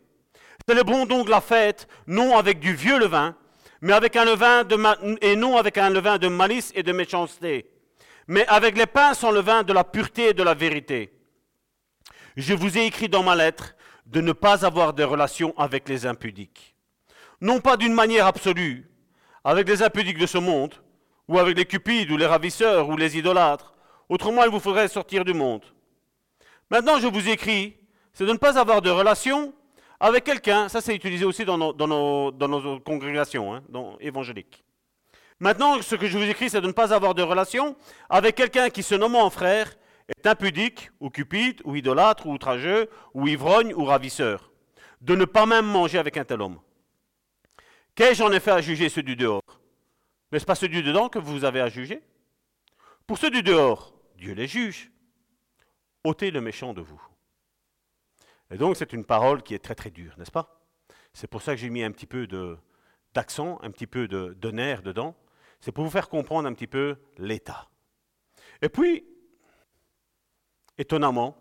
Célébrons 0.67 1.05
donc 1.05 1.29
la 1.29 1.41
fête, 1.41 1.87
non 2.07 2.37
avec 2.37 2.59
du 2.59 2.73
vieux 2.73 2.99
levain, 2.99 3.35
mais 3.81 3.93
avec 3.93 4.15
un 4.15 4.25
levain 4.25 4.63
de 4.63 4.77
et 5.23 5.35
non 5.35 5.57
avec 5.57 5.77
un 5.77 5.89
levain 5.89 6.17
de 6.17 6.27
malice 6.27 6.71
et 6.75 6.83
de 6.83 6.91
méchanceté, 6.91 7.71
mais 8.27 8.45
avec 8.47 8.77
les 8.77 8.85
pains 8.85 9.13
sans 9.13 9.31
levain 9.31 9.63
de 9.63 9.73
la 9.73 9.83
pureté 9.83 10.29
et 10.29 10.33
de 10.33 10.43
la 10.43 10.53
vérité. 10.53 11.18
Je 12.35 12.53
vous 12.53 12.77
ai 12.77 12.85
écrit 12.85 13.09
dans 13.09 13.23
ma 13.23 13.35
lettre 13.35 13.75
de 14.05 14.21
ne 14.21 14.31
pas 14.31 14.65
avoir 14.65 14.93
de 14.93 15.03
relations 15.03 15.53
avec 15.57 15.87
les 15.89 16.05
impudiques. 16.05 16.75
Non 17.41 17.59
pas 17.59 17.77
d'une 17.77 17.93
manière 17.93 18.25
absolue, 18.25 18.89
avec 19.43 19.67
les 19.67 19.81
impudiques 19.83 20.17
de 20.17 20.25
ce 20.25 20.37
monde, 20.37 20.75
ou 21.27 21.39
avec 21.39 21.57
les 21.57 21.65
cupides, 21.65 22.11
ou 22.11 22.17
les 22.17 22.25
ravisseurs, 22.25 22.89
ou 22.89 22.97
les 22.97 23.17
idolâtres. 23.17 23.73
Autrement, 24.09 24.43
il 24.43 24.49
vous 24.49 24.59
faudrait 24.59 24.87
sortir 24.87 25.23
du 25.23 25.33
monde. 25.33 25.63
Maintenant, 26.71 26.99
je 26.99 27.07
vous 27.07 27.29
écris, 27.29 27.77
c'est 28.13 28.25
de 28.25 28.31
ne 28.31 28.37
pas 28.37 28.59
avoir 28.59 28.81
de 28.81 28.89
relations 28.89 29.53
avec 29.99 30.23
quelqu'un, 30.23 30.69
ça 30.69 30.81
c'est 30.81 30.95
utilisé 30.95 31.25
aussi 31.25 31.45
dans 31.45 31.57
nos, 31.57 31.73
dans 31.73 32.47
nos, 32.47 32.79
congrégations 32.79 33.53
hein, 33.53 33.63
évangéliques. 33.99 34.63
Maintenant, 35.39 35.81
ce 35.81 35.95
que 35.95 36.07
je 36.07 36.17
vous 36.17 36.23
écris, 36.29 36.49
c'est 36.49 36.61
de 36.61 36.67
ne 36.67 36.71
pas 36.71 36.93
avoir 36.93 37.15
de 37.15 37.21
relations 37.21 37.75
avec 38.09 38.35
quelqu'un 38.35 38.69
qui 38.69 38.83
se 38.83 38.95
nomme 38.95 39.15
en 39.15 39.29
frère 39.29 39.75
est 40.09 40.27
impudique, 40.27 40.91
ou 40.99 41.09
cupide, 41.09 41.61
ou 41.63 41.75
idolâtre, 41.75 42.27
ou 42.27 42.33
outrageux, 42.33 42.89
ou 43.13 43.27
ivrogne, 43.27 43.73
ou 43.73 43.85
ravisseur. 43.85 44.51
De 45.01 45.15
ne 45.15 45.25
pas 45.25 45.45
même 45.45 45.65
manger 45.65 45.97
avec 45.97 46.17
un 46.17 46.25
tel 46.25 46.41
homme. 46.41 46.59
Qu'ai-je 47.95 48.23
en 48.23 48.31
effet 48.31 48.51
à 48.51 48.61
juger 48.61 48.89
ceux 48.89 49.03
du 49.03 49.15
dehors? 49.15 49.41
N'est-ce 50.31 50.45
pas 50.45 50.55
ceux 50.55 50.67
du 50.67 50.83
dedans 50.83 51.09
que 51.09 51.19
vous 51.19 51.43
avez 51.43 51.61
à 51.61 51.69
juger? 51.69 52.01
Pour 53.07 53.17
ceux 53.17 53.31
du 53.31 53.43
dehors, 53.43 53.93
Dieu 54.17 54.33
les 54.33 54.47
juge. 54.47 54.91
ôtez 56.03 56.31
le 56.31 56.41
méchant 56.41 56.73
de 56.73 56.81
vous. 56.81 57.01
Et 58.51 58.57
donc 58.57 58.77
c'est 58.77 58.93
une 58.93 59.05
parole 59.05 59.43
qui 59.43 59.53
est 59.53 59.59
très 59.59 59.75
très 59.75 59.91
dure, 59.91 60.15
n'est-ce 60.17 60.31
pas? 60.31 60.61
C'est 61.13 61.27
pour 61.27 61.41
ça 61.41 61.53
que 61.53 61.61
j'ai 61.61 61.69
mis 61.69 61.83
un 61.83 61.91
petit 61.91 62.05
peu 62.05 62.27
d'accent, 63.13 63.59
un 63.61 63.71
petit 63.71 63.87
peu 63.87 64.07
de, 64.07 64.35
de 64.39 64.51
nerf 64.51 64.81
dedans. 64.81 65.15
C'est 65.59 65.71
pour 65.71 65.83
vous 65.83 65.89
faire 65.89 66.09
comprendre 66.09 66.47
un 66.47 66.53
petit 66.53 66.67
peu 66.67 66.97
l'état. 67.17 67.69
Et 68.61 68.69
puis, 68.69 69.05
étonnamment, 70.79 71.37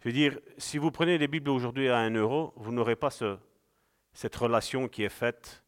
je 0.00 0.08
veux 0.08 0.12
dire, 0.14 0.40
si 0.56 0.78
vous 0.78 0.90
prenez 0.90 1.18
les 1.18 1.28
Bibles 1.28 1.50
aujourd'hui 1.50 1.90
à 1.90 1.98
un 1.98 2.10
euro, 2.10 2.54
vous 2.56 2.72
n'aurez 2.72 2.96
pas 2.96 3.10
cette 3.10 4.34
relation 4.34 4.88
qui 4.88 5.04
est 5.04 5.10
faite 5.10 5.62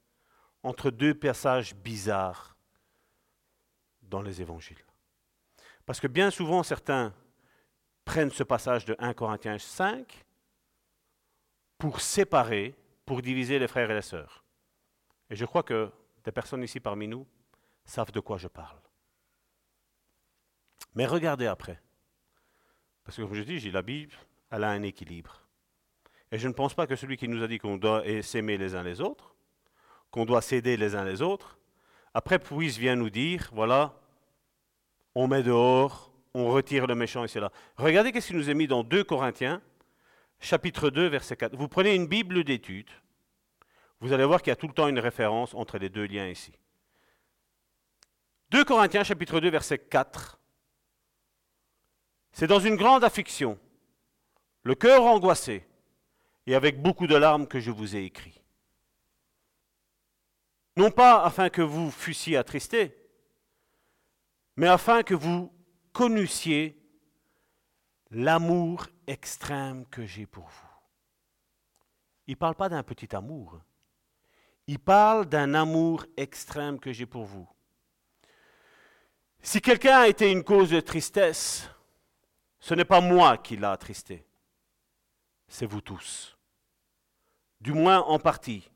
entre 0.62 0.90
deux 0.90 1.14
passages 1.14 1.74
bizarres 1.74 2.56
dans 4.00 4.22
les 4.22 4.40
évangiles. 4.40 4.84
Parce 5.84 6.00
que 6.00 6.06
bien 6.06 6.30
souvent, 6.30 6.62
certains 6.62 7.14
prennent 8.06 8.30
ce 8.30 8.42
passage 8.42 8.86
de 8.86 8.96
1 8.98 9.12
Corinthiens 9.12 9.58
5 9.58 10.24
pour 11.76 12.00
séparer, 12.00 12.74
pour 13.04 13.20
diviser 13.20 13.58
les 13.58 13.68
frères 13.68 13.90
et 13.90 13.94
les 13.94 14.02
sœurs. 14.02 14.44
Et 15.28 15.36
je 15.36 15.44
crois 15.44 15.62
que 15.62 15.90
des 16.24 16.32
personnes 16.32 16.62
ici 16.62 16.80
parmi 16.80 17.06
nous 17.06 17.26
savent 17.84 18.12
de 18.12 18.20
quoi 18.20 18.38
je 18.38 18.48
parle. 18.48 18.80
Mais 20.94 21.06
regardez 21.06 21.46
après. 21.46 21.82
Parce 23.04 23.16
que 23.16 23.22
comme 23.22 23.34
je 23.34 23.42
dis, 23.42 23.70
la 23.70 23.82
Bible, 23.82 24.14
elle 24.50 24.64
a 24.64 24.70
un 24.70 24.82
équilibre. 24.82 25.42
Et 26.30 26.38
je 26.38 26.48
ne 26.48 26.52
pense 26.52 26.74
pas 26.74 26.86
que 26.86 26.96
celui 26.96 27.16
qui 27.16 27.28
nous 27.28 27.42
a 27.42 27.48
dit 27.48 27.58
qu'on 27.58 27.76
doit 27.76 28.02
s'aimer 28.22 28.56
les 28.56 28.74
uns 28.74 28.82
les 28.82 29.00
autres, 29.00 29.34
qu'on 30.10 30.24
doit 30.24 30.42
s'aider 30.42 30.76
les 30.76 30.94
uns 30.94 31.04
les 31.04 31.20
autres, 31.22 31.58
après 32.14 32.38
puisse 32.38 32.76
vient 32.78 32.96
nous 32.96 33.10
dire, 33.10 33.50
voilà, 33.52 34.00
on 35.14 35.26
met 35.26 35.42
dehors, 35.42 36.12
on 36.34 36.48
retire 36.50 36.86
le 36.86 36.94
méchant 36.94 37.24
ici 37.24 37.38
là. 37.38 37.50
Regardez 37.76 38.12
qu'est-ce 38.12 38.28
qu'il 38.28 38.36
nous 38.36 38.48
est 38.48 38.54
mis 38.54 38.66
dans 38.66 38.82
2 38.82 39.04
Corinthiens, 39.04 39.60
chapitre 40.40 40.90
2, 40.90 41.06
verset 41.06 41.36
4. 41.36 41.56
Vous 41.56 41.68
prenez 41.68 41.94
une 41.94 42.06
Bible 42.06 42.44
d'études, 42.44 42.90
vous 44.00 44.12
allez 44.12 44.24
voir 44.24 44.40
qu'il 44.40 44.50
y 44.50 44.52
a 44.52 44.56
tout 44.56 44.68
le 44.68 44.74
temps 44.74 44.88
une 44.88 44.98
référence 44.98 45.54
entre 45.54 45.78
les 45.78 45.88
deux 45.88 46.06
liens 46.06 46.28
ici. 46.28 46.52
2 48.50 48.64
Corinthiens, 48.64 49.04
chapitre 49.04 49.40
2, 49.40 49.50
verset 49.50 49.78
4. 49.78 50.38
C'est 52.32 52.46
dans 52.46 52.60
une 52.60 52.76
grande 52.76 53.04
affliction, 53.04 53.58
le 54.62 54.74
cœur 54.74 55.04
angoissé, 55.04 55.66
et 56.46 56.54
avec 56.54 56.80
beaucoup 56.80 57.06
de 57.06 57.14
larmes 57.14 57.46
que 57.46 57.60
je 57.60 57.70
vous 57.70 57.94
ai 57.94 58.04
écrit. 58.04 58.42
Non 60.76 60.90
pas 60.90 61.22
afin 61.22 61.50
que 61.50 61.62
vous 61.62 61.90
fussiez 61.90 62.36
attristés, 62.36 62.96
mais 64.56 64.68
afin 64.68 65.02
que 65.02 65.14
vous 65.14 65.52
connussiez 65.92 66.78
l'amour 68.10 68.86
extrême 69.06 69.86
que 69.86 70.06
j'ai 70.06 70.26
pour 70.26 70.48
vous. 70.48 70.68
Il 72.26 72.32
ne 72.32 72.38
parle 72.38 72.54
pas 72.54 72.68
d'un 72.68 72.82
petit 72.82 73.14
amour. 73.14 73.60
Il 74.66 74.78
parle 74.78 75.26
d'un 75.26 75.54
amour 75.54 76.06
extrême 76.16 76.78
que 76.78 76.92
j'ai 76.92 77.06
pour 77.06 77.24
vous. 77.24 77.48
Si 79.42 79.60
quelqu'un 79.60 80.02
a 80.02 80.08
été 80.08 80.30
une 80.30 80.44
cause 80.44 80.70
de 80.70 80.80
tristesse, 80.80 81.68
ce 82.62 82.74
n'est 82.74 82.84
pas 82.84 83.00
moi 83.00 83.38
qui 83.38 83.56
l'a 83.56 83.72
attristé, 83.72 84.24
c'est 85.48 85.66
vous 85.66 85.80
tous. 85.80 86.38
Du 87.60 87.72
moins 87.72 87.98
en 87.98 88.20
partie, 88.20 88.70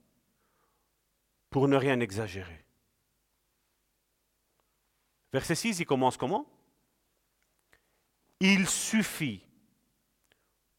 pour 1.50 1.68
ne 1.68 1.76
rien 1.76 2.00
exagérer. 2.00 2.64
Verset 5.32 5.54
6, 5.54 5.78
il 5.78 5.86
commence 5.86 6.16
comment? 6.16 6.50
Il 8.40 8.68
suffit 8.68 9.46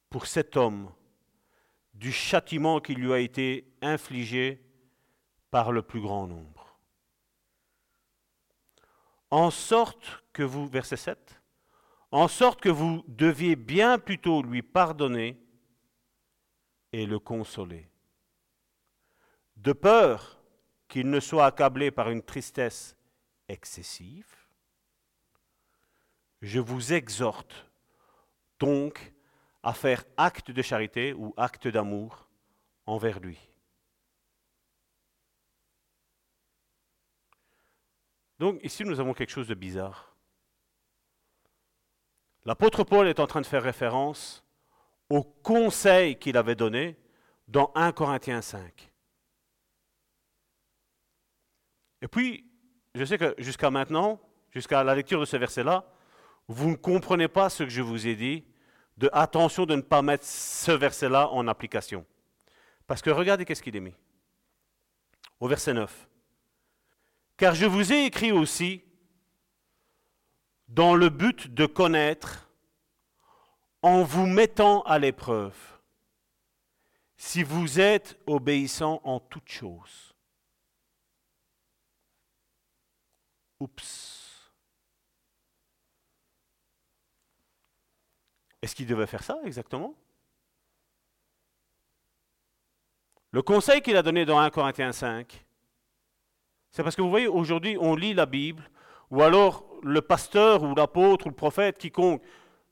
pour 0.10 0.28
cet 0.28 0.58
homme 0.58 0.94
du 1.94 2.12
châtiment 2.12 2.82
qui 2.82 2.94
lui 2.94 3.14
a 3.14 3.20
été 3.20 3.74
infligé 3.82 4.62
par 5.50 5.72
le 5.72 5.82
plus 5.82 6.02
grand 6.02 6.28
nombre. 6.28 6.78
En 9.32 9.50
sorte 9.50 10.26
que 10.34 10.44
vous, 10.44 10.68
verset 10.68 10.98
7, 10.98 11.37
en 12.12 12.28
sorte 12.28 12.62
que 12.62 12.70
vous 12.70 13.04
deviez 13.08 13.56
bien 13.56 14.00
plutôt 14.00 14.42
lui 14.42 14.62
pardonner 14.62 15.38
et 16.94 17.06
le 17.06 17.20
consoler. 17.20 17.90
De 19.58 19.74
peur 19.74 20.40
qu'il 20.88 21.10
ne 21.10 21.20
soit 21.20 21.46
accablé 21.46 21.92
par 21.92 22.10
une 22.10 22.24
tristesse 22.24 22.96
excessive, 23.48 24.36
je 26.42 26.60
vous 26.60 26.94
exhorte 26.94 27.66
donc 28.60 29.14
à 29.64 29.74
faire 29.74 30.06
acte 30.16 30.52
de 30.52 30.62
charité 30.62 31.14
ou 31.14 31.34
acte 31.36 31.68
d'amour 31.68 32.30
envers 32.86 33.20
lui. 33.20 33.38
Donc 38.40 38.60
ici, 38.64 38.84
nous 38.84 39.00
avons 39.00 39.14
quelque 39.14 39.32
chose 39.32 39.48
de 39.48 39.56
bizarre. 39.56 40.17
L'apôtre 42.48 42.86
Paul 42.86 43.10
est 43.10 43.20
en 43.20 43.28
train 43.28 43.42
de 43.42 43.46
faire 43.46 43.62
référence 43.62 44.42
au 45.10 45.22
conseil 45.22 46.18
qu'il 46.18 46.38
avait 46.38 46.56
donné 46.56 46.98
dans 47.50 47.74
1 47.76 47.92
Corinthiens 47.92 48.42
5. 48.42 48.90
Et 52.02 52.08
puis, 52.08 52.50
je 52.96 53.04
sais 53.04 53.18
que 53.18 53.36
jusqu'à 53.38 53.70
maintenant, 53.70 54.22
jusqu'à 54.52 54.82
la 54.86 54.96
lecture 54.96 55.20
de 55.20 55.26
ce 55.26 55.36
verset-là, 55.36 55.92
vous 56.48 56.70
ne 56.70 56.76
comprenez 56.76 57.28
pas 57.28 57.50
ce 57.50 57.64
que 57.64 57.70
je 57.70 57.82
vous 57.82 58.08
ai 58.08 58.16
dit, 58.16 58.46
de 58.96 59.10
attention 59.12 59.66
de 59.66 59.76
ne 59.76 59.82
pas 59.82 60.02
mettre 60.02 60.24
ce 60.24 60.72
verset-là 60.72 61.28
en 61.32 61.50
application. 61.50 62.06
Parce 62.88 63.02
que 63.02 63.10
regardez 63.10 63.44
qu'est-ce 63.44 63.62
qu'il 63.62 63.76
est 63.76 63.82
mis. 63.82 63.96
Au 65.42 65.50
verset 65.50 65.74
9. 65.74 66.08
Car 67.36 67.54
je 67.56 67.66
vous 67.66 67.92
ai 67.92 68.06
écrit 68.06 68.32
aussi 68.32 68.86
dans 70.68 70.96
le 70.96 71.10
but 71.10 71.54
de 71.54 71.66
connaître, 71.66 72.50
en 73.82 74.04
vous 74.04 74.26
mettant 74.26 74.82
à 74.84 75.00
l'épreuve, 75.00 75.56
si 77.16 77.44
vous 77.44 77.80
êtes 77.80 78.20
obéissant 78.28 79.02
en 79.04 79.20
toutes 79.20 79.50
choses. 79.50 80.14
Oups. 83.60 84.52
Est-ce 88.62 88.76
qu'il 88.76 88.88
devait 88.88 89.08
faire 89.08 89.24
ça 89.24 89.40
exactement? 89.46 89.96
Le 93.32 93.42
conseil 93.42 93.82
qu'il 93.82 93.98
a 93.98 94.04
donné 94.04 94.26
dans 94.26 94.40
1 94.40 94.50
Corinthiens 94.50 94.92
5, 94.92 95.46
c'est 96.72 96.84
parce 96.84 96.96
que 96.96 97.02
vous 97.02 97.10
voyez, 97.10 97.28
aujourd'hui, 97.28 97.78
on 97.80 97.96
lit 97.96 98.14
la 98.14 98.26
Bible, 98.26 98.70
ou 99.10 99.22
alors 99.22 99.67
le 99.84 100.02
pasteur 100.02 100.64
ou 100.64 100.76
l'apôtre 100.76 101.26
ou 101.28 101.30
le 101.30 101.36
prophète, 101.36 101.78
quiconque, 101.78 102.22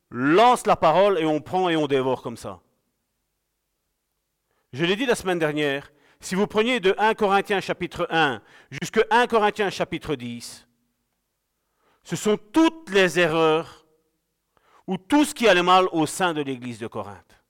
lance 0.09 0.65
la 0.65 0.75
parole 0.75 1.19
et 1.19 1.25
on 1.25 1.41
prend 1.41 1.69
et 1.69 1.75
on 1.75 1.87
dévore 1.87 2.21
comme 2.21 2.37
ça. 2.37 2.59
Je 4.73 4.83
l'ai 4.85 4.95
dit 4.95 5.05
la 5.05 5.15
semaine 5.15 5.39
dernière, 5.39 5.91
si 6.19 6.35
vous 6.35 6.47
preniez 6.47 6.79
de 6.79 6.95
1 6.97 7.13
Corinthiens 7.13 7.61
chapitre 7.61 8.07
1 8.09 8.41
jusqu'à 8.69 9.03
1 9.09 9.27
Corinthiens 9.27 9.69
chapitre 9.69 10.15
10, 10.15 10.67
ce 12.03 12.15
sont 12.15 12.37
toutes 12.37 12.89
les 12.89 13.19
erreurs 13.19 13.85
ou 14.87 14.97
tout 14.97 15.25
ce 15.25 15.33
qui 15.33 15.47
allait 15.47 15.63
mal 15.63 15.85
au 15.91 16.05
sein 16.05 16.33
de 16.33 16.41
l'église 16.41 16.79
de 16.79 16.87
Corinthe. 16.87 17.43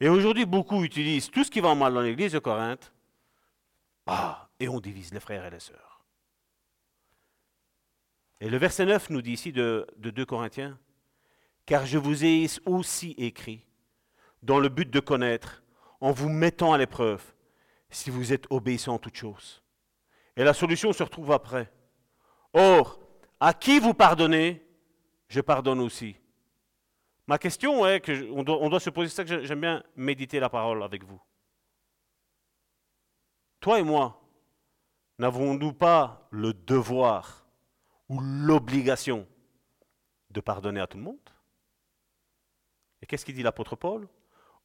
Et 0.00 0.08
aujourd'hui, 0.08 0.46
beaucoup 0.46 0.84
utilisent 0.84 1.30
tout 1.30 1.44
ce 1.44 1.50
qui 1.50 1.60
va 1.60 1.74
mal 1.74 1.92
dans 1.92 2.00
l'église 2.00 2.32
de 2.32 2.38
Corinthe 2.38 2.92
ah, 4.06 4.48
et 4.60 4.68
on 4.68 4.80
divise 4.80 5.12
les 5.12 5.20
frères 5.20 5.44
et 5.44 5.50
les 5.50 5.60
sœurs. 5.60 5.87
Et 8.40 8.48
le 8.48 8.56
verset 8.56 8.86
9 8.86 9.10
nous 9.10 9.22
dit 9.22 9.32
ici 9.32 9.52
de, 9.52 9.86
de 9.96 10.10
2 10.10 10.24
Corinthiens, 10.24 10.78
car 11.66 11.86
je 11.86 11.98
vous 11.98 12.24
ai 12.24 12.46
aussi 12.66 13.14
écrit 13.18 13.66
dans 14.42 14.60
le 14.60 14.68
but 14.68 14.88
de 14.88 15.00
connaître, 15.00 15.62
en 16.00 16.12
vous 16.12 16.28
mettant 16.28 16.72
à 16.72 16.78
l'épreuve, 16.78 17.22
si 17.90 18.10
vous 18.10 18.32
êtes 18.32 18.46
obéissant 18.50 18.94
en 18.94 18.98
toutes 18.98 19.16
choses. 19.16 19.62
Et 20.36 20.44
la 20.44 20.54
solution 20.54 20.92
se 20.92 21.02
retrouve 21.02 21.32
après. 21.32 21.72
Or, 22.52 23.00
à 23.40 23.52
qui 23.52 23.80
vous 23.80 23.94
pardonnez, 23.94 24.64
je 25.28 25.40
pardonne 25.40 25.80
aussi. 25.80 26.16
Ma 27.26 27.38
question 27.38 27.86
est 27.86 28.00
que 28.00 28.30
on 28.30 28.44
doit, 28.44 28.58
on 28.60 28.70
doit 28.70 28.80
se 28.80 28.90
poser 28.90 29.10
ça 29.10 29.24
que 29.24 29.44
j'aime 29.44 29.60
bien 29.60 29.82
méditer 29.96 30.40
la 30.40 30.48
parole 30.48 30.82
avec 30.82 31.04
vous. 31.04 31.20
Toi 33.60 33.80
et 33.80 33.82
moi, 33.82 34.22
n'avons-nous 35.18 35.72
pas 35.72 36.28
le 36.30 36.54
devoir 36.54 37.47
ou 38.08 38.20
l'obligation 38.20 39.26
de 40.30 40.40
pardonner 40.40 40.80
à 40.80 40.86
tout 40.86 40.98
le 40.98 41.04
monde 41.04 41.30
Et 43.02 43.06
qu'est-ce 43.06 43.24
qu'il 43.24 43.34
dit 43.34 43.42
l'apôtre 43.42 43.76
Paul? 43.76 44.08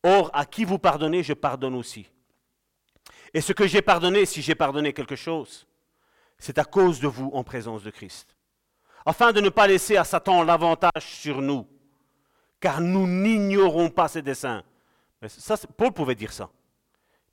Or, 0.04 0.30
à 0.34 0.46
qui 0.46 0.66
vous 0.66 0.80
pardonnez, 0.80 1.24
je 1.24 1.34
pardonne 1.34 1.76
aussi. 1.76 2.10
Et 3.34 3.42
ce 3.42 3.54
que 3.54 3.68
j'ai 3.68 3.82
pardonné, 3.82 4.26
si 4.26 4.42
j'ai 4.42 4.56
pardonné 4.56 4.94
quelque 4.94 5.16
chose, 5.16 5.66
c'est 6.38 6.58
à 6.58 6.66
cause 6.66 7.00
de 7.00 7.08
vous 7.08 7.32
en 7.34 7.44
présence 7.44 7.84
de 7.84 7.90
Christ. 7.90 8.36
Afin 9.06 9.32
de 9.32 9.42
ne 9.42 9.50
pas 9.50 9.68
laisser 9.68 9.98
à 9.98 10.04
Satan 10.04 10.44
l'avantage 10.44 11.04
sur 11.06 11.42
nous, 11.42 11.68
car 12.60 12.80
nous 12.80 13.08
n'ignorons 13.08 13.90
pas 13.90 14.08
ses 14.08 14.22
desseins. 14.22 14.64
Paul 15.78 15.92
pouvait 15.92 16.16
dire 16.16 16.32
ça. 16.32 16.50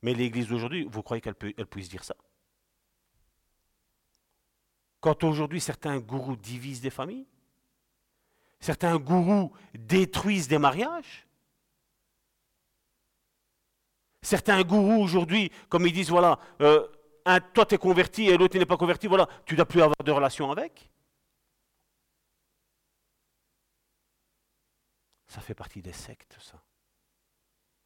Mais 0.02 0.14
l'Église 0.14 0.48
d'aujourd'hui, 0.48 0.88
vous 0.90 1.02
croyez 1.02 1.20
qu'elle 1.20 1.34
puisse 1.34 1.88
dire 1.88 2.04
ça? 2.04 2.16
Quand 5.00 5.24
aujourd'hui 5.24 5.60
certains 5.60 5.98
gourous 5.98 6.36
divisent 6.36 6.80
des 6.80 6.90
familles, 6.90 7.26
certains 8.60 8.98
gourous 8.98 9.52
détruisent 9.74 10.48
des 10.48 10.58
mariages, 10.58 11.26
certains 14.20 14.62
gourous 14.62 15.02
aujourd'hui, 15.02 15.50
comme 15.68 15.86
ils 15.86 15.92
disent, 15.92 16.10
voilà, 16.10 16.38
euh, 16.60 16.86
un, 17.24 17.40
toi 17.40 17.64
tu 17.64 17.74
es 17.74 17.78
converti 17.78 18.28
et 18.28 18.36
l'autre 18.36 18.58
n'est 18.58 18.66
pas 18.66 18.76
converti, 18.76 19.06
voilà, 19.06 19.26
tu 19.46 19.54
ne 19.54 19.56
dois 19.56 19.66
plus 19.66 19.80
avoir 19.80 19.96
de 20.04 20.12
relation 20.12 20.50
avec. 20.50 20.90
Ça 25.26 25.40
fait 25.40 25.54
partie 25.54 25.80
des 25.80 25.92
sectes, 25.92 26.36
ça. 26.40 26.60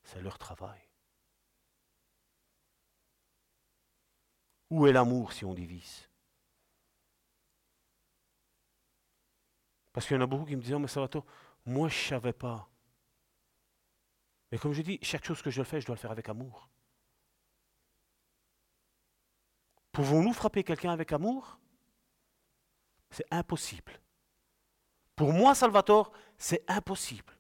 C'est 0.03 0.20
leur 0.20 0.39
travail. 0.39 0.81
Où 4.70 4.86
est 4.86 4.93
l'amour 4.93 5.32
si 5.32 5.45
on 5.45 5.55
divise? 5.55 6.09
Parce 9.95 10.07
qu'il 10.07 10.16
y 10.16 10.19
en 10.19 10.23
a 10.23 10.27
beaucoup 10.27 10.45
qui 10.45 10.57
me 10.57 10.61
disent, 10.61 10.75
oh, 10.75 10.79
mais 10.81 10.89
Salvatore, 10.89 11.25
moi 11.65 11.89
je 11.89 11.97
ne 11.97 12.09
savais 12.09 12.33
pas. 12.33 12.69
Mais 14.51 14.59
comme 14.59 14.73
je 14.73 14.83
dis, 14.83 14.99
chaque 15.03 15.25
chose 15.25 15.41
que 15.41 15.51
je 15.51 15.62
fais, 15.62 15.81
je 15.81 15.87
dois 15.87 15.95
le 15.95 16.01
faire 16.01 16.11
avec 16.11 16.29
amour. 16.29 16.69
Pouvons-nous 19.93 20.33
frapper 20.33 20.65
quelqu'un 20.65 20.91
avec 20.91 21.12
amour? 21.12 21.61
C'est 23.11 23.27
impossible. 23.31 24.01
Pour 25.15 25.33
moi, 25.33 25.55
Salvatore, 25.55 26.11
c'est 26.37 26.69
impossible. 26.69 27.33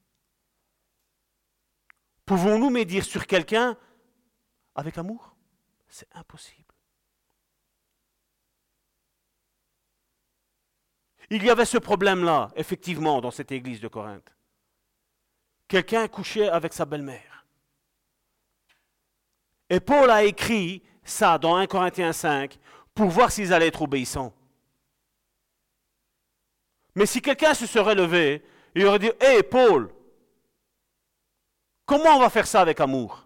Pouvons-nous 2.24 2.70
médire 2.70 3.04
sur 3.04 3.26
quelqu'un 3.26 3.76
avec 4.76 4.96
amour? 4.96 5.34
C'est 5.88 6.08
impossible. 6.14 6.63
Il 11.30 11.44
y 11.44 11.50
avait 11.50 11.64
ce 11.64 11.78
problème-là, 11.78 12.50
effectivement, 12.56 13.20
dans 13.20 13.30
cette 13.30 13.52
église 13.52 13.80
de 13.80 13.88
Corinthe. 13.88 14.32
Quelqu'un 15.68 16.06
couchait 16.08 16.48
avec 16.48 16.72
sa 16.72 16.84
belle-mère. 16.84 17.46
Et 19.70 19.80
Paul 19.80 20.10
a 20.10 20.24
écrit 20.24 20.82
ça 21.02 21.38
dans 21.38 21.56
1 21.56 21.66
Corinthiens 21.66 22.12
5 22.12 22.58
pour 22.94 23.08
voir 23.08 23.32
s'ils 23.32 23.52
allaient 23.52 23.68
être 23.68 23.82
obéissants. 23.82 24.32
Mais 26.94 27.06
si 27.06 27.20
quelqu'un 27.20 27.54
se 27.54 27.66
serait 27.66 27.94
levé, 27.94 28.44
il 28.74 28.86
aurait 28.86 28.98
dit 28.98 29.10
Hé 29.20 29.42
Paul, 29.42 29.90
comment 31.86 32.16
on 32.16 32.20
va 32.20 32.30
faire 32.30 32.46
ça 32.46 32.60
avec 32.60 32.80
amour? 32.80 33.24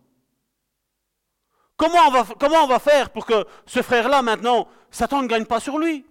Comment 1.76 2.08
on, 2.08 2.66
va, 2.66 2.78
faire 2.80 3.10
pour 3.10 3.24
que 3.24 3.46
ce 3.64 3.82
frère-là, 3.82 4.20
maintenant, 4.20 4.68
Satan 4.90 5.22
ne 5.22 5.28
gagne 5.28 5.44
pas 5.44 5.60
sur 5.60 5.78
lui? 5.78 6.04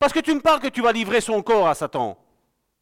Parce 0.00 0.14
que 0.14 0.18
tu 0.18 0.34
me 0.34 0.40
parles 0.40 0.60
que 0.60 0.68
tu 0.68 0.80
vas 0.80 0.92
livrer 0.92 1.20
son 1.20 1.42
corps 1.42 1.68
à 1.68 1.74
Satan. 1.74 2.18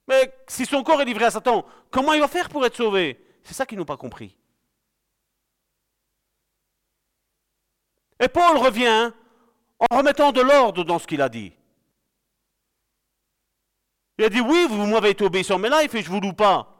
Mais 0.07 0.33
si 0.47 0.65
son 0.65 0.85
corps 0.85 1.03
est 1.03 1.05
livré 1.05 1.25
à 1.25 1.31
Satan, 1.31 1.67
comment 1.91 2.15
il 2.15 2.21
va 2.21 2.29
faire 2.29 2.49
pour 2.49 2.65
être 2.65 2.77
sauvé? 2.77 3.23
C'est 3.43 3.55
ça 3.55 3.67
qu'ils 3.67 3.77
n'ont 3.77 3.85
pas 3.85 3.97
compris. 3.97 4.39
Et 8.21 8.29
Paul 8.29 8.57
revient 8.57 9.13
en 9.81 9.97
remettant 9.97 10.31
de 10.33 10.41
l'ordre 10.41 10.85
dans 10.85 10.99
ce 11.01 11.07
qu'il 11.07 11.21
a 11.21 11.29
dit. 11.29 11.53
Il 14.17 14.25
a 14.25 14.29
dit 14.29 14.41
oui, 14.41 14.67
vous 14.69 14.87
m'avez 14.87 15.11
été 15.11 15.25
obéissant, 15.25 15.59
mais 15.59 15.69
là 15.69 15.83
il 15.83 15.89
fait 15.89 16.03
je 16.03 16.11
vous 16.11 16.21
loue 16.21 16.33
pas. 16.33 16.75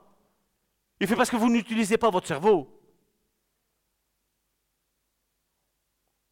Il 1.01 1.07
fait 1.07 1.15
parce 1.17 1.29
que 1.29 1.35
vous 1.37 1.49
n'utilisez 1.49 1.97
pas 1.97 2.09
votre 2.09 2.27
cerveau. 2.27 2.81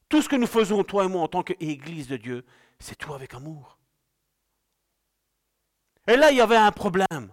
Tout 0.07 0.21
ce 0.21 0.29
que 0.29 0.37
nous 0.37 0.47
faisons, 0.47 0.83
toi 0.85 1.03
et 1.03 1.07
moi, 1.09 1.23
en 1.23 1.27
tant 1.27 1.43
qu'Église 1.43 2.07
de 2.07 2.15
Dieu, 2.15 2.45
c'est 2.79 2.95
tout 2.95 3.13
avec 3.13 3.33
amour. 3.33 3.76
Et 6.07 6.15
là, 6.15 6.31
il 6.31 6.37
y 6.37 6.41
avait 6.41 6.55
un 6.55 6.71
problème. 6.71 7.31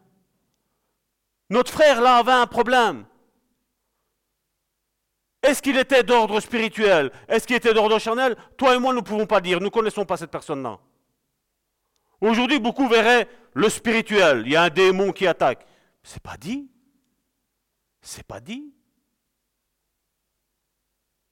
Notre 1.50 1.72
frère, 1.72 2.00
là, 2.00 2.16
avait 2.16 2.32
un 2.32 2.46
problème. 2.46 3.04
Est-ce 5.42 5.62
qu'il 5.62 5.76
était 5.76 6.02
d'ordre 6.02 6.40
spirituel? 6.40 7.12
Est-ce 7.28 7.46
qu'il 7.46 7.56
était 7.56 7.74
d'ordre 7.74 7.98
charnel? 7.98 8.34
Toi 8.56 8.74
et 8.74 8.78
moi, 8.78 8.92
nous 8.92 9.00
ne 9.00 9.04
pouvons 9.04 9.26
pas 9.26 9.40
dire. 9.40 9.58
Nous 9.58 9.66
ne 9.66 9.70
connaissons 9.70 10.04
pas 10.04 10.16
cette 10.16 10.30
personne-là. 10.30 10.78
Aujourd'hui, 12.20 12.58
beaucoup 12.58 12.88
verraient 12.88 13.28
le 13.52 13.68
spirituel. 13.68 14.44
Il 14.46 14.52
y 14.52 14.56
a 14.56 14.62
un 14.62 14.70
démon 14.70 15.12
qui 15.12 15.26
attaque. 15.26 15.66
C'est 16.02 16.22
pas 16.22 16.36
dit. 16.38 16.70
C'est 18.00 18.26
pas 18.26 18.40
dit. 18.40 18.72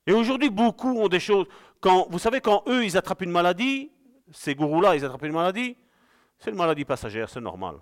Et 0.06 0.12
aujourd'hui, 0.12 0.51
beaucoup 0.51 0.98
ont 0.98 1.09
des 1.09 1.20
choses. 1.20 1.47
Quand, 1.81 2.06
vous 2.10 2.19
savez, 2.19 2.40
quand 2.40 2.64
eux, 2.66 2.85
ils 2.85 2.97
attrapent 2.97 3.23
une 3.23 3.31
maladie, 3.31 3.90
ces 4.31 4.55
gourous-là, 4.55 4.94
ils 4.97 5.05
attrapent 5.05 5.24
une 5.24 5.32
maladie, 5.32 5.77
c'est 6.43 6.51
une 6.51 6.56
maladie 6.56 6.85
passagère, 6.85 7.31
c'est 7.31 7.40
normal. 7.40 7.81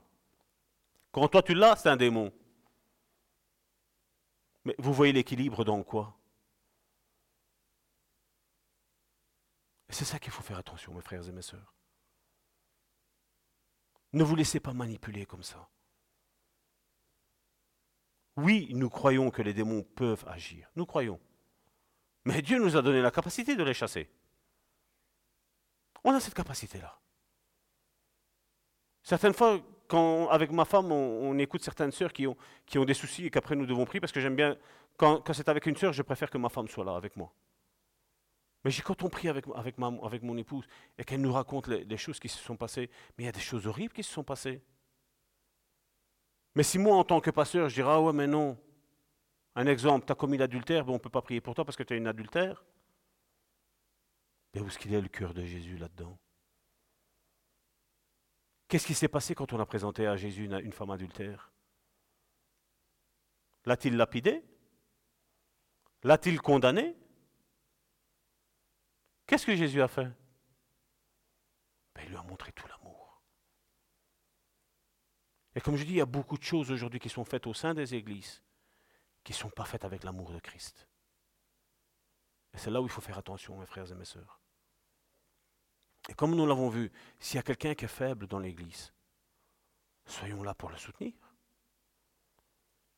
Quand 1.12 1.26
toi 1.28 1.42
tu 1.42 1.54
l'as, 1.54 1.76
c'est 1.76 1.88
un 1.88 1.96
démon. 1.96 2.30
Mais 4.66 4.74
vous 4.78 4.92
voyez 4.92 5.14
l'équilibre 5.14 5.64
dans 5.64 5.82
quoi? 5.82 6.14
C'est 9.88 10.04
ça 10.04 10.18
qu'il 10.18 10.30
faut 10.30 10.42
faire 10.42 10.58
attention, 10.58 10.92
mes 10.92 11.00
frères 11.00 11.26
et 11.26 11.32
mes 11.32 11.40
sœurs. 11.40 11.74
Ne 14.12 14.22
vous 14.24 14.36
laissez 14.36 14.60
pas 14.60 14.74
manipuler 14.74 15.24
comme 15.24 15.42
ça. 15.42 15.70
Oui, 18.36 18.68
nous 18.74 18.90
croyons 18.90 19.30
que 19.30 19.40
les 19.40 19.54
démons 19.54 19.82
peuvent 19.82 20.28
agir. 20.28 20.70
Nous 20.76 20.84
croyons. 20.84 21.18
Mais 22.26 22.42
Dieu 22.42 22.58
nous 22.62 22.76
a 22.76 22.82
donné 22.82 23.00
la 23.00 23.10
capacité 23.10 23.56
de 23.56 23.64
les 23.64 23.72
chasser. 23.72 24.10
On 26.04 26.12
a 26.12 26.20
cette 26.20 26.34
capacité-là. 26.34 27.00
Certaines 29.02 29.32
fois, 29.32 29.60
quand 29.88 30.28
avec 30.28 30.52
ma 30.52 30.64
femme, 30.64 30.92
on, 30.92 31.38
écoute 31.38 31.62
certaines 31.62 31.90
sœurs 31.90 32.12
qui 32.12 32.26
ont, 32.26 32.36
des 32.84 32.94
soucis 32.94 33.26
et 33.26 33.30
qu'après 33.30 33.56
nous 33.56 33.66
devons 33.66 33.84
prier, 33.84 34.00
parce 34.00 34.12
que 34.12 34.20
j'aime 34.20 34.36
bien, 34.36 34.56
quand, 34.96 35.22
c'est 35.32 35.48
avec 35.48 35.66
une 35.66 35.76
sœur, 35.76 35.92
je 35.92 36.02
préfère 36.02 36.30
que 36.30 36.38
ma 36.38 36.48
femme 36.48 36.68
soit 36.68 36.84
là 36.84 36.94
avec 36.94 37.16
moi. 37.16 37.32
Mais 38.64 38.70
quand 38.84 39.02
on 39.02 39.08
prie 39.08 39.28
avec, 39.28 39.46
avec, 39.54 39.78
ma, 39.78 39.90
avec 40.02 40.22
mon 40.22 40.36
épouse 40.36 40.66
et 40.98 41.04
qu'elle 41.04 41.22
nous 41.22 41.32
raconte 41.32 41.68
les, 41.68 41.96
choses 41.96 42.20
qui 42.20 42.28
se 42.28 42.38
sont 42.38 42.56
passées, 42.56 42.90
mais 43.16 43.24
il 43.24 43.26
y 43.26 43.28
a 43.28 43.32
des 43.32 43.40
choses 43.40 43.66
horribles 43.66 43.94
qui 43.94 44.02
se 44.02 44.12
sont 44.12 44.22
passées. 44.22 44.60
Mais 46.54 46.62
si 46.62 46.78
moi, 46.78 46.96
en 46.96 47.04
tant 47.04 47.20
que 47.20 47.30
pasteur, 47.30 47.68
je 47.68 47.74
dirais, 47.74 47.90
ah 47.90 48.00
ouais, 48.00 48.12
mais 48.12 48.26
non, 48.26 48.58
un 49.54 49.66
exemple, 49.66 50.04
tu 50.04 50.12
as 50.12 50.14
commis 50.14 50.36
l'adultère, 50.36 50.88
on 50.88 50.94
ne 50.94 50.98
peut 50.98 51.08
pas 51.08 51.22
prier 51.22 51.40
pour 51.40 51.54
toi 51.54 51.64
parce 51.64 51.76
que 51.76 51.82
tu 51.82 51.94
es 51.94 51.96
une 51.96 52.06
adultère. 52.06 52.64
Mais 54.54 54.60
où 54.60 54.66
est-ce 54.66 54.78
qu'il 54.78 54.92
est 54.92 55.00
le 55.00 55.08
cœur 55.08 55.32
de 55.32 55.44
Jésus 55.44 55.78
là-dedans? 55.78 56.18
Qu'est-ce 58.70 58.86
qui 58.86 58.94
s'est 58.94 59.08
passé 59.08 59.34
quand 59.34 59.52
on 59.52 59.58
a 59.58 59.66
présenté 59.66 60.06
à 60.06 60.16
Jésus 60.16 60.44
une, 60.44 60.72
femme 60.72 60.90
adultère? 60.90 61.50
L'a-t-il 63.64 63.96
lapidé 63.96 64.44
L'a-t-il 66.04 66.40
condamné 66.40 66.96
Qu'est-ce 69.26 69.44
que 69.44 69.56
Jésus 69.56 69.82
a 69.82 69.88
fait? 69.88 70.08
Ben, 71.96 72.04
Il 72.04 72.10
lui 72.10 72.16
a 72.16 72.22
montré 72.22 72.52
tout 72.52 72.68
l'amour. 72.68 73.24
Et 75.56 75.60
comme 75.60 75.74
je 75.74 75.82
dis, 75.82 75.94
il 75.94 75.96
y 75.96 76.00
a 76.00 76.06
beaucoup 76.06 76.38
de 76.38 76.44
choses 76.44 76.70
aujourd'hui 76.70 77.00
qui 77.00 77.08
sont 77.08 77.24
faites 77.24 77.48
au 77.48 77.54
sein 77.54 77.74
des 77.74 77.96
églises 77.96 78.40
qui 79.24 79.32
ne 79.32 79.36
sont 79.36 79.50
pas 79.50 79.64
faites 79.64 79.84
avec 79.84 80.04
l'amour 80.04 80.30
de 80.30 80.38
Christ. 80.38 80.88
Et 82.54 82.58
c'est 82.58 82.70
là 82.70 82.80
où 82.80 82.86
il 82.86 82.90
faut 82.90 83.00
faire 83.00 83.18
attention, 83.18 83.58
mes 83.58 83.66
frères 83.66 83.90
et 83.90 83.96
mes 83.96 84.04
sœurs. 84.04 84.39
Et 86.10 86.14
comme 86.14 86.34
nous 86.34 86.44
l'avons 86.44 86.68
vu, 86.68 86.90
s'il 87.20 87.36
y 87.36 87.38
a 87.38 87.44
quelqu'un 87.44 87.74
qui 87.74 87.84
est 87.84 87.88
faible 87.88 88.26
dans 88.26 88.40
l'Église, 88.40 88.92
soyons 90.04 90.42
là 90.42 90.54
pour 90.54 90.68
le 90.68 90.76
soutenir. 90.76 91.14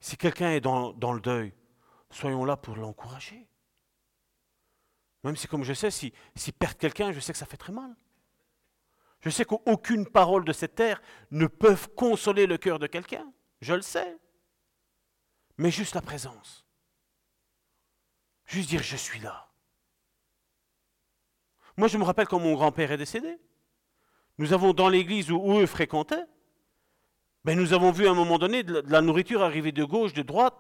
Si 0.00 0.16
quelqu'un 0.16 0.52
est 0.52 0.62
dans, 0.62 1.12
le 1.12 1.20
deuil, 1.20 1.52
soyons 2.10 2.46
là 2.46 2.56
pour 2.56 2.74
l'encourager. 2.74 3.46
Même 5.24 5.36
si, 5.36 5.46
comme 5.46 5.62
je 5.62 5.74
sais, 5.74 5.90
si, 5.90 6.12
si 6.34 6.54
quelqu'un, 6.54 7.12
je 7.12 7.20
sais 7.20 7.32
que 7.32 7.38
ça 7.38 7.44
fait 7.44 7.58
très 7.58 7.72
mal. 7.72 7.94
Je 9.20 9.28
sais 9.28 9.44
qu'aucune 9.44 10.06
parole 10.06 10.46
de 10.46 10.52
cette 10.54 10.74
terre 10.74 11.00
ne 11.30 11.46
peut 11.46 11.76
consoler 11.94 12.46
le 12.46 12.56
cœur 12.56 12.78
de 12.78 12.86
quelqu'un. 12.86 13.30
Je 13.60 13.74
le 13.74 13.82
sais. 13.82 14.18
Mais 15.58 15.70
juste 15.70 15.94
la 15.94 16.02
présence. 16.02 16.66
Juste 18.46 18.70
dire 18.70 18.82
je 18.82 18.96
suis 18.96 19.20
là. 19.20 19.51
Moi, 21.76 21.88
je 21.88 21.98
me 21.98 22.04
rappelle 22.04 22.28
quand 22.28 22.38
mon 22.38 22.54
grand-père 22.54 22.92
est 22.92 22.98
décédé. 22.98 23.38
Nous 24.38 24.52
avons, 24.52 24.72
dans 24.72 24.88
l'église 24.88 25.30
où, 25.30 25.58
eux 25.58 25.66
fréquentaient, 25.66 26.24
ben, 27.44 27.58
nous 27.58 27.72
avons 27.72 27.90
vu 27.90 28.06
à 28.06 28.10
un 28.10 28.14
moment 28.14 28.38
donné 28.38 28.62
de 28.62 28.82
la, 28.86 29.00
nourriture 29.00 29.42
arriver 29.42 29.72
de 29.72 29.84
gauche, 29.84 30.12
de 30.12 30.22
droite. 30.22 30.54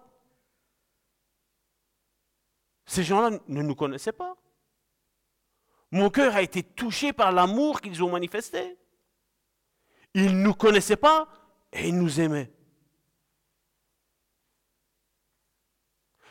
Ces 2.86 3.04
gens-là 3.04 3.38
ne 3.46 3.62
nous 3.62 3.74
connaissaient 3.74 4.12
pas. 4.12 4.36
Mon 5.90 6.10
cœur 6.10 6.34
a 6.34 6.42
été 6.42 6.62
touché 6.62 7.12
par 7.12 7.32
l'amour 7.32 7.80
qu'ils 7.80 8.02
ont 8.02 8.10
manifesté. 8.10 8.78
Ils 10.14 10.36
ne 10.36 10.42
nous 10.42 10.54
connaissaient 10.54 10.96
pas 10.96 11.28
et 11.72 11.88
ils 11.88 11.96
nous 11.96 12.20
aimaient. 12.20 12.50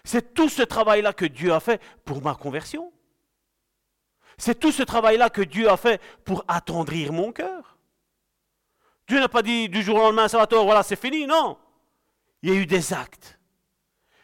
C'est 0.03 0.33
tout 0.33 0.49
ce 0.49 0.63
travail-là 0.63 1.13
que 1.13 1.25
Dieu 1.25 1.53
a 1.53 1.59
fait 1.59 1.81
pour 2.03 2.21
ma 2.21 2.35
conversion. 2.35 2.91
C'est 4.41 4.59
tout 4.59 4.72
ce 4.72 4.81
travail-là 4.81 5.30
que 5.30 5.43
Dieu 5.43 5.69
a 5.69 5.77
fait 5.77 6.01
pour 6.26 6.43
attendrir 6.47 7.13
mon 7.13 7.31
cœur. 7.31 7.77
Dieu 9.07 9.19
n'a 9.19 9.30
pas 9.30 9.43
dit 9.43 9.69
du 9.69 9.84
jour 9.84 9.97
au 9.97 9.99
lendemain, 9.99 10.27
Salvatore, 10.27 10.65
voilà, 10.65 10.81
c'est 10.81 10.99
fini. 10.99 11.27
Non. 11.27 11.59
Il 12.41 12.49
y 12.49 12.51
a 12.51 12.55
eu 12.55 12.65
des 12.65 12.91
actes. 12.91 13.38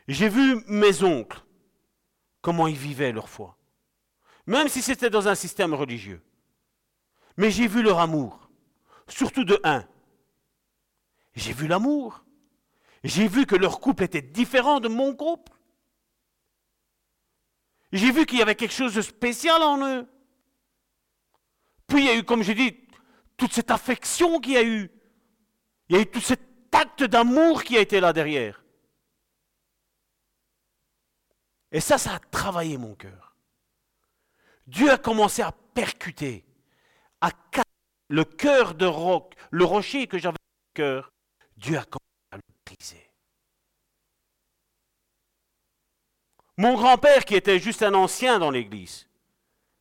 J'ai 0.08 0.28
vu 0.28 0.64
mes 0.66 1.04
oncles, 1.04 1.40
comment 2.42 2.66
ils 2.66 2.76
vivaient 2.76 3.12
leur 3.12 3.30
foi. 3.30 3.60
Même 4.48 4.70
si 4.70 4.82
c'était 4.82 5.12
dans 5.12 5.28
un 5.28 5.36
système 5.36 5.76
religieux. 5.76 6.24
Mais 7.38 7.52
j'ai 7.52 7.68
vu 7.68 7.84
leur 7.84 8.00
amour. 8.00 8.50
Surtout 9.08 9.44
de 9.44 9.60
un. 9.64 9.86
J'ai 11.36 11.54
vu 11.54 11.68
l'amour. 11.68 12.24
J'ai 13.04 13.28
vu 13.28 13.46
que 13.46 13.56
leur 13.56 13.80
couple 13.80 14.06
était 14.06 14.24
différent 14.24 14.80
de 14.80 14.88
mon 14.88 15.14
couple. 15.14 15.52
J'ai 17.92 18.12
vu 18.12 18.26
qu'il 18.26 18.40
y 18.40 18.42
avait 18.42 18.56
quelque 18.56 18.74
chose 18.74 18.96
de 18.96 19.02
spécial 19.02 19.62
en 19.62 19.86
eux. 19.88 20.08
Puis 21.88 22.00
il 22.00 22.06
y 22.06 22.10
a 22.10 22.16
eu, 22.16 22.24
comme 22.24 22.44
j'ai 22.44 22.54
dit, 22.54 22.78
toute 23.38 23.54
cette 23.54 23.72
affection 23.72 24.40
qu'il 24.40 24.54
y 24.54 24.58
a 24.58 24.64
eu. 24.64 24.92
Il 25.90 25.96
y 25.96 26.00
a 26.00 26.02
eu 26.02 26.06
tout 26.06 26.22
cet 26.22 26.42
acte 26.74 27.04
d'amour 27.04 27.64
qui 27.64 27.78
a 27.78 27.82
été 27.82 28.00
là 28.00 28.12
derrière. 28.12 28.64
Et 31.72 31.80
ça, 31.80 31.98
ça 31.98 32.16
a 32.16 32.20
travaillé 32.20 32.78
mon 32.78 32.96
cœur. 32.96 33.36
Dieu 34.66 34.92
a 34.92 34.98
commencé 34.98 35.42
à 35.42 35.52
percuter, 35.52 36.46
à 37.22 37.32
casser 37.32 37.64
le 38.10 38.26
cœur 38.26 38.76
de 38.76 38.86
roc, 38.86 39.34
le 39.52 39.66
rocher 39.66 40.08
que 40.08 40.18
j'avais 40.18 40.34
dans 40.34 40.70
le 40.70 40.74
cœur. 40.74 41.14
Dieu 41.56 41.78
a 41.78 41.86
commencé 41.86 42.28
à 42.32 42.38
le 42.38 42.44
briser. 42.66 43.12
Mon 46.58 46.76
grand-père, 46.76 47.24
qui 47.24 47.36
était 47.36 47.60
juste 47.60 47.84
un 47.84 47.94
ancien 47.94 48.40
dans 48.40 48.50
l'Église, 48.50 49.08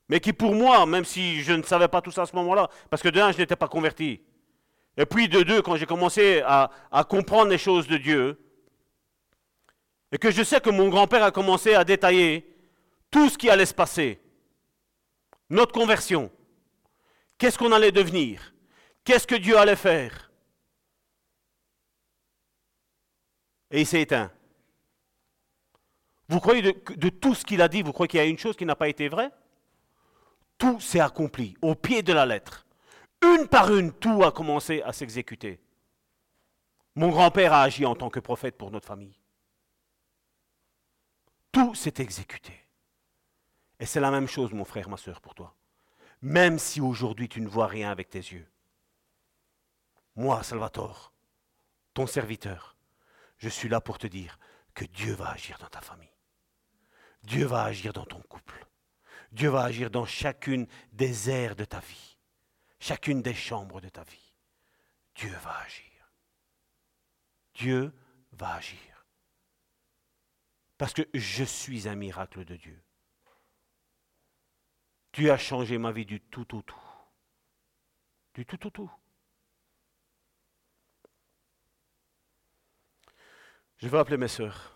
mais 0.08 0.20
qui 0.20 0.32
pour 0.32 0.54
moi, 0.54 0.84
même 0.84 1.04
si 1.04 1.42
je 1.42 1.52
ne 1.52 1.62
savais 1.62 1.88
pas 1.88 2.02
tout 2.02 2.10
ça 2.10 2.22
à 2.22 2.26
ce 2.26 2.36
moment-là, 2.36 2.68
parce 2.90 3.02
que 3.02 3.08
de 3.08 3.18
un, 3.18 3.32
je 3.32 3.38
n'étais 3.38 3.56
pas 3.56 3.68
converti, 3.68 4.20
et 4.98 5.06
puis 5.06 5.28
de 5.28 5.42
deux, 5.42 5.62
quand 5.62 5.76
j'ai 5.76 5.86
commencé 5.86 6.42
à, 6.44 6.70
à, 6.92 7.04
comprendre 7.04 7.50
les 7.50 7.58
choses 7.58 7.88
de 7.88 7.96
Dieu, 7.96 8.38
et 10.12 10.18
que 10.18 10.30
je 10.30 10.42
sais 10.42 10.60
que 10.60 10.70
mon 10.70 10.88
grand-père 10.88 11.24
a 11.24 11.30
commencé 11.30 11.74
à 11.74 11.84
détailler 11.84 12.54
tout 13.10 13.30
ce 13.30 13.38
qui 13.38 13.48
allait 13.48 13.66
se 13.66 13.74
passer, 13.74 14.20
notre 15.48 15.72
conversion, 15.72 16.30
qu'est-ce 17.38 17.58
qu'on 17.58 17.72
allait 17.72 17.92
devenir, 17.92 18.52
qu'est-ce 19.02 19.26
que 19.26 19.34
Dieu 19.34 19.56
allait 19.56 19.76
faire, 19.76 20.30
et 23.70 23.80
il 23.80 23.86
s'est 23.86 24.02
éteint. 24.02 24.30
Vous 26.28 26.40
croyez 26.40 26.62
de, 26.62 27.08
tout 27.08 27.34
ce 27.34 27.44
qu'il 27.44 27.62
a 27.62 27.68
dit, 27.68 27.82
vous 27.82 27.92
croyez 27.92 28.08
qu'il 28.08 28.18
y 28.18 28.22
a 28.22 28.26
une 28.26 28.38
chose 28.38 28.56
qui 28.56 28.66
n'a 28.66 28.74
pas 28.74 28.88
été 28.88 29.08
vraie? 29.08 29.30
Tout 30.58 30.80
s'est 30.80 31.00
accompli 31.00 31.56
au 31.62 31.74
pied 31.74 32.02
de 32.02 32.12
la 32.12 32.26
lettre. 32.26 32.66
Une 33.22 33.46
par 33.46 33.72
une, 33.74 33.92
tout 33.92 34.24
a 34.24 34.32
commencé 34.32 34.82
à 34.82 34.92
s'exécuter. 34.92 35.60
Mon 36.94 37.10
grand-père 37.10 37.52
a 37.52 37.62
agi 37.62 37.84
en 37.84 37.94
tant 37.94 38.10
que 38.10 38.20
prophète 38.20 38.56
pour 38.56 38.70
notre 38.70 38.86
famille. 38.86 39.18
Tout 41.52 41.74
s'est 41.74 41.94
exécuté. 41.98 42.52
Et 43.78 43.86
c'est 43.86 44.00
la 44.00 44.10
même 44.10 44.26
chose, 44.26 44.52
mon 44.52 44.64
frère, 44.64 44.88
ma 44.88 44.96
soeur, 44.96 45.20
pour 45.20 45.34
toi. 45.34 45.54
Même 46.22 46.58
si 46.58 46.80
aujourd'hui 46.80 47.28
tu 47.28 47.40
ne 47.40 47.48
vois 47.48 47.66
rien 47.66 47.90
avec 47.90 48.08
tes 48.10 48.18
yeux. 48.18 48.48
Moi, 50.16 50.42
Salvatore, 50.42 51.12
ton 51.92 52.06
serviteur, 52.06 52.76
je 53.36 53.50
suis 53.50 53.68
là 53.68 53.82
pour 53.82 53.98
te 53.98 54.06
dire 54.06 54.38
que 54.74 54.86
Dieu 54.86 55.12
va 55.12 55.30
agir 55.30 55.58
dans 55.58 55.68
ta 55.68 55.80
famille. 55.80 56.15
Dieu 57.26 57.44
va 57.44 57.64
agir 57.64 57.92
dans 57.92 58.04
ton 58.04 58.20
couple. 58.22 58.64
Dieu 59.32 59.50
va 59.50 59.64
agir 59.64 59.90
dans 59.90 60.06
chacune 60.06 60.68
des 60.92 61.28
aires 61.28 61.56
de 61.56 61.64
ta 61.64 61.80
vie, 61.80 62.16
chacune 62.78 63.20
des 63.20 63.34
chambres 63.34 63.80
de 63.80 63.88
ta 63.88 64.04
vie. 64.04 64.32
Dieu 65.16 65.34
va 65.42 65.58
agir. 65.58 66.12
Dieu 67.54 67.92
va 68.30 68.54
agir. 68.54 68.78
Parce 70.78 70.92
que 70.92 71.02
je 71.14 71.42
suis 71.42 71.88
un 71.88 71.96
miracle 71.96 72.44
de 72.44 72.54
Dieu. 72.54 72.80
Tu 75.10 75.28
as 75.28 75.38
changé 75.38 75.78
ma 75.78 75.90
vie 75.90 76.06
du 76.06 76.20
tout 76.20 76.54
au 76.54 76.62
tout. 76.62 76.84
Du 78.34 78.46
tout 78.46 78.64
au 78.68 78.70
tout. 78.70 78.90
Je 83.78 83.88
vais 83.88 83.98
appeler 83.98 84.16
mes 84.16 84.28
sœurs. 84.28 84.75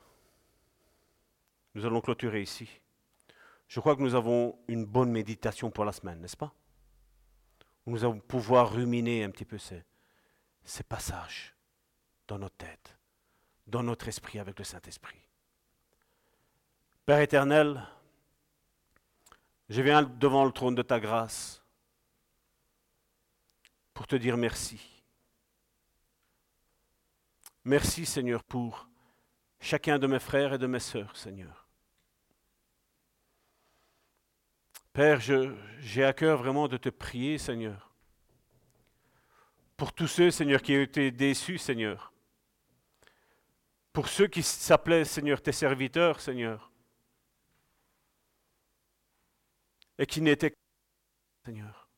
Nous 1.75 1.87
allons 1.87 2.01
clôturer 2.01 2.43
ici. 2.43 2.69
Je 3.69 3.79
crois 3.79 3.95
que 3.95 4.03
nous 4.03 4.17
avons 4.17 4.59
une 4.67 4.85
bonne 4.85 5.13
méditation 5.13 5.71
pour 5.71 5.85
la 5.85 5.93
semaine, 5.93 6.21
n'est-ce 6.21 6.37
pas? 6.37 6.53
Nous 7.87 8.05
allons 8.05 8.19
pouvoir 8.19 8.73
ruminer 8.73 9.23
un 9.25 9.31
petit 9.31 9.45
peu 9.45 9.59
ces, 9.59 9.85
passages 10.89 11.55
dans 12.27 12.39
notre 12.39 12.57
tête, 12.57 12.99
dans 13.67 13.83
notre 13.83 14.09
esprit 14.09 14.39
avec 14.41 14.59
le 14.59 14.65
Saint-Esprit. 14.65 15.19
Père 17.07 17.21
éternel, 17.21 17.87
je 19.69 19.83
viens 19.83 20.03
devant 20.03 20.45
le 20.45 20.53
trône 20.53 20.75
de 20.75 20.83
ta 20.83 20.99
grâce 20.99 21.63
pour 23.95 24.09
te 24.09 24.17
dire 24.17 24.37
merci. 24.37 24.81
Merci 27.65 28.05
Seigneur 28.05 28.43
pour 28.43 28.90
chacun 29.61 29.99
de 29.99 30.07
mes 30.07 30.19
frères 30.19 30.55
et 30.55 30.59
de 30.59 30.66
mes 30.66 30.81
sœurs, 30.81 31.16
Seigneur. 31.16 31.69
Père, 34.93 35.20
j'ai 35.20 36.05
à 36.05 36.12
cœur 36.12 36.39
vraiment 36.39 36.66
de 36.66 36.77
te 36.77 36.89
prier, 36.89 37.39
Seigneur, 37.39 37.95
pour 39.77 39.93
tous 39.93 40.09
ceux, 40.09 40.31
Seigneur, 40.31 40.61
qui 40.61 40.73
ont 40.73 40.82
été 40.82 41.11
déçus, 41.11 41.59
Seigneur, 41.59 42.12
pour 43.93 44.09
ceux 44.09 44.27
qui 44.27 44.43
s'appelaient, 44.43 45.05
Seigneur, 45.05 45.41
tes 45.41 45.53
serviteurs, 45.53 46.20
Seigneur, 46.20 46.73
et 49.99 50.07
qui 50.07 50.20
n'étaient 50.20 50.55
Seigneur, 51.45 51.89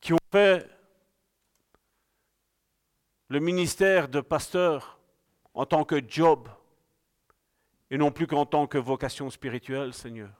qui 0.00 0.12
ont 0.12 0.18
fait 0.30 0.68
le 3.28 3.40
ministère 3.40 4.08
de 4.08 4.20
pasteur 4.20 4.97
en 5.58 5.66
tant 5.66 5.84
que 5.84 6.00
job 6.08 6.48
et 7.90 7.98
non 7.98 8.12
plus 8.12 8.28
qu'en 8.28 8.46
tant 8.46 8.68
que 8.68 8.78
vocation 8.78 9.28
spirituelle, 9.28 9.92
Seigneur. 9.92 10.30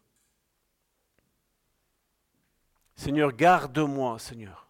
Seigneur, 2.95 3.33
garde-moi, 3.33 4.21
Seigneur. 4.21 4.69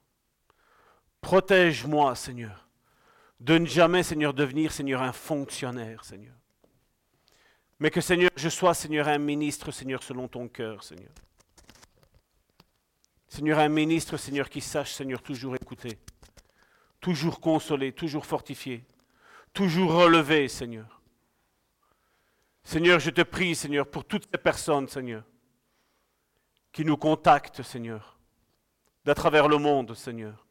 Protège-moi, 1.21 2.15
Seigneur. 2.15 2.67
De 3.41 3.59
ne 3.59 3.67
jamais, 3.67 4.03
Seigneur, 4.03 4.33
devenir, 4.33 4.73
Seigneur, 4.73 5.03
un 5.03 5.13
fonctionnaire, 5.13 6.03
Seigneur. 6.03 6.35
Mais 7.79 7.91
que, 7.91 8.01
Seigneur, 8.01 8.31
je 8.35 8.49
sois, 8.49 8.73
Seigneur, 8.73 9.07
un 9.07 9.19
ministre, 9.19 9.71
Seigneur, 9.71 10.03
selon 10.03 10.29
ton 10.29 10.49
cœur, 10.49 10.83
Seigneur. 10.83 11.13
Seigneur, 13.29 13.59
un 13.59 13.69
ministre, 13.69 14.17
Seigneur, 14.17 14.49
qui 14.49 14.63
sache, 14.63 14.95
Seigneur, 14.95 15.21
toujours 15.21 15.57
écouter, 15.57 15.99
toujours 17.03 17.39
consoler, 17.39 17.93
toujours 17.93 18.25
fortifier, 18.25 18.83
toujours 19.59 19.93
relever, 19.93 20.47
Seigneur. 20.47 21.01
Seigneur, 22.63 23.01
je 23.01 23.11
te 23.11 23.23
prie, 23.23 23.57
Seigneur, 23.57 23.89
pour 23.89 24.05
toutes 24.05 24.29
ces 24.31 24.39
personnes, 24.39 24.87
Seigneur, 24.87 25.25
qui 26.71 26.85
nous 26.85 26.97
contactent, 26.97 27.65
Seigneur, 27.65 28.21
d'à 29.05 29.15
travers 29.15 29.49
le 29.49 29.59
monde, 29.59 29.95
Seigneur. 29.95 30.47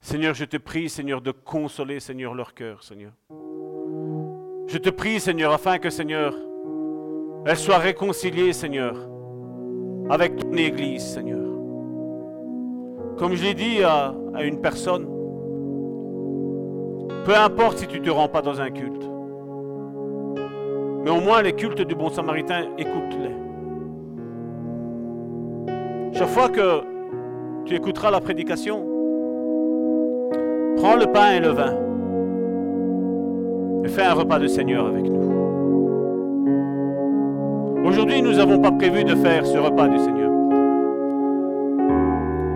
Seigneur, 0.00 0.34
je 0.34 0.44
te 0.44 0.56
prie, 0.56 0.88
Seigneur, 0.88 1.20
de 1.20 1.32
consoler, 1.32 1.98
Seigneur, 1.98 2.32
leur 2.32 2.54
cœur, 2.54 2.84
Seigneur. 2.84 3.12
Je 4.68 4.78
te 4.78 4.90
prie, 4.90 5.18
Seigneur, 5.18 5.52
afin 5.52 5.80
que, 5.80 5.90
Seigneur, 5.90 6.32
elles 7.44 7.58
soient 7.58 7.78
réconciliées, 7.78 8.52
Seigneur, 8.52 8.94
avec 10.10 10.36
ton 10.36 10.52
Église, 10.52 11.04
Seigneur. 11.04 11.44
Comme 13.18 13.34
je 13.34 13.42
l'ai 13.42 13.54
dit 13.54 13.82
à 13.82 14.14
une 14.42 14.60
personne, 14.60 15.13
peu 17.24 17.34
importe 17.34 17.78
si 17.78 17.86
tu 17.86 18.00
ne 18.00 18.04
te 18.04 18.10
rends 18.10 18.28
pas 18.28 18.42
dans 18.42 18.60
un 18.60 18.70
culte, 18.70 19.08
mais 21.04 21.10
au 21.10 21.20
moins 21.20 21.42
les 21.42 21.52
cultes 21.52 21.82
du 21.82 21.94
bon 21.94 22.10
samaritain, 22.10 22.64
écoute-les. 22.78 23.34
Chaque 26.12 26.28
fois 26.28 26.48
que 26.48 26.82
tu 27.64 27.74
écouteras 27.74 28.10
la 28.10 28.20
prédication, 28.20 28.84
prends 30.76 30.96
le 30.96 31.06
pain 31.12 31.32
et 31.32 31.40
le 31.40 31.48
vin 31.48 31.74
et 33.84 33.88
fais 33.88 34.02
un 34.02 34.14
repas 34.14 34.38
de 34.38 34.46
Seigneur 34.46 34.86
avec 34.86 35.04
nous. 35.04 35.32
Aujourd'hui, 37.86 38.22
nous 38.22 38.34
n'avons 38.34 38.58
pas 38.60 38.72
prévu 38.72 39.04
de 39.04 39.14
faire 39.14 39.44
ce 39.46 39.58
repas 39.58 39.88
du 39.88 39.98
Seigneur. 39.98 40.30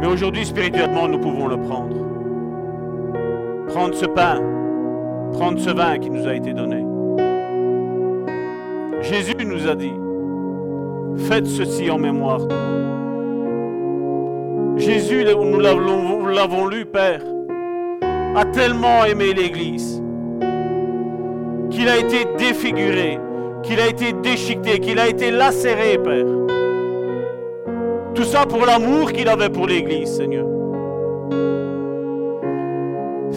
Mais 0.01 0.07
aujourd'hui, 0.07 0.47
spirituellement, 0.47 1.07
nous 1.09 1.19
pouvons 1.19 1.49
le 1.49 1.59
prendre. 1.59 1.97
Prendre 3.67 3.95
ce 3.95 4.07
pain, 4.07 4.41
prendre 5.33 5.59
ce 5.59 5.71
vin 5.71 5.99
qui 5.99 6.11
nous 6.11 6.27
a 6.27 6.35
été 6.35 6.53
donné. 6.53 6.85
Jésus 9.03 9.35
nous 9.45 9.69
a 9.69 9.75
dit, 9.75 9.93
faites 11.29 11.47
ceci 11.47 11.91
en 11.91 11.99
mémoire. 11.99 12.41
Jésus, 14.77 15.25
nous 15.25 15.59
l'avons 15.59 16.67
lu, 16.67 16.85
Père, 16.87 17.23
a 18.37 18.45
tellement 18.45 19.05
aimé 19.05 19.33
l'Église 19.33 20.03
qu'il 21.71 21.89
a 21.89 21.99
été 21.99 22.25
défiguré, 22.39 23.19
qu'il 23.63 23.81
a 23.81 23.89
été 23.89 24.13
déchiqueté, 24.13 24.79
qu'il 24.79 24.99
a 24.99 25.09
été 25.09 25.31
lacéré, 25.31 25.99
Père. 25.99 26.27
Tout 28.15 28.25
ça 28.25 28.47
pour 28.47 28.67
l'amour 28.67 29.13
qu'il 29.13 29.29
avait 29.29 29.51
pour 29.51 29.67
l'Église, 29.67 30.17
Seigneur. 30.17 30.47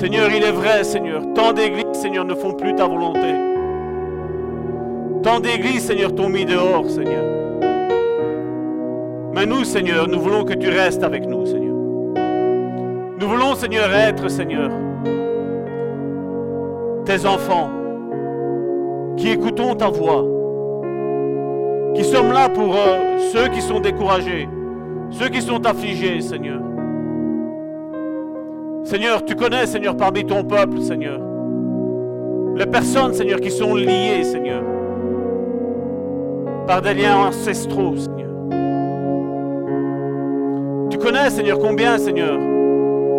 Seigneur, 0.01 0.31
il 0.35 0.43
est 0.43 0.51
vrai, 0.51 0.83
Seigneur, 0.83 1.21
tant 1.35 1.53
d'églises, 1.53 1.85
Seigneur, 1.93 2.25
ne 2.25 2.33
font 2.33 2.53
plus 2.53 2.73
ta 2.73 2.87
volonté. 2.87 3.35
Tant 5.21 5.39
d'églises, 5.39 5.85
Seigneur, 5.85 6.15
t'ont 6.15 6.27
mis 6.27 6.43
dehors, 6.43 6.89
Seigneur. 6.89 7.23
Mais 9.35 9.45
nous, 9.45 9.63
Seigneur, 9.63 10.07
nous 10.07 10.19
voulons 10.19 10.43
que 10.43 10.55
tu 10.55 10.69
restes 10.69 11.03
avec 11.03 11.27
nous, 11.27 11.45
Seigneur. 11.45 11.75
Nous 13.19 13.27
voulons, 13.27 13.53
Seigneur, 13.53 13.93
être, 13.93 14.27
Seigneur, 14.27 14.71
tes 17.05 17.23
enfants 17.27 17.69
qui 19.17 19.29
écoutons 19.29 19.75
ta 19.75 19.89
voix, 19.89 20.25
qui 21.93 22.03
sommes 22.03 22.31
là 22.31 22.49
pour 22.49 22.75
euh, 22.75 23.19
ceux 23.31 23.49
qui 23.49 23.61
sont 23.61 23.79
découragés, 23.79 24.49
ceux 25.11 25.29
qui 25.29 25.43
sont 25.43 25.63
affligés, 25.63 26.21
Seigneur. 26.21 26.70
Seigneur, 28.83 29.23
tu 29.23 29.35
connais, 29.35 29.65
Seigneur, 29.67 29.95
parmi 29.95 30.25
ton 30.25 30.43
peuple, 30.43 30.79
Seigneur, 30.81 31.19
les 32.55 32.65
personnes, 32.65 33.13
Seigneur, 33.13 33.39
qui 33.39 33.51
sont 33.51 33.75
liées, 33.75 34.23
Seigneur, 34.23 34.63
par 36.67 36.81
des 36.81 36.93
liens 36.93 37.27
ancestraux, 37.27 37.95
Seigneur. 37.95 38.31
Tu 40.89 40.97
connais, 40.97 41.29
Seigneur, 41.29 41.59
combien, 41.59 41.97
Seigneur, 41.97 42.37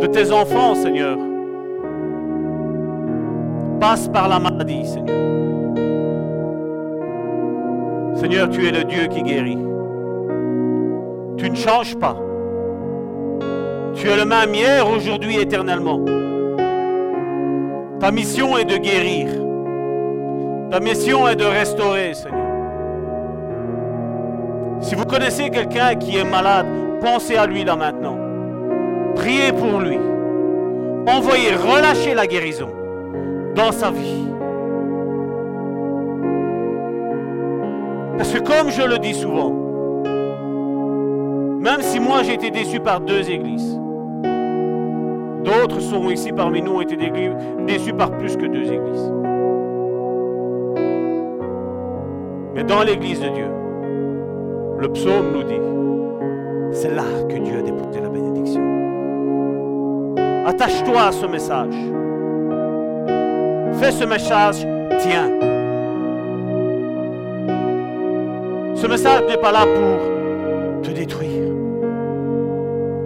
de 0.01 0.07
tes 0.07 0.33
enfants, 0.33 0.75
Seigneur, 0.75 1.17
passent 3.81 4.09
par 4.09 4.29
la 4.29 4.39
maladie, 4.39 4.85
Seigneur. 4.85 5.17
Seigneur, 8.17 8.49
tu 8.51 8.67
es 8.67 8.73
le 8.73 8.85
Dieu 8.85 9.07
qui 9.07 9.23
guérit. 9.23 9.59
Tu 11.37 11.51
ne 11.51 11.57
changes 11.57 11.97
pas. 11.99 12.17
Tu 13.95 14.09
es 14.09 14.17
le 14.17 14.25
même 14.25 14.55
hier, 14.55 14.89
aujourd'hui, 14.89 15.39
éternellement. 15.39 16.01
Ta 18.01 18.11
mission 18.11 18.57
est 18.57 18.65
de 18.65 18.77
guérir. 18.79 19.29
Ta 20.71 20.81
mission 20.81 21.29
est 21.29 21.37
de 21.37 21.45
restaurer, 21.45 22.15
Seigneur. 22.15 22.41
Si 24.81 24.95
vous 24.95 25.05
connaissez 25.05 25.51
quelqu'un 25.51 25.95
qui 25.95 26.17
est 26.17 26.25
malade, 26.25 26.67
pensez 27.01 27.37
à 27.37 27.47
lui 27.47 27.63
là 27.65 27.77
maintenant. 27.77 28.17
Priez 29.15 29.53
pour 29.53 29.79
lui. 29.81 29.99
Envoyez, 31.07 31.55
relâchez 31.55 32.15
la 32.15 32.27
guérison 32.27 32.69
dans 33.55 33.71
sa 33.71 33.91
vie. 33.91 34.27
Parce 38.17 38.33
que 38.33 38.39
comme 38.39 38.71
je 38.71 38.83
le 38.83 38.99
dis 38.99 39.15
souvent, 39.15 39.53
même 41.61 41.83
si 41.83 42.01
moi 42.01 42.23
j'ai 42.23 42.35
été 42.35 42.51
déçu 42.51 42.81
par 42.81 43.01
deux 43.01 43.31
églises, 43.31 43.79
d'autres 45.45 45.81
sont 45.81 46.11
ici 46.11 46.33
parmi 46.33 46.63
nous 46.63 46.75
ont 46.75 46.81
été 46.81 46.97
déçus 47.67 47.93
par 47.93 48.11
plus 48.13 48.37
que 48.37 48.47
deux 48.47 48.73
églises. 48.73 49.13
Mais 52.55 52.65
dans 52.65 52.83
l'église 52.83 53.21
de 53.21 53.29
Dieu, 53.29 53.47
le 54.79 54.89
psaume 54.89 55.33
nous 55.33 55.43
dit, 55.43 55.61
c'est 56.73 56.95
là 56.95 57.05
que 57.29 57.37
Dieu 57.37 57.59
a 57.59 57.63
déposé 57.63 58.01
la 58.01 58.09
bénédiction. 58.09 58.63
Attache-toi 60.47 61.01
à 61.01 61.13
ce 61.13 61.27
message. 61.27 61.75
Fais 63.81 63.91
ce 63.91 64.05
message 64.05 64.67
tien. 64.99 65.31
Ce 68.75 68.87
message 68.87 69.23
n'est 69.29 69.37
pas 69.37 69.53
là 69.53 69.65
pour 69.65 70.83
te 70.83 70.91
détruire. 70.91 71.53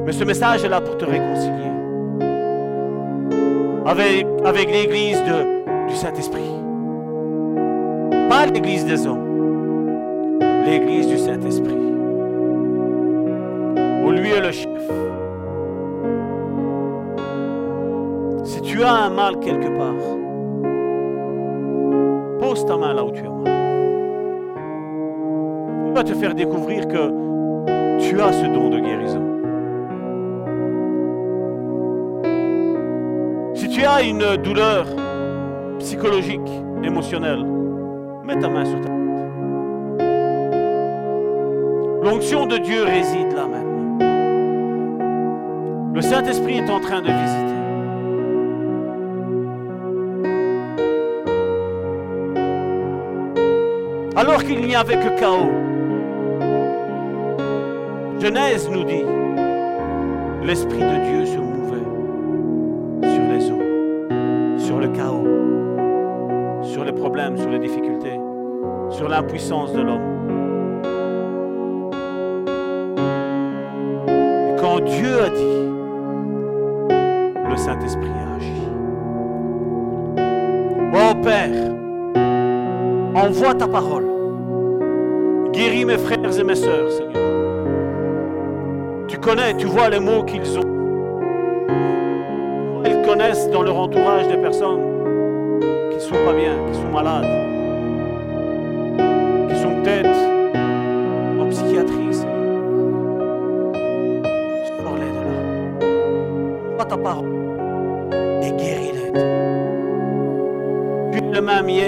Mais 0.05 0.13
ce 0.13 0.25
message 0.25 0.65
est 0.65 0.69
là 0.69 0.81
pour 0.81 0.97
te 0.97 1.05
réconcilier 1.05 1.76
avec, 3.87 4.71
l'église 4.71 5.23
du 5.89 5.95
Saint-Esprit. 5.95 6.51
Pas 8.29 8.47
l'église 8.47 8.85
des 8.85 9.07
hommes, 9.07 10.41
l'église 10.65 11.07
du 11.07 11.19
Saint-Esprit. 11.19 11.75
Où 14.05 14.11
lui 14.11 14.31
est 14.31 14.41
le 14.41 14.51
chef. 14.51 14.83
Si 18.45 18.61
tu 18.63 18.83
as 18.83 18.93
un 18.93 19.11
mal 19.11 19.39
quelque 19.39 19.69
part, 19.77 19.95
pose 22.41 22.65
ta 22.67 22.77
main 22.77 22.95
là 22.95 23.05
où 23.05 23.13
tu 23.13 23.21
as 23.21 23.31
mal. 23.31 23.53
Il 25.87 25.93
va 25.93 26.03
te 26.03 26.13
faire 26.15 26.35
découvrir 26.35 26.89
que 26.89 27.11
tu 28.01 28.21
as 28.21 28.33
ce 28.33 28.47
don 28.47 28.69
de 28.69 28.81
guérison. 28.81 29.26
Tu 33.77 33.85
as 33.85 34.01
une 34.01 34.37
douleur 34.39 34.87
psychologique, 35.81 36.49
émotionnelle, 36.83 37.45
mets 38.25 38.39
ta 38.39 38.49
main 38.49 38.65
sur 38.65 38.81
ta 38.81 38.87
tête. 38.87 38.97
L'onction 42.03 42.47
de 42.47 42.57
Dieu 42.57 42.85
réside 42.85 43.33
là 43.33 43.47
maintenant. 43.47 43.99
Le 45.95 46.01
Saint-Esprit 46.01 46.57
est 46.57 46.71
en 46.71 46.81
train 46.81 47.03
de 47.03 47.09
visiter. 47.09 47.57
alors 54.17 54.43
qu'il 54.43 54.63
n'y 54.63 54.75
avait 54.75 54.97
que 54.97 55.21
chaos. 55.21 55.53
Genèse 58.19 58.71
nous 58.71 58.85
dit, 58.85 59.05
l'Esprit 60.43 60.81
de 60.81 61.05
Dieu 61.05 61.27
se 61.27 61.46
sur 68.97 69.09
l'impuissance 69.11 69.73
de 69.75 69.83
l'homme. 69.83 70.01
Quand 74.59 74.81
Dieu 74.81 75.21
a 75.21 75.29
dit, 75.29 75.69
le 77.51 77.57
Saint-Esprit 77.57 78.09
a 78.09 78.37
agi. 78.37 78.63
Oh 80.95 81.15
Père, 81.23 81.73
envoie 83.15 83.55
ta 83.55 83.69
parole. 83.69 84.07
Guéris 85.53 85.85
mes 85.85 85.99
frères 85.99 86.39
et 86.39 86.45
mes 86.45 86.55
sœurs, 86.55 86.91
Seigneur. 86.91 87.13
Tu 89.09 89.19
connais, 89.19 89.55
tu 89.59 89.67
vois 89.67 89.91
les 89.91 90.01
mots 90.01 90.25
qu'ils 90.25 90.59
ont. 90.59 90.77
Ils 92.87 93.03
connaissent 93.07 93.51
dans 93.51 93.63
leur 93.63 93.77
entourage 93.77 94.27
des 94.29 94.39
personnes 94.39 94.81
qui 95.91 95.97
ne 95.97 96.01
sont 96.01 96.25
pas 96.25 96.33
bien, 96.33 96.57
qui 96.71 96.79
sont 96.79 96.89
malades, 96.93 97.46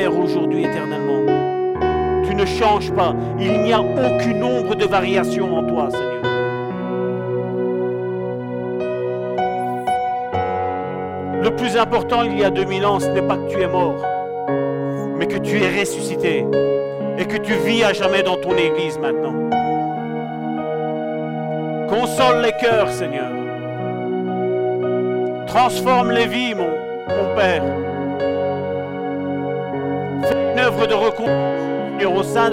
aujourd'hui, 0.06 0.65
éternellement 0.65 1.19
ne 2.39 2.47
change 2.47 2.93
pas. 2.93 3.15
Il 3.39 3.62
n'y 3.62 3.73
a 3.73 3.81
aucune 3.81 4.43
ombre 4.43 4.74
de 4.74 4.86
variation 4.86 5.56
en 5.56 5.65
toi, 5.65 5.89
Seigneur. 5.90 6.23
Le 11.43 11.51
plus 11.51 11.77
important 11.77 12.23
il 12.24 12.39
y 12.39 12.44
a 12.44 12.51
2000 12.51 12.86
ans, 12.86 13.01
ce 13.01 13.09
n'est 13.09 13.23
pas 13.23 13.36
que 13.36 13.48
tu 13.48 13.60
es 13.60 13.66
mort, 13.66 14.05
mais 15.16 15.27
que 15.27 15.39
tu 15.39 15.62
es 15.62 15.81
ressuscité 15.81 16.44
et 17.16 17.24
que 17.24 17.36
tu 17.36 17.55
vis 17.55 17.85
à 17.85 17.93
jamais 17.93 18.23
dans 18.23 18.36
ton 18.36 18.56
Église 18.56 18.98
maintenant. 18.98 19.35
Console 21.89 22.43
les 22.43 22.52
cœurs, 22.52 22.90
Seigneur. 22.90 23.31
Transforme 25.47 26.10
les 26.10 26.27
vies, 26.27 26.55
mon 26.55 27.35
Père. 27.35 27.65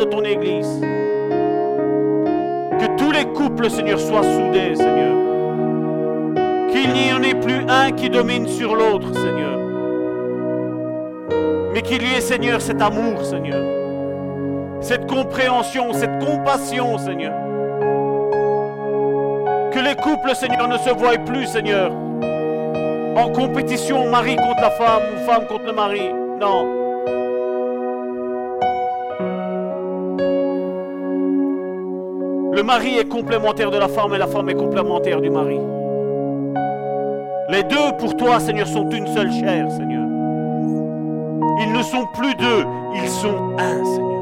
Ton 0.09 0.23
Église. 0.23 0.81
Que 2.79 2.97
tous 2.97 3.11
les 3.11 3.25
couples, 3.25 3.69
Seigneur, 3.69 3.99
soient 3.99 4.23
soudés, 4.23 4.75
Seigneur. 4.75 5.15
Qu'il 6.71 6.91
n'y 6.93 7.13
en 7.13 7.23
ait 7.23 7.39
plus 7.39 7.65
un 7.67 7.91
qui 7.91 8.09
domine 8.09 8.47
sur 8.47 8.75
l'autre, 8.75 9.13
Seigneur. 9.13 9.59
Mais 11.73 11.81
qu'il 11.81 12.03
y 12.03 12.13
ait, 12.13 12.21
Seigneur, 12.21 12.61
cet 12.61 12.81
amour, 12.81 13.23
Seigneur. 13.23 13.63
Cette 14.81 15.07
compréhension, 15.07 15.93
cette 15.93 16.19
compassion, 16.19 16.97
Seigneur. 16.97 17.33
Que 19.71 19.79
les 19.79 19.95
couples, 19.95 20.35
Seigneur, 20.35 20.67
ne 20.67 20.77
se 20.77 20.89
voient 20.89 21.17
plus, 21.25 21.47
Seigneur, 21.47 21.91
en 23.15 23.29
compétition, 23.29 24.09
mari 24.09 24.35
contre 24.35 24.61
la 24.61 24.71
femme 24.71 25.03
ou 25.15 25.25
femme 25.25 25.45
contre 25.47 25.65
le 25.65 25.73
mari. 25.73 26.09
Non. 26.39 26.74
Le 32.55 32.63
mari 32.63 32.97
est 32.97 33.09
complémentaire 33.09 33.69
de 33.69 33.77
la 33.77 33.89
femme 33.89 34.13
et 34.13 34.17
la 34.17 34.27
femme 34.27 34.49
est 34.49 34.55
complémentaire 34.55 35.19
du 35.19 35.29
mari. 35.29 35.59
Les 37.49 37.63
deux 37.63 37.97
pour 37.99 38.15
toi, 38.15 38.39
Seigneur, 38.39 38.65
sont 38.65 38.89
une 38.91 39.07
seule 39.07 39.29
chair, 39.29 39.69
Seigneur. 39.71 40.07
Ils 41.59 41.73
ne 41.73 41.83
sont 41.83 42.05
plus 42.13 42.33
deux, 42.35 42.63
ils 42.95 43.09
sont 43.09 43.57
un, 43.57 43.83
Seigneur. 43.83 44.14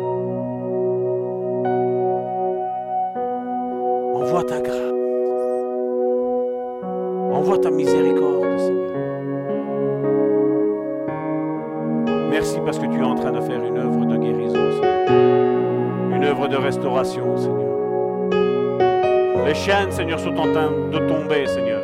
Seigneur, 20.04 20.20
sont 20.20 20.36
en 20.36 20.52
train 20.52 20.70
de 20.92 21.00
tomber, 21.08 21.48
Seigneur. 21.48 21.82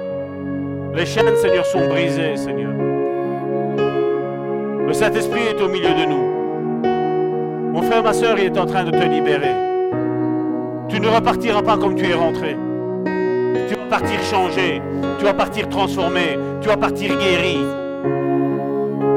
Les 0.94 1.06
chaînes, 1.06 1.34
Seigneur, 1.38 1.66
sont 1.66 1.88
brisées, 1.88 2.36
Seigneur. 2.36 2.74
Le 4.86 4.92
Saint-Esprit 4.92 5.40
est 5.40 5.62
au 5.62 5.70
milieu 5.70 5.94
de 5.94 6.04
nous. 6.06 7.72
Mon 7.72 7.82
frère, 7.82 8.04
ma 8.04 8.12
soeur, 8.12 8.38
il 8.38 8.48
est 8.48 8.58
en 8.58 8.66
train 8.66 8.84
de 8.84 8.92
te 8.92 9.08
libérer. 9.08 9.56
Tu 10.90 11.00
ne 11.00 11.08
repartiras 11.08 11.62
pas 11.62 11.78
comme 11.78 11.96
tu 11.96 12.10
es 12.10 12.14
rentré. 12.14 12.58
Tu 13.70 13.76
vas 13.76 13.86
partir 13.90 14.22
changé. 14.24 14.82
Tu 15.18 15.24
vas 15.24 15.34
partir 15.34 15.70
transformé. 15.70 16.38
Tu 16.60 16.68
vas 16.68 16.76
partir 16.76 17.18
guéri. 17.18 17.60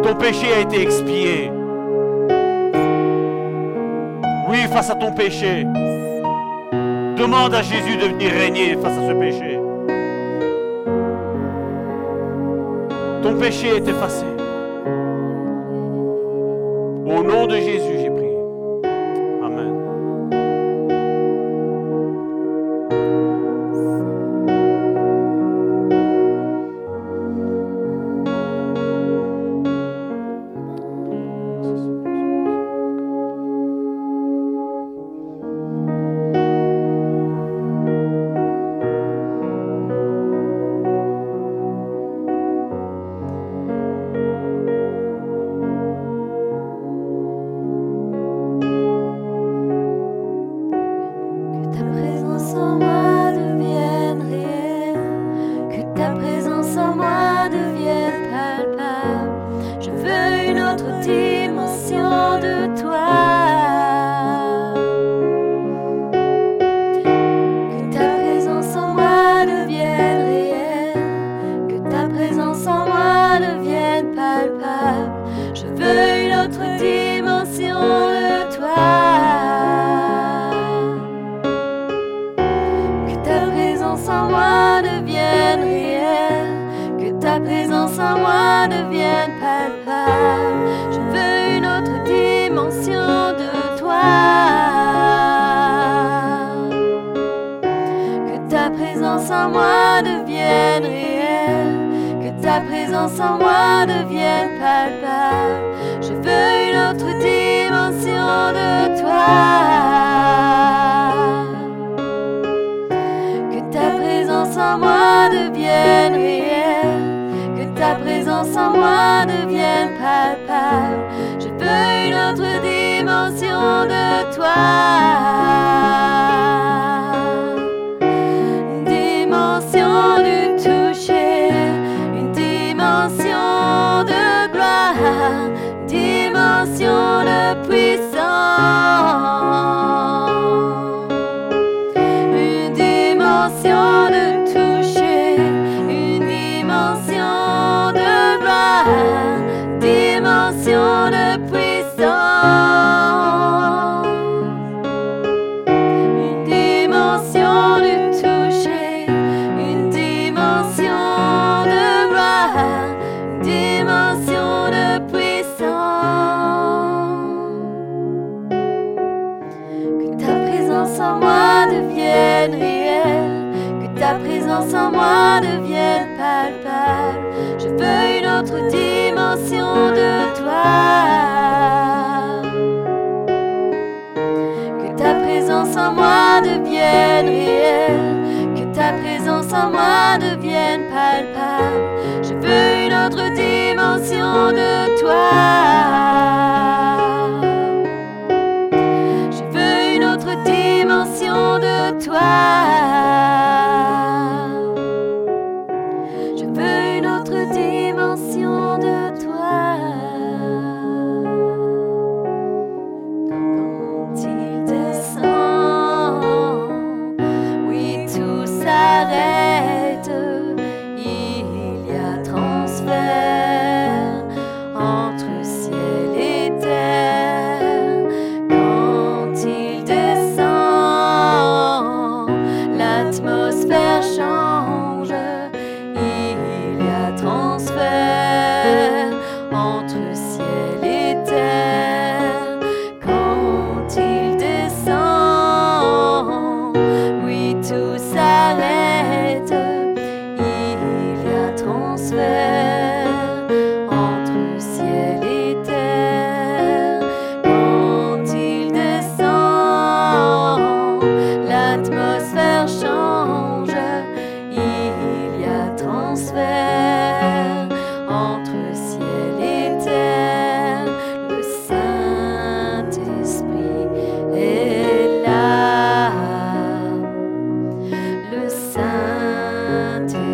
Ton 0.04 0.14
péché 0.14 0.46
a 0.56 0.60
été 0.60 0.80
expié. 0.80 1.50
Oui, 4.48 4.58
face 4.72 4.90
à 4.90 4.94
ton 4.94 5.10
péché, 5.10 5.66
Demande 7.22 7.54
à 7.54 7.62
Jésus 7.62 7.96
de 7.96 8.06
venir 8.06 8.32
régner 8.32 8.76
face 8.82 8.98
à 8.98 9.06
ce 9.06 9.12
péché. 9.12 9.56
Ton 13.22 13.38
péché 13.38 13.76
est 13.76 13.88
effacé. 13.88 14.31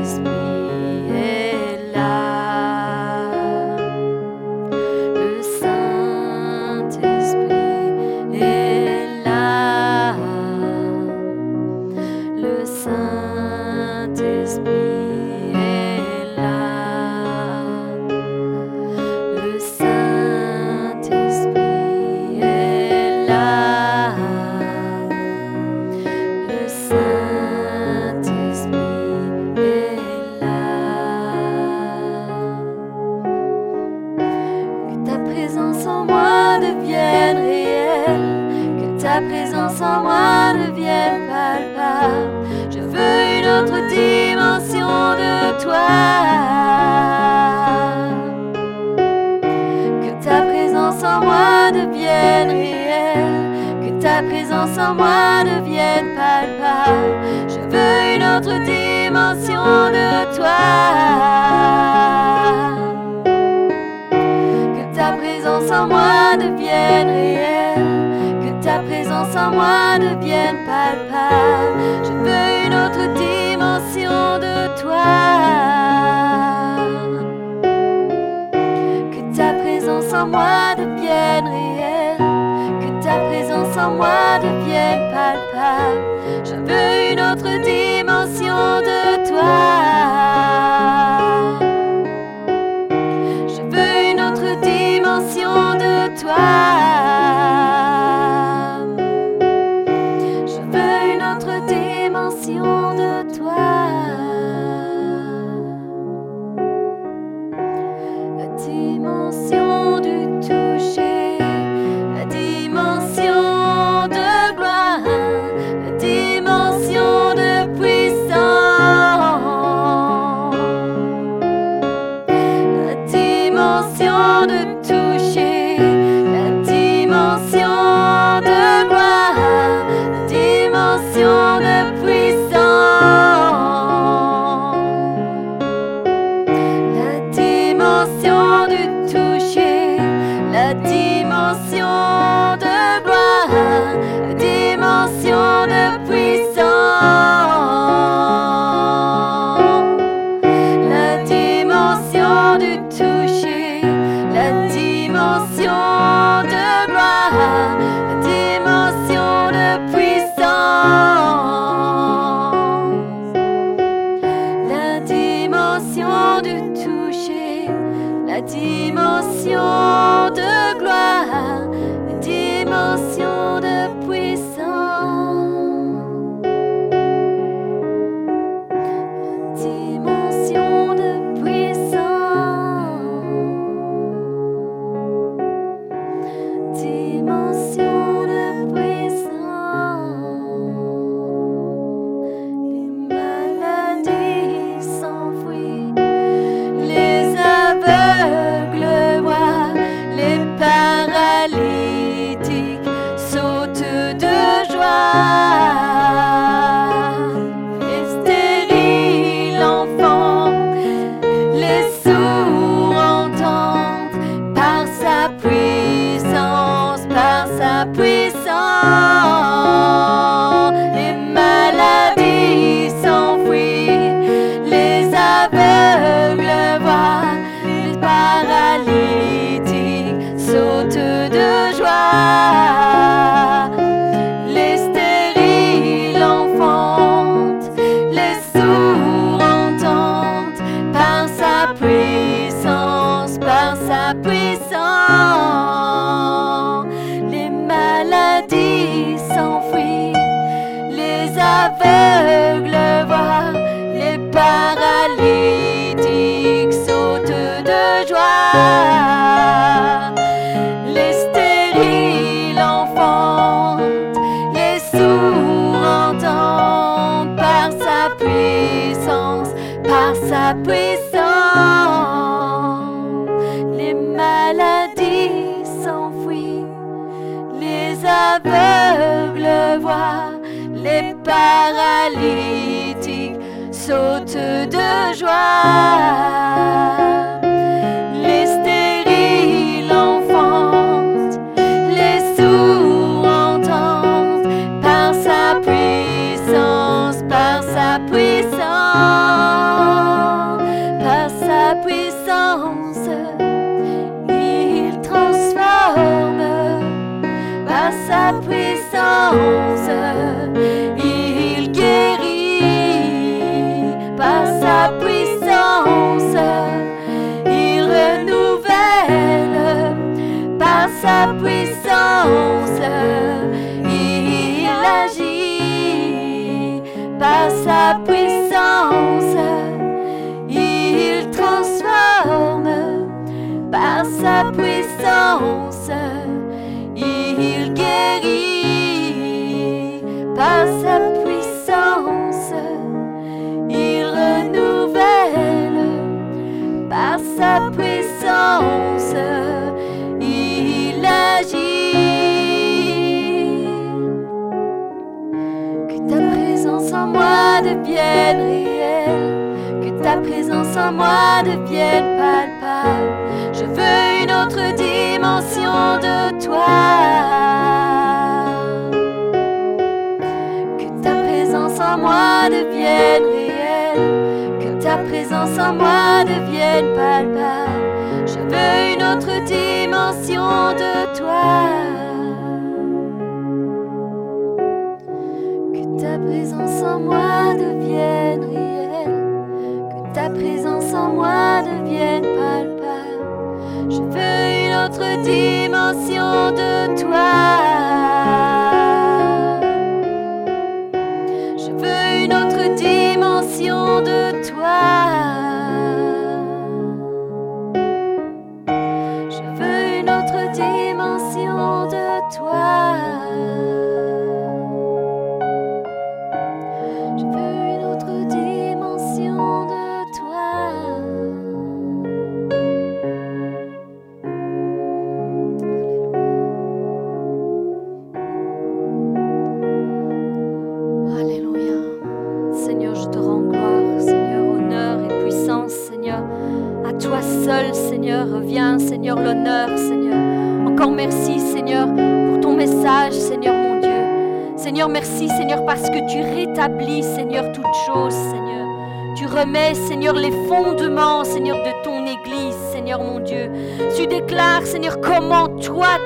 Dimension 0.09 0.58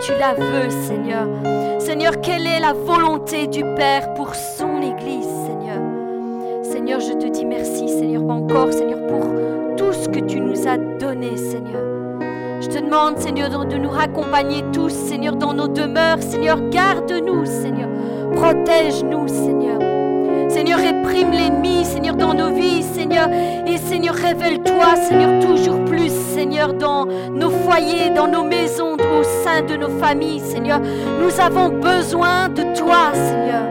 tu 0.05 0.13
la 0.19 0.35
veux, 0.35 0.71
Seigneur. 0.71 1.29
Seigneur, 1.79 2.21
quelle 2.21 2.47
est 2.47 2.61
la 2.61 2.73
volonté 2.73 3.47
du 3.47 3.63
Père 3.77 4.15
pour 4.15 4.35
son 4.35 4.81
Église, 4.83 5.29
Seigneur? 5.47 5.81
Seigneur, 6.63 7.01
je 7.01 7.13
te 7.13 7.29
dis 7.29 7.45
merci, 7.45 7.89
Seigneur, 7.89 8.29
encore, 8.29 8.73
Seigneur, 8.73 9.07
pour 9.07 9.25
tout 9.77 9.93
ce 9.93 10.09
que 10.09 10.21
tu 10.21 10.41
nous 10.41 10.67
as 10.67 10.77
donné, 10.77 11.37
Seigneur. 11.37 11.83
Je 12.61 12.67
te 12.67 12.79
demande, 12.79 13.19
Seigneur, 13.19 13.51
de 13.65 13.77
nous 13.77 13.91
raccompagner 13.91 14.65
tous, 14.73 14.91
Seigneur, 14.91 15.37
dans 15.37 15.53
nos 15.53 15.69
demeures. 15.69 16.23
Seigneur, 16.23 16.59
garde-nous, 16.71 17.45
Seigneur. 17.45 17.89
Protège-nous, 18.35 19.29
Seigneur. 19.29 19.62
Seigneur, 20.63 20.79
réprime 20.79 21.33
l'ennemi, 21.33 21.85
Seigneur, 21.85 22.15
dans 22.15 22.35
nos 22.35 22.55
vies, 22.55 22.85
Seigneur. 22.85 23.29
Et 23.67 23.79
Seigneur, 23.79 24.15
révèle-toi, 24.15 24.95
Seigneur, 24.95 25.41
toujours 25.41 25.85
plus, 25.87 26.09
Seigneur, 26.09 26.73
dans 26.75 27.05
nos 27.05 27.51
foyers, 27.51 28.11
dans 28.11 28.29
nos 28.29 28.45
maisons, 28.45 28.93
au 28.93 29.25
sein 29.25 29.63
de 29.63 29.75
nos 29.75 29.89
familles, 29.99 30.39
Seigneur. 30.39 30.79
Nous 30.79 31.41
avons 31.41 31.69
besoin 31.69 32.49
de 32.49 32.63
toi, 32.79 33.11
Seigneur. 33.13 33.65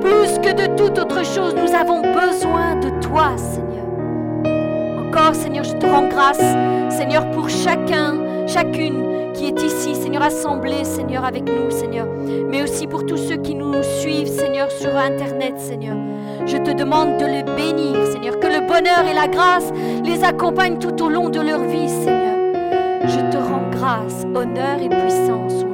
Plus 0.00 0.40
que 0.40 0.52
de 0.52 0.66
toute 0.74 0.98
autre 0.98 1.24
chose, 1.24 1.54
nous 1.54 1.72
avons 1.72 2.00
besoin 2.00 2.74
de 2.74 2.88
toi, 3.00 3.36
Seigneur. 3.36 3.86
Encore, 4.98 5.36
Seigneur, 5.36 5.62
je 5.62 5.74
te 5.74 5.86
rends 5.86 6.08
grâce, 6.08 6.42
Seigneur, 6.88 7.30
pour 7.30 7.48
chacun, 7.48 8.16
chacune 8.48 9.07
qui 9.38 9.46
est 9.46 9.62
ici, 9.62 9.94
Seigneur, 9.94 10.22
assemblé, 10.22 10.84
Seigneur, 10.84 11.24
avec 11.24 11.44
nous, 11.44 11.70
Seigneur. 11.70 12.06
Mais 12.48 12.62
aussi 12.62 12.88
pour 12.88 13.06
tous 13.06 13.16
ceux 13.16 13.36
qui 13.36 13.54
nous 13.54 13.72
suivent, 14.00 14.28
Seigneur, 14.28 14.70
sur 14.70 14.96
Internet, 14.96 15.58
Seigneur. 15.58 15.96
Je 16.46 16.56
te 16.56 16.72
demande 16.72 17.18
de 17.18 17.26
les 17.26 17.44
bénir, 17.44 18.04
Seigneur, 18.08 18.40
que 18.40 18.48
le 18.48 18.66
bonheur 18.66 19.06
et 19.08 19.14
la 19.14 19.28
grâce 19.28 19.70
les 20.04 20.24
accompagnent 20.24 20.78
tout 20.78 21.02
au 21.02 21.08
long 21.08 21.28
de 21.28 21.40
leur 21.40 21.60
vie, 21.60 21.88
Seigneur. 21.88 22.36
Je 23.04 23.20
te 23.30 23.36
rends 23.36 23.70
grâce, 23.70 24.24
honneur 24.34 24.82
et 24.82 24.88
puissance 24.88 25.67